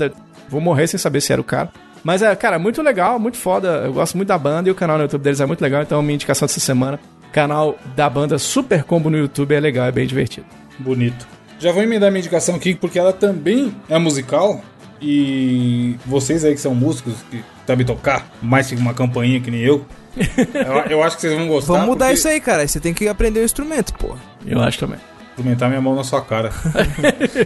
Vou 0.50 0.62
morrer 0.62 0.88
sem 0.88 0.98
saber 1.00 1.22
se 1.22 1.32
era 1.34 1.42
o 1.42 1.44
cara. 1.44 1.70
Mas 2.04 2.22
é, 2.22 2.36
cara, 2.36 2.60
muito 2.60 2.82
legal, 2.82 3.18
muito 3.20 3.38
foda. 3.38 3.84
Eu 3.86 3.94
gosto 3.94 4.16
muito 4.16 4.28
da 4.28 4.38
banda 4.38 4.70
e 4.70 4.72
o 4.72 4.76
canal 4.76 4.98
no 4.98 5.04
YouTube 5.04 5.22
deles 5.24 5.40
é 5.42 5.46
muito 5.46 5.62
legal. 5.62 5.82
Então, 5.82 6.02
minha 6.02 6.14
indicação 6.16 6.46
dessa 6.46 6.60
semana: 6.60 7.00
canal 7.32 7.78
da 7.96 8.10
banda 8.10 8.38
Super 8.38 8.84
Combo 8.84 9.10
no 9.10 9.18
YouTube 9.18 9.54
é 9.56 9.60
legal, 9.60 9.86
é 9.88 9.92
bem 9.92 10.06
divertido. 10.06 10.46
Bonito. 10.78 11.28
Já 11.60 11.72
vou 11.72 11.82
emendar 11.82 12.12
minha 12.12 12.20
indicação 12.20 12.56
aqui, 12.56 12.76
porque 12.76 13.00
ela 13.00 13.12
também 13.14 13.74
é 13.90 13.98
musical. 13.98 14.62
E 15.02 15.96
vocês 16.06 16.44
aí 16.46 16.54
que 16.54 16.62
são 16.62 16.74
músicos, 16.74 17.16
que 17.30 17.44
sabem 17.68 17.86
tocar, 17.86 18.28
mais 18.42 18.68
que 18.68 18.76
uma 18.76 18.94
campainha 18.94 19.40
que 19.42 19.52
nem 19.52 19.62
eu, 19.62 19.86
eu, 20.18 20.74
eu 20.98 21.04
acho 21.04 21.16
que 21.18 21.22
vocês 21.24 21.34
vão 21.34 21.48
gostar. 21.48 21.74
Vamos 21.74 21.88
mudar 21.90 22.06
porque- 22.06 22.18
isso 22.20 22.28
aí, 22.28 22.40
cara. 22.40 22.62
Aí 22.62 22.68
Você 22.68 22.80
tem 22.80 22.94
que 22.94 23.08
aprender 23.08 23.40
o 23.42 23.44
instrumento, 23.44 23.94
pô. 23.96 24.16
Eu 24.46 24.62
acho 24.62 24.80
também. 24.80 24.98
Experimentar 25.32 25.68
minha 25.70 25.82
mão 25.82 25.96
na 25.96 26.04
sua 26.04 26.22
cara. 26.22 26.50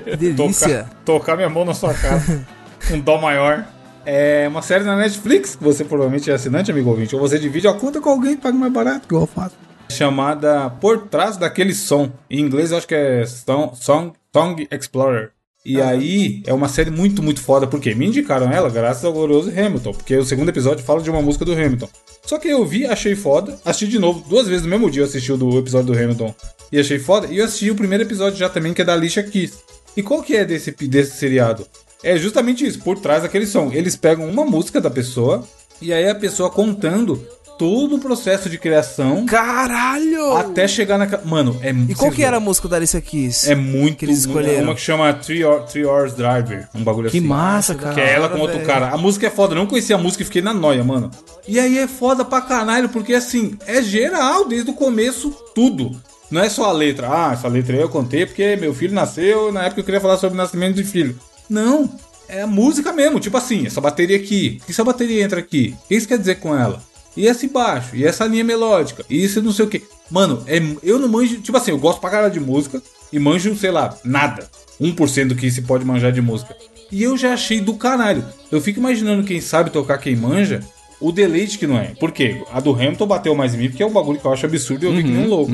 Que 0.07 0.15
delícia. 0.17 0.83
Tocar, 0.83 0.95
tocar 1.05 1.35
minha 1.35 1.49
mão 1.49 1.65
na 1.65 1.73
sua 1.73 1.93
cara. 1.93 2.21
Um 2.91 2.99
dó 2.99 3.19
maior. 3.19 3.65
É 4.05 4.47
uma 4.47 4.61
série 4.61 4.83
na 4.83 4.95
Netflix, 4.95 5.55
que 5.55 5.63
você 5.63 5.83
provavelmente 5.83 6.31
é 6.31 6.33
assinante, 6.33 6.71
amigo 6.71 6.89
ouvinte, 6.89 7.15
ou 7.15 7.21
você 7.21 7.37
divide 7.37 7.67
a 7.67 7.73
conta 7.73 8.01
com 8.01 8.09
alguém 8.09 8.35
que 8.35 8.41
paga 8.41 8.57
mais 8.57 8.71
barato, 8.71 9.07
que 9.07 9.13
eu 9.13 9.27
faço. 9.27 9.55
Chamada 9.89 10.69
Por 10.69 11.07
Trás 11.07 11.37
daquele 11.37 11.73
Som. 11.73 12.11
Em 12.29 12.39
inglês 12.39 12.71
eu 12.71 12.77
acho 12.77 12.87
que 12.87 12.95
é 12.95 13.25
Song, 13.25 13.75
Song, 13.75 14.13
Song 14.33 14.67
Explorer. 14.71 15.31
E 15.65 15.81
aí 15.81 16.41
é 16.47 16.53
uma 16.53 16.69
série 16.69 16.89
muito, 16.89 17.21
muito 17.21 17.41
foda, 17.41 17.67
porque 17.67 17.93
me 17.93 18.07
indicaram 18.07 18.49
ela 18.49 18.69
graças 18.69 19.03
ao 19.03 19.11
glorioso 19.11 19.49
Hamilton, 19.49 19.91
porque 19.91 20.15
o 20.15 20.25
segundo 20.25 20.49
episódio 20.49 20.85
fala 20.85 21.01
de 21.01 21.09
uma 21.09 21.21
música 21.21 21.43
do 21.43 21.51
Hamilton. 21.51 21.89
Só 22.25 22.39
que 22.39 22.47
eu 22.47 22.65
vi, 22.65 22.85
achei 22.85 23.13
foda, 23.13 23.59
assisti 23.65 23.87
de 23.87 23.99
novo, 23.99 24.27
duas 24.29 24.47
vezes 24.47 24.63
no 24.63 24.69
mesmo 24.69 24.89
dia 24.89 25.01
eu 25.01 25.05
assisti 25.05 25.31
o 25.31 25.37
do 25.37 25.59
episódio 25.59 25.87
do 25.87 25.99
Hamilton 25.99 26.33
e 26.71 26.79
achei 26.79 26.97
foda, 26.97 27.27
e 27.27 27.39
eu 27.39 27.45
assisti 27.45 27.69
o 27.69 27.75
primeiro 27.75 28.03
episódio 28.03 28.39
já 28.39 28.47
também, 28.47 28.73
que 28.73 28.81
é 28.81 28.85
da 28.85 28.93
Alicia 28.93 29.21
Keys. 29.21 29.57
E 29.97 30.01
qual 30.01 30.23
que 30.23 30.35
é 30.35 30.45
desse, 30.45 30.71
desse 30.71 31.17
seriado? 31.17 31.67
É 32.03 32.17
justamente 32.17 32.65
isso, 32.65 32.79
por 32.79 32.97
trás 32.99 33.23
daquele 33.23 33.45
som. 33.45 33.69
Eles 33.73 33.95
pegam 33.95 34.25
uma 34.29 34.45
música 34.45 34.79
da 34.79 34.89
pessoa, 34.89 35.43
e 35.81 35.91
aí 35.93 36.07
a 36.09 36.15
pessoa 36.15 36.49
contando 36.49 37.17
todo 37.57 37.97
o 37.97 37.99
processo 37.99 38.49
de 38.49 38.57
criação 38.57 39.25
Caralho! 39.25 40.37
até 40.37 40.65
chegar 40.65 40.97
na. 40.97 41.05
Mano, 41.25 41.59
é 41.61 41.71
E 41.71 41.93
qual 41.93 42.09
que 42.09 42.23
era 42.23 42.37
a 42.37 42.39
música 42.39 42.69
da 42.69 42.77
Alicia 42.77 43.01
Keys? 43.01 43.47
É 43.49 43.53
muito. 43.55 43.97
que 43.97 44.05
eles 44.05 44.19
escolheram? 44.19 44.59
É 44.59 44.63
uma 44.63 44.75
que 44.75 44.79
chama 44.81 45.11
Three, 45.13 45.43
Hor- 45.43 45.63
Three 45.63 45.85
Hours 45.85 46.13
Driver, 46.13 46.69
um 46.73 46.83
bagulho 46.85 47.11
Que 47.11 47.17
assim. 47.17 47.27
massa, 47.27 47.75
cara. 47.75 47.93
Que 47.95 47.99
é 47.99 48.13
ela 48.13 48.29
com 48.29 48.39
outro 48.39 48.55
velho. 48.55 48.65
cara. 48.67 48.87
A 48.89 48.97
música 48.97 49.27
é 49.27 49.29
foda, 49.29 49.53
eu 49.53 49.57
não 49.59 49.67
conhecia 49.67 49.95
a 49.97 49.99
música 49.99 50.23
e 50.23 50.25
fiquei 50.25 50.41
na 50.41 50.53
noia, 50.53 50.83
mano. 50.85 51.11
E 51.45 51.59
aí 51.59 51.77
é 51.79 51.87
foda 51.87 52.23
pra 52.23 52.39
caralho, 52.39 52.87
porque 52.87 53.13
assim, 53.13 53.57
é 53.67 53.81
geral, 53.81 54.47
desde 54.47 54.69
o 54.71 54.73
começo, 54.73 55.31
tudo. 55.53 55.91
Não 56.31 56.41
é 56.41 56.47
só 56.47 56.65
a 56.65 56.71
letra. 56.71 57.09
Ah, 57.11 57.31
essa 57.33 57.47
letra 57.49 57.75
aí 57.75 57.81
eu 57.81 57.89
contei 57.89 58.25
porque 58.25 58.55
meu 58.55 58.73
filho 58.73 58.93
nasceu 58.93 59.51
na 59.51 59.61
época 59.61 59.75
que 59.75 59.79
eu 59.81 59.85
queria 59.85 59.99
falar 59.99 60.15
sobre 60.17 60.35
o 60.35 60.41
nascimento 60.41 60.75
de 60.75 60.83
filho. 60.83 61.17
Não, 61.49 61.89
é 62.27 62.41
a 62.41 62.47
música 62.47 62.93
mesmo. 62.93 63.19
Tipo 63.19 63.37
assim, 63.37 63.65
essa 63.65 63.81
bateria 63.81 64.17
aqui. 64.17 64.61
E 64.67 64.73
se 64.73 64.79
a 64.79 64.83
bateria 64.83 65.23
entra 65.23 65.39
aqui? 65.39 65.75
O 65.83 65.87
que 65.87 65.95
isso 65.95 66.07
quer 66.07 66.19
dizer 66.19 66.35
com 66.35 66.55
ela? 66.55 66.81
E 67.17 67.25
esse 67.25 67.47
baixo? 67.47 67.95
E 67.95 68.05
essa 68.05 68.25
linha 68.25 68.43
melódica? 68.43 69.03
E 69.09 69.23
isso 69.23 69.41
não 69.41 69.51
sei 69.51 69.65
o 69.65 69.69
que. 69.69 69.83
Mano, 70.09 70.43
é, 70.47 70.61
eu 70.83 70.99
não 70.99 71.07
manjo. 71.09 71.41
Tipo 71.41 71.57
assim, 71.57 71.71
eu 71.71 71.77
gosto 71.77 71.99
pra 71.99 72.09
caralho 72.09 72.31
de 72.31 72.39
música 72.39 72.81
e 73.11 73.19
manjo, 73.19 73.55
sei 73.55 73.71
lá, 73.71 73.97
nada. 74.03 74.47
1% 74.79 75.27
do 75.27 75.35
que 75.35 75.49
se 75.51 75.63
pode 75.63 75.83
manjar 75.83 76.11
de 76.11 76.21
música. 76.21 76.55
E 76.91 77.03
eu 77.03 77.17
já 77.17 77.33
achei 77.33 77.59
do 77.59 77.73
caralho. 77.73 78.23
Eu 78.51 78.61
fico 78.61 78.79
imaginando 78.79 79.23
quem 79.23 79.41
sabe 79.41 79.69
tocar, 79.69 79.97
quem 79.97 80.15
manja, 80.15 80.61
o 80.99 81.11
deleite 81.11 81.57
que 81.57 81.67
não 81.67 81.77
é. 81.77 81.93
Por 81.99 82.11
quê? 82.11 82.41
A 82.51 82.59
do 82.59 82.73
Hamilton 82.73 83.07
bateu 83.07 83.35
mais 83.35 83.53
em 83.53 83.57
mim, 83.57 83.69
porque 83.69 83.83
é 83.83 83.85
um 83.85 83.91
bagulho 83.91 84.19
que 84.19 84.25
eu 84.25 84.33
acho 84.33 84.45
absurdo 84.45 84.83
e 84.85 84.87
eu 84.87 84.93
vi 84.93 85.03
que 85.03 85.09
nem 85.09 85.25
um 85.25 85.29
louco. 85.29 85.51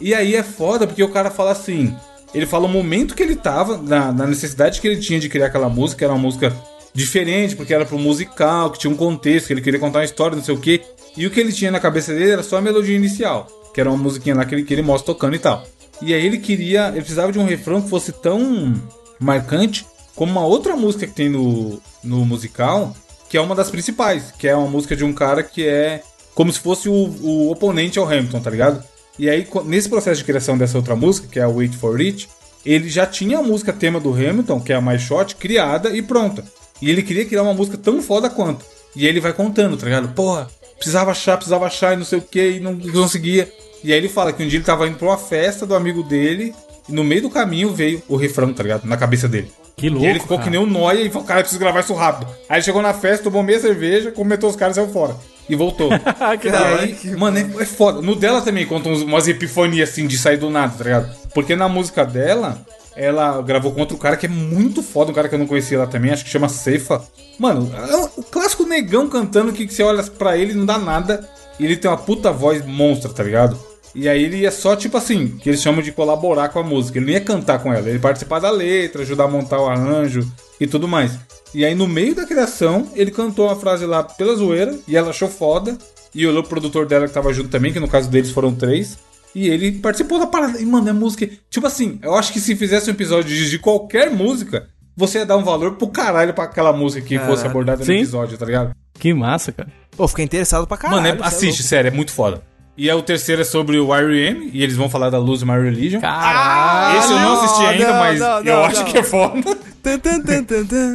E 0.00 0.14
aí 0.14 0.34
é 0.34 0.42
foda, 0.42 0.86
porque 0.86 1.02
o 1.02 1.08
cara 1.08 1.30
fala 1.30 1.52
assim. 1.52 1.94
Ele 2.34 2.46
fala 2.46 2.66
o 2.66 2.68
momento 2.68 3.14
que 3.14 3.22
ele 3.22 3.36
tava, 3.36 3.76
na, 3.76 4.12
na 4.12 4.26
necessidade 4.26 4.80
que 4.80 4.86
ele 4.86 5.00
tinha 5.00 5.18
de 5.18 5.28
criar 5.28 5.46
aquela 5.46 5.68
música, 5.68 6.04
era 6.04 6.14
uma 6.14 6.22
música 6.22 6.54
diferente, 6.92 7.56
porque 7.56 7.74
era 7.74 7.84
pro 7.84 7.98
musical, 7.98 8.70
que 8.70 8.78
tinha 8.78 8.92
um 8.92 8.96
contexto, 8.96 9.46
que 9.46 9.52
ele 9.52 9.60
queria 9.60 9.80
contar 9.80 10.00
uma 10.00 10.04
história, 10.04 10.36
não 10.36 10.44
sei 10.44 10.54
o 10.54 10.60
quê. 10.60 10.82
E 11.16 11.26
o 11.26 11.30
que 11.30 11.40
ele 11.40 11.52
tinha 11.52 11.70
na 11.70 11.80
cabeça 11.80 12.14
dele 12.14 12.30
era 12.30 12.42
só 12.42 12.58
a 12.58 12.62
melodia 12.62 12.94
inicial, 12.94 13.46
que 13.74 13.80
era 13.80 13.90
uma 13.90 13.98
musiquinha 13.98 14.34
lá 14.34 14.44
que 14.44 14.54
ele, 14.54 14.64
que 14.64 14.72
ele 14.72 14.82
mostra 14.82 15.12
tocando 15.12 15.34
e 15.34 15.38
tal. 15.38 15.64
E 16.02 16.14
aí 16.14 16.24
ele 16.24 16.38
queria, 16.38 16.88
ele 16.88 17.00
precisava 17.00 17.32
de 17.32 17.38
um 17.38 17.44
refrão 17.44 17.82
que 17.82 17.90
fosse 17.90 18.12
tão 18.12 18.74
marcante 19.18 19.84
como 20.14 20.32
uma 20.32 20.46
outra 20.46 20.76
música 20.76 21.06
que 21.06 21.12
tem 21.12 21.28
no, 21.28 21.80
no 22.02 22.24
musical, 22.24 22.94
que 23.28 23.36
é 23.36 23.40
uma 23.40 23.54
das 23.54 23.70
principais, 23.70 24.32
que 24.38 24.48
é 24.48 24.56
uma 24.56 24.68
música 24.68 24.96
de 24.96 25.04
um 25.04 25.12
cara 25.12 25.42
que 25.42 25.66
é 25.66 26.02
como 26.34 26.52
se 26.52 26.58
fosse 26.58 26.88
o, 26.88 26.92
o 26.92 27.50
oponente 27.50 27.98
ao 27.98 28.06
Hamilton, 28.06 28.40
tá 28.40 28.50
ligado? 28.50 28.82
E 29.20 29.28
aí, 29.28 29.46
nesse 29.66 29.86
processo 29.86 30.16
de 30.20 30.24
criação 30.24 30.56
dessa 30.56 30.78
outra 30.78 30.96
música, 30.96 31.28
que 31.30 31.38
é 31.38 31.42
a 31.42 31.48
Wait 31.48 31.74
for 31.74 32.00
It, 32.00 32.26
ele 32.64 32.88
já 32.88 33.04
tinha 33.04 33.38
a 33.38 33.42
música 33.42 33.70
tema 33.70 34.00
do 34.00 34.14
Hamilton, 34.14 34.58
que 34.62 34.72
é 34.72 34.76
a 34.76 34.80
My 34.80 34.98
Shot, 34.98 35.36
criada 35.36 35.90
e 35.94 36.00
pronta. 36.00 36.42
E 36.80 36.88
ele 36.88 37.02
queria 37.02 37.26
criar 37.26 37.42
uma 37.42 37.52
música 37.52 37.76
tão 37.76 38.00
foda 38.00 38.30
quanto. 38.30 38.64
E 38.96 39.02
aí 39.04 39.08
ele 39.10 39.20
vai 39.20 39.34
contando, 39.34 39.76
tá 39.76 39.84
ligado? 39.84 40.08
Porra, 40.14 40.48
precisava 40.76 41.10
achar, 41.10 41.36
precisava 41.36 41.66
achar 41.66 41.92
e 41.92 41.96
não 41.98 42.04
sei 42.06 42.18
o 42.18 42.22
que, 42.22 42.52
e 42.52 42.60
não 42.60 42.78
conseguia. 42.78 43.52
E 43.84 43.92
aí 43.92 43.98
ele 43.98 44.08
fala 44.08 44.32
que 44.32 44.42
um 44.42 44.48
dia 44.48 44.56
ele 44.56 44.64
tava 44.64 44.88
indo 44.88 44.96
pra 44.96 45.08
uma 45.08 45.18
festa 45.18 45.66
do 45.66 45.74
amigo 45.74 46.02
dele, 46.02 46.54
e 46.88 46.92
no 46.92 47.04
meio 47.04 47.20
do 47.20 47.28
caminho 47.28 47.74
veio 47.74 48.02
o 48.08 48.16
refrão, 48.16 48.54
tá 48.54 48.62
ligado? 48.62 48.86
Na 48.86 48.96
cabeça 48.96 49.28
dele. 49.28 49.52
Que 49.76 49.88
E 49.88 49.90
louco. 49.90 50.06
ele 50.06 50.20
ficou 50.20 50.38
cara. 50.38 50.50
que 50.50 50.56
nem 50.56 50.66
um 50.66 50.66
nóia 50.66 51.02
e 51.02 51.10
falou, 51.10 51.26
cara, 51.28 51.40
eu 51.40 51.44
preciso 51.44 51.60
gravar 51.60 51.80
isso 51.80 51.92
rápido. 51.92 52.26
Aí 52.48 52.56
ele 52.56 52.64
chegou 52.64 52.80
na 52.80 52.94
festa, 52.94 53.24
tomou 53.24 53.42
meia 53.42 53.60
cerveja, 53.60 54.10
comentou 54.12 54.48
os 54.48 54.56
caras 54.56 54.78
e 54.78 54.80
saiu 54.80 54.90
fora. 54.90 55.14
E 55.50 55.56
voltou. 55.56 55.90
que 56.40 56.48
e 56.48 56.50
da 56.50 56.62
hora. 56.62 56.88
mano, 57.18 57.38
é, 57.38 57.62
é 57.62 57.66
foda. 57.66 58.00
No 58.00 58.14
dela 58.14 58.40
também 58.40 58.64
conta 58.66 58.88
uns- 58.88 59.02
umas 59.02 59.26
epifanias 59.28 59.90
assim 59.90 60.06
de 60.06 60.16
sair 60.16 60.36
do 60.36 60.48
nada, 60.48 60.74
tá 60.78 60.84
ligado? 60.84 61.14
Porque 61.34 61.54
na 61.56 61.68
música 61.68 62.04
dela, 62.04 62.58
ela 62.96 63.40
gravou 63.42 63.72
com 63.72 63.80
outro 63.80 63.96
cara 63.98 64.16
que 64.16 64.26
é 64.26 64.28
muito 64.28 64.82
foda, 64.82 65.10
um 65.10 65.14
cara 65.14 65.28
que 65.28 65.34
eu 65.34 65.38
não 65.38 65.46
conhecia 65.46 65.78
lá 65.78 65.86
também, 65.86 66.10
acho 66.12 66.24
que 66.24 66.30
chama 66.30 66.48
Ceifa. 66.48 67.02
Mano, 67.38 67.70
é 67.74 67.96
o 68.16 68.22
clássico 68.22 68.64
negão 68.64 69.08
cantando 69.08 69.52
que 69.52 69.66
você 69.68 69.82
olha 69.82 70.02
pra 70.04 70.36
ele 70.36 70.52
e 70.52 70.56
não 70.56 70.64
dá 70.66 70.78
nada. 70.78 71.28
E 71.58 71.64
ele 71.64 71.76
tem 71.76 71.90
uma 71.90 71.96
puta 71.98 72.32
voz 72.32 72.64
monstra, 72.64 73.10
tá 73.12 73.22
ligado? 73.22 73.58
E 73.94 74.08
aí 74.08 74.22
ele 74.22 74.38
ia 74.38 74.50
só, 74.50 74.76
tipo 74.76 74.96
assim, 74.96 75.28
que 75.28 75.48
eles 75.50 75.60
chamam 75.62 75.82
de 75.82 75.90
colaborar 75.92 76.48
com 76.48 76.60
a 76.60 76.62
música. 76.62 76.98
Ele 76.98 77.06
não 77.06 77.12
ia 77.12 77.20
cantar 77.20 77.58
com 77.60 77.72
ela, 77.72 77.86
ele 77.86 77.96
ia 77.96 78.00
participar 78.00 78.38
da 78.38 78.50
letra, 78.50 79.02
ajudar 79.02 79.24
a 79.24 79.28
montar 79.28 79.60
o 79.60 79.66
arranjo 79.66 80.30
e 80.60 80.66
tudo 80.66 80.86
mais. 80.86 81.18
E 81.52 81.64
aí 81.64 81.74
no 81.74 81.88
meio 81.88 82.14
da 82.14 82.24
criação, 82.24 82.88
ele 82.94 83.10
cantou 83.10 83.46
uma 83.46 83.56
frase 83.56 83.84
lá 83.84 84.04
pela 84.04 84.34
zoeira, 84.36 84.78
e 84.86 84.96
ela 84.96 85.10
achou 85.10 85.28
foda. 85.28 85.76
E 86.14 86.26
olhou 86.26 86.42
o 86.42 86.46
produtor 86.46 86.86
dela 86.86 87.06
que 87.06 87.14
tava 87.14 87.32
junto 87.32 87.48
também, 87.50 87.72
que 87.72 87.78
no 87.78 87.86
caso 87.88 88.08
deles 88.10 88.30
foram 88.30 88.52
três. 88.52 88.98
E 89.34 89.48
ele 89.48 89.72
participou 89.72 90.18
da 90.18 90.26
parada. 90.26 90.60
E, 90.60 90.66
mano, 90.66 90.88
é 90.88 90.92
música. 90.92 91.28
Tipo 91.48 91.66
assim, 91.68 92.00
eu 92.02 92.14
acho 92.14 92.32
que 92.32 92.40
se 92.40 92.56
fizesse 92.56 92.90
um 92.90 92.94
episódio 92.94 93.30
de, 93.48 93.58
qualquer 93.60 94.10
música, 94.10 94.66
você 94.96 95.18
ia 95.18 95.26
dar 95.26 95.36
um 95.36 95.44
valor 95.44 95.76
pro 95.76 95.86
caralho 95.88 96.34
pra 96.34 96.44
aquela 96.44 96.72
música 96.72 97.06
que 97.06 97.16
fosse 97.20 97.46
abordada 97.46 97.78
no 97.78 97.84
Sim. 97.84 97.98
episódio, 97.98 98.36
tá 98.36 98.44
ligado? 98.44 98.74
Que 98.98 99.14
massa, 99.14 99.52
cara. 99.52 99.70
Pô, 99.96 100.08
fiquei 100.08 100.24
interessado 100.24 100.66
pra 100.66 100.76
caralho. 100.76 101.00
Mano, 101.02 101.14
é- 101.14 101.24
é 101.24 101.26
assiste, 101.26 101.62
sério, 101.62 101.88
é 101.88 101.90
muito 101.92 102.10
foda. 102.12 102.42
E 102.80 102.88
aí 102.88 102.96
o 102.96 103.02
terceiro 103.02 103.42
é 103.42 103.44
sobre 103.44 103.78
o 103.78 103.94
R.E.M. 103.94 104.48
E 104.54 104.62
eles 104.62 104.74
vão 104.74 104.88
falar 104.88 105.10
da 105.10 105.18
Lose 105.18 105.44
My 105.44 105.52
Religion. 105.52 106.00
Caralho. 106.00 106.98
Esse 106.98 107.12
eu 107.12 107.18
não 107.18 107.34
assisti 107.34 107.66
ainda, 107.66 107.88
não, 107.88 107.98
mas 107.98 108.18
não, 108.18 108.38
eu 108.38 108.44
não, 108.44 108.64
acho 108.64 108.80
não. 108.80 108.84
que 108.86 108.96
é 108.96 109.02
foda. 109.02 109.58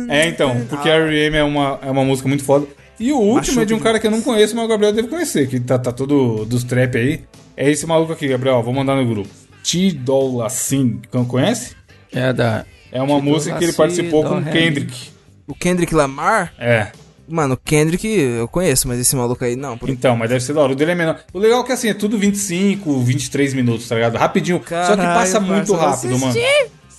É, 0.09 0.27
então, 0.27 0.65
porque 0.67 0.89
a 0.89 0.95
R.E.M. 0.95 1.37
é 1.37 1.43
uma, 1.43 1.79
é 1.83 1.91
uma 1.91 2.03
música 2.03 2.27
muito 2.27 2.43
foda. 2.43 2.65
E 2.99 3.11
o 3.11 3.19
último 3.19 3.61
é 3.61 3.65
de 3.65 3.75
um 3.75 3.79
cara 3.79 3.99
que 3.99 4.07
eu 4.07 4.09
não 4.09 4.23
conheço, 4.23 4.55
mas 4.55 4.65
o 4.65 4.67
Gabriel 4.67 4.93
deve 4.93 5.09
conhecer, 5.09 5.47
que 5.47 5.59
tá, 5.59 5.77
tá 5.77 5.91
todo 5.91 6.43
dos 6.45 6.63
trap 6.63 6.97
aí. 6.97 7.21
É 7.55 7.69
esse 7.69 7.85
maluco 7.85 8.13
aqui, 8.13 8.27
Gabriel, 8.29 8.63
vou 8.63 8.73
mandar 8.73 8.95
no 8.95 9.05
grupo. 9.07 9.29
Não 11.13 11.23
conhece? 11.23 11.75
É 12.11 12.33
da. 12.33 12.65
É 12.91 12.99
uma 12.99 13.21
música 13.21 13.59
que 13.59 13.63
ele 13.63 13.73
participou 13.73 14.23
com 14.23 14.39
o 14.39 14.43
Kendrick. 14.43 15.11
O 15.45 15.53
Kendrick 15.53 15.93
Lamar? 15.93 16.51
É. 16.57 16.87
Mano, 17.27 17.55
o 17.55 17.57
Kendrick 17.57 18.07
eu 18.07 18.47
conheço, 18.47 18.87
mas 18.87 18.99
esse 18.99 19.15
maluco 19.15 19.43
aí 19.43 19.55
não. 19.55 19.77
Por... 19.77 19.89
Então, 19.89 20.15
mas 20.15 20.29
deve 20.29 20.43
ser 20.43 20.53
da 20.53 20.61
hora. 20.61 20.73
O 20.73 20.75
dele 20.75 20.91
é 20.91 20.95
menor. 20.95 21.19
O 21.33 21.39
legal 21.39 21.61
é 21.61 21.65
que 21.65 21.71
assim, 21.71 21.89
é 21.89 21.93
tudo 21.93 22.17
25, 22.17 22.99
23 22.99 23.53
minutos, 23.53 23.87
tá 23.87 23.95
ligado? 23.95 24.15
Rapidinho. 24.17 24.57
Só 24.57 24.63
que 24.63 24.71
Caralho, 24.71 25.19
passa 25.19 25.39
muito 25.39 25.73
rápido, 25.73 26.19
mano. 26.19 26.35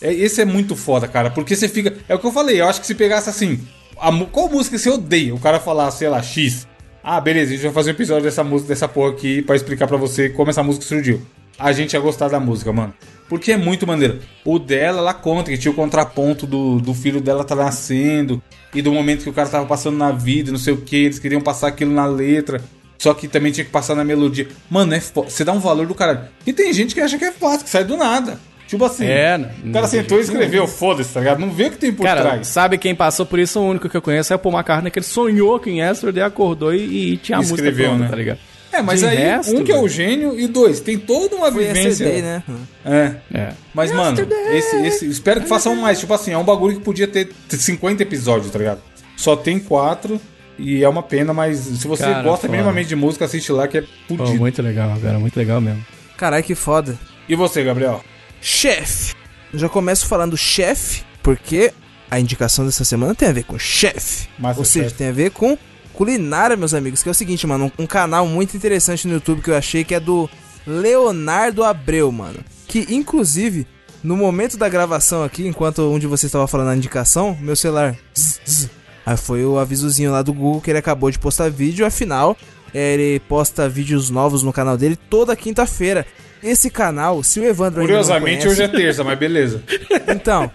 É, 0.01 0.12
esse 0.12 0.43
é 0.43 0.45
muito 0.45 0.77
foda, 0.77 1.07
cara. 1.09 1.31
Porque 1.31 1.55
você 1.55 1.68
fica. 1.68 1.95
É 2.09 2.14
o 2.14 2.18
que 2.18 2.27
eu 2.27 2.33
falei, 2.33 2.61
eu 2.61 2.68
acho 2.68 2.81
que 2.81 2.87
se 2.87 2.95
pegasse 2.95 3.31
assim. 3.31 3.61
a 3.99 4.12
qual 4.27 4.49
música 4.49 4.77
você 4.77 4.91
odeia? 4.91 5.35
O 5.35 5.41
cara 5.41 5.61
falar, 5.61 5.91
sei 5.91 6.09
lá, 6.09 6.22
X. 6.22 6.66
Ah, 7.03 7.20
beleza, 7.20 7.53
a 7.53 7.55
gente 7.55 7.62
vai 7.62 7.72
fazer 7.72 7.91
um 7.91 7.95
episódio 7.95 8.24
dessa 8.24 8.43
música, 8.43 8.68
dessa 8.68 8.89
porra 8.89 9.12
aqui, 9.12 9.41
pra 9.41 9.55
explicar 9.55 9.87
pra 9.87 9.97
você 9.97 10.29
como 10.29 10.51
essa 10.51 10.62
música 10.62 10.85
surgiu. 10.85 11.22
A 11.59 11.72
gente 11.72 11.93
ia 11.93 12.01
gostar 12.01 12.29
da 12.29 12.41
música, 12.41 12.73
mano. 12.73 12.93
Porque 13.28 13.53
é 13.53 13.57
muito 13.57 13.86
maneiro. 13.86 14.20
O 14.44 14.59
dela, 14.59 14.98
ela 14.98 15.15
conta 15.15 15.51
que 15.51 15.59
tinha 15.59 15.73
o 15.73 15.74
contraponto 15.74 16.47
do, 16.47 16.78
do 16.81 16.93
filho 16.94 17.20
dela 17.20 17.44
tá 17.44 17.55
nascendo. 17.55 18.43
E 18.74 18.82
do 18.82 18.93
momento 18.93 19.22
que 19.22 19.30
o 19.30 19.32
cara 19.32 19.48
tava 19.48 19.66
passando 19.66 19.97
na 19.97 20.10
vida, 20.12 20.51
não 20.51 20.59
sei 20.59 20.74
o 20.74 20.78
que. 20.78 20.97
Eles 20.97 21.18
queriam 21.18 21.40
passar 21.40 21.68
aquilo 21.68 21.93
na 21.93 22.06
letra. 22.06 22.60
Só 22.98 23.12
que 23.14 23.28
também 23.28 23.52
tinha 23.52 23.64
que 23.64 23.70
passar 23.70 23.94
na 23.94 24.05
melodia. 24.05 24.48
Mano, 24.70 24.94
é 24.94 25.01
você 25.01 25.44
dá 25.44 25.52
um 25.52 25.60
valor 25.60 25.86
do 25.86 25.94
caralho. 25.94 26.20
E 26.47 26.52
tem 26.52 26.72
gente 26.72 26.94
que 26.94 27.01
acha 27.01 27.18
que 27.18 27.24
é 27.24 27.32
fácil, 27.32 27.64
que 27.64 27.70
sai 27.70 27.84
do 27.84 27.97
nada. 27.97 28.38
Tipo 28.66 28.84
assim, 28.84 29.05
É, 29.06 29.36
o 29.64 29.70
cara 29.72 29.86
sentou 29.86 30.18
e 30.18 30.22
escreveu, 30.22 30.66
foda-se, 30.66 31.12
tá 31.14 31.20
ligado? 31.20 31.38
Não 31.38 31.51
vê 31.51 31.66
o 31.66 31.70
que 31.70 31.78
tem 31.78 31.93
por 31.93 32.02
Cara, 32.05 32.20
trás. 32.22 32.48
sabe 32.48 32.76
quem 32.76 32.97
passou 32.97 33.24
por 33.24 33.38
isso? 33.38 33.60
O 33.60 33.68
único 33.68 33.88
que 33.88 33.97
eu 33.97 34.02
conheço 34.02 34.32
é 34.32 34.36
o 34.36 34.38
Paul 34.40 34.55
McCartney, 34.56 34.90
que 34.90 34.98
ele 34.98 35.06
sonhou 35.06 35.60
que 35.60 35.70
em 35.70 35.80
Yesterday 35.80 36.24
acordou 36.24 36.74
e, 36.74 37.12
e 37.12 37.16
tinha 37.18 37.38
a 37.38 37.40
música 37.43 37.60
Escreveu, 37.60 37.90
pronta, 37.90 38.02
né? 38.05 38.10
tá 38.10 38.16
ligado? 38.16 38.38
É, 38.72 38.82
mas 38.82 39.01
De 39.01 39.06
aí, 39.06 39.16
resto, 39.16 39.56
um 39.56 39.64
que 39.64 39.72
é 39.72 39.78
o 39.78 39.88
gênio 39.88 40.38
e 40.38 40.47
dois, 40.47 40.80
tem 40.80 40.98
toda 40.98 41.36
uma 41.36 41.51
Foi 41.51 41.64
vivência. 41.66 42.05
SD, 42.05 42.22
né? 42.22 42.43
É. 42.84 43.14
É. 43.32 43.52
Mas, 43.72 43.93
mano, 43.93 44.18
esse, 44.52 44.76
esse, 44.86 45.06
espero 45.09 45.40
que 45.40 45.48
façam 45.48 45.74
mais. 45.76 45.98
Tipo 45.98 46.12
assim, 46.14 46.32
é 46.32 46.38
um 46.38 46.44
bagulho 46.44 46.76
que 46.76 46.82
podia 46.82 47.06
ter 47.06 47.28
50 47.48 48.02
episódios, 48.02 48.51
tá 48.51 48.59
ligado? 48.59 48.80
Só 49.16 49.34
tem 49.36 49.59
quatro 49.59 50.20
e 50.59 50.82
é 50.82 50.88
uma 50.88 51.02
pena, 51.02 51.32
mas 51.32 51.59
se 51.59 51.86
você 51.86 52.02
Cara, 52.02 52.22
gosta 52.22 52.43
foda. 52.47 52.52
minimamente 52.52 52.88
de 52.88 52.97
música, 52.97 53.24
assiste 53.24 53.51
lá 53.52 53.66
que 53.68 53.78
é 53.78 53.82
Pô, 53.82 54.16
fudido. 54.16 54.38
muito 54.38 54.60
legal, 54.62 54.98
cara, 55.01 55.18
muito 55.18 55.36
legal 55.36 55.60
mesmo. 55.60 55.84
Caralho, 56.16 56.44
que 56.44 56.55
foda. 56.55 56.98
E 57.28 57.34
você, 57.34 57.62
Gabriel? 57.62 58.02
Chefe. 58.40 59.14
Já 59.55 59.68
começo 59.68 60.06
falando 60.06 60.36
chefe, 60.36 61.02
porque 61.22 61.72
a 62.10 62.20
indicação 62.20 62.64
dessa 62.64 62.84
semana 62.84 63.14
tem 63.14 63.28
a 63.28 63.32
ver 63.32 63.44
com 63.44 63.59
chefe. 63.59 64.28
Ou 64.56 64.64
seja, 64.64 64.90
tem 64.90 65.09
a 65.09 65.12
ver 65.12 65.30
com 65.30 65.56
culinária, 65.97 66.56
meus 66.56 66.74
amigos. 66.74 67.02
Que 67.02 67.09
é 67.09 67.12
o 67.12 67.14
seguinte, 67.14 67.47
mano, 67.47 67.73
um, 67.78 67.86
canal 67.86 68.27
muito 68.27 68.56
interessante 68.56 69.09
no 69.09 69.14
YouTube 69.14 69.43
que 69.43 69.51
eu 69.51 69.56
achei 69.56 69.82
que 69.82 69.94
é 69.94 70.01
do 70.01 70.28
Leonardo 70.66 71.64
Abreu, 71.64 72.12
mano. 72.12 72.39
Que 72.68 72.86
inclusive, 72.94 73.66
no 74.02 74.16
momento 74.16 74.56
da 74.56 74.68
gravação 74.68 75.24
aqui, 75.24 75.47
enquanto 75.47 75.82
um 75.90 75.98
de 75.98 76.06
vocês 76.06 76.28
estava 76.28 76.47
falando 76.47 76.68
a 76.68 76.77
indicação, 76.77 77.36
meu 77.40 77.56
celular 77.56 77.97
zzz, 78.16 78.40
zzz, 78.47 78.70
Aí 79.05 79.16
foi 79.16 79.44
o 79.44 79.56
avisozinho 79.59 80.10
lá 80.10 80.20
do 80.20 80.32
Google 80.32 80.60
que 80.60 80.68
ele 80.70 80.78
acabou 80.81 81.10
de 81.10 81.18
postar 81.18 81.48
vídeo, 81.48 81.86
afinal, 81.86 82.36
é, 82.74 82.94
ele 82.94 83.20
posta 83.20 83.68
vídeos 83.68 84.10
novos 84.10 84.43
no 84.43 84.52
canal 84.52 84.77
dele 84.77 84.97
toda 84.97 85.36
quinta-feira. 85.36 86.05
Esse 86.43 86.68
canal, 86.68 87.23
se 87.23 87.39
o 87.40 87.44
Evandro 87.44 87.81
ainda 87.81 87.93
não 87.94 88.01
Curiosamente, 88.02 88.43
conhece- 88.43 88.48
hoje 88.48 88.62
é 88.62 88.68
terça, 88.68 89.05
mas 89.05 89.18
beleza. 89.18 89.62
Então, 90.09 90.51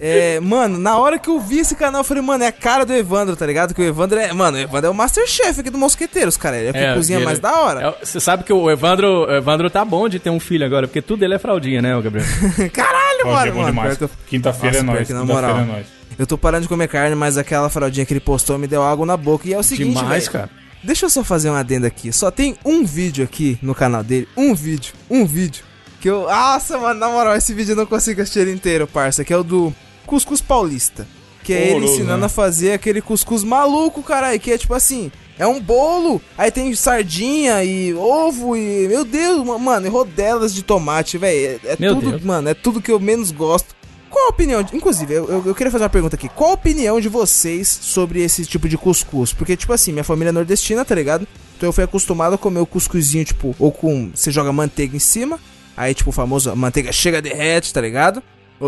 é, 0.00 0.40
mano, 0.40 0.78
na 0.78 0.98
hora 0.98 1.18
que 1.18 1.28
eu 1.28 1.38
vi 1.40 1.58
esse 1.60 1.74
canal, 1.74 2.00
eu 2.00 2.04
falei, 2.04 2.22
mano, 2.22 2.42
é 2.44 2.48
a 2.48 2.52
cara 2.52 2.84
do 2.84 2.92
Evandro, 2.92 3.36
tá 3.36 3.46
ligado? 3.46 3.72
Que 3.74 3.80
o 3.80 3.84
Evandro 3.84 4.18
é, 4.18 4.32
mano, 4.32 4.56
o 4.56 4.60
Evandro 4.60 4.86
é 4.88 4.90
o 4.90 4.94
Masterchef 4.94 5.60
aqui 5.60 5.70
do 5.70 5.78
Mosqueteiros, 5.78 6.36
cara. 6.36 6.56
Ele 6.56 6.68
é 6.76 6.88
que 6.88 6.94
cozinha 6.94 7.18
ele- 7.18 7.24
mais 7.24 7.38
da 7.38 7.60
hora. 7.60 7.96
É, 8.00 8.04
Você 8.04 8.18
sabe 8.20 8.44
que 8.44 8.52
o 8.52 8.70
Evandro, 8.70 9.26
o 9.26 9.30
Evandro 9.34 9.70
tá 9.70 9.84
bom 9.84 10.08
de 10.08 10.18
ter 10.18 10.30
um 10.30 10.40
filho 10.40 10.66
agora, 10.66 10.86
porque 10.88 11.00
tudo 11.02 11.24
ele 11.24 11.34
é 11.34 11.38
fraldinha, 11.38 11.80
né, 11.80 11.90
Gabriel? 12.02 12.26
Caralho, 12.72 13.18
ser 13.18 13.24
mano, 13.24 13.52
bom 13.52 13.72
mano. 13.72 13.96
eu- 14.00 14.10
Quinta-feira 14.26 14.78
é 14.78 14.82
nóis. 14.82 15.06
que 15.06 15.12
na 15.12 15.20
Quinta-feira 15.20 15.48
moral. 15.48 15.62
é 15.62 15.64
nóis. 15.72 15.86
Eu 16.18 16.26
tô 16.26 16.38
parando 16.38 16.62
de 16.62 16.68
comer 16.68 16.86
carne, 16.88 17.14
mas 17.16 17.36
aquela 17.36 17.68
fraldinha 17.68 18.06
que 18.06 18.12
ele 18.12 18.20
postou 18.20 18.56
me 18.58 18.66
deu 18.68 18.82
água 18.82 19.04
na 19.04 19.16
boca. 19.16 19.48
E 19.48 19.52
é 19.52 19.58
o 19.58 19.62
seguinte, 19.64 19.96
Demais, 19.96 20.24
velho, 20.28 20.32
cara. 20.32 20.50
Deixa 20.82 21.06
eu 21.06 21.10
só 21.10 21.24
fazer 21.24 21.50
um 21.50 21.54
adendo 21.54 21.86
aqui. 21.86 22.12
Só 22.12 22.30
tem 22.30 22.56
um 22.64 22.84
vídeo 22.84 23.24
aqui 23.24 23.58
no 23.62 23.74
canal 23.74 24.04
dele. 24.04 24.28
Um 24.36 24.54
vídeo. 24.54 24.92
Um 25.10 25.24
vídeo. 25.24 25.64
Que 26.04 26.10
eu. 26.10 26.24
Nossa, 26.28 26.76
mano, 26.76 27.00
na 27.00 27.08
moral, 27.08 27.34
esse 27.34 27.54
vídeo 27.54 27.72
eu 27.72 27.76
não 27.76 27.86
consigo 27.86 28.20
assistir 28.20 28.40
ele 28.40 28.52
inteiro, 28.52 28.86
parça. 28.86 29.24
Que 29.24 29.32
é 29.32 29.36
o 29.38 29.42
do 29.42 29.74
Cuscuz 30.04 30.38
Paulista. 30.42 31.08
Que 31.42 31.54
é 31.54 31.70
ele 31.70 31.86
ensinando 31.86 32.18
né? 32.20 32.26
a 32.26 32.28
fazer 32.28 32.72
aquele 32.72 33.00
cuscuz 33.00 33.42
maluco, 33.42 34.02
caralho. 34.02 34.38
Que 34.38 34.52
é 34.52 34.58
tipo 34.58 34.74
assim. 34.74 35.10
É 35.38 35.46
um 35.46 35.58
bolo, 35.58 36.20
aí 36.36 36.50
tem 36.50 36.74
sardinha 36.74 37.64
e 37.64 37.94
ovo 37.94 38.54
e. 38.54 38.86
Meu 38.86 39.02
Deus, 39.02 39.46
ma- 39.46 39.58
mano, 39.58 39.86
e 39.86 39.88
rodelas 39.88 40.52
de 40.54 40.62
tomate, 40.62 41.16
velho. 41.16 41.58
É, 41.64 41.72
é 41.72 41.76
tudo, 41.76 42.10
Deus. 42.10 42.22
mano, 42.22 42.50
é 42.50 42.54
tudo 42.54 42.82
que 42.82 42.92
eu 42.92 43.00
menos 43.00 43.30
gosto. 43.30 43.74
Qual 44.10 44.26
a 44.26 44.28
opinião? 44.28 44.62
de- 44.62 44.76
Inclusive, 44.76 45.10
eu, 45.14 45.26
eu, 45.26 45.42
eu 45.46 45.54
queria 45.54 45.72
fazer 45.72 45.84
uma 45.84 45.90
pergunta 45.90 46.16
aqui. 46.16 46.28
Qual 46.28 46.50
a 46.50 46.52
opinião 46.52 47.00
de 47.00 47.08
vocês 47.08 47.66
sobre 47.66 48.22
esse 48.22 48.44
tipo 48.44 48.68
de 48.68 48.76
cuscuz? 48.76 49.32
Porque, 49.32 49.56
tipo 49.56 49.72
assim, 49.72 49.90
minha 49.90 50.04
família 50.04 50.28
é 50.28 50.32
nordestina, 50.32 50.84
tá 50.84 50.94
ligado? 50.94 51.26
Então 51.56 51.66
eu 51.66 51.72
fui 51.72 51.82
acostumado 51.82 52.34
a 52.34 52.38
comer 52.38 52.60
o 52.60 52.66
cuscuzinho, 52.66 53.24
tipo, 53.24 53.56
ou 53.58 53.72
com. 53.72 54.10
Você 54.14 54.30
joga 54.30 54.52
manteiga 54.52 54.94
em 54.94 55.00
cima, 55.00 55.40
aí, 55.76 55.94
tipo, 55.94 56.10
o 56.10 56.12
famoso 56.12 56.50
a 56.50 56.56
manteiga 56.56 56.92
chega 56.92 57.22
derrete, 57.22 57.72
tá 57.72 57.80
ligado? 57.80 58.22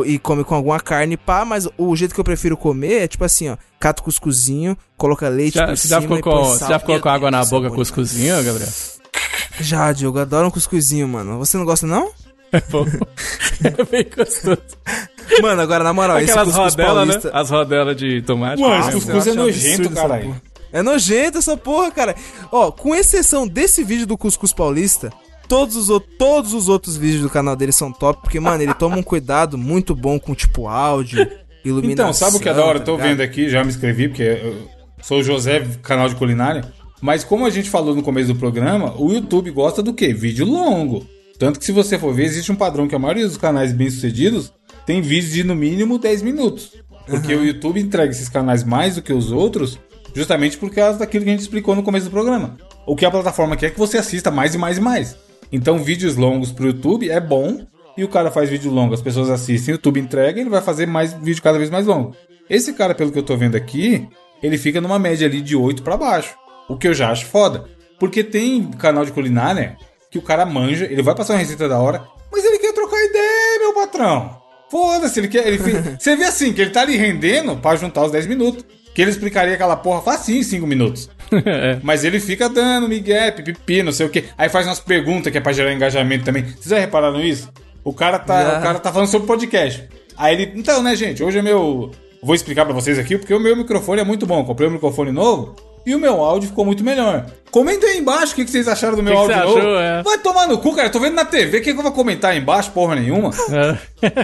E 0.05 0.19
come 0.19 0.45
com 0.45 0.55
alguma 0.55 0.81
carne, 0.81 1.17
pá, 1.17 1.45
mas 1.45 1.69
o 1.79 1.97
jeito 1.97 2.13
que 2.13 2.21
eu 2.21 2.25
prefiro 2.25 2.57
comer 2.57 3.05
é 3.05 3.09
tipo 3.09 3.25
assim, 3.25 3.49
ó. 3.49 3.57
Cata 3.79 4.03
o 4.03 4.05
cuscuzinho, 4.05 4.77
coloca 4.97 5.29
leite 5.29 5.55
Já, 5.55 5.67
por 5.69 5.77
já 5.77 6.01
cima 6.01 6.17
ficou, 6.17 6.21
com, 6.21 6.45
você 6.45 6.67
já 6.67 6.79
ficou 6.79 7.01
com 7.01 7.09
água 7.09 7.31
na 7.31 7.45
boca 7.45 7.71
com 7.71 7.85
cozinhos, 7.85 8.45
Gabriel? 8.45 8.69
Já, 9.61 9.93
Diogo, 9.93 10.19
eu 10.19 10.23
adoro 10.23 10.49
um 10.49 10.51
cuscuzinho, 10.51 11.09
mano. 11.09 11.39
Você 11.39 11.57
não 11.57 11.65
gosta, 11.65 11.87
não? 11.87 12.11
É 12.53 12.61
bom. 12.71 12.85
É 13.65 13.85
bem 13.85 14.07
gostoso. 14.15 14.61
Mano, 15.41 15.63
agora, 15.63 15.83
na 15.83 15.93
moral, 15.93 16.21
esse 16.21 16.31
Aquelas 16.31 16.49
cuscuz 16.49 16.73
rodelas, 16.75 17.09
né? 17.09 17.15
paulista... 17.15 17.39
As 17.39 17.51
rodelas 17.51 17.97
de 17.97 18.21
tomate. 18.21 18.61
Mano, 18.61 18.81
esse 18.81 18.93
cuscuz 18.93 19.27
é 19.27 19.33
nojento, 19.33 19.91
caralho. 19.91 20.43
É 20.71 20.83
nojento 20.83 21.39
essa 21.39 21.57
porra, 21.57 21.91
cara. 21.91 22.15
Ó, 22.53 22.71
com 22.71 22.95
exceção 22.95 23.49
desse 23.49 23.83
vídeo 23.83 24.07
do 24.07 24.19
Cuscuz 24.19 24.53
Paulista, 24.53 25.11
todos 25.49 25.77
os, 25.77 26.03
todos 26.19 26.53
os 26.53 26.69
outros 26.69 26.97
vídeos 26.97 27.23
do 27.23 27.31
canal 27.31 27.57
dele 27.57 27.73
são 27.73 27.93
top, 27.93 28.23
porque, 28.23 28.41
mano, 28.41 28.63
ele 28.63 28.75
toma 28.75 28.97
um 28.97 29.03
cuidado 29.03 29.57
muito 29.57 29.95
bom 29.95 30.19
com, 30.19 30.35
tipo, 30.35 30.69
áudio, 30.69 31.27
iluminação. 31.65 31.93
Então, 31.93 32.13
sabe 32.13 32.37
o 32.37 32.41
que 32.41 32.49
é 32.49 32.55
da 32.55 32.65
hora? 32.65 32.79
Eu 32.79 32.81
tá 32.81 32.87
tô 32.87 32.97
vendo 32.97 33.21
aqui, 33.21 33.49
já 33.49 33.63
me 33.63 33.71
inscrevi, 33.71 34.09
porque 34.09 34.23
eu 34.23 34.69
sou 35.03 35.19
o 35.21 35.23
José, 35.23 35.67
canal 35.83 36.09
de 36.09 36.17
culinária. 36.17 36.65
Mas 37.01 37.25
como 37.25 37.45
a 37.45 37.51
gente 37.51 37.69
falou 37.69 37.95
no 37.95 38.03
começo 38.03 38.33
do 38.33 38.39
programa, 38.39 38.95
o 38.99 39.13
YouTube 39.13 39.51
gosta 39.51 39.83
do 39.83 39.93
quê? 39.93 40.13
Vídeo 40.15 40.47
longo. 40.47 41.07
Tanto 41.39 41.59
que 41.59 41.65
se 41.65 41.73
você 41.73 41.99
for 41.99 42.15
ver, 42.15 42.25
existe 42.25 42.51
um 42.51 42.57
padrão 42.57 42.89
que 42.89 42.95
a 42.95 42.99
maioria 42.99 43.27
dos 43.27 43.37
canais 43.37 43.73
bem-sucedidos 43.73 44.53
tem 44.87 45.03
vídeos 45.03 45.33
de 45.33 45.45
no 45.45 45.55
mínimo 45.55 45.99
10 45.99 46.23
minutos. 46.23 46.73
Porque 47.07 47.35
o 47.35 47.45
YouTube 47.45 47.81
entrega 47.81 48.11
esses 48.11 48.29
canais 48.29 48.65
mais 48.65 48.97
do 48.97 49.03
que 49.03 49.13
os 49.13 49.31
outros, 49.31 49.79
justamente 50.15 50.57
por 50.57 50.71
causa 50.71 50.99
daquilo 50.99 51.25
que 51.25 51.31
a 51.31 51.33
gente 51.33 51.43
explicou 51.43 51.75
no 51.75 51.83
começo 51.83 52.07
do 52.07 52.11
programa. 52.11 52.57
O 52.87 52.97
que 52.97 53.05
a 53.05 53.11
plataforma 53.11 53.57
quer 53.57 53.67
é 53.67 53.71
que 53.71 53.79
você 53.79 53.99
assista 53.99 54.31
mais 54.31 54.55
e 54.55 54.59
mais 54.59 54.79
e 54.79 54.81
mais. 54.81 55.17
Então, 55.53 55.79
vídeos 55.79 56.17
longos 56.17 56.51
pro 56.53 56.67
YouTube 56.67 57.11
é 57.11 57.21
bom, 57.21 57.67
e 57.97 58.05
o 58.05 58.09
cara 58.09 58.31
faz 58.31 58.51
vídeo 58.51 58.71
longo, 58.71 58.93
as 58.95 59.01
pessoas 59.01 59.31
assistem, 59.31 59.75
o 59.75 59.77
YouTube 59.77 60.01
entrega, 60.01 60.41
ele 60.41 60.51
vai 60.51 60.61
fazer 60.61 60.87
mais 60.87 61.13
vídeo 61.15 61.43
cada 61.43 61.57
vez 61.59 61.71
mais 61.71 61.87
longo. 61.87 62.15
Esse 62.49 62.73
cara, 62.75 62.95
pelo 62.95 63.11
que 63.11 63.19
eu 63.19 63.23
tô 63.23 63.37
vendo 63.37 63.57
aqui, 63.57 64.07
ele 64.43 64.59
fica 64.59 64.81
numa 64.81 64.99
média 64.99 65.27
ali 65.27 65.41
de 65.41 65.57
8 65.57 65.83
pra 65.83 65.97
baixo. 65.97 66.35
O 66.69 66.77
que 66.77 66.89
eu 66.89 66.95
já 66.95 67.11
acho 67.11 67.27
foda. 67.27 67.65
Porque 67.99 68.23
tem 68.23 68.65
canal 68.73 69.05
de 69.05 69.13
culinária 69.13 69.77
que 70.11 70.19
o 70.19 70.23
cara 70.23 70.45
manja, 70.45 70.85
ele 70.85 71.03
vai 71.03 71.15
passar 71.15 71.33
uma 71.35 71.39
receita 71.39 71.69
da 71.69 71.79
hora, 71.79 72.05
mas 72.31 72.45
ele 72.45 72.59
quer 72.59 72.73
trocar 72.75 73.03
ideia, 73.03 73.59
meu 73.61 73.73
patrão. 73.75 74.37
Foda-se, 74.71 75.19
ele 75.21 75.29
quer. 75.29 75.47
Ele 75.47 75.59
fe- 75.59 75.97
Você 75.99 76.17
vê 76.17 76.25
assim, 76.25 76.53
que 76.53 76.61
ele 76.61 76.71
tá 76.71 76.83
ali 76.83 76.97
rendendo 76.97 77.57
pra 77.57 77.77
juntar 77.77 78.05
os 78.05 78.13
10 78.13 78.27
minutos. 78.27 78.65
Que 78.95 79.03
ele 79.03 79.11
explicaria 79.11 79.55
aquela 79.55 79.77
porra 79.77 80.01
facinho 80.03 80.39
em 80.39 80.43
5 80.43 80.67
minutos. 80.67 81.09
É. 81.33 81.79
Mas 81.83 82.05
ele 82.05 82.21
fica 82.21 82.49
dando 82.49 82.89
migué, 82.89 83.31
pipipi, 83.31 83.83
não 83.83 83.93
sei 83.93 84.07
o 84.07 84.09
quê. 84.09 84.25
Aí 84.37 84.49
faz 84.49 84.67
umas 84.67 84.81
perguntas 84.81 85.31
que 85.31 85.39
é 85.39 85.41
pra 85.41 85.53
gerar 85.53 85.73
engajamento 85.73 86.25
também. 86.25 86.45
Vocês 86.45 86.69
já 86.69 86.79
repararam 86.79 87.21
isso? 87.21 87.53
O 87.85 87.93
cara 87.93 88.19
tá, 88.19 88.59
o 88.59 88.63
cara 88.63 88.79
tá 88.79 88.93
falando 88.93 89.09
sobre 89.09 89.27
podcast. 89.27 89.85
Aí 90.17 90.35
ele, 90.35 90.53
então, 90.55 90.83
né, 90.83 90.95
gente, 90.97 91.23
hoje 91.23 91.39
é 91.39 91.43
meu... 91.43 91.91
Vou 92.23 92.35
explicar 92.35 92.65
pra 92.65 92.75
vocês 92.75 92.99
aqui, 92.99 93.17
porque 93.17 93.33
o 93.33 93.39
meu 93.39 93.55
microfone 93.55 94.01
é 94.01 94.05
muito 94.05 94.27
bom. 94.27 94.45
Comprei 94.45 94.69
um 94.69 94.73
microfone 94.73 95.13
novo 95.13 95.55
e 95.87 95.95
o 95.95 95.99
meu 96.01 96.21
áudio 96.21 96.49
ficou 96.49 96.65
muito 96.65 96.83
melhor. 96.83 97.25
Comenta 97.51 97.87
aí 97.87 97.97
embaixo 97.99 98.33
o 98.33 98.37
que, 98.37 98.45
que 98.45 98.51
vocês 98.51 98.69
acharam 98.69 98.97
do 98.97 99.03
meu 99.03 99.15
que 99.15 99.19
áudio 99.19 99.35
você 99.37 99.43
novo. 99.45 99.59
achou, 99.59 99.79
é? 99.81 100.03
Vai 100.03 100.19
tomar 100.19 100.47
no 100.47 100.59
cu, 100.59 100.75
cara. 100.75 100.89
Eu 100.89 100.93
tô 100.93 101.01
vendo 101.01 101.15
na 101.15 101.25
TV. 101.25 101.59
O 101.59 101.63
que, 101.63 101.73
que 101.73 101.79
eu 101.79 101.83
vou 101.83 101.93
comentar 101.93 102.33
aí 102.33 102.39
embaixo? 102.39 102.71
Porra 102.73 102.97
nenhuma. 102.97 103.31
É. 103.51 103.79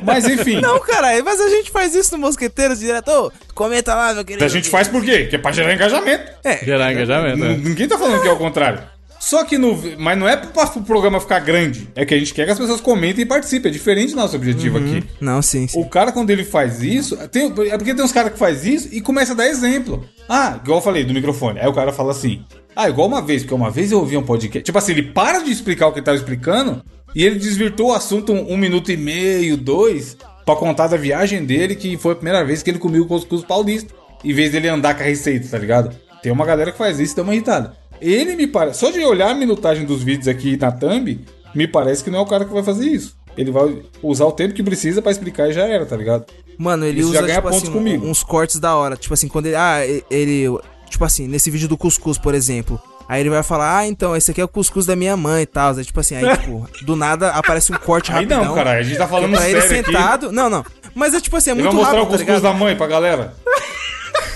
Mas 0.04 0.26
enfim. 0.26 0.60
Não, 0.60 0.78
caralho, 0.80 1.24
mas 1.24 1.40
a 1.40 1.48
gente 1.48 1.70
faz 1.70 1.94
isso 1.94 2.12
no 2.12 2.18
Mosqueteiros 2.18 2.80
direto. 2.80 3.08
Ô, 3.10 3.32
comenta 3.54 3.94
lá, 3.94 4.12
meu 4.12 4.24
querido. 4.24 4.44
A 4.44 4.48
gente 4.48 4.68
faz 4.68 4.88
por 4.88 5.02
quê? 5.02 5.26
Que 5.26 5.36
é 5.36 5.38
pra 5.38 5.52
gerar 5.52 5.72
engajamento. 5.72 6.30
É, 6.44 6.58
Gerar 6.58 6.92
engajamento, 6.92 7.38
né? 7.38 7.56
Ninguém 7.62 7.88
tá 7.88 7.96
falando 7.96 8.20
que 8.20 8.28
é 8.28 8.32
o 8.32 8.36
contrário. 8.36 8.80
Só 9.22 9.44
que 9.44 9.56
no. 9.56 9.80
Mas 9.98 10.18
não 10.18 10.28
é 10.28 10.36
pra 10.36 10.64
o 10.64 10.82
programa 10.82 11.20
ficar 11.20 11.38
grande. 11.38 11.88
É 11.94 12.04
que 12.04 12.12
a 12.12 12.18
gente 12.18 12.34
quer 12.34 12.44
que 12.44 12.50
as 12.50 12.58
pessoas 12.58 12.80
comentem 12.80 13.22
e 13.22 13.26
participem. 13.26 13.70
É 13.70 13.72
diferente 13.72 14.10
do 14.10 14.16
nosso 14.16 14.34
objetivo 14.34 14.78
aqui. 14.78 15.04
Não, 15.20 15.40
sim, 15.40 15.68
sim. 15.68 15.80
O 15.80 15.88
cara, 15.88 16.10
quando 16.10 16.30
ele 16.30 16.44
faz 16.44 16.82
isso. 16.82 17.16
Tem, 17.28 17.46
é 17.46 17.78
porque 17.78 17.94
tem 17.94 18.04
uns 18.04 18.10
caras 18.10 18.32
que 18.32 18.38
faz 18.38 18.66
isso 18.66 18.88
e 18.90 19.00
começa 19.00 19.32
a 19.32 19.36
dar 19.36 19.46
exemplo. 19.46 20.04
Ah, 20.28 20.58
igual 20.60 20.78
eu 20.78 20.82
falei 20.82 21.04
do 21.04 21.14
microfone. 21.14 21.60
Aí 21.60 21.68
o 21.68 21.72
cara 21.72 21.92
fala 21.92 22.10
assim. 22.10 22.44
Ah, 22.74 22.88
igual 22.88 23.06
uma 23.06 23.22
vez, 23.22 23.42
porque 23.42 23.54
uma 23.54 23.70
vez 23.70 23.92
eu 23.92 24.00
ouvi 24.00 24.16
um 24.16 24.24
podcast. 24.24 24.64
Tipo 24.64 24.78
assim, 24.78 24.90
ele 24.90 25.04
para 25.04 25.38
de 25.38 25.52
explicar 25.52 25.86
o 25.86 25.92
que 25.92 26.00
ele 26.00 26.04
tava 26.04 26.16
explicando 26.16 26.82
e 27.14 27.24
ele 27.24 27.38
desvirtuou 27.38 27.90
o 27.90 27.94
assunto 27.94 28.32
um, 28.32 28.54
um 28.54 28.56
minuto 28.56 28.90
e 28.90 28.96
meio, 28.96 29.56
dois, 29.56 30.16
pra 30.44 30.56
contar 30.56 30.88
da 30.88 30.96
viagem 30.96 31.44
dele, 31.44 31.76
que 31.76 31.96
foi 31.96 32.14
a 32.14 32.16
primeira 32.16 32.44
vez 32.44 32.60
que 32.60 32.70
ele 32.70 32.78
comeu 32.80 33.04
o 33.04 33.06
cuscuz 33.06 33.44
paulista. 33.44 33.94
Em 34.24 34.32
vez 34.32 34.50
dele 34.50 34.66
andar 34.66 34.94
com 34.94 35.02
a 35.02 35.06
receita, 35.06 35.46
tá 35.48 35.58
ligado? 35.58 35.94
Tem 36.22 36.32
uma 36.32 36.44
galera 36.44 36.72
que 36.72 36.78
faz 36.78 36.98
isso 36.98 37.12
e 37.12 37.16
dá 37.16 37.22
uma 37.22 37.34
irritada. 37.34 37.81
Ele 38.02 38.36
me 38.36 38.46
parece. 38.46 38.80
Só 38.80 38.90
de 38.90 39.00
olhar 39.04 39.30
a 39.30 39.34
minutagem 39.34 39.84
dos 39.84 40.02
vídeos 40.02 40.28
aqui 40.28 40.56
na 40.56 40.70
thumb, 40.72 41.20
me 41.54 41.66
parece 41.68 42.02
que 42.04 42.10
não 42.10 42.18
é 42.18 42.22
o 42.22 42.26
cara 42.26 42.44
que 42.44 42.52
vai 42.52 42.62
fazer 42.62 42.86
isso. 42.86 43.16
Ele 43.36 43.50
vai 43.50 43.78
usar 44.02 44.26
o 44.26 44.32
tempo 44.32 44.52
que 44.52 44.62
precisa 44.62 45.00
pra 45.00 45.10
explicar 45.10 45.48
e 45.48 45.52
já 45.52 45.64
era, 45.66 45.86
tá 45.86 45.96
ligado? 45.96 46.26
Mano, 46.58 46.84
ele 46.84 47.00
Isso 47.00 47.12
já 47.14 47.20
usa, 47.20 47.26
ganha 47.28 47.38
tipo 47.38 47.48
pontos 47.48 47.62
assim, 47.62 47.72
comigo. 47.72 48.06
uns 48.06 48.22
cortes 48.22 48.58
da 48.60 48.76
hora. 48.76 48.94
Tipo 48.96 49.14
assim, 49.14 49.26
quando 49.28 49.46
ele. 49.46 49.56
Ah, 49.56 49.80
ele. 50.10 50.46
Tipo 50.90 51.04
assim, 51.04 51.26
nesse 51.26 51.50
vídeo 51.50 51.66
do 51.68 51.78
cuscuz, 51.78 52.18
por 52.18 52.34
exemplo. 52.34 52.78
Aí 53.08 53.20
ele 53.20 53.30
vai 53.30 53.42
falar, 53.42 53.78
ah, 53.78 53.86
então, 53.86 54.14
esse 54.16 54.30
aqui 54.30 54.40
é 54.40 54.44
o 54.44 54.48
cuscuz 54.48 54.86
da 54.86 54.94
minha 54.94 55.16
mãe 55.16 55.42
e 55.42 55.46
tal. 55.46 55.74
Aí, 55.76 55.84
tipo 55.84 55.98
assim, 55.98 56.14
aí, 56.16 56.24
tipo, 56.38 56.66
do 56.82 56.94
nada 56.94 57.30
aparece 57.30 57.72
um 57.72 57.76
corte 57.78 58.10
Aí 58.10 58.16
rapidão. 58.16 58.44
não, 58.44 58.54
cara, 58.54 58.72
a 58.72 58.82
gente 58.82 58.96
tá 58.98 59.08
falando 59.08 59.34
pra 59.34 59.48
ele 59.48 59.60
sério 59.62 59.80
aqui. 59.80 59.92
sentado. 59.92 60.30
Não, 60.32 60.48
não. 60.50 60.64
Mas 60.94 61.14
é 61.14 61.20
tipo 61.20 61.36
assim, 61.36 61.50
é 61.50 61.52
Ele 61.54 61.62
muito 61.62 61.72
vai 61.76 61.82
mostrar 61.84 61.98
rápido, 62.00 62.08
o 62.08 62.12
tá 62.12 62.18
cuscuz 62.18 62.36
ligado? 62.36 62.52
da 62.52 62.58
mãe 62.58 62.76
pra 62.76 62.86
galera. 62.86 63.34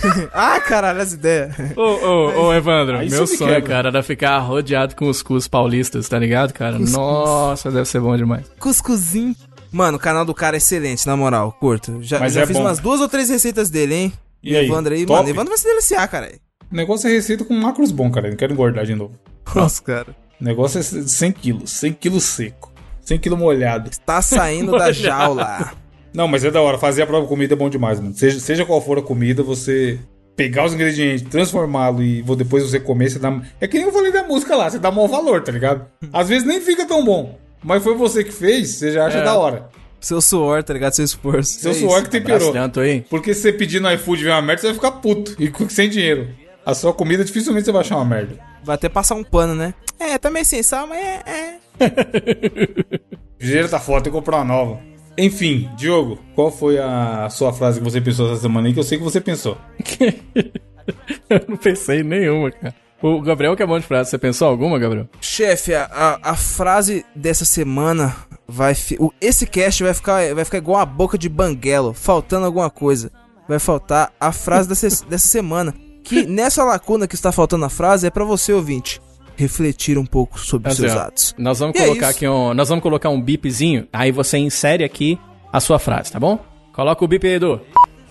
Ah, 0.32 0.60
caralho, 0.60 1.00
as 1.00 1.12
ideias. 1.12 1.54
Ô, 1.76 1.80
ô, 1.82 2.46
ô, 2.46 2.54
Evandro, 2.54 2.98
Aí 2.98 3.08
meu 3.10 3.26
sonho, 3.26 3.50
quebra. 3.54 3.62
cara, 3.62 3.88
era 3.88 4.02
ficar 4.02 4.38
rodeado 4.38 4.94
com 4.94 5.08
os 5.08 5.22
cus 5.22 5.48
paulistas, 5.48 6.08
tá 6.08 6.18
ligado, 6.18 6.52
cara? 6.52 6.78
Nossa, 6.78 7.70
deve 7.70 7.86
ser 7.86 8.00
bom 8.00 8.16
demais. 8.16 8.46
Cuscuzinho. 8.58 9.34
Mano, 9.72 9.96
o 9.96 10.00
canal 10.00 10.24
do 10.24 10.32
cara 10.34 10.56
é 10.56 10.58
excelente, 10.58 11.06
na 11.06 11.16
moral, 11.16 11.52
curto. 11.58 11.98
Já, 12.02 12.18
Mas 12.20 12.32
já 12.32 12.42
é 12.42 12.46
fiz 12.46 12.56
bom. 12.56 12.62
umas 12.62 12.78
duas 12.78 13.00
ou 13.00 13.08
três 13.08 13.28
receitas 13.28 13.68
dele, 13.68 13.94
hein? 13.94 14.12
E 14.42 14.56
aí, 14.56 14.66
Evandro 14.66 14.94
aí, 14.94 15.04
top? 15.04 15.18
mano, 15.18 15.28
Evandro 15.28 15.50
vai 15.50 15.58
se 15.58 15.64
deliciar, 15.64 16.06
cara. 16.08 16.30
O 16.70 16.74
negócio 16.76 17.08
é 17.08 17.12
receita 17.12 17.44
com 17.44 17.54
macros 17.54 17.90
bom, 17.90 18.10
cara. 18.10 18.26
Eu 18.26 18.30
não 18.30 18.36
quero 18.36 18.52
engordar 18.52 18.84
de 18.86 18.94
novo. 18.94 19.12
Nossa, 19.54 19.82
cara. 19.82 20.14
O 20.40 20.44
negócio 20.44 20.78
é 20.78 20.82
100 20.82 21.32
quilos. 21.32 21.70
100 21.72 21.92
quilos 21.94 22.24
seco. 22.24 22.72
100 23.02 23.18
quilos 23.18 23.38
molhado. 23.38 23.90
Tá 24.04 24.20
saindo 24.22 24.72
da 24.72 24.92
jaula. 24.92 25.72
Não, 26.16 26.26
mas 26.26 26.42
é 26.46 26.50
da 26.50 26.62
hora. 26.62 26.78
Fazer 26.78 27.02
a 27.02 27.06
própria 27.06 27.28
comida 27.28 27.52
é 27.52 27.56
bom 27.56 27.68
demais, 27.68 28.00
mano. 28.00 28.14
Seja, 28.14 28.40
seja 28.40 28.64
qual 28.64 28.80
for 28.80 28.98
a 28.98 29.02
comida, 29.02 29.42
você 29.42 29.98
pegar 30.34 30.64
os 30.64 30.72
ingredientes, 30.72 31.28
transformá-lo 31.28 32.02
e 32.02 32.22
depois 32.36 32.62
você 32.62 32.80
comer, 32.80 33.10
você 33.10 33.18
dá. 33.18 33.38
É 33.60 33.68
que 33.68 33.76
nem 33.76 33.86
eu 33.86 33.92
falei 33.92 34.10
da 34.10 34.22
música 34.22 34.56
lá, 34.56 34.70
você 34.70 34.78
dá 34.78 34.90
maior 34.90 35.08
valor, 35.08 35.42
tá 35.42 35.52
ligado? 35.52 35.84
Às 36.10 36.30
vezes 36.30 36.48
nem 36.48 36.58
fica 36.60 36.86
tão 36.86 37.04
bom. 37.04 37.38
Mas 37.62 37.82
foi 37.82 37.94
você 37.94 38.24
que 38.24 38.32
fez, 38.32 38.70
você 38.76 38.92
já 38.92 39.06
acha 39.06 39.18
É. 39.18 39.24
da 39.24 39.34
hora. 39.36 39.68
Seu 40.00 40.20
suor, 40.22 40.62
tá 40.62 40.72
ligado? 40.72 40.92
Seu 40.94 41.04
esforço. 41.04 41.58
Seu 41.60 41.72
É 41.72 41.74
suor 41.74 41.96
isso. 41.96 42.04
que 42.04 42.10
temperou. 42.10 42.50
Braço 42.52 42.80
aí. 42.80 43.02
Porque 43.10 43.34
se 43.34 43.42
você 43.42 43.52
pedir 43.52 43.80
no 43.80 43.92
iFood 43.92 44.24
ver 44.24 44.30
uma 44.30 44.40
merda, 44.42 44.60
você 44.62 44.66
vai 44.68 44.74
ficar 44.74 44.92
puto 44.92 45.36
e 45.38 45.52
sem 45.70 45.88
dinheiro. 45.90 46.28
A 46.64 46.74
sua 46.74 46.92
comida 46.94 47.24
dificilmente 47.24 47.66
você 47.66 47.72
vai 47.72 47.82
achar 47.82 47.96
uma 47.96 48.04
merda. 48.06 48.38
Vai 48.64 48.74
até 48.74 48.88
passar 48.88 49.16
um 49.16 49.22
pano, 49.24 49.54
né? 49.54 49.74
É, 49.98 50.16
tá 50.16 50.30
meio 50.30 50.44
sem 50.46 50.62
sal, 50.62 50.86
mas 50.86 50.98
é. 50.98 51.22
é. 51.28 51.58
O 53.38 53.44
dinheiro 53.44 53.68
tá 53.68 53.78
foda, 53.78 54.02
tem 54.04 54.12
que 54.12 54.18
comprar 54.18 54.38
uma 54.38 54.44
nova. 54.44 54.80
Enfim, 55.18 55.70
Diogo, 55.76 56.18
qual 56.34 56.50
foi 56.50 56.78
a 56.78 57.28
sua 57.30 57.52
frase 57.52 57.78
que 57.80 57.84
você 57.84 58.00
pensou 58.00 58.30
essa 58.32 58.42
semana 58.42 58.68
aí? 58.68 58.74
Que 58.74 58.80
eu 58.80 58.84
sei 58.84 58.98
que 58.98 59.04
você 59.04 59.20
pensou. 59.20 59.56
Eu 61.28 61.44
não 61.48 61.56
pensei 61.56 62.00
em 62.00 62.04
nenhuma, 62.04 62.50
cara. 62.50 62.74
O 63.02 63.20
Gabriel 63.20 63.56
que 63.56 63.62
é 63.62 63.66
bom 63.66 63.78
de 63.78 63.86
frase. 63.86 64.10
Você 64.10 64.18
pensou 64.18 64.48
alguma, 64.48 64.78
Gabriel? 64.78 65.08
Chefe, 65.20 65.74
a, 65.74 65.84
a, 65.92 66.30
a 66.30 66.36
frase 66.36 67.04
dessa 67.14 67.44
semana 67.44 68.14
vai. 68.46 68.74
fi- 68.74 68.96
o- 69.00 69.12
esse 69.20 69.46
cast 69.46 69.82
vai 69.82 69.92
ficar, 69.92 70.34
vai 70.34 70.44
ficar 70.44 70.58
igual 70.58 70.80
a 70.80 70.86
boca 70.86 71.18
de 71.18 71.28
banguelo, 71.28 71.92
faltando 71.92 72.46
alguma 72.46 72.70
coisa. 72.70 73.10
Vai 73.48 73.58
faltar 73.58 74.12
a 74.18 74.32
frase 74.32 74.68
dessa, 74.68 74.88
dessa 75.06 75.28
semana. 75.28 75.74
Que 76.04 76.24
nessa 76.24 76.62
lacuna 76.62 77.08
que 77.08 77.16
está 77.16 77.32
faltando 77.32 77.64
a 77.64 77.68
frase 77.68 78.06
é 78.06 78.10
pra 78.10 78.24
você, 78.24 78.52
ouvinte, 78.52 79.00
refletir 79.36 79.98
um 79.98 80.06
pouco 80.06 80.38
sobre 80.40 80.68
os 80.68 80.74
Assim, 80.78 80.88
seus 80.88 81.00
atos. 81.00 81.34
Nós 81.38 81.58
vamos 81.58 81.78
E 81.78 81.82
é 81.82 81.86
colocar 81.86 82.08
isso. 82.08 82.16
aqui 82.16 82.28
um. 82.28 82.54
Nós 82.54 82.68
vamos 82.68 82.82
colocar 82.82 83.10
um 83.10 83.20
bipzinho. 83.20 83.86
Aí 83.92 84.10
você 84.10 84.38
insere 84.38 84.82
aqui 84.82 85.18
a 85.52 85.60
sua 85.60 85.78
frase, 85.78 86.10
tá 86.12 86.18
bom? 86.18 86.38
Coloca 86.72 87.04
o 87.04 87.08
bip 87.08 87.26
aí, 87.26 87.34
Edu. 87.34 87.60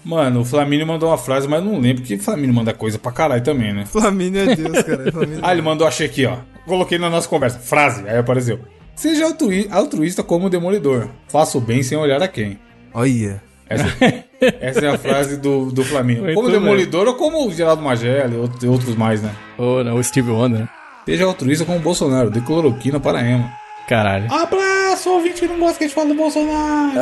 Mano, 0.04 0.42
o 0.42 0.46
Flamínio 0.46 0.86
mandou 0.86 1.10
uma 1.10 1.18
frase, 1.18 1.48
mas 1.48 1.64
não 1.64 1.80
lembro 1.80 2.04
que 2.04 2.14
o 2.16 2.20
Flamínio 2.20 2.54
manda 2.54 2.74
coisa 2.74 3.00
pra 3.00 3.12
caralho 3.12 3.44
também, 3.44 3.74
né? 3.74 3.86
Flamínio 3.86 4.40
é 4.52 4.56
Deus, 4.56 4.84
cara. 4.84 5.10
Flamínio 5.12 5.40
Ah, 5.42 5.52
ele 5.52 5.62
mandou, 5.64 5.88
achei 5.88 6.06
aqui, 6.06 6.26
ó. 6.28 6.38
Coloquei 6.68 6.98
na 7.00 7.10
nossa 7.10 7.28
conversa. 7.28 7.58
Frase, 7.60 8.08
aí 8.08 8.18
apareceu. 8.18 8.60
Seja 8.96 9.26
altruí- 9.26 9.68
altruísta 9.72 10.22
como 10.24 10.46
o 10.46 10.50
demolidor. 10.50 11.08
Faça 11.28 11.58
o 11.58 11.62
bem 11.62 11.82
sem 11.84 11.98
olhar 11.98 12.22
a 12.22 12.28
quem. 12.28 12.58
Olha. 12.94 13.42
Essa, 13.68 13.86
essa 14.62 14.80
é 14.86 14.90
a 14.90 14.98
frase 14.98 15.38
do, 15.38 15.72
do 15.72 15.84
Flamengo. 15.84 16.22
Muito 16.22 16.36
Como 16.36 16.50
bem. 16.52 16.60
demolidor 16.60 17.08
ou 17.08 17.16
como 17.16 17.48
o 17.48 17.52
Geraldo 17.52 17.82
Magela 17.82 18.32
e 18.62 18.68
outros, 18.68 18.96
mais, 18.96 19.24
né? 19.24 19.32
Ô, 19.58 19.84
não, 19.84 19.96
o 19.96 20.04
Steve 20.04 20.30
Wonder, 20.30 20.62
né? 20.62 20.70
Seja 21.06 21.26
altruísta 21.26 21.66
como 21.66 21.78
o 21.78 21.82
Bolsonaro. 21.82 22.32
De 22.32 22.42
cloroquina 22.42 23.00
para 23.00 23.22
ema. 23.22 23.54
Caralho. 23.88 24.26
Abraço, 24.34 25.12
ouvinte 25.12 25.42
que 25.42 25.48
não 25.48 25.60
gosta 25.60 25.78
que 25.78 25.84
a 25.84 25.88
gente 25.88 25.96
fala 25.96 26.08
do 26.08 26.16
Bolsonaro. 26.16 26.94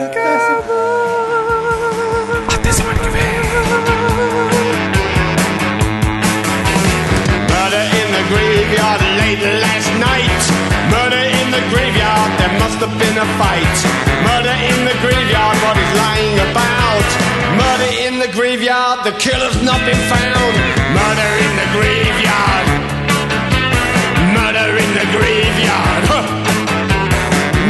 Murder 7.54 7.86
in 7.96 8.12
the 8.12 8.24
graveyard 8.28 9.02
late 9.16 9.40
last 9.64 9.90
night. 9.96 10.44
Murder 10.92 11.24
in 11.40 11.52
the 11.52 11.64
graveyard, 11.72 12.30
there 12.38 12.60
must 12.60 12.84
have 12.84 12.92
been 13.00 13.18
a 13.18 13.26
fight. 13.40 13.78
Murder 14.28 14.56
in 14.68 14.84
the 14.84 14.96
graveyard, 15.00 15.56
what 15.64 15.78
is 15.78 15.92
lying 15.96 16.40
about? 16.52 17.08
Murder 17.56 17.92
in 18.04 18.20
the 18.20 18.28
graveyard, 18.36 19.06
the 19.06 19.14
killer's 19.18 19.64
not 19.64 19.80
been 19.88 20.04
found. 20.12 20.54
Murder 20.92 21.30
in 21.40 21.56
the 21.56 21.68
graveyard. 21.72 22.53
Murder 25.24 25.40
in 25.40 25.56
the 25.56 25.64
graveyard. 25.64 26.04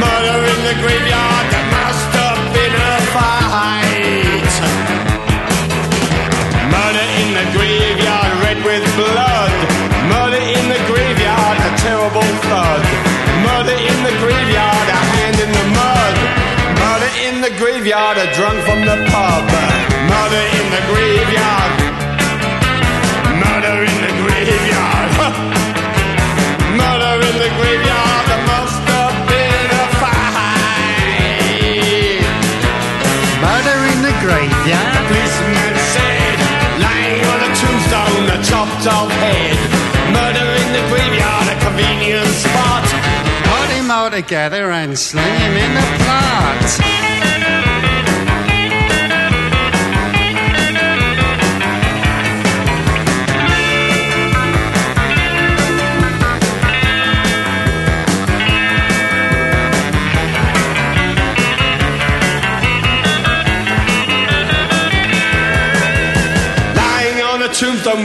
Murder 0.02 0.38
in 0.42 0.60
the 0.66 0.74
graveyard, 0.82 1.46
there 1.54 1.68
must 1.70 2.10
have 2.18 2.42
been 2.50 2.74
a 2.74 2.94
fight. 3.14 4.54
Murder 6.74 7.06
in 7.20 7.28
the 7.38 7.46
graveyard, 7.54 8.32
red 8.42 8.58
with 8.66 8.84
blood. 8.98 9.54
Murder 10.10 10.42
in 10.42 10.64
the 10.66 10.82
graveyard, 10.90 11.58
a 11.62 11.70
terrible 11.78 12.26
thud. 12.50 12.82
Murder 13.46 13.78
in 13.78 13.98
the 14.02 14.14
graveyard, 14.18 14.86
a 14.90 15.00
hand 15.14 15.38
in 15.38 15.50
the 15.54 15.66
mud. 15.78 16.14
Murder 16.82 17.12
in 17.22 17.40
the 17.40 17.54
graveyard, 17.62 18.18
a 18.18 18.26
drunk 18.34 18.58
from 18.66 18.82
the 18.82 18.98
pub. 19.14 19.44
Murder 20.10 20.44
in 20.58 20.66
the 20.74 20.82
graveyard. 20.90 21.83
Graveyard. 34.64 35.06
policeman 35.08 35.76
said, 35.92 36.38
lying 36.80 37.20
on 37.32 37.40
a 37.44 37.50
tombstone, 37.60 38.24
a 38.32 38.38
chopped 38.42 38.86
off 38.86 39.10
head. 39.20 39.58
Murder 40.12 40.46
in 40.62 40.72
the 40.72 40.82
graveyard, 40.88 41.48
a 41.48 41.56
convenient 41.60 42.26
spot. 42.28 42.84
Put 43.44 43.70
him 43.76 43.90
all 43.90 44.10
together 44.10 44.70
and 44.70 44.98
sling 44.98 45.24
him 45.24 45.56
in 45.56 45.74
the 45.74 46.04
plot. 46.04 47.73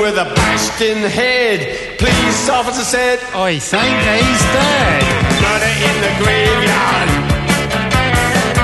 With 0.10 0.18
a 0.18 0.26
bashed 0.34 0.82
in 0.82 0.98
head. 1.06 1.98
Police 2.00 2.50
officer 2.50 2.82
said, 2.82 3.20
I 3.34 3.60
think 3.60 3.94
he's 4.10 4.44
dead. 4.58 5.02
Murder 5.46 5.74
in 5.90 5.96
the 6.06 6.14
graveyard. 6.22 7.10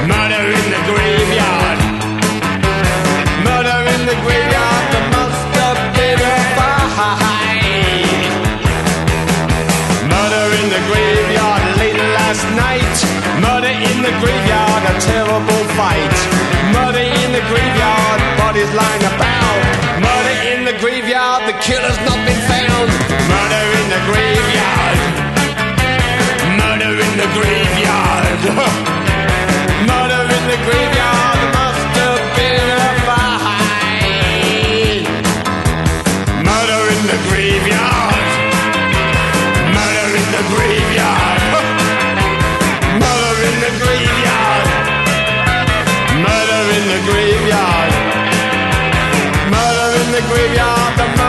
Murder 0.10 0.44
in 0.58 0.66
the 0.74 0.82
graveyard. 0.90 1.80
Murder 3.46 3.80
in 3.94 4.02
the 4.10 4.18
graveyard. 4.26 4.86
There 4.90 5.10
must 5.14 5.46
have 5.62 5.82
been 5.94 6.18
a 6.18 6.38
fight. 6.58 7.14
Murder 10.10 10.46
in 10.62 10.68
the 10.74 10.82
graveyard 10.90 11.62
late 11.78 12.02
last 12.18 12.46
night. 12.58 12.98
Murder 13.46 13.74
in 13.90 13.98
the 14.02 14.14
graveyard. 14.18 14.82
A 14.90 14.96
terrible 14.98 15.64
fight. 15.78 16.16
Murder 16.74 17.06
in 17.22 17.30
the 17.38 17.44
graveyard. 17.52 18.20
Bodies 18.42 18.72
lying 18.74 19.06
about. 19.14 19.62
Murder 20.02 20.35
killer's 21.62 21.98
not 22.04 22.20
been 22.26 22.42
found. 22.50 22.90
Murder 23.32 23.66
in 23.80 23.88
the 23.94 24.02
graveyard. 24.10 25.00
Murder 26.60 26.92
in 27.00 27.14
the 27.22 27.30
graveyard. 27.38 28.40
Murder 29.90 30.22
in 30.36 30.44
the 30.52 30.60
graveyard. 30.66 31.40
Must 31.56 31.96
have 32.02 32.24
been 32.36 32.68
a 32.76 32.92
fight. 33.08 33.46
Murder 36.44 36.82
in 36.96 37.02
the 37.12 37.20
graveyard. 37.30 38.26
Murder 39.76 40.08
in 40.20 40.28
the 40.36 40.44
graveyard. 40.52 41.42
Murder 43.04 43.36
in 43.50 43.56
the 43.66 43.72
graveyard. 43.82 44.68
Murder 46.26 46.62
in 46.78 46.86
the 46.94 47.00
graveyard. 47.08 47.94
Murder 49.52 49.90
in 50.02 50.08
the 50.12 50.22
graveyard. 50.30 51.25